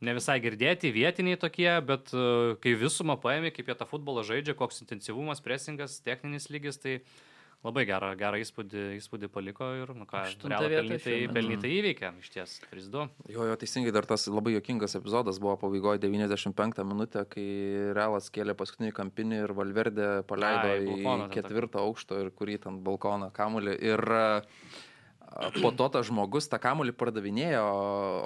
ne 0.00 0.14
visai 0.16 0.38
girdėti, 0.40 0.92
vietiniai 0.94 1.36
tokie, 1.40 1.68
bet 1.84 2.08
e, 2.16 2.22
kai 2.64 2.72
visumą 2.80 3.18
paėmė, 3.20 3.52
kaip 3.52 3.68
jie 3.68 3.76
tą 3.76 3.88
futbolą 3.90 4.24
žaidžia, 4.24 4.56
koks 4.56 4.80
intensyvumas, 4.86 5.44
presingas, 5.44 5.98
techninis 6.06 6.48
lygis, 6.48 6.80
tai 6.80 7.02
labai 7.66 7.84
gerą, 7.88 8.10
gerą 8.18 8.40
įspūdį, 8.40 8.82
įspūdį 8.96 9.28
paliko 9.32 9.68
ir, 9.76 9.92
nu 9.96 10.06
ką, 10.08 10.22
vieta 10.32 10.60
pelnytai, 10.72 11.16
metu. 11.20 11.34
pelnytai 11.36 11.72
įveikė, 11.76 12.12
iš 12.22 12.32
ties, 12.32 12.54
3-2. 12.70 13.06
Jo, 13.34 13.46
jo, 13.50 13.56
teisingai 13.60 13.92
dar 13.92 14.08
tas 14.08 14.24
labai 14.32 14.54
jokingas 14.54 14.96
epizodas 14.96 15.40
buvo 15.42 15.58
pabaigoje 15.60 16.00
95 16.06 16.86
minutę, 16.88 17.26
kai 17.28 17.46
Realas 17.96 18.30
kėlė 18.32 18.56
paskutinį 18.56 18.94
kampinį 18.96 19.42
ir 19.44 19.54
Valverdė 19.58 20.08
paleido 20.30 20.72
Ai, 20.72 20.78
į 20.86 20.94
balkoną 20.94 21.26
ten 21.28 21.34
ketvirtą 21.36 21.84
aukštą 21.84 22.22
ir 22.24 22.32
kurį 22.36 22.60
ten 22.64 22.80
balkoną 22.86 23.28
kamulį. 23.36 23.76
Ir 23.92 24.04
a, 24.08 24.24
po 25.30 25.70
to 25.70 25.86
tas 25.94 26.08
žmogus 26.08 26.48
tą 26.50 26.58
kamulį 26.62 26.92
pardavinėjo 26.98 27.62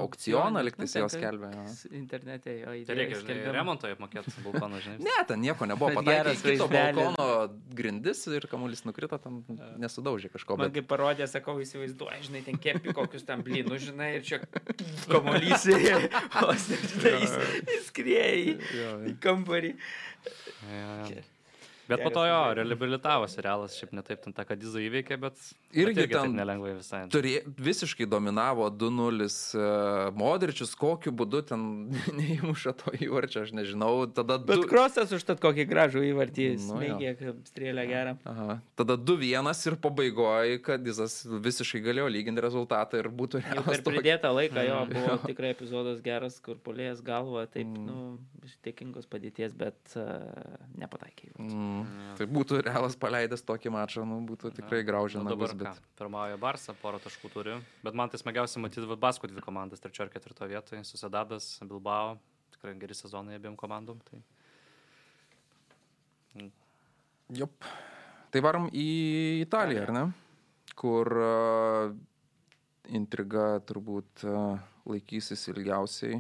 aukcioną, 0.03 0.63
liktais 0.65 0.95
Nu, 0.95 1.03
jo. 1.05 1.65
S- 1.69 1.89
Internete 1.93 2.55
jo 2.59 2.71
Tai 2.71 2.79
įdėjo 2.81 2.97
reikia, 2.97 3.19
žinai, 3.21 3.53
remonto 3.53 3.91
apmokėti 3.91 4.33
balkoną, 4.45 4.81
žinai. 4.85 5.03
Ne, 5.05 5.17
ten 5.29 5.43
nieko 5.45 5.69
nebuvo. 5.69 5.93
Į 6.01 6.37
kito 6.41 6.69
balkono 6.73 7.27
grindis 7.77 8.25
ir 8.33 8.49
kamuolys 8.51 8.85
nukrito, 8.89 9.19
ten 9.21 9.43
nesudaužė 9.83 10.33
kažko. 10.33 10.57
Man 10.61 10.71
Bet... 10.71 10.79
kaip 10.81 10.89
parodė, 10.95 11.29
sakau, 11.31 11.59
įsivaizduoju, 11.65 12.25
žinai, 12.31 12.45
ten 12.47 12.59
kepi 12.63 12.97
kokius 12.97 13.27
tam 13.29 13.45
blynus, 13.45 13.85
žinai, 13.91 14.15
ir 14.21 14.25
čia 14.27 14.41
kamuolys, 15.13 15.69
o, 15.69 16.57
žinai, 16.57 17.15
jis, 17.21 17.39
jis 17.69 17.87
skrieja 17.93 18.33
į, 18.41 18.59
į 19.13 19.17
kambarį. 19.25 19.75
Ja, 20.73 20.91
ja. 21.13 21.23
Bet 21.89 22.01
po 22.03 22.11
to 22.11 22.23
jo, 22.25 22.39
reabilitavosi 22.57 23.43
realas, 23.45 23.75
šiaip 23.77 23.91
netaip 23.99 24.23
ten 24.25 24.33
tą 24.33 24.45
kadizą 24.49 24.81
įveikė, 24.81 25.19
bet 25.21 25.37
Irgi 25.75 25.95
bet 25.99 26.11
taip 26.11 26.15
ten 26.25 26.37
nelengvai 26.39 26.73
visai. 26.79 27.03
Turė, 27.13 27.35
visiškai 27.61 28.07
dominavo 28.09 28.71
2-0 28.73 29.27
uh, 29.29 30.15
Modričius, 30.17 30.73
kokiu 30.81 31.13
būdu 31.13 31.43
ten 31.51 31.67
neįmuša 32.21 32.73
to 32.81 32.95
įvarčio, 33.05 33.43
aš 33.45 33.53
nežinau. 33.59 33.93
Tada 34.17 34.39
Bet 34.39 34.63
du... 34.63 34.69
krosas 34.71 35.13
užtat 35.13 35.43
kokį 35.45 35.67
gražų 35.71 36.05
įvartį, 36.13 36.49
Nu, 36.55 36.81
jo. 36.81 36.97
smėgė, 36.97 37.35
strėlę 37.51 37.85
gerą. 37.91 38.17
Aha. 38.33 38.59
Tada 38.81 38.97
2-1 38.97 39.53
ir 39.73 39.77
pabaigoje, 39.85 40.59
kad 40.65 40.87
jis 40.89 41.21
visiškai 41.45 41.83
galėjo 41.85 42.09
lyginti 42.13 42.43
rezultatą 42.45 43.03
ir 43.03 43.11
būtų 43.13 43.43
Jau 43.43 43.51
realas. 43.59 43.69
per 43.71 43.85
pridėtą 43.93 44.33
laiką 44.35 44.65
jo 44.69 44.81
Mm. 44.85 44.93
buvo 44.95 45.19
tikrai 45.31 45.51
epizodas 45.55 46.01
geras, 46.05 46.41
kur 46.41 46.57
polėjas 46.65 47.03
galva, 47.05 47.45
taip, 47.47 47.67
Mm. 47.67 47.87
nu, 47.87 48.19
iš 48.45 48.57
tiekingos 48.65 49.07
padėties, 49.11 49.53
bet 49.57 49.77
uh, 49.97 50.03
nepataikė. 50.81 51.31
įvarčio. 51.35 51.74
Mm. 51.83 52.13
Tai 52.19 52.27
būtų 52.31 52.61
realas 52.63 52.95
paleidęs 53.01 53.43
tokį 53.47 53.73
mačą, 53.75 54.05
nu, 54.07 54.21
būtų 54.29 54.53
tikrai 54.55 54.83
graužę 54.87 55.19
Nu, 55.19 55.33
dabar 55.33 55.51
nagus. 55.51 55.67
ką, 55.67 55.73
Bet... 55.75 55.97
pirmauja 55.99 56.39
Barsa, 56.41 56.75
porą 56.79 57.01
taškų 57.03 57.31
turi, 57.33 57.57
bet 57.83 57.99
man 57.99 58.13
tai 58.13 58.21
smagiausia 58.23 58.63
matyti 58.63 58.87
va, 58.87 58.99
Baskų 59.07 59.33
dvi 59.33 59.43
komandas, 59.45 59.83
trečio 59.83 60.07
ir 60.07 60.13
ketvirto 60.15 60.47
vietoje, 60.51 60.85
Susedadas, 60.87 61.49
Bilbao, 61.67 62.19
tikrai 62.55 62.77
geri 62.79 62.95
sezonai 62.99 63.41
abiem 63.41 63.57
komandom. 63.59 63.99
Tai... 64.07 64.23
Jop. 67.35 67.67
Tai 68.35 68.43
varom 68.43 68.69
į 68.75 68.89
Italiją, 69.45 69.87
ar 69.87 69.93
ne? 69.95 70.05
Kur 70.79 71.11
uh, 71.15 71.93
intriga 72.91 73.61
turbūt 73.67 74.25
uh, 74.27 74.59
laikysis 74.91 75.47
ilgiausiai. 75.53 76.19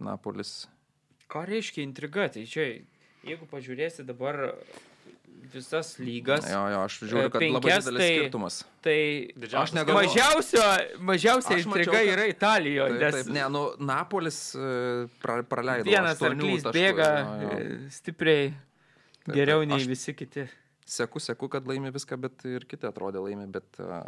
Napolis. 0.00 0.64
Ką 1.30 1.42
reiškia 1.46 1.82
intriga? 1.84 2.28
Tai 2.32 2.44
čia, 2.48 2.64
jeigu 3.26 3.46
pažiūrėsi 3.50 4.04
dabar 4.06 4.54
visas 5.52 5.96
lygas, 5.98 6.44
Jo, 6.46 6.60
jo, 6.70 6.80
aš 6.86 6.96
žiūriu, 7.10 7.30
kad 7.32 7.42
labai 7.42 7.58
penkias, 7.58 7.84
didelis 7.88 8.00
tai- 8.00 8.10
skirtumas. 8.20 8.56
tai 8.86 8.98
Didžiausias 9.34 9.62
Aš 9.62 9.72
negaliu- 9.74 9.98
mažiausio, 9.98 10.62
mažiausia 11.10 11.56
Aš 11.56 11.64
mačiau, 11.66 11.66
intriga 11.66 11.98
kad- 11.98 12.12
yra 12.12 12.26
Italijoje. 12.30 12.90
Taip, 12.90 13.00
Nes 13.00 13.14
taip, 13.24 13.32
ne, 13.34 13.48
nu, 13.50 13.62
Napolis 13.80 14.38
uh, 14.54 15.08
pra, 15.20 15.42
praleido. 15.42 15.84
vienas 15.90 16.22
arklys 16.22 16.62
bėga 16.70 17.08
jo, 17.18 17.48
jo. 17.48 17.58
e, 17.58 17.90
stipriai 17.90 18.52
Taip, 19.24 19.34
geriau 19.34 19.60
taip. 19.64 19.68
nei 19.72 19.80
Aš- 19.80 19.88
visi 19.90 20.14
kiti. 20.14 20.46
Seku, 20.90 21.20
seku, 21.22 21.46
kad 21.52 21.68
laimi 21.70 21.92
viską, 21.94 22.16
bet 22.18 22.42
ir 22.50 22.64
kiti 22.66 22.88
atrodė 22.88 23.20
laimi, 23.22 23.44
bet... 23.54 23.66
Uh, 23.78 24.00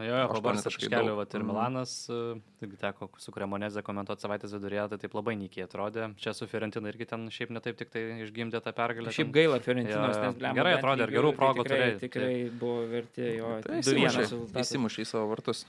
Jo, 0.00 0.14
jo, 0.22 0.28
taškai 0.40 0.62
taškelių, 0.64 1.10
daug. 1.10 1.18
vat 1.18 1.34
ir 1.36 1.42
Mhm. 1.42 1.48
Milanas, 1.50 1.92
e, 2.08 2.20
irgi 2.64 2.78
teko 2.80 3.10
su 3.20 3.34
Kremoneze 3.34 3.82
komentuoti 3.84 4.24
savaitės 4.24 4.54
vidurėje, 4.56 4.86
tai 4.94 4.98
taip 5.02 5.16
labai 5.18 5.34
nykiai 5.36 5.66
atrodė. 5.66 6.06
Čia 6.16 6.32
su 6.38 6.48
Fiorentina 6.48 6.88
irgi 6.88 7.06
ten 7.10 7.26
šiaip 7.28 7.52
netaip 7.52 7.76
tik 7.82 7.90
tai 7.92 8.06
išgimdė 8.24 8.62
tą 8.64 8.72
pergalę. 8.72 9.12
Šiaip 9.12 9.34
gaila 9.36 9.58
Fiorentinos, 9.60 10.16
jo. 10.16 10.22
nes 10.24 10.38
blemba, 10.40 10.56
Gerai 10.62 10.72
atrodė 10.78 11.04
ir 11.04 11.12
gerų 11.18 11.32
tai 11.34 11.38
progų 11.42 11.66
tikrai, 11.66 11.80
turėjo, 11.82 11.98
Tikrai 12.06 12.32
buvo 12.62 12.78
verti 12.94 13.28
jo. 13.36 13.50
tai 13.66 13.82
2-1 13.90 14.64
įsimušė, 14.64 15.04
į 15.04 15.10
savo 15.12 15.28
vartus. 15.34 15.66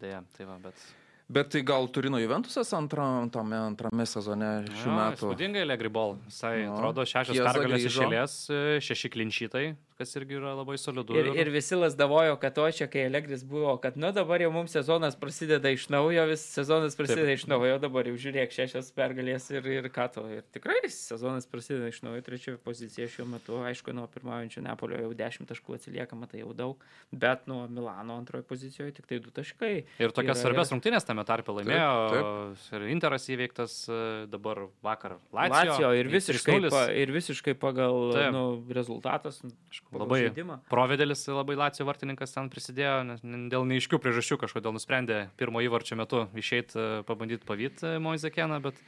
Deja, 0.00 0.22
tai 0.38 0.46
va, 0.46 0.60
bet... 0.68 0.86
Bet 1.26 1.48
tai 1.50 1.64
gal 1.66 1.88
Turino 1.90 2.20
Juventusas 2.22 2.68
antram, 2.78 3.26
tame 3.34 3.56
antrame 3.58 4.04
sezone 4.06 4.52
šių 4.70 4.86
Jo, 4.86 4.94
metų. 4.94 5.24
Įspūdingai 5.26 5.64
Legribol. 5.66 6.14
Jisai 6.30 6.52
Jo. 6.62 6.76
atrodo 6.78 7.02
šešios 7.02 7.40
pergalės 7.42 7.88
iš 7.90 7.96
eilės, 8.04 8.36
e, 8.54 8.60
šeši 8.86 9.10
klinčytai. 9.10 9.64
Kas 9.96 10.12
irgi 10.18 10.36
yra 10.36 10.52
labai 10.58 10.76
solidu. 10.78 11.16
Ir, 11.16 11.30
ir 11.40 11.50
visi 11.54 11.76
lasdavojo, 11.78 12.36
kad 12.42 12.58
o 12.60 12.66
čia, 12.70 12.88
kai 12.90 13.06
Allegris 13.08 13.44
buvo, 13.48 13.76
kad 13.82 13.96
nu 13.96 14.10
dabar 14.12 14.42
jau 14.44 14.50
mums 14.52 14.74
sezonas 14.76 15.16
prasideda 15.16 15.72
iš 15.72 15.88
naujo, 15.92 16.26
vis 16.28 16.44
sezonas 16.52 16.96
prasideda 16.98 17.30
Taip. 17.30 17.40
iš 17.40 17.46
naujo, 17.48 17.78
dabar 17.82 18.10
jau 18.10 18.16
žiūrėk, 18.26 18.52
šešios 18.52 18.90
pergalės 18.96 19.48
ir, 19.54 19.66
ir 19.78 19.88
ką 19.92 20.08
to. 20.12 20.26
Ir 20.32 20.44
tikrai 20.54 20.82
sezonas 20.92 21.48
prasideda 21.48 21.88
iš 21.92 22.02
naujo, 22.04 22.24
trečioji 22.26 22.60
pozicija 22.64 23.08
šiuo 23.12 23.28
metu, 23.30 23.60
aišku, 23.70 23.94
nuo 23.96 24.04
pirmaujančio 24.12 24.64
Neapolio 24.66 25.00
jau 25.00 25.14
dešimt 25.16 25.48
taškų 25.50 25.78
atsiliekama, 25.78 26.28
tai 26.30 26.42
jau 26.42 26.52
daug, 26.56 26.84
bet 27.12 27.48
nuo 27.50 27.64
Milano 27.72 28.18
antrojo 28.20 28.44
pozicijoje 28.48 28.98
tik 28.98 29.08
tai 29.08 29.20
du 29.24 29.32
taškai. 29.34 29.72
Ir 30.02 30.14
tokias 30.16 30.42
svarbias 30.42 30.72
rungtynės 30.74 31.08
tame 31.08 31.24
tarpe 31.28 31.56
laimėjo. 31.56 31.88
Taip, 32.12 32.28
taip. 32.60 32.76
Ir 32.76 32.86
Interas 32.92 33.28
įveiktas 33.32 33.78
e, 33.88 34.00
dabar 34.30 34.66
vakar 34.84 35.16
Latvijos. 35.32 35.80
Latvijos 35.80 36.00
ir 36.00 36.12
visiškai, 36.12 36.58
pa, 36.72 36.84
ir 36.92 37.12
visiškai 37.14 37.56
pagal 37.60 38.12
Taip. 38.12 38.30
nu, 38.34 38.44
rezultatas. 38.76 39.40
Pagal 39.40 39.85
labai 39.94 40.20
žaidimą. 40.26 40.58
provedelis 40.70 41.24
labai 41.30 41.56
Latvijos 41.58 41.88
vartininkas 41.88 42.34
ten 42.34 42.50
prisidėjo, 42.52 42.96
nes 43.10 43.24
dėl 43.52 43.66
neiškių 43.70 44.00
priežasčių 44.02 44.40
kažkodėl 44.42 44.74
nusprendė 44.76 45.20
pirmo 45.40 45.62
įvarčio 45.64 45.98
metu 46.00 46.26
išeiti 46.34 46.78
e, 46.80 46.86
pabandyti 47.08 47.46
pavyti 47.48 47.86
e, 47.86 47.98
Moizekeną, 48.02 48.60
bet 48.64 48.80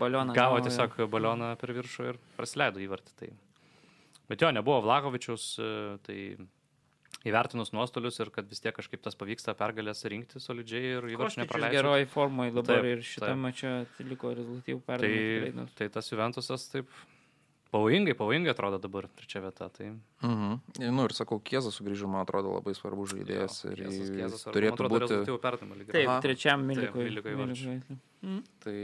balioną 0.00 0.36
gavo 0.36 0.60
tiesiog 0.64 0.98
balioną 1.12 1.54
per 1.60 1.74
viršų 1.76 2.10
ir 2.12 2.20
praleido 2.38 2.82
įvartį. 2.84 3.16
Tai. 3.20 3.32
Bet 4.26 4.42
jo, 4.42 4.50
nebuvo 4.50 4.80
Vlakovičius, 4.82 5.52
tai 6.02 6.20
įvertinus 7.26 7.72
nuostolius 7.74 8.18
ir 8.22 8.30
kad 8.34 8.48
vis 8.50 8.62
tiek 8.62 8.74
kažkaip 8.76 9.02
tas 9.04 9.16
pavyksta 9.18 9.54
pergalės 9.58 10.04
rinkti 10.10 10.42
solidžiai 10.42 10.96
ir 10.96 11.08
įvarčių 11.14 11.42
nepraleisti. 11.42 11.78
Geroji 11.78 12.08
formoje 12.10 12.54
dabar 12.54 12.80
taip, 12.80 12.88
ir 12.90 13.04
šitą 13.06 13.32
mačią 13.40 13.72
atliko 13.84 14.32
rezultatyvų 14.36 14.82
pergalę. 14.86 15.52
Tai, 15.54 15.66
tai 15.80 15.88
tas 15.98 16.10
Juventusas 16.12 16.66
taip 16.72 16.90
pavojingai, 17.74 18.14
pavojingai 18.18 18.52
atrodo 18.52 18.78
dabar 18.82 19.08
trečia 19.18 19.42
vieta. 19.44 19.68
Tai... 19.72 19.90
Mhm. 20.22 20.56
Nu 20.94 21.06
ir 21.08 21.14
sakau, 21.16 21.38
Kiezas 21.42 21.78
sugrįžo, 21.78 22.08
man 22.10 22.24
atrodo, 22.24 22.54
labai 22.56 22.74
svarbus 22.78 23.12
žaidėjas. 23.14 23.60
Jo, 23.64 23.74
ir 23.74 23.82
kiezas, 23.84 24.10
kiezas, 24.14 24.46
turėtų 24.48 24.78
atrodo, 24.78 24.94
būti... 24.94 25.06
Rezultatyvų 25.10 25.42
perdavimą 25.44 25.78
lygiai. 25.80 25.94
Taip, 25.98 26.10
Aha. 26.10 26.24
trečiam 26.24 26.66
Milikui. 26.66 27.06
Mhm. 28.22 28.42
Tai 28.64 28.80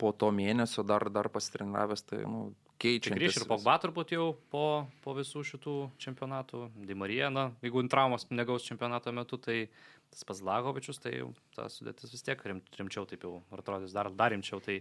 po 0.00 0.12
to 0.16 0.32
mėnesio 0.34 0.84
dar, 0.86 1.06
dar 1.12 1.30
pasitreniravęs, 1.32 2.04
tai 2.08 2.24
nu, 2.24 2.48
keičia. 2.80 3.14
Grįž 3.16 3.42
ir 3.42 3.46
Pogba 3.50 3.76
turbūt 3.82 4.14
jau 4.16 4.32
po, 4.52 4.66
po 5.04 5.14
visų 5.18 5.44
šitų 5.46 5.76
čempionatų. 6.00 6.66
Dimarija, 6.88 7.30
na, 7.32 7.50
jeigu 7.64 7.84
traumos 7.92 8.26
negaus 8.32 8.66
čempionato 8.66 9.12
metu, 9.14 9.38
tai 9.40 9.62
tas 10.10 10.26
pats 10.26 10.42
Lagovičius, 10.42 10.98
tai 11.02 11.18
jau 11.20 11.30
ta 11.54 11.68
sudėtis 11.70 12.12
vis 12.14 12.24
tiek 12.26 12.40
rim, 12.48 12.62
rimčiau 12.78 13.06
taip 13.06 13.26
jau 13.26 13.38
atrodys, 13.54 13.94
dar, 13.94 14.10
dar 14.10 14.34
rimčiau. 14.34 14.62
Tai, 14.64 14.80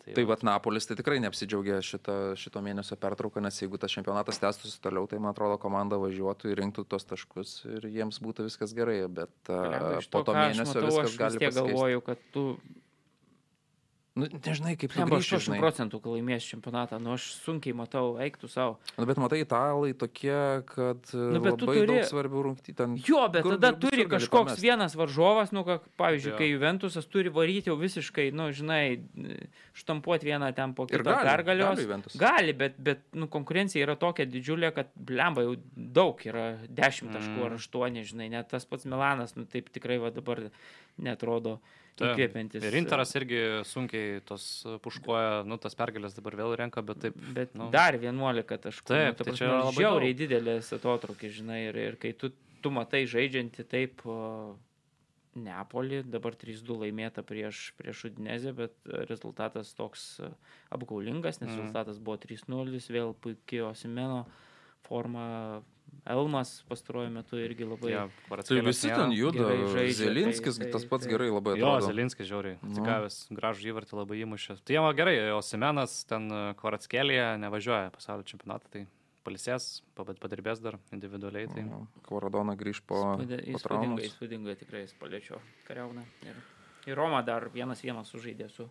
Tai, 0.00 0.14
tai 0.16 0.24
vad 0.24 0.42
Napolis 0.46 0.88
tai 0.88 0.96
tikrai 0.96 1.18
neapsidžiaugia 1.20 1.80
šito, 1.84 2.14
šito 2.40 2.62
mėnesio 2.64 2.96
pertrauką, 3.00 3.42
nes 3.44 3.58
jeigu 3.60 3.80
tas 3.80 3.92
čempionatas 3.92 4.40
tęstųsi 4.40 4.80
toliau, 4.80 5.04
tai 5.10 5.20
man 5.20 5.34
atrodo 5.34 5.58
komanda 5.60 5.98
važiuotų 6.00 6.54
ir 6.54 6.62
rinktų 6.62 6.86
tos 6.88 7.04
taškus 7.10 7.56
ir 7.68 7.88
jiems 7.92 8.20
būtų 8.24 8.48
viskas 8.48 8.72
gerai, 8.76 9.02
bet 9.12 9.52
uh, 9.52 10.00
po 10.08 10.24
to 10.24 10.36
mėnesio 10.36 10.72
matau, 10.72 10.86
viskas 10.88 11.18
gali 11.20 11.42
būti. 11.42 11.50
Aš 11.50 11.58
galvoju, 11.60 12.04
kad 12.06 12.24
tu 12.32 12.46
Nu, 14.20 14.28
nežinai, 14.44 14.74
kaip 14.78 14.92
ten 14.94 15.08
bus 15.10 15.24
80 15.24 15.60
procentų, 15.60 16.00
kad 16.02 16.14
laimės 16.14 16.46
čempionatą. 16.46 16.98
Nu, 17.02 17.14
aš 17.16 17.30
sunkiai 17.40 17.74
matau, 17.76 18.16
eiktų 18.20 18.50
savo. 18.52 18.76
Nu, 18.98 19.06
bet 19.08 19.20
matai, 19.22 19.40
italai 19.44 19.92
tokie, 19.96 20.36
kad 20.68 21.12
nu, 21.14 21.40
bet 21.40 21.56
labai 21.56 21.76
turi... 21.78 21.88
daug 21.88 22.10
svarbių 22.10 22.44
rungtynių. 22.48 23.00
Jo, 23.06 23.22
bet 23.32 23.46
kur, 23.46 23.56
tada 23.56 23.72
turi 23.80 24.06
kažkoks 24.10 24.52
pamest. 24.52 24.64
vienas 24.64 24.96
varžovas, 24.98 25.54
nu, 25.56 25.64
kak, 25.66 25.88
pavyzdžiui, 26.00 26.34
jo. 26.34 26.38
kai 26.40 26.50
Juventusas 26.50 27.08
turi 27.10 27.32
varyti 27.32 27.72
jau 27.72 27.78
visiškai, 27.80 28.28
nu, 28.36 28.50
žinai, 28.56 29.00
štampuoti 29.80 30.28
vieną 30.28 30.52
ten 30.56 30.76
po 30.76 30.86
kito 30.90 31.04
pergalios. 31.08 31.80
Gali, 31.80 32.14
gali, 32.20 32.56
bet, 32.64 32.78
bet 32.78 33.04
nu, 33.16 33.30
konkurencija 33.32 33.84
yra 33.86 33.96
tokia 34.00 34.28
didžiulė, 34.28 34.74
kad 34.76 34.92
blemba 34.94 35.46
jau 35.46 35.56
daug 35.74 36.20
yra 36.28 36.52
10 36.68 37.14
taškų 37.16 37.36
mm. 37.38 37.46
ar 37.48 37.58
8, 37.58 38.00
žinai, 38.12 38.30
net 38.36 38.50
tas 38.52 38.68
pats 38.68 38.88
Milanas, 38.90 39.36
nu, 39.38 39.48
taip 39.50 39.72
tikrai 39.72 40.00
va 40.02 40.12
dabar 40.14 40.48
netrodo 41.00 41.58
įkvėpiantis. 42.02 42.64
Ir 42.66 42.76
Interas 42.80 43.14
irgi 43.18 43.40
sunkiai 43.68 44.22
tos 44.26 44.46
puškoja, 44.84 45.42
nu, 45.48 45.58
tas 45.62 45.76
pergalės 45.78 46.16
dabar 46.16 46.38
vėl 46.40 46.56
renka, 46.60 46.84
bet 46.86 47.04
taip. 47.04 47.20
Bet 47.36 47.54
nu, 47.58 47.68
dar 47.74 47.98
11 47.98 48.56
taškų. 48.66 48.88
Taip, 48.90 49.20
nu, 49.20 49.28
tai 49.28 49.36
čia 49.36 49.46
yra 49.48 49.60
labai 49.66 49.84
žiauriai 49.84 50.16
didelis 50.18 50.72
atotrukis, 50.76 51.36
žinai, 51.40 51.62
ir, 51.68 51.80
ir 51.90 52.00
kai 52.00 52.14
tu, 52.18 52.32
tu 52.64 52.74
matai 52.74 53.04
žaidžiantį 53.10 53.68
taip 53.70 54.04
Neapolį, 55.40 56.00
dabar 56.10 56.34
3-2 56.34 56.74
laimėta 56.80 57.22
prieš, 57.22 57.68
prieš 57.78 58.08
Udinezę, 58.08 58.50
bet 58.56 58.72
rezultatas 59.06 59.70
toks 59.78 60.16
apgaulingas, 60.74 61.38
nes 61.38 61.52
mm. 61.52 61.60
rezultatas 61.60 62.00
buvo 62.02 62.18
3-0, 62.18 62.80
vėl 62.90 63.14
puikiai 63.22 63.62
Osimeno 63.68 64.24
forma 64.88 65.62
Elmas 66.10 66.62
pastaruoju 66.68 67.10
metu 67.12 67.38
irgi 67.38 67.66
labai. 67.68 67.90
Ja, 67.92 68.04
tai 68.46 68.60
visi 68.64 68.88
ten 68.88 69.12
juda. 69.14 69.50
Žaidžia, 69.74 70.06
Zelinskis 70.06 70.56
tai, 70.58 70.66
tai, 70.66 70.72
tas 70.74 70.86
pats 70.88 71.06
tai, 71.06 71.12
gerai 71.12 71.28
labai 71.30 71.54
atrodo. 71.56 71.74
Jo, 71.76 71.88
Zelinskis 71.90 72.28
žiauriai. 72.30 72.56
Nu. 72.62 72.70
Atsigavęs 72.72 73.18
gražų 73.36 73.68
įvartį 73.72 73.98
labai 74.00 74.22
įmušė. 74.24 74.56
Tai 74.64 74.78
jam 74.78 74.88
gerai, 74.96 75.16
o 75.36 75.42
Simenas 75.44 76.00
ten 76.10 76.30
e, 76.32 76.40
Kvaratskėlėje 76.60 77.26
nevažiuoja 77.44 77.92
pasaulio 77.94 78.26
čempionatą. 78.30 78.72
Tai 78.72 78.84
palisės, 79.26 79.68
padirbės 79.96 80.62
dar 80.64 80.78
individualiai. 80.96 81.50
Tai... 81.52 81.66
Kvaradona 82.08 82.56
grįž 82.58 82.82
po... 82.88 83.02
Įspūdingai, 83.20 84.08
įspūdingai 84.08 84.56
tikrai 84.62 84.86
jis 84.86 84.96
paliečio 85.00 85.40
kariauną. 85.68 86.06
Ir, 86.26 86.40
ir 86.88 86.98
Roma 86.98 87.20
dar 87.26 87.50
vienas 87.52 87.84
vienas 87.84 88.10
sužaidė 88.12 88.48
su 88.52 88.70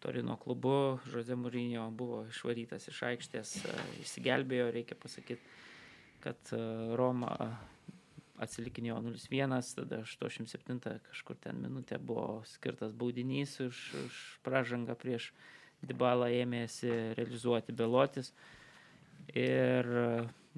Torino 0.00 0.38
klubu. 0.40 0.98
Žoze 1.12 1.36
Mūrinio 1.38 1.86
buvo 1.96 2.24
išvarytas 2.30 2.88
iš 2.90 3.04
aikštės, 3.12 3.54
e, 3.68 3.78
išsigelbėjo, 4.02 4.72
reikia 4.74 4.98
pasakyti 4.98 5.44
kad 6.26 6.52
e, 6.52 6.60
Roma 6.98 7.32
atsilikinėjo 8.42 8.98
0-1, 9.06 9.54
tada 9.78 10.02
87 10.02 10.80
kažkur 11.06 11.38
ten 11.40 11.60
minutė 11.62 12.00
buvo 12.02 12.42
skirtas 12.50 12.92
baudinys 12.92 13.56
už, 13.64 13.82
už 14.06 14.24
pražangą 14.46 14.98
prieš 14.98 15.30
Dybalą 15.86 16.30
ėmėsi 16.32 16.88
realizuoti 17.18 17.74
Belotis 17.76 18.32
ir 19.36 19.86
e, 20.02 20.10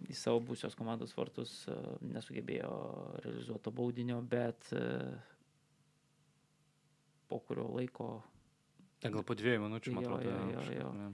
į 0.09 0.17
savo 0.17 0.41
būsios 0.49 0.79
komandos 0.79 1.13
vartus 1.19 1.61
e, 1.69 1.77
nesugebėjo 2.17 2.73
realizuoto 3.27 3.75
baudinio, 3.75 4.23
bet 4.23 4.73
po 7.29 7.43
kurio 7.45 7.69
laiko... 7.77 8.13
Gal 9.05 9.23
po 9.23 9.37
dviejų 9.39 9.67
minučių, 9.67 9.95
man 9.95 10.07
atrodo. 10.07 10.31
Jo, 10.33 10.69
jo, 10.73 10.93
jo 11.03 11.11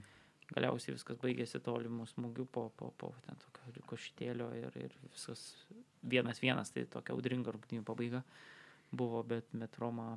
galiausiai 0.53 0.95
viskas 0.95 1.17
baigėsi 1.21 1.61
tolimų 1.63 2.05
smūgių 2.11 2.45
po, 2.53 2.67
po, 2.77 2.91
po 3.01 3.11
ten 3.25 3.39
tokio 3.41 3.73
rikošitėlio 3.79 4.51
ir, 4.59 4.77
ir 4.87 4.95
viskas 5.09 5.41
vienas 6.05 6.41
vienas, 6.43 6.71
tai 6.73 6.85
tokia 6.89 7.15
audringa 7.15 7.53
rungtynių 7.55 7.85
pabaiga 7.87 8.21
buvo, 8.95 9.23
bet, 9.25 9.47
bet 9.57 9.79
Roma 9.81 10.15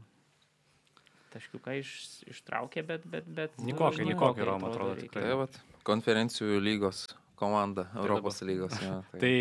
taškiuką 1.33 1.79
iš, 1.81 1.95
ištraukė, 2.29 2.85
bet... 2.89 3.07
bet, 3.09 3.29
bet 3.29 3.57
Nikokai, 3.61 4.05
nu, 4.05 4.13
Nikokai 4.13 4.45
Roma 4.49 4.71
atrodo 4.71 4.99
tikrai. 5.01 5.25
Tai 5.25 5.41
vat, 5.45 5.59
konferencijų 5.89 6.61
lygos 6.61 7.07
komanda, 7.39 7.87
tai 7.93 8.03
Europos 8.03 8.41
dabar. 8.41 8.51
lygos. 8.51 8.77
Ja, 8.83 8.95
tai. 9.13 9.21
tai 9.23 9.33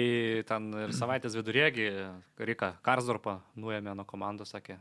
ten 0.51 0.69
ir 0.83 0.95
savaitės 0.95 1.37
vidurėgi 1.37 1.87
Rika 2.49 2.73
Karsdorpą 2.85 3.39
nuėmė 3.59 3.95
nuo 3.97 4.07
komandos, 4.09 4.53
sakė, 4.55 4.77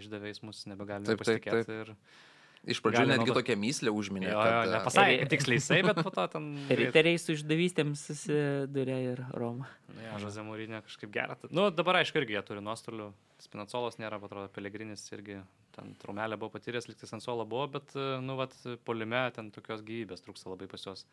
išdavėjais 0.00 0.44
mus 0.46 0.64
nebegalime 0.70 1.16
pasitikėti. 1.20 1.64
Taip, 1.66 1.70
taip. 1.70 1.96
Ir 1.96 2.39
Iš 2.68 2.82
pradžių 2.84 3.06
Gali 3.06 3.14
netgi 3.14 3.32
tokią 3.32 3.54
myslę 3.56 3.92
užminė. 3.96 4.26
Jo, 4.28 4.40
kad, 4.44 4.52
jo, 4.52 4.72
nepasakė 4.74 5.28
tiksliai 5.32 5.56
jisai, 5.56 5.78
bet 5.86 6.00
po 6.04 6.10
to 6.12 6.26
ten... 6.34 6.50
Riteriai 6.80 7.20
su 7.20 7.32
išdavystėms 7.32 8.02
susidūrė 8.10 8.98
ir 9.06 9.22
Roma. 9.32 9.70
Nu, 9.88 10.02
ja, 10.04 10.18
Žozė 10.20 10.44
Mūrinė 10.44 10.82
kažkaip 10.84 11.12
gerą. 11.14 11.38
Nu, 11.48 11.70
dabar 11.72 12.02
aišku, 12.02 12.20
irgi 12.20 12.36
jie 12.36 12.44
turi 12.44 12.64
nuostolių. 12.64 13.08
Spinacolas 13.40 13.96
nėra, 13.96 14.20
atrodo, 14.20 14.50
Pelegrinis 14.52 15.06
irgi 15.16 15.38
ten 15.72 15.94
trumelė 16.02 16.36
buvo 16.36 16.52
patyręs, 16.58 16.90
liktis 16.90 17.16
ant 17.16 17.24
suolo 17.24 17.48
buvo, 17.48 17.64
bet, 17.78 17.96
nu, 17.96 18.36
vat, 18.36 18.52
polime 18.84 19.22
ten 19.32 19.48
tokios 19.54 19.80
gyvybės 19.86 20.26
trūksta 20.26 20.52
labai 20.52 20.68
pas 20.68 20.84
juos. 20.84 21.06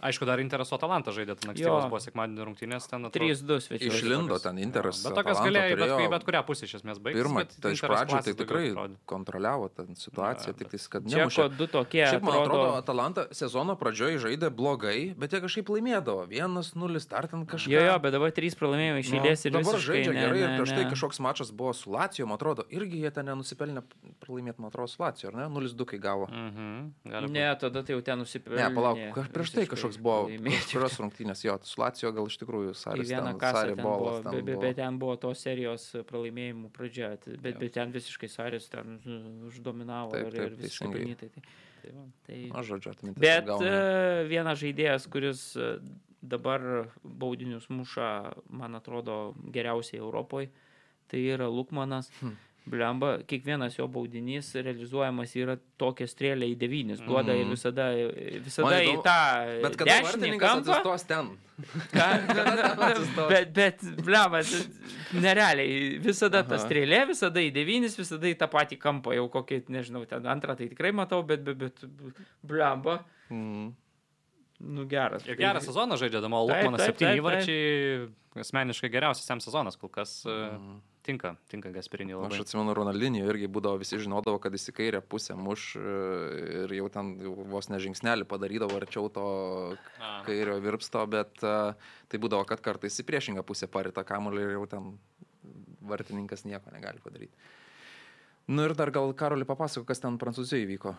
Aišku, 0.00 0.24
dar 0.24 0.40
Interas 0.40 0.72
Atalanta 0.72 1.12
žaidė, 1.12 1.36
ten 1.36 1.52
ankstyvos 1.52 1.86
buvo 1.92 2.00
sekmadienio 2.00 2.46
rungtynės. 2.48 2.88
3-2 2.88 3.60
svečiai. 3.60 3.90
Išlindo 3.92 4.38
ten 4.40 4.56
Interas. 4.62 5.02
Bet 5.04 5.16
tokias 5.18 5.40
galėjo 5.44 5.76
bet, 5.76 5.92
bet 6.14 6.24
kurią 6.24 6.40
pusę 6.48 6.64
iš 6.64 6.78
esmės 6.80 7.00
baigti. 7.02 7.20
Pirmą, 7.20 7.44
tai 7.60 7.74
iš 7.76 7.82
pradžių 7.84 8.20
tai 8.24 8.34
tikrai 8.38 8.70
kontroliavo 9.10 9.68
tą 9.74 9.86
situaciją, 9.98 10.54
tik 10.56 10.72
tais, 10.72 10.86
kad 10.88 11.04
ne. 11.04 11.26
Čia 11.28 11.48
du 11.52 11.68
tokie. 11.70 12.04
Šiaip, 12.06 12.24
man 12.24 12.38
atrodo, 12.40 12.70
Atalanta 12.78 13.26
sezono 13.36 13.76
pradžioje 13.80 14.22
žaidė 14.24 14.48
blogai, 14.54 15.12
bet 15.20 15.36
jie 15.36 15.42
kažkaip 15.44 15.68
laimėdavo. 15.74 16.24
1-0 16.30 17.02
startant 17.02 17.48
kažką. 17.50 17.72
Jo, 17.74 17.84
jo, 17.90 17.96
bet 18.00 18.16
dabar 18.16 18.32
3 18.34 18.56
pralaimėjimai 18.60 19.04
iš 19.04 19.12
eilės 19.18 19.44
ir 19.44 19.56
dabar 19.58 19.80
žaidžia 19.84 20.16
gerai. 20.16 20.40
Ir 20.40 20.56
prieš 20.56 20.74
tai 20.76 20.84
kažkoks 20.90 21.20
mačas 21.24 21.52
buvo 21.52 21.74
su 21.76 21.92
Lacijo, 21.92 22.28
man 22.30 22.40
atrodo, 22.40 22.64
irgi 22.72 23.02
jie 23.04 23.10
ten 23.14 23.28
nenusipelnė 23.28 23.82
pralaimėti, 24.22 24.62
man 24.62 24.72
atrodo, 24.72 24.88
su 24.92 25.02
Lacijo, 25.02 25.32
ar 25.32 25.38
ne? 25.42 25.48
0-2 25.52 25.88
kai 25.92 26.00
gavo. 26.02 26.28
Mhm. 26.30 27.30
Ne, 27.30 27.46
tada 27.60 27.82
tai 27.84 27.96
jau 27.96 28.02
ten 28.04 28.20
nusipelnė. 28.22 28.60
Ne, 28.60 28.68
palauk, 28.76 29.20
prieš 29.34 29.54
tai 29.56 29.66
kažkoks 29.70 29.89
buvo 29.98 30.28
kurios 30.70 30.98
rungtynės, 31.00 31.42
jo, 31.46 31.56
su 31.66 31.80
Lacijo 31.80 32.12
gal 32.14 32.28
iš 32.30 32.36
tikrųjų 32.42 32.76
Sarė. 32.78 33.06
Vieną 33.08 33.32
ten 33.40 33.80
buvo, 33.80 34.12
ten 34.22 34.44
bet, 34.44 34.60
bet 34.62 34.78
ten 34.78 35.00
buvo 35.00 35.16
tos 35.20 35.42
serijos 35.42 35.88
pralaimėjimų 36.06 36.70
pradžia, 36.76 37.14
bet, 37.40 37.58
bet 37.58 37.74
ten 37.74 37.96
visiškai 37.96 38.30
Sarės 38.30 38.70
ten 38.70 39.00
uždominavo 39.48 40.14
taip, 40.14 40.30
taip, 40.30 40.46
ir 40.46 40.56
visiškai 40.60 40.92
pelnytai. 40.94 41.32
Tai. 41.34 41.58
Tai 41.80 41.92
va. 41.96 42.04
Tai... 42.26 42.38
Na, 42.52 42.62
žodžiu, 42.66 42.92
atmintis. 42.92 43.20
Bet 43.22 43.48
gauna. 43.48 43.66
e, 43.66 44.24
vienas 44.28 44.60
žaidėjas, 44.60 45.06
kuris 45.12 45.44
e, 45.56 45.70
dabar 46.20 46.62
baudinius 47.02 47.70
muša, 47.72 48.10
man 48.52 48.76
atrodo, 48.78 49.32
geriausiai 49.54 50.02
Europoje, 50.02 50.50
tai 51.10 51.24
yra 51.34 51.48
Lukmanas. 51.50 52.10
Hm. 52.20 52.36
Blemba, 52.68 53.18
kiekvienas 53.26 53.78
jo 53.78 53.86
baudinys 53.88 54.50
realizuojamas 54.54 55.32
yra 55.40 55.54
tokia 55.80 56.04
strėlė 56.06 56.44
į 56.52 56.58
devynis, 56.60 57.00
duoda 57.00 57.32
ir 57.32 57.46
Mhm. 57.46 57.50
visada, 57.56 57.86
visada 58.44 58.68
Man 58.68 58.74
į 58.82 58.90
įdomu- 58.90 59.04
tą 59.06 59.62
Bet 59.62 59.76
kada 59.80 59.96
vartininkas 60.04 60.60
atsistos 60.60 61.06
ten? 61.08 61.30
Ką- 61.92 63.28
bet, 63.32 63.52
bet, 63.56 63.80
blemba, 64.04 64.42
nerealiai, 65.14 65.98
visada 66.04 66.42
ta 66.46 66.56
Aha. 66.56 66.64
strėlė, 66.66 67.00
visada 67.08 67.40
į 67.40 67.50
devynis, 67.54 67.96
visada 67.98 68.28
į 68.28 68.36
tą 68.38 68.46
patį 68.52 68.78
kampą, 68.78 69.14
jau 69.16 69.26
kokį, 69.32 69.62
nežinau, 69.72 70.04
ten 70.08 70.22
antrą 70.30 70.54
tai 70.56 70.68
tikrai 70.68 70.92
matau, 70.92 71.22
bet, 71.26 71.42
bet, 71.44 71.58
bet 71.58 71.84
blemba, 72.46 73.00
Mm. 73.30 73.72
nu 74.60 74.84
geras. 74.86 75.26
Ir 75.26 75.36
gerą 75.36 75.60
sezoną 75.64 75.96
žaidžia 75.96 76.20
Damo 76.20 76.46
Taip, 76.46 76.64
Lukmanas, 76.64 76.86
septyni 76.86 77.18
įvarčiai, 77.20 78.08
asmeniškai 78.36 78.90
geriausias 78.92 79.26
jam 79.28 79.40
sezonas, 79.40 79.76
kol 79.80 79.88
kas 79.88 80.24
Mm. 80.26 80.80
Tinka, 81.02 81.34
tinka 81.50 81.70
Gasperini 81.74 82.14
Aš 82.14 82.22
labai. 82.22 82.40
atsimenu, 82.44 82.74
Ronaldinio 82.76 83.28
irgi 83.28 83.48
būdavo, 83.50 83.80
visi 83.80 83.98
žinodavo, 84.00 84.40
kad 84.42 84.54
jis 84.56 84.70
į 84.72 84.74
kairę 84.76 85.00
pusę 85.00 85.36
muš 85.38 85.74
e, 85.80 85.94
ir 86.64 86.74
jau 86.80 86.88
ten 86.92 87.14
vos 87.50 87.70
nežingsnelį 87.72 88.28
padarydavo 88.30 88.76
arčiau 88.80 89.08
to 89.12 89.26
kairio 90.28 90.58
virpsto, 90.64 91.04
bet 91.10 91.40
e, 91.42 91.56
tai 92.10 92.22
būdavo, 92.22 92.46
kad 92.48 92.62
kartais 92.64 93.00
į 93.00 93.06
priešingą 93.08 93.46
pusę 93.46 93.70
parita 93.70 94.04
kamuolį 94.06 94.44
ir 94.46 94.54
jau 94.58 94.66
ten 94.70 94.92
vartininkas 95.80 96.44
nieko 96.44 96.72
negali 96.74 97.02
padaryti. 97.02 97.34
Nu 98.50 98.64
ir 98.66 98.74
dar 98.74 98.90
gal 98.90 99.12
Karolį 99.14 99.46
papasako, 99.46 99.86
kas 99.86 100.02
ten 100.02 100.16
Prancūzijoje 100.18 100.64
įvyko. 100.66 100.94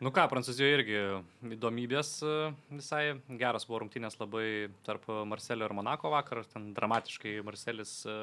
Nu 0.00 0.08
ką, 0.16 0.22
Prancūzijoje 0.32 0.76
irgi 0.78 1.00
įdomybės 1.52 2.10
e, 2.24 2.28
visai 2.72 3.02
geras 3.36 3.66
buvo 3.68 3.82
rungtynės 3.82 4.14
labai 4.16 4.70
tarp 4.86 5.04
Marselio 5.28 5.66
ir 5.68 5.74
Monako 5.76 6.08
vakar. 6.14 6.40
Ten 6.48 6.70
dramatiškai 6.72 7.34
Marselis 7.44 7.92
e, 8.08 8.14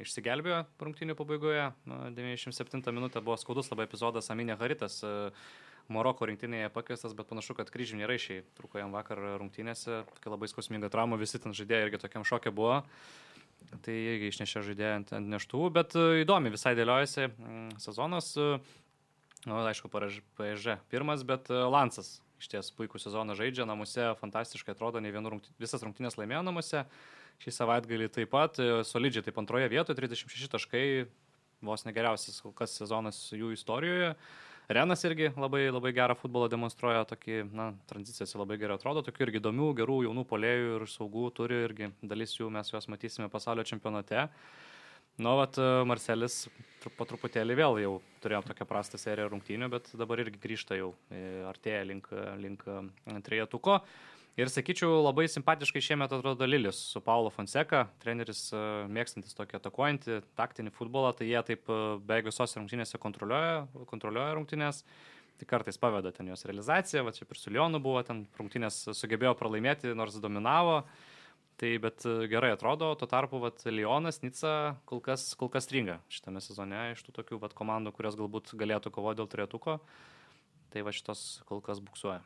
išsigelbėjo 0.00 0.62
rungtynių 0.80 1.16
pabaigoje. 1.18 1.66
Na, 1.90 1.98
97 2.16 2.80
minutė 2.96 3.20
buvo 3.20 3.36
skaudus 3.36 3.68
labai 3.68 3.84
epizodas 3.84 4.32
Aminė 4.32 4.56
Haritas. 4.56 5.02
e, 5.04 5.12
Maroko 5.92 6.24
rinktinėje 6.24 6.70
pakviestas, 6.72 7.12
bet 7.12 7.28
panašu, 7.28 7.52
kad 7.58 7.68
kryžminiai 7.68 8.08
raišiai 8.08 8.46
truko 8.56 8.80
jam 8.80 8.96
vakar 8.96 9.20
rungtynėse. 9.42 10.00
Tokia 10.14 10.32
labai 10.32 10.48
skausminga 10.48 10.88
trauma, 10.88 11.20
visi 11.20 11.36
ten 11.36 11.52
žaidėjai 11.52 11.90
irgi 11.90 12.00
tokiam 12.00 12.24
šokė 12.24 12.54
buvo. 12.56 12.80
Tai 13.84 13.92
irgi 13.92 14.30
išnešė 14.32 14.62
žaidėją 14.70 14.94
ant, 15.02 15.12
ant 15.18 15.30
neštuvų, 15.34 15.68
bet 15.74 15.98
įdomi 16.24 16.52
visai 16.54 16.72
dėliojasi 16.78 17.26
mm, 17.28 17.68
sezonas. 17.84 18.32
e, 18.40 18.56
Nu, 19.44 19.58
aišku, 19.60 19.90
PSG 20.38 20.78
pirmas, 20.88 21.24
bet 21.26 21.50
e, 21.52 21.58
Lansas 21.68 22.16
iš 22.40 22.48
ties 22.52 22.70
puikų 22.76 23.00
sezoną 23.00 23.36
žaidžia, 23.38 23.66
namuose 23.68 24.12
fantastiškai 24.20 24.72
atrodo, 24.74 25.02
ne 25.04 25.12
vienų 25.12 25.34
rungty... 25.36 25.52
visas 25.60 25.84
rungtynės 25.84 26.16
laimėjo 26.20 26.40
namuose. 26.46 26.84
Šį 27.42 27.52
savaitgalį 27.52 28.08
taip 28.14 28.32
pat, 28.32 28.60
e, 28.62 28.80
solidžiai 28.88 29.26
taip 29.26 29.38
antroje 29.42 29.68
vietoje, 29.72 29.98
36 30.00 30.48
taškai, 30.54 30.86
vos 31.64 31.84
negeriausias 31.88 32.40
kol 32.44 32.54
kas 32.56 32.76
sezonas 32.78 33.20
jų 33.34 33.52
istorijoje. 33.56 34.14
Renas 34.72 35.04
irgi 35.04 35.28
labai, 35.36 35.66
labai 35.68 35.92
gerą 35.92 36.14
futbolą 36.16 36.48
demonstruoja, 36.48 37.02
tokį, 37.10 37.42
na, 37.52 37.66
tranzicijose 37.90 38.38
labai 38.40 38.56
gerai 38.60 38.78
atrodo, 38.78 39.02
tokių 39.04 39.26
irgi 39.26 39.42
įdomių, 39.42 39.66
gerų 39.76 39.98
jaunų 40.06 40.24
polėjų 40.30 40.70
ir 40.78 40.86
saugų 40.88 41.26
turi 41.36 41.58
irgi, 41.66 41.90
dalis 42.00 42.32
jų 42.38 42.48
mes 42.54 42.72
juos 42.72 42.88
matysime 42.88 43.28
pasaulio 43.32 43.66
čempionate. 43.68 44.30
Nu, 45.16 45.36
vat 45.38 45.54
e, 45.62 45.66
Marcelis 45.86 46.48
po 46.98 47.06
truputėlį 47.06 47.54
vėl 47.56 47.78
jau 47.80 47.92
turėjo 48.20 48.40
tokią 48.48 48.66
prastą 48.66 48.98
seriją 48.98 49.28
rungtynių, 49.30 49.68
bet 49.72 49.92
dabar 49.96 50.20
irgi 50.24 50.40
grįžta 50.42 50.76
jau, 50.76 50.90
e, 51.14 51.44
artėja 51.46 51.84
link, 51.86 52.10
link 52.42 52.64
e, 52.66 53.20
trejetuko. 53.24 53.78
Ir 54.34 54.50
sakyčiau, 54.50 54.98
labai 55.04 55.28
simpatiškai 55.30 55.84
šiemet 55.86 56.10
atrodo 56.16 56.48
Lilis 56.48 56.80
su 56.90 56.98
Paulo 56.98 57.30
Fonseca, 57.30 57.84
treneris 58.02 58.48
mėgstantis 58.90 59.38
tokį 59.38 59.60
atakuojantį 59.60 60.18
taktinį 60.34 60.74
futbolą, 60.74 61.12
tai 61.14 61.28
jie 61.28 61.38
taip 61.46 61.70
beveik 61.70 62.26
visose 62.32 62.58
rungtynėse 62.58 62.98
kontroliuoja, 62.98 63.86
kontroliuoja 63.92 64.34
rungtynės. 64.34 64.82
Tai 65.38 65.46
kartais 65.50 65.78
paveda 65.78 66.10
ten 66.14 66.26
jos 66.30 66.42
realizaciją, 66.46 67.06
va 67.06 67.14
čia 67.14 67.22
ir 67.26 67.38
su 67.38 67.54
Lionu 67.54 67.78
buvo, 67.82 68.02
ten 68.06 68.26
rungtynės 68.34 68.88
sugebėjo 68.98 69.36
pralaimėti, 69.38 69.94
nors 69.94 70.18
dominavo. 70.22 70.80
Tai 71.60 71.70
bet 71.78 72.02
e, 72.08 72.26
gerai 72.26 72.50
atrodo, 72.56 72.88
tuo 72.98 73.06
tarpu 73.06 73.38
vat, 73.38 73.62
Lyonas, 73.70 74.18
Nica 74.24 74.74
kol 74.90 74.98
kas, 75.04 75.28
kol 75.38 75.48
kas 75.52 75.68
stringa 75.68 76.00
šitame 76.10 76.40
sezone 76.42 76.80
iš 76.96 77.04
tų 77.06 77.14
tokių 77.20 77.38
vat, 77.44 77.54
komandų, 77.54 77.92
kurios 77.94 78.16
galbūt 78.18 78.54
galėtų 78.58 78.90
kovoti 78.94 79.20
dėl 79.22 79.28
turėtuko. 79.30 79.76
Tai 80.74 80.82
va 80.82 80.90
šitos 80.90 81.42
kol 81.46 81.60
kas 81.62 81.78
buksuoja. 81.78 82.18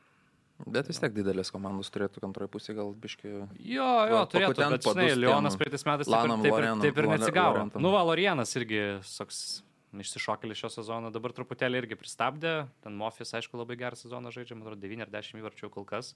Bet 0.66 0.88
vis 0.90 0.98
tiek 0.98 1.12
didelės 1.14 1.52
komandos 1.54 1.92
turėtų 1.94 2.24
antroje 2.26 2.48
pusėje 2.50 2.78
gal 2.80 2.88
biški. 2.98 3.28
Jo, 3.62 3.84
jo, 4.10 4.22
turėtų, 4.32 4.56
pakutent 4.56 4.74
bet 4.74 4.88
žinai, 4.88 5.10
Lyonas 5.20 5.54
praeitais 5.60 5.84
metais 5.86 6.08
taip, 6.08 6.16
ir- 6.16 6.30
Lanam 6.32 6.42
taip, 6.42 6.56
ir- 6.56 6.82
taip 6.82 6.98
ir 6.98 7.08
neatsigavo. 7.12 7.66
Nu, 7.84 7.92
Valorianas 7.94 8.56
irgi 8.58 8.80
toks 9.04 9.62
išsišokėlis 9.94 10.58
šio 10.64 10.70
sezono, 10.80 11.12
dabar 11.14 11.32
truputėlį 11.36 11.84
irgi 11.84 11.96
pristabdė. 12.00 12.56
Ten 12.82 12.96
Mofis, 12.98 13.30
aišku, 13.38 13.54
labai 13.60 13.76
gerą 13.78 13.96
sezoną 14.00 14.32
žaidžia, 14.34 14.56
man 14.58 14.66
atrodo, 14.66 14.82
9 14.82 15.04
ar 15.06 15.12
10 15.14 15.38
įvarčių 15.44 15.70
kol 15.76 15.86
kas. 15.88 16.14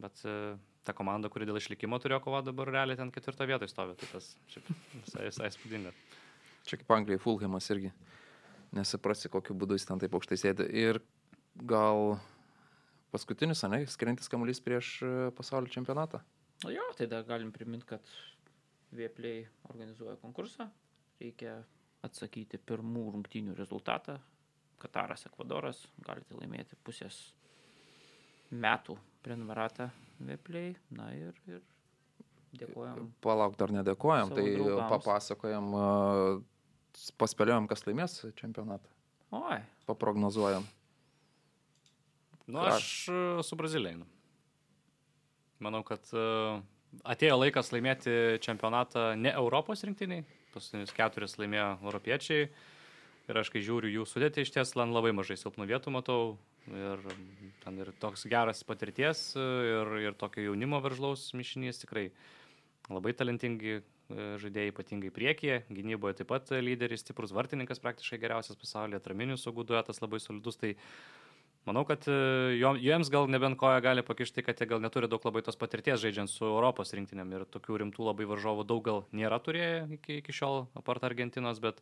Bet 0.00 0.20
e, 0.26 0.34
ta 0.84 0.94
komanda, 0.96 1.30
kuri 1.32 1.46
dėl 1.48 1.58
išlikimo 1.60 1.98
turėjo 2.02 2.20
kovą, 2.24 2.42
dabar 2.46 2.70
realiai 2.72 2.98
ten 2.98 3.12
ketvirtą 3.14 3.46
vietą 3.48 3.68
stovi. 3.70 3.96
Tai 4.00 4.10
tas 4.12 4.30
šiaip 4.52 4.70
visai, 5.04 5.24
visai 5.28 5.50
spūdinga. 5.54 5.94
Čia 6.68 6.80
kaip 6.80 6.94
Anglijai 6.96 7.22
Fulhamas 7.22 7.68
irgi. 7.72 7.92
Nesuprasi, 8.74 9.30
kokiu 9.30 9.56
būdu 9.58 9.78
jis 9.78 9.86
ten 9.88 10.00
taip 10.02 10.16
aukštai 10.16 10.40
sėdi. 10.40 10.66
Ir 10.74 10.98
gal 11.70 12.16
paskutinis, 13.14 13.62
ne, 13.70 13.84
skrintis 13.90 14.30
kamuolys 14.32 14.62
prieš 14.64 14.96
e, 15.06 15.12
pasaulio 15.36 15.70
čempionatą. 15.70 16.24
O 16.66 16.72
jo, 16.72 16.84
tai 16.98 17.06
dar 17.10 17.26
galim 17.28 17.52
priminti, 17.54 17.86
kad 17.94 18.14
Vieplay 18.94 19.42
organizuoja 19.70 20.16
konkursą. 20.22 20.68
Reikia 21.20 21.56
atsakyti 22.04 22.60
pirmų 22.60 23.08
rungtynių 23.14 23.56
rezultatą. 23.58 24.18
Kataras, 24.82 25.24
Ekvadoras. 25.30 25.80
Galite 26.04 26.36
laimėti 26.36 26.78
pusės 26.84 27.32
metų 28.50 28.98
prenumeratą 29.24 29.88
Vieplay. 30.20 30.74
Na 30.94 31.08
ir, 31.16 31.34
ir 31.50 31.62
dėkojom. 32.60 33.08
Palauk, 33.24 33.56
dar 33.60 33.72
nedėkojam, 33.74 34.30
Savo 34.30 34.38
tai 34.38 34.54
draugams. 34.54 34.92
papasakojam, 34.92 35.70
e, 35.74 37.08
paspėliojam, 37.20 37.68
kas 37.70 37.86
laimės 37.88 38.20
čempionatą. 38.38 38.92
Oi, 39.34 39.58
Paprognozuojam. 39.88 40.66
Nu, 42.46 42.60
aš 42.60 42.86
su 43.42 43.56
Brazilija 43.56 43.96
einu. 43.96 44.06
Manau, 45.64 45.80
kad 45.86 46.04
atėjo 47.02 47.38
laikas 47.40 47.72
laimėti 47.72 48.38
čempionatą 48.44 49.14
ne 49.18 49.32
Europos 49.32 49.82
rinktiniai. 49.86 50.26
Paskutinius 50.54 50.94
keturis 50.94 51.38
laimėjo 51.40 51.70
europiečiai. 51.82 52.48
Ir 53.24 53.40
aš 53.40 53.50
kai 53.50 53.62
žiūriu 53.64 53.88
jų 53.90 54.04
sudėtį, 54.06 54.44
iš 54.44 54.52
ties 54.54 54.74
man 54.78 54.92
labai 54.94 55.14
mažai 55.16 55.38
silpnų 55.40 55.66
vietų 55.70 55.94
matau. 55.94 56.18
Ir 56.72 57.02
ten 57.64 57.80
ir 57.82 57.90
toks 58.00 58.24
geras 58.30 58.62
patirties, 58.64 59.34
ir, 59.36 59.90
ir 60.00 60.16
tokio 60.16 60.46
jaunimo 60.46 60.80
veržlaus 60.84 61.26
mišinys 61.36 61.82
tikrai 61.82 62.06
labai 62.92 63.12
talentingi 63.16 63.74
e, 63.76 63.82
žaidėjai, 64.40 64.72
ypatingai 64.72 65.12
priekyje. 65.12 65.58
Gynyboje 65.68 66.20
taip 66.20 66.30
pat 66.32 66.54
lyderis, 66.64 67.04
stiprus 67.04 67.34
vartininkas, 67.36 67.82
praktiškai 67.84 68.20
geriausias 68.22 68.60
pasaulyje, 68.60 69.02
atraminių 69.02 69.36
saugų 69.40 69.66
duetas 69.68 70.00
labai 70.04 70.22
solidus. 70.24 70.60
Tai 70.60 70.72
Manau, 71.64 71.80
kad 71.88 72.04
e, 72.12 72.14
jiems 72.60 73.08
gal 73.08 73.24
nebent 73.32 73.56
koja 73.56 73.78
gali 73.80 74.02
pakišti, 74.04 74.42
kad 74.44 74.58
jie 74.60 74.66
gal 74.68 74.82
neturi 74.84 75.08
daug 75.08 75.22
labai 75.24 75.40
tos 75.46 75.56
patirties 75.56 76.02
žaidžiant 76.02 76.28
su 76.28 76.44
Europos 76.44 76.92
rinktiniam 76.92 77.30
ir 77.32 77.46
tokių 77.48 77.78
rimtų 77.80 78.04
labai 78.04 78.26
varžovų 78.28 78.66
daug 78.68 78.82
gal 78.84 79.00
nėra 79.16 79.38
turėję 79.40 79.78
iki, 79.96 80.18
iki 80.20 80.34
šiol, 80.36 80.66
apart 80.76 81.06
Argentinos, 81.08 81.62
bet 81.64 81.80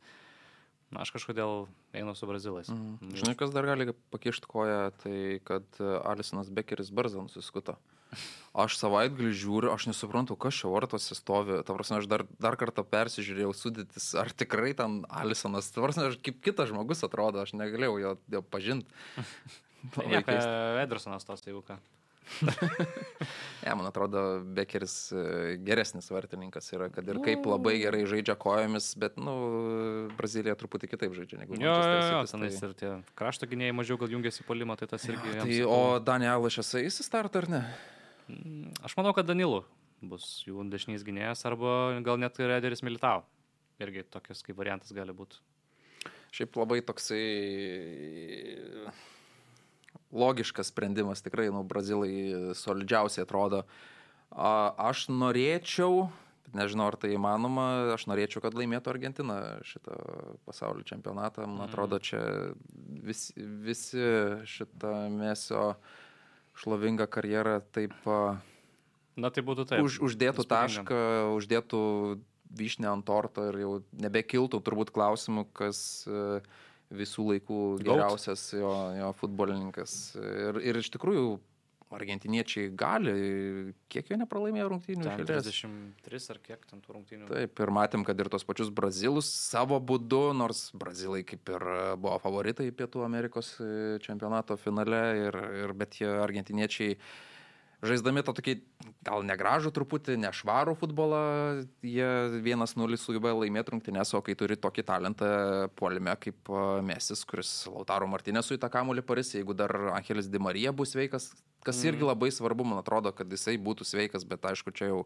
na, 0.92 1.02
aš 1.02 1.12
kažkodėl 1.16 1.66
einu 1.96 2.14
su 2.18 2.28
Brazilais. 2.28 2.68
Mhm. 2.68 3.16
Žinai, 3.16 3.34
kas 3.38 3.54
dar 3.54 3.66
gali 3.68 3.94
pakišti 4.12 4.48
koją, 4.50 4.92
tai 5.02 5.16
kad 5.48 5.64
e, 5.80 5.88
Alisonas 6.12 6.52
Bekeris 6.52 6.92
Barzan 6.94 7.30
suskuto. 7.32 7.78
Aš 8.52 8.76
savaitgalį 8.76 9.30
žiūriu, 9.40 9.70
aš 9.72 9.86
nesuprantu, 9.88 10.36
kas 10.36 10.58
čia 10.60 10.68
vartose 10.68 11.16
stovi. 11.16 11.62
Ta 11.64 11.72
prasme, 11.72 12.02
aš 12.02 12.08
dar, 12.12 12.26
dar 12.36 12.58
kartą 12.60 12.84
persižiūrėjau 12.84 13.54
sudėtis, 13.56 14.10
ar 14.20 14.28
tikrai 14.36 14.74
ten 14.76 15.00
Alisonas. 15.08 15.70
Ta 15.72 15.80
prasme, 15.80 16.10
aš 16.10 16.20
kaip 16.20 16.42
kitas 16.44 16.68
žmogus 16.68 17.00
atrodo, 17.08 17.40
aš 17.40 17.54
negalėjau 17.56 17.96
jo, 18.02 18.12
jo 18.36 18.44
pažinti. 18.44 18.92
Tai 19.96 20.04
nieko, 20.06 20.36
Edersonas 20.84 21.24
tos 21.26 21.42
jau 21.48 21.64
ką. 21.64 21.80
Ne, 23.62 23.74
man 23.78 23.86
atrodo, 23.86 24.20
Bekeris 24.56 24.94
e, 25.14 25.56
geresnis 25.62 26.08
vartininkas 26.10 26.66
yra, 26.74 26.88
kad 26.90 27.06
ir 27.06 27.20
kaip 27.22 27.44
labai 27.46 27.76
gerai 27.82 28.00
žaidžia 28.10 28.34
kojomis, 28.40 28.88
bet, 28.98 29.18
nu, 29.22 29.34
Brazilija 30.18 30.56
truputį 30.58 30.90
kitaip 30.90 31.14
žaidžia 31.14 31.38
negu 31.42 31.54
Manchester 31.54 32.26
City, 32.26 32.48
tai- 32.58 32.68
ir 32.70 32.74
tie 32.80 32.90
krašto 33.18 33.46
gynėjai 33.50 33.76
mažiau 33.78 33.98
gal 34.00 34.10
jungiasi 34.16 34.46
polimą, 34.48 34.74
tai 34.80 34.88
tas 34.90 35.06
irgi. 35.06 35.36
jiems 35.36 35.46
Tai, 35.46 35.60
o 35.70 35.98
Dani 36.02 36.26
Alašas 36.32 36.74
eis 36.82 36.98
į 36.98 37.06
startą 37.06 37.44
ar 37.44 37.48
ne? 37.54 37.62
mm, 38.28 38.82
Aš 38.88 38.96
manau, 38.98 39.14
kad 39.14 39.26
Danilu 39.30 39.62
bus 40.02 40.42
jų 40.48 40.66
dešinys 40.72 41.04
gynėjas 41.06 41.44
arba 41.46 42.00
gal 42.02 42.18
net 42.18 42.38
ir 42.42 42.50
Ederis 42.58 42.82
Militau. 42.82 43.22
Irgi 43.82 44.02
tokias 44.10 44.42
kaip 44.42 44.58
variantas 44.58 44.90
gali 44.94 45.14
būti. 45.14 45.38
Šiaip 46.34 46.54
labai 46.58 46.80
toksai 46.82 47.22
logiškas 50.12 50.70
sprendimas, 50.72 51.22
tikrai, 51.24 51.48
nu, 51.54 51.64
brazilai 51.66 52.54
solidžiausiai 52.58 53.24
atrodo. 53.26 53.62
Aš 54.32 55.06
norėčiau, 55.12 56.06
nežinau 56.56 56.90
ar 56.92 56.96
tai 57.00 57.12
įmanoma, 57.16 57.66
aš 57.96 58.06
norėčiau, 58.10 58.44
kad 58.44 58.56
laimėtų 58.56 58.92
Argentina 58.92 59.38
šitą 59.66 59.96
pasaulio 60.48 60.86
čempionatą. 60.88 61.48
Man 61.48 61.66
atrodo, 61.66 62.00
čia 62.00 62.22
visi, 63.04 63.34
visi 63.40 64.06
šitą 64.48 64.94
mesio 65.12 65.74
šlovingą 66.62 67.08
karjerą 67.08 67.60
taip 67.72 67.96
Na 69.16 69.28
tai 69.28 69.44
būtų 69.44 69.66
taip. 69.68 69.84
už, 69.84 69.98
uždėtų 70.00 70.44
įspūdinga. 70.44 70.84
tašką, 70.84 71.00
uždėtų 71.36 71.80
vyšnę 72.52 72.88
ant 72.88 73.04
torto 73.08 73.48
ir 73.50 73.58
jau 73.60 73.72
nebekiltų 74.00 74.60
turbūt 74.64 74.92
klausimų, 74.92 75.46
kas 75.56 76.04
e, 76.08 76.40
visų 76.96 77.28
laikų 77.30 77.62
geriausias 77.82 78.50
jo, 78.56 78.72
jo 78.98 79.08
futbolininkas. 79.20 79.96
Ir, 80.18 80.60
ir 80.62 80.80
iš 80.82 80.92
tikrųjų 80.94 81.40
argentiniečiai 81.92 82.70
gali, 82.78 83.12
kiek 83.92 84.10
jie 84.10 84.18
nepralaimėjo 84.20 84.68
rungtynių 84.72 85.04
Ten 85.04 85.22
iš 85.24 85.26
eilės. 85.26 85.48
23 85.60 86.30
ar 86.34 86.40
kiek 86.46 86.62
ten 86.68 86.80
tų 86.84 86.96
rungtynių. 86.96 87.26
Taip, 87.30 87.62
ir 87.64 87.72
matėm, 87.76 88.06
kad 88.08 88.20
ir 88.22 88.30
tos 88.32 88.46
pačius 88.48 88.72
brazilus 88.74 89.28
savo 89.32 89.78
būdu, 89.80 90.22
nors 90.36 90.70
brazilai 90.76 91.22
kaip 91.28 91.52
ir 91.52 91.66
buvo 92.00 92.16
favoritai 92.22 92.70
Pietų 92.76 93.04
Amerikos 93.06 93.54
e, 93.60 93.98
čempionato 94.04 94.56
finale, 94.60 95.02
ir, 95.26 95.38
ir, 95.64 95.76
bet 95.76 96.00
jie 96.00 96.08
argentiniečiai 96.22 96.96
žaisdami 97.82 98.22
tą 98.22 98.34
tokį 98.36 98.54
gal 99.02 99.24
negražų 99.26 99.72
truputį, 99.74 100.14
nešvarų 100.22 100.76
futbolą, 100.78 101.22
jie 101.82 102.08
1-0 102.38 102.98
sugeba 103.00 103.32
laimėti 103.34 103.74
rungtynės, 103.74 104.14
o 104.14 104.22
kai 104.24 104.36
turi 104.38 104.56
tokį 104.60 104.84
talentą 104.86 105.30
puolime 105.78 106.14
kaip 106.22 106.50
a, 106.52 106.80
Mesis, 106.86 107.24
kuris 107.28 107.50
Lautaro 107.70 108.06
Martinėsui 108.10 108.60
tą 108.62 108.70
kamuolį 108.72 109.04
paris, 109.06 109.34
jeigu 109.34 109.56
dar 109.58 109.74
Angelis 109.96 110.30
Di 110.30 110.42
Marija 110.42 110.74
bus 110.76 110.94
sveikas, 110.94 111.32
kas 111.66 111.80
mm. 111.80 111.88
irgi 111.90 112.06
labai 112.06 112.30
svarbu, 112.34 112.66
man 112.70 112.82
atrodo, 112.82 113.10
kad 113.16 113.30
jisai 113.30 113.58
būtų 113.58 113.86
sveikas, 113.88 114.26
bet 114.28 114.46
aišku, 114.52 114.74
čia 114.78 114.92
jau 114.92 115.02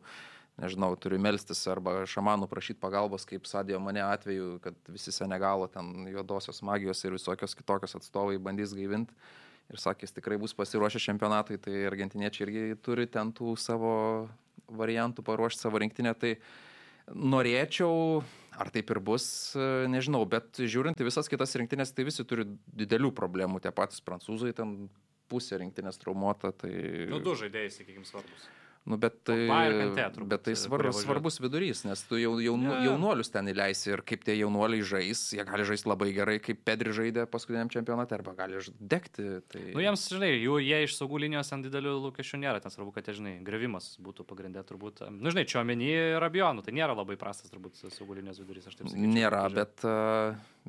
nežinau, 0.61 0.93
turi 1.01 1.19
melstis 1.21 1.65
arba 1.69 2.03
šamanų 2.09 2.49
prašyti 2.49 2.81
pagalbos, 2.81 3.25
kaip 3.29 3.49
Sadėjo 3.49 3.81
mane 3.85 4.05
atveju, 4.05 4.57
kad 4.65 4.77
visi 4.93 5.13
Senegalo 5.13 5.69
ten 5.73 6.07
juodosios 6.13 6.63
magijos 6.65 7.03
ir 7.05 7.17
visokios 7.17 7.57
kitokios 7.57 7.97
atstovai 7.99 8.39
bandys 8.41 8.73
gaivinti. 8.77 9.17
Ir 9.73 9.83
sakė, 9.83 10.07
jis 10.07 10.15
tikrai 10.15 10.39
bus 10.39 10.55
pasiruošę 10.55 11.01
čempionatui, 11.03 11.59
tai 11.59 11.87
argentiniečiai 11.89 12.47
irgi 12.47 12.81
turi 12.87 13.09
ten 13.11 13.33
tų 13.35 13.57
savo 13.59 13.95
variantų 14.71 15.25
paruošti 15.27 15.65
savo 15.65 15.81
rinktinę. 15.83 16.13
Tai 16.19 16.37
norėčiau, 17.15 18.21
ar 18.59 18.71
taip 18.75 18.93
ir 18.95 19.01
bus, 19.03 19.27
e, 19.59 19.87
nežinau, 19.91 20.23
bet 20.31 20.63
žiūrint 20.63 21.03
į 21.03 21.09
visas 21.09 21.31
kitas 21.31 21.55
rinktinės, 21.59 21.95
tai 21.95 22.07
visi 22.07 22.27
turi 22.27 22.47
didelių 22.79 23.11
problemų. 23.15 23.63
Tie 23.63 23.75
patys 23.75 24.03
prancūzai 24.07 24.55
ten 24.57 24.77
pusė 25.31 25.59
rinktinės 25.63 25.99
traumuota. 26.03 26.53
Tai... 26.55 26.73
Nu, 27.11 27.19
du 27.23 27.35
žaidėjai, 27.39 27.75
sakykime, 27.81 28.07
svarbus. 28.07 28.47
Nu, 28.87 28.95
bet 29.03 29.17
tai, 29.27 29.35
turbūt, 30.15 30.29
bet 30.31 30.45
tai 30.47 30.53
kurie 30.55 30.61
svar, 30.61 30.83
važiuoja. 30.87 31.03
svarbus 31.03 31.41
vidurys, 31.43 31.81
nes 31.89 32.03
tu 32.07 32.21
jau, 32.21 32.37
jau, 32.39 32.55
Jo, 32.55 32.71
jo. 32.71 32.83
jaunuolius 32.87 33.33
ten 33.35 33.51
įleisi 33.51 33.91
ir 33.91 34.03
kaip 34.07 34.23
tie 34.23 34.37
jaunuoliai 34.39 34.85
žais, 34.87 35.23
jie 35.35 35.43
gali 35.49 35.67
žaisti 35.67 35.91
labai 35.91 36.13
gerai, 36.15 36.37
kaip 36.43 36.61
Pedri 36.67 36.95
žaidė 36.95 37.25
paskutiniam 37.31 37.71
čempionate, 37.73 38.15
arba 38.15 38.37
gali 38.39 38.63
degti. 38.79 39.27
Tai... 39.51 39.63
Nu, 39.75 39.83
jiems, 39.83 40.05
žinai, 40.15 40.31
jų, 40.39 40.61
jie 40.63 40.79
iš 40.87 40.95
saugų 41.01 41.25
linijos 41.25 41.51
ant 41.57 41.67
didelių 41.67 41.97
lūkesčių 42.05 42.41
nėra, 42.45 42.63
ten 42.63 42.75
svarbu, 42.75 42.95
kad, 42.95 43.11
žinai, 43.19 43.35
grevimas 43.47 43.97
būtų 44.07 44.27
pagrindė 44.31 44.63
turbūt. 44.71 45.03
Nu, 45.11 45.35
žinai, 45.35 45.49
čia 45.51 45.65
omeny 45.65 45.91
ir 45.91 46.29
abionų, 46.29 46.63
tai 46.63 46.77
nėra 46.79 46.95
labai 46.95 47.19
prastas 47.19 47.51
turbūt 47.51 47.83
saugų 47.91 48.21
linijos 48.21 48.39
vidurys, 48.45 48.71
aš 48.71 48.79
taip 48.79 48.93
sakyčiau. 48.93 49.17
Nėra, 49.19 49.43
bet, 49.51 49.83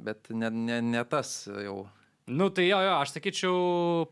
bet 0.10 0.34
ne, 0.34 0.49
ne, 0.49 0.81
ne 0.81 1.06
tas 1.06 1.44
jau. 1.53 1.84
Nu, 2.28 2.49
tai 2.52 2.66
jo, 2.68 2.78
jo, 2.84 2.95
aš 2.99 3.14
sakyčiau, 3.16 3.60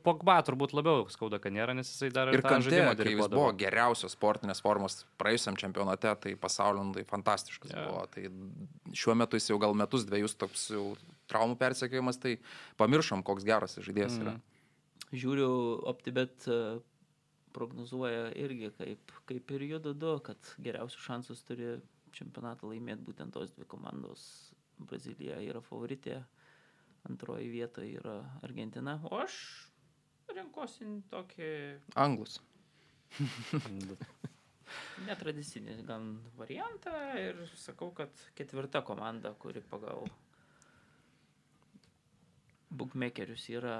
Pogba 0.05 0.37
turbūt 0.47 0.71
labiau 0.71 1.03
skauda, 1.11 1.35
kad 1.43 1.51
nėra, 1.51 1.73
nes 1.75 1.89
jisai 1.89 2.07
dar 2.15 2.29
Ir 2.31 2.39
Kantė, 2.45 2.79
kai 2.95 3.11
jis 3.11 3.27
buvo 3.27 3.49
geriausios 3.59 4.15
sportinės 4.15 4.63
formos 4.63 5.01
praėjusiam 5.19 5.57
čempionate, 5.59 6.13
tai 6.23 6.31
pasaulio 6.39 6.85
tai 6.95 7.03
fantastiškas 7.09 7.73
Jo. 7.75 7.83
buvo. 7.83 8.05
Tai 8.13 8.93
šiuo 8.95 9.17
metu 9.19 9.35
jis 9.35 9.49
jau 9.51 9.59
gal 9.59 9.75
metus, 9.75 10.07
dviejus 10.07 10.37
toks 10.39 10.69
jau 10.71 10.85
traumų 11.27 11.57
persekiojimas, 11.59 12.21
tai 12.23 12.37
pamiršom, 12.79 13.25
koks 13.27 13.43
geras 13.47 13.75
jis 13.75 13.89
žaidėjas 13.89 14.15
yra. 14.21 14.37
Mhm. 14.37 15.19
Žiūriu, 15.19 15.49
OptiBet 15.91 16.47
e, 16.47 16.59
prognozuoja 17.55 18.29
irgi 18.39 18.71
kaip, 18.79 19.11
kaip 19.27 19.55
ir 19.57 19.67
judu 19.73 19.91
du, 19.91 20.15
kad 20.23 20.55
geriausius 20.63 21.03
šansus 21.03 21.43
turi 21.43 21.75
čempionatą 22.15 22.71
laimėti 22.71 23.03
būtent 23.11 23.35
tos 23.35 23.51
dvi 23.57 23.67
komandos. 23.67 24.53
Brazilija 24.75 25.37
yra 25.39 25.61
favoritė, 25.63 26.21
antroji 27.09 27.49
vietoje 27.53 27.99
yra 28.01 28.17
Argentina, 28.43 28.99
o 29.09 29.19
aš 29.21 29.39
renkuosi 30.35 30.87
tokį 31.11 31.49
Anglus. 32.05 32.39
netradicinį 35.05 35.79
gan 35.87 36.07
variantą 36.39 36.93
ir 37.19 37.41
sakau, 37.59 37.91
kad 37.95 38.11
ketvirta 38.37 38.81
komanda, 38.85 39.33
kuri 39.39 39.61
pagal 39.69 40.05
bookmakerius 42.75 43.47
yra 43.53 43.77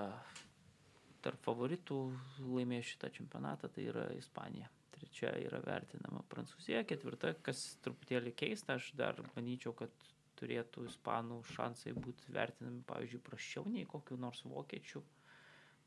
tarp 1.26 1.42
favoritų 1.46 2.00
laimėjo 2.46 2.90
šitą 2.92 3.12
čempionatą, 3.18 3.72
tai 3.74 3.88
yra 3.90 4.10
Ispanija. 4.16 4.70
Trečia 4.96 5.34
yra 5.42 5.60
vertinama 5.60 6.22
Prancūzija, 6.32 6.86
ketvirta, 6.88 7.34
kas 7.44 7.64
truputėlį 7.84 8.32
keista, 8.38 8.78
aš 8.78 8.94
dar 8.96 9.20
manyčiau, 9.34 9.74
kad 9.76 9.92
turėtų 10.40 10.86
ispanų 10.90 11.42
šansai 11.54 11.94
būti 11.96 12.34
vertinami, 12.36 12.82
pavyzdžiui, 12.90 13.22
prašiau 13.26 13.66
nei 13.72 13.86
kokiu 13.90 14.18
nors 14.20 14.42
vokiečių, 14.46 15.02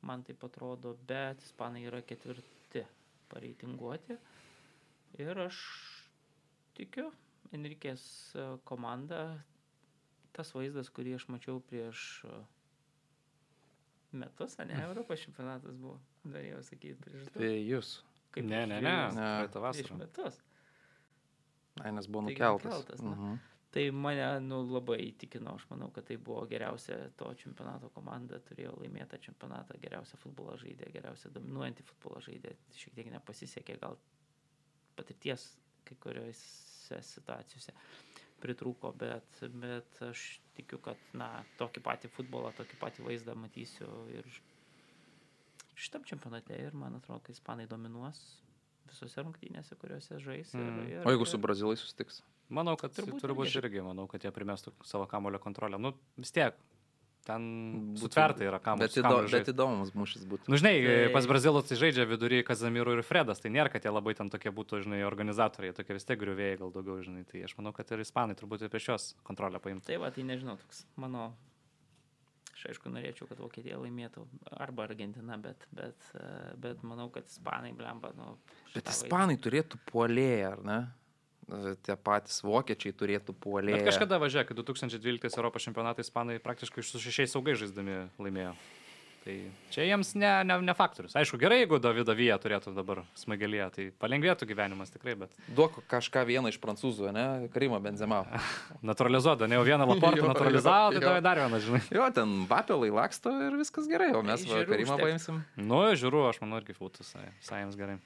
man 0.09 0.23
tai 0.25 0.37
atrodo, 0.49 0.95
bet 1.09 1.43
ispanai 1.45 1.85
yra 1.89 2.01
ketvirti 2.03 2.85
pareitinguoti. 3.29 4.17
Ir 5.19 5.41
aš 5.47 5.59
tikiu, 6.79 7.11
Enrikės 7.57 8.03
e, 8.37 8.43
komanda, 8.69 9.23
tas 10.37 10.51
vaizdas, 10.53 10.91
kurį 10.93 11.15
aš 11.17 11.25
mačiau 11.33 11.63
prieš 11.65 12.03
e, 12.29 12.41
metus, 14.21 14.59
ne, 14.61 14.77
Europos 14.89 15.23
čempionatas 15.25 15.77
buvo, 15.81 15.97
norėjau 16.29 16.61
sakyti 16.67 16.99
prieš 17.07 17.31
du. 17.31 17.39
Tai 17.41 17.53
jūs. 17.55 17.95
Kaip 18.37 18.45
Ne, 18.45 18.61
prieš 18.67 18.69
ne, 18.69 18.81
ne, 18.85 18.93
Ne. 19.17 19.29
praeitą 19.49 19.63
Prieš 19.63 19.65
vasarą. 19.65 19.99
metus. 20.03 20.41
Ai, 21.81 21.93
nes 21.97 22.09
buvo 22.11 22.27
nukeltas. 22.27 22.69
nukeltas. 22.75 23.01
Mhm. 23.07 23.39
Tai 23.79 23.85
mane 23.95 24.25
nu, 24.43 24.57
labai 24.75 24.97
įtikino, 25.13 25.53
aš 25.55 25.69
manau, 25.71 25.87
kad 25.95 26.07
tai 26.09 26.17
buvo 26.19 26.41
geriausia 26.51 26.97
to 27.21 27.29
čempionato 27.39 27.93
komanda, 27.95 28.41
turėjo 28.49 28.73
laimėtą 28.81 29.21
čempionatą, 29.23 29.77
geriausią 29.79 30.19
futbolą 30.19 30.57
žaidė, 30.59 30.89
geriausią 30.97 31.31
dominuojantį 31.37 31.85
futbolą 31.87 32.23
žaidė, 32.27 32.57
šiek 32.75 32.97
tiek 32.97 33.11
nepasisekė, 33.13 33.77
gal 33.85 33.95
patirties 34.99 35.45
kai 35.87 35.95
kuriuose 36.03 36.99
situacijose 37.13 37.77
pritrūko, 38.43 38.91
bet, 38.99 39.39
bet 39.63 40.01
aš 40.09 40.25
tikiu, 40.59 40.81
kad 40.83 40.99
na, 41.15 41.29
tokį 41.61 41.83
patį 41.87 42.11
futbolą, 42.17 42.51
tokį 42.59 42.81
patį 42.83 43.07
vaizdą 43.07 43.37
matysiu 43.39 43.87
ir 44.15 44.27
šitam 45.79 46.03
čempionate 46.07 46.59
ir 46.59 46.75
man 46.75 46.99
atrodo, 46.99 47.21
kad 47.29 47.37
ispanai 47.39 47.69
dominuos 47.71 48.19
visose 48.91 49.23
rungtynėse, 49.23 49.79
kuriuose 49.79 50.19
žais. 50.25 50.51
Ir, 50.55 50.67
Mm. 50.67 50.89
ir, 50.89 51.07
O 51.07 51.11
jeigu 51.15 51.23
ir- 51.27 51.31
su 51.31 51.39
brazilai 51.39 51.77
susitiks? 51.77 52.23
Manau, 52.49 52.77
kad 52.81 52.95
Turbūt 52.97 53.21
turbūt, 53.21 53.51
irgi. 53.51 53.61
irgi, 53.61 53.83
manau, 53.85 54.07
kad 54.09 54.25
jie 54.25 54.31
primestų 54.33 54.73
savo 54.89 55.05
kamulio 55.11 55.39
kontrolę. 55.43 55.77
Nu, 55.81 55.93
vis 56.17 56.31
tiek, 56.33 56.55
ten 57.29 57.43
sutverta 58.01 58.47
yra 58.47 58.57
kamuolio. 58.65 58.87
Bet, 58.89 58.95
įdo, 59.03 59.19
bet 59.29 59.51
įdomus 59.53 59.91
mūšis 59.93 60.23
būtų. 60.31 60.49
Nu, 60.49 60.57
žinai, 60.57 60.73
Tai- 60.87 61.11
pas 61.13 61.27
Brazilus 61.29 61.67
tai 61.69 61.77
žaidžia 61.77 62.07
vidury 62.09 62.39
Kazamiru 62.47 62.95
ir 62.97 63.03
Fredas, 63.05 63.43
tai 63.45 63.51
nėra, 63.53 63.69
kad 63.75 63.85
jie 63.85 63.93
labai 63.93 64.15
ten 64.17 64.31
tokie 64.33 64.49
būtų, 64.55 64.81
žinai, 64.87 65.03
organizatoriai, 65.05 65.75
tokie 65.77 65.93
vis 65.99 66.09
tiek 66.09 66.17
griuvėjai 66.23 66.57
gal 66.63 66.73
daugiau, 66.73 67.03
žinai, 67.05 67.27
tai 67.29 67.43
aš 67.45 67.53
manau, 67.61 67.75
kad 67.77 67.91
ir 67.93 68.01
ispanai 68.01 68.35
turbūt 68.39 68.65
ir 68.65 68.73
prieš 68.73 68.89
juos 68.89 69.11
kontrolę 69.29 69.61
paimtų. 69.61 69.85
Tai 69.91 69.99
va, 70.01 70.09
tai 70.11 70.25
nežinau, 70.25 70.57
toks 70.63 70.87
mano, 70.97 71.35
aš 72.55 72.65
aišku 72.73 72.89
norėčiau, 72.95 73.29
kad 73.29 73.39
Vokietija 73.45 73.77
laimėtų, 73.77 74.25
arba 74.57 74.89
Argentina, 74.89 75.37
bet, 75.37 75.69
bet, 75.77 76.09
bet 76.65 76.81
manau, 76.83 77.11
kad 77.13 77.29
Ispanai 77.29 77.75
blemba, 77.77 78.15
nu. 78.17 78.39
Bet 78.73 78.89
ispanai 78.89 79.37
turėtų 79.37 79.77
puolėją, 79.93 80.55
ar 80.57 80.65
ne? 80.65 80.79
Tie 81.87 81.95
patys 82.05 82.43
vokiečiai 82.45 82.93
turėtų 82.93 83.33
puolėją. 83.41 83.79
Bet 83.81 83.89
kažkada 83.89 84.19
važiuoja, 84.21 84.45
kai 84.49 84.57
2012 84.59 85.39
Europos 85.41 85.65
čempionatai 85.65 86.05
ispanai 86.05 86.37
praktiškai 86.45 86.85
su 86.85 87.01
šešiais 87.01 87.33
saugai 87.33 87.57
žaisdami 87.57 88.03
laimėjo. 88.21 88.53
Tai 89.29 89.35
čia 89.75 89.85
jiems 89.85 90.15
ne, 90.17 90.29
ne, 90.47 90.57
ne 90.65 90.75
faktorius. 90.77 91.13
Aišku, 91.19 91.37
gerai, 91.41 91.59
jeigu 91.61 91.77
Davido 91.83 92.15
Vyja 92.17 92.39
turėtų 92.41 92.71
dabar 92.77 93.03
smaigelėje, 93.19 93.67
tai 93.75 93.87
palengvėtų 94.01 94.47
gyvenimas 94.49 94.93
tikrai, 94.95 95.17
bet 95.19 95.35
Duok 95.57 95.81
kažką 95.91 96.23
vieną 96.29 96.53
iš 96.53 96.57
prancūzų, 96.63 97.11
ne? 97.13 97.25
Karimą 97.53 97.81
Benzema. 97.85 98.23
naturalizuoda, 98.91 99.49
ne 99.51 99.59
jau 99.59 99.67
vieną 99.67 99.89
laportą 99.91 100.29
naturalizavo, 100.31 100.95
tai 100.95 101.03
davai 101.05 101.25
dar 101.25 101.43
vieną, 101.43 101.61
žinai. 101.65 101.83
Jo, 101.99 102.07
ten 102.15 102.37
papelai 102.51 102.93
laksto 102.95 103.35
ir 103.49 103.59
viskas 103.61 103.91
gerai, 103.91 104.13
o 104.17 104.23
mes 104.25 104.47
va, 104.47 104.63
Žiūrų 104.63 104.73
Karimą 104.73 105.01
paimsim. 105.03 105.43
Nu, 105.59 105.83
žiūriu, 105.99 106.25
aš 106.31 106.41
manau, 106.45 106.63
irgi 106.63 106.79
fūtus, 106.79 107.13
visai 107.43 107.65
jiems 107.65 107.77
gerai. 107.81 107.99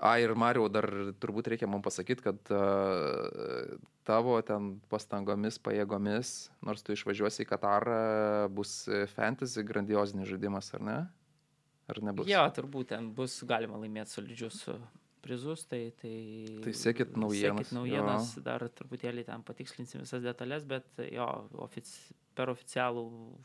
A, 0.00 0.14
ir 0.16 0.32
Mario, 0.32 0.64
dar 0.72 0.86
turbūt 1.20 1.50
reikia 1.52 1.68
man 1.68 1.82
pasakyti, 1.84 2.24
kad 2.24 2.52
uh, 2.56 3.76
tavo 4.08 4.38
ten 4.46 4.78
pastangomis, 4.88 5.60
pajėgomis, 5.60 6.34
nors 6.64 6.80
tu 6.86 6.96
išvažiuosi 6.96 7.44
į 7.44 7.48
Katarą, 7.50 8.02
bus 8.56 8.86
fantasy 9.12 9.64
grandiozinis 9.68 10.30
žaidimas, 10.32 10.72
ar 10.78 10.86
ne? 10.86 10.98
ar 11.90 12.00
nebus? 12.04 12.30
Jo, 12.30 12.42
turbūt 12.54 12.92
ten 12.94 13.10
bus 13.16 13.40
galima 13.48 13.78
laimėti 13.80 14.14
solidžius 14.14 14.62
prizus, 15.24 15.66
tai... 15.68 15.82
Tai, 16.00 16.14
Tai 16.64 16.74
sekit 16.76 17.16
naujienas, 17.20 17.68
Sekit 17.68 17.76
naujienas, 17.76 18.34
dar 18.44 18.64
truputėlį 18.80 19.26
ten 19.28 19.44
patikslinsim 19.46 20.04
visas 20.04 20.24
detalės, 20.24 20.64
bet 20.68 20.86
jo, 21.10 21.28
ofici, 21.66 22.14
per 22.36 22.52
oficialų 22.54 23.04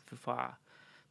FIFA 0.10 0.38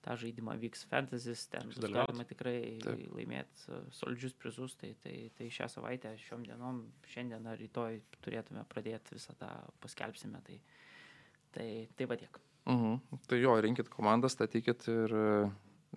tą 0.05 0.16
žaidimą 0.20 0.56
vyks 0.60 0.85
fantasys, 0.90 1.47
ten 1.52 1.70
bus 1.72 1.81
galima 1.81 2.26
tikrai 2.28 2.78
Taip. 2.85 3.05
laimėti 3.16 3.68
uh, 3.72 3.85
solidžius 3.97 4.36
prizus, 4.36 4.76
tai, 4.81 4.93
tai, 5.02 5.14
tai 5.39 5.48
šią 5.52 5.70
savaitę, 5.72 6.12
šiom 6.26 6.44
dienom, 6.44 6.82
šiandien 7.12 7.47
ar 7.48 7.60
rytoj 7.60 8.01
turėtume 8.24 8.64
pradėti 8.70 9.16
visą 9.16 9.36
tą 9.40 9.51
paskelbsime, 9.85 10.43
tai, 10.47 10.59
tai, 11.56 11.68
tai 11.97 12.09
va 12.10 12.18
tiek. 12.20 12.40
Mhm. 12.68 13.20
Tai 13.28 13.39
jo, 13.40 13.55
rinkit 13.60 13.89
komandą, 13.93 14.28
statykit 14.32 14.89
ir, 14.93 15.14
e, 15.14 15.48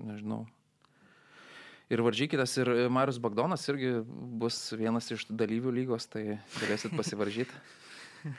nežinau. 0.04 0.46
Ir 1.92 2.04
varžykitės, 2.04 2.58
ir 2.60 2.72
e, 2.74 2.90
Marius 2.92 3.20
Bagdonas 3.24 3.64
irgi 3.72 3.94
bus 4.08 4.60
vienas 4.76 5.08
iš 5.16 5.28
dalyvių 5.32 5.72
lygos, 5.82 6.08
tai 6.12 6.42
galėsit 6.60 6.96
pasivaržyti. 6.96 7.64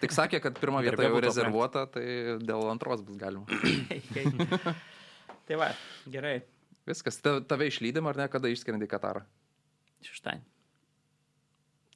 Tik 0.03 0.13
sakė, 0.13 0.43
kad 0.45 0.59
pirmą 0.61 0.83
vietą 0.85 1.07
jau 1.07 1.21
rezervuota, 1.25 1.87
tai 1.89 2.05
dėl 2.45 2.69
antros 2.69 3.05
bus 3.05 3.17
galima. 3.21 3.49
tai 5.49 5.57
va, 5.61 5.73
gerai, 6.13 6.37
Viskas, 6.89 7.19
Ta- 7.21 7.41
tave 7.45 7.67
išlydėm 7.69 8.07
ar 8.09 8.17
ne, 8.17 8.29
kada 8.33 8.49
išskrendi 8.49 8.87
į 8.89 8.93
Katarą? 8.95 9.21
šeštadienį. 10.07 10.45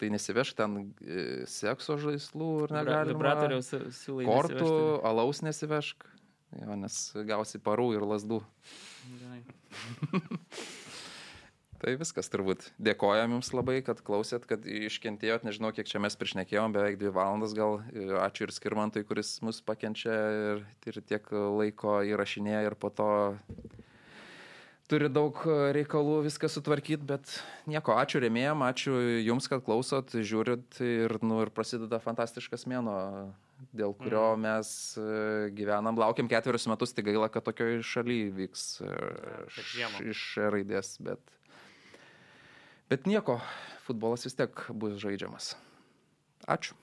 Tai 0.02 0.08
nesiveš 0.10 0.50
ten 0.58 0.72
e, 0.98 1.22
sekso 1.46 1.94
žaislų 2.02 2.48
ir 2.64 2.72
negalima. 2.74 3.12
Vibratoriaus 3.14 3.68
siūlai. 4.00 4.26
Kortų, 4.26 4.56
nesivežti. 4.58 5.04
alaus 5.06 5.42
nesivešk, 5.46 6.06
jo, 6.58 6.76
nes 6.82 6.96
gausi 7.30 7.60
parų 7.62 7.86
ir 7.94 8.04
lasdų. 8.10 8.40
Gerai. 9.22 9.42
Tai 11.82 11.96
viskas 11.98 12.30
turbūt. 12.30 12.68
Dėkojam 12.78 13.32
Jums 13.34 13.48
labai, 13.50 13.80
kad 13.82 13.98
klausėt, 14.06 14.44
kad 14.46 14.62
iškentėjot, 14.62 15.42
nežinau, 15.42 15.72
kiek 15.74 15.88
čia 15.90 15.98
mes 15.98 16.14
priešnekėjom, 16.14 16.76
beveik 16.76 17.00
dvi 17.00 17.10
valandas 17.10 17.56
gal. 17.58 17.80
Ačiū 18.22 18.46
ir 18.46 18.54
Skirmantui, 18.54 19.02
kuris 19.08 19.34
mus 19.42 19.58
pakenčia 19.66 20.14
ir, 20.36 20.62
ir 20.86 21.00
tiek 21.02 21.26
laiko 21.32 21.98
įrašinėja 22.06 22.68
ir 22.68 22.78
po 22.78 22.92
to 22.94 23.08
turi 24.92 25.08
daug 25.10 25.38
reikalų 25.74 26.20
viską 26.26 26.50
sutvarkyti, 26.52 27.02
bet 27.08 27.34
nieko, 27.70 27.96
ačiū 27.98 28.20
remėjim, 28.22 28.62
ačiū 28.66 28.96
Jums, 29.24 29.48
kad 29.50 29.64
klausot, 29.64 30.14
žiūrit 30.14 30.78
ir, 30.84 31.16
nu, 31.24 31.40
ir 31.44 31.52
prasideda 31.54 32.00
fantastiškas 32.02 32.66
mėno, 32.70 32.96
dėl 33.72 33.94
kurio 33.96 34.32
mm. 34.34 34.42
mes 34.42 34.72
e, 34.98 35.06
gyvenam, 35.56 35.98
laukiam 36.00 36.28
ketverius 36.30 36.66
metus, 36.70 36.92
tai 36.94 37.06
gaila, 37.06 37.30
kad 37.32 37.46
tokioj 37.46 37.80
šalyje 37.86 38.32
vyks 38.36 38.66
e, 38.84 38.90
kad 39.54 39.70
žiemą. 39.72 40.00
š- 40.02 40.10
iš 40.12 40.24
raidės, 40.52 40.96
bet, 41.04 41.22
bet 42.92 43.08
nieko, 43.08 43.40
futbolas 43.86 44.26
vis 44.28 44.36
tiek 44.36 44.64
bus 44.76 45.00
žaidžiamas. 45.00 45.54
Ačiū. 46.44 46.76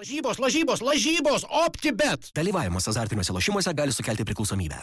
Lažybos, 0.00 0.40
lažybos, 0.40 0.80
lažybos, 0.80 1.44
optibet. 1.66 2.30
Dalyvavimas 2.32 2.88
azartiniuose 2.88 3.36
lošimuose 3.36 3.74
gali 3.76 3.92
sukelti 3.92 4.24
priklausomybę. 4.24 4.80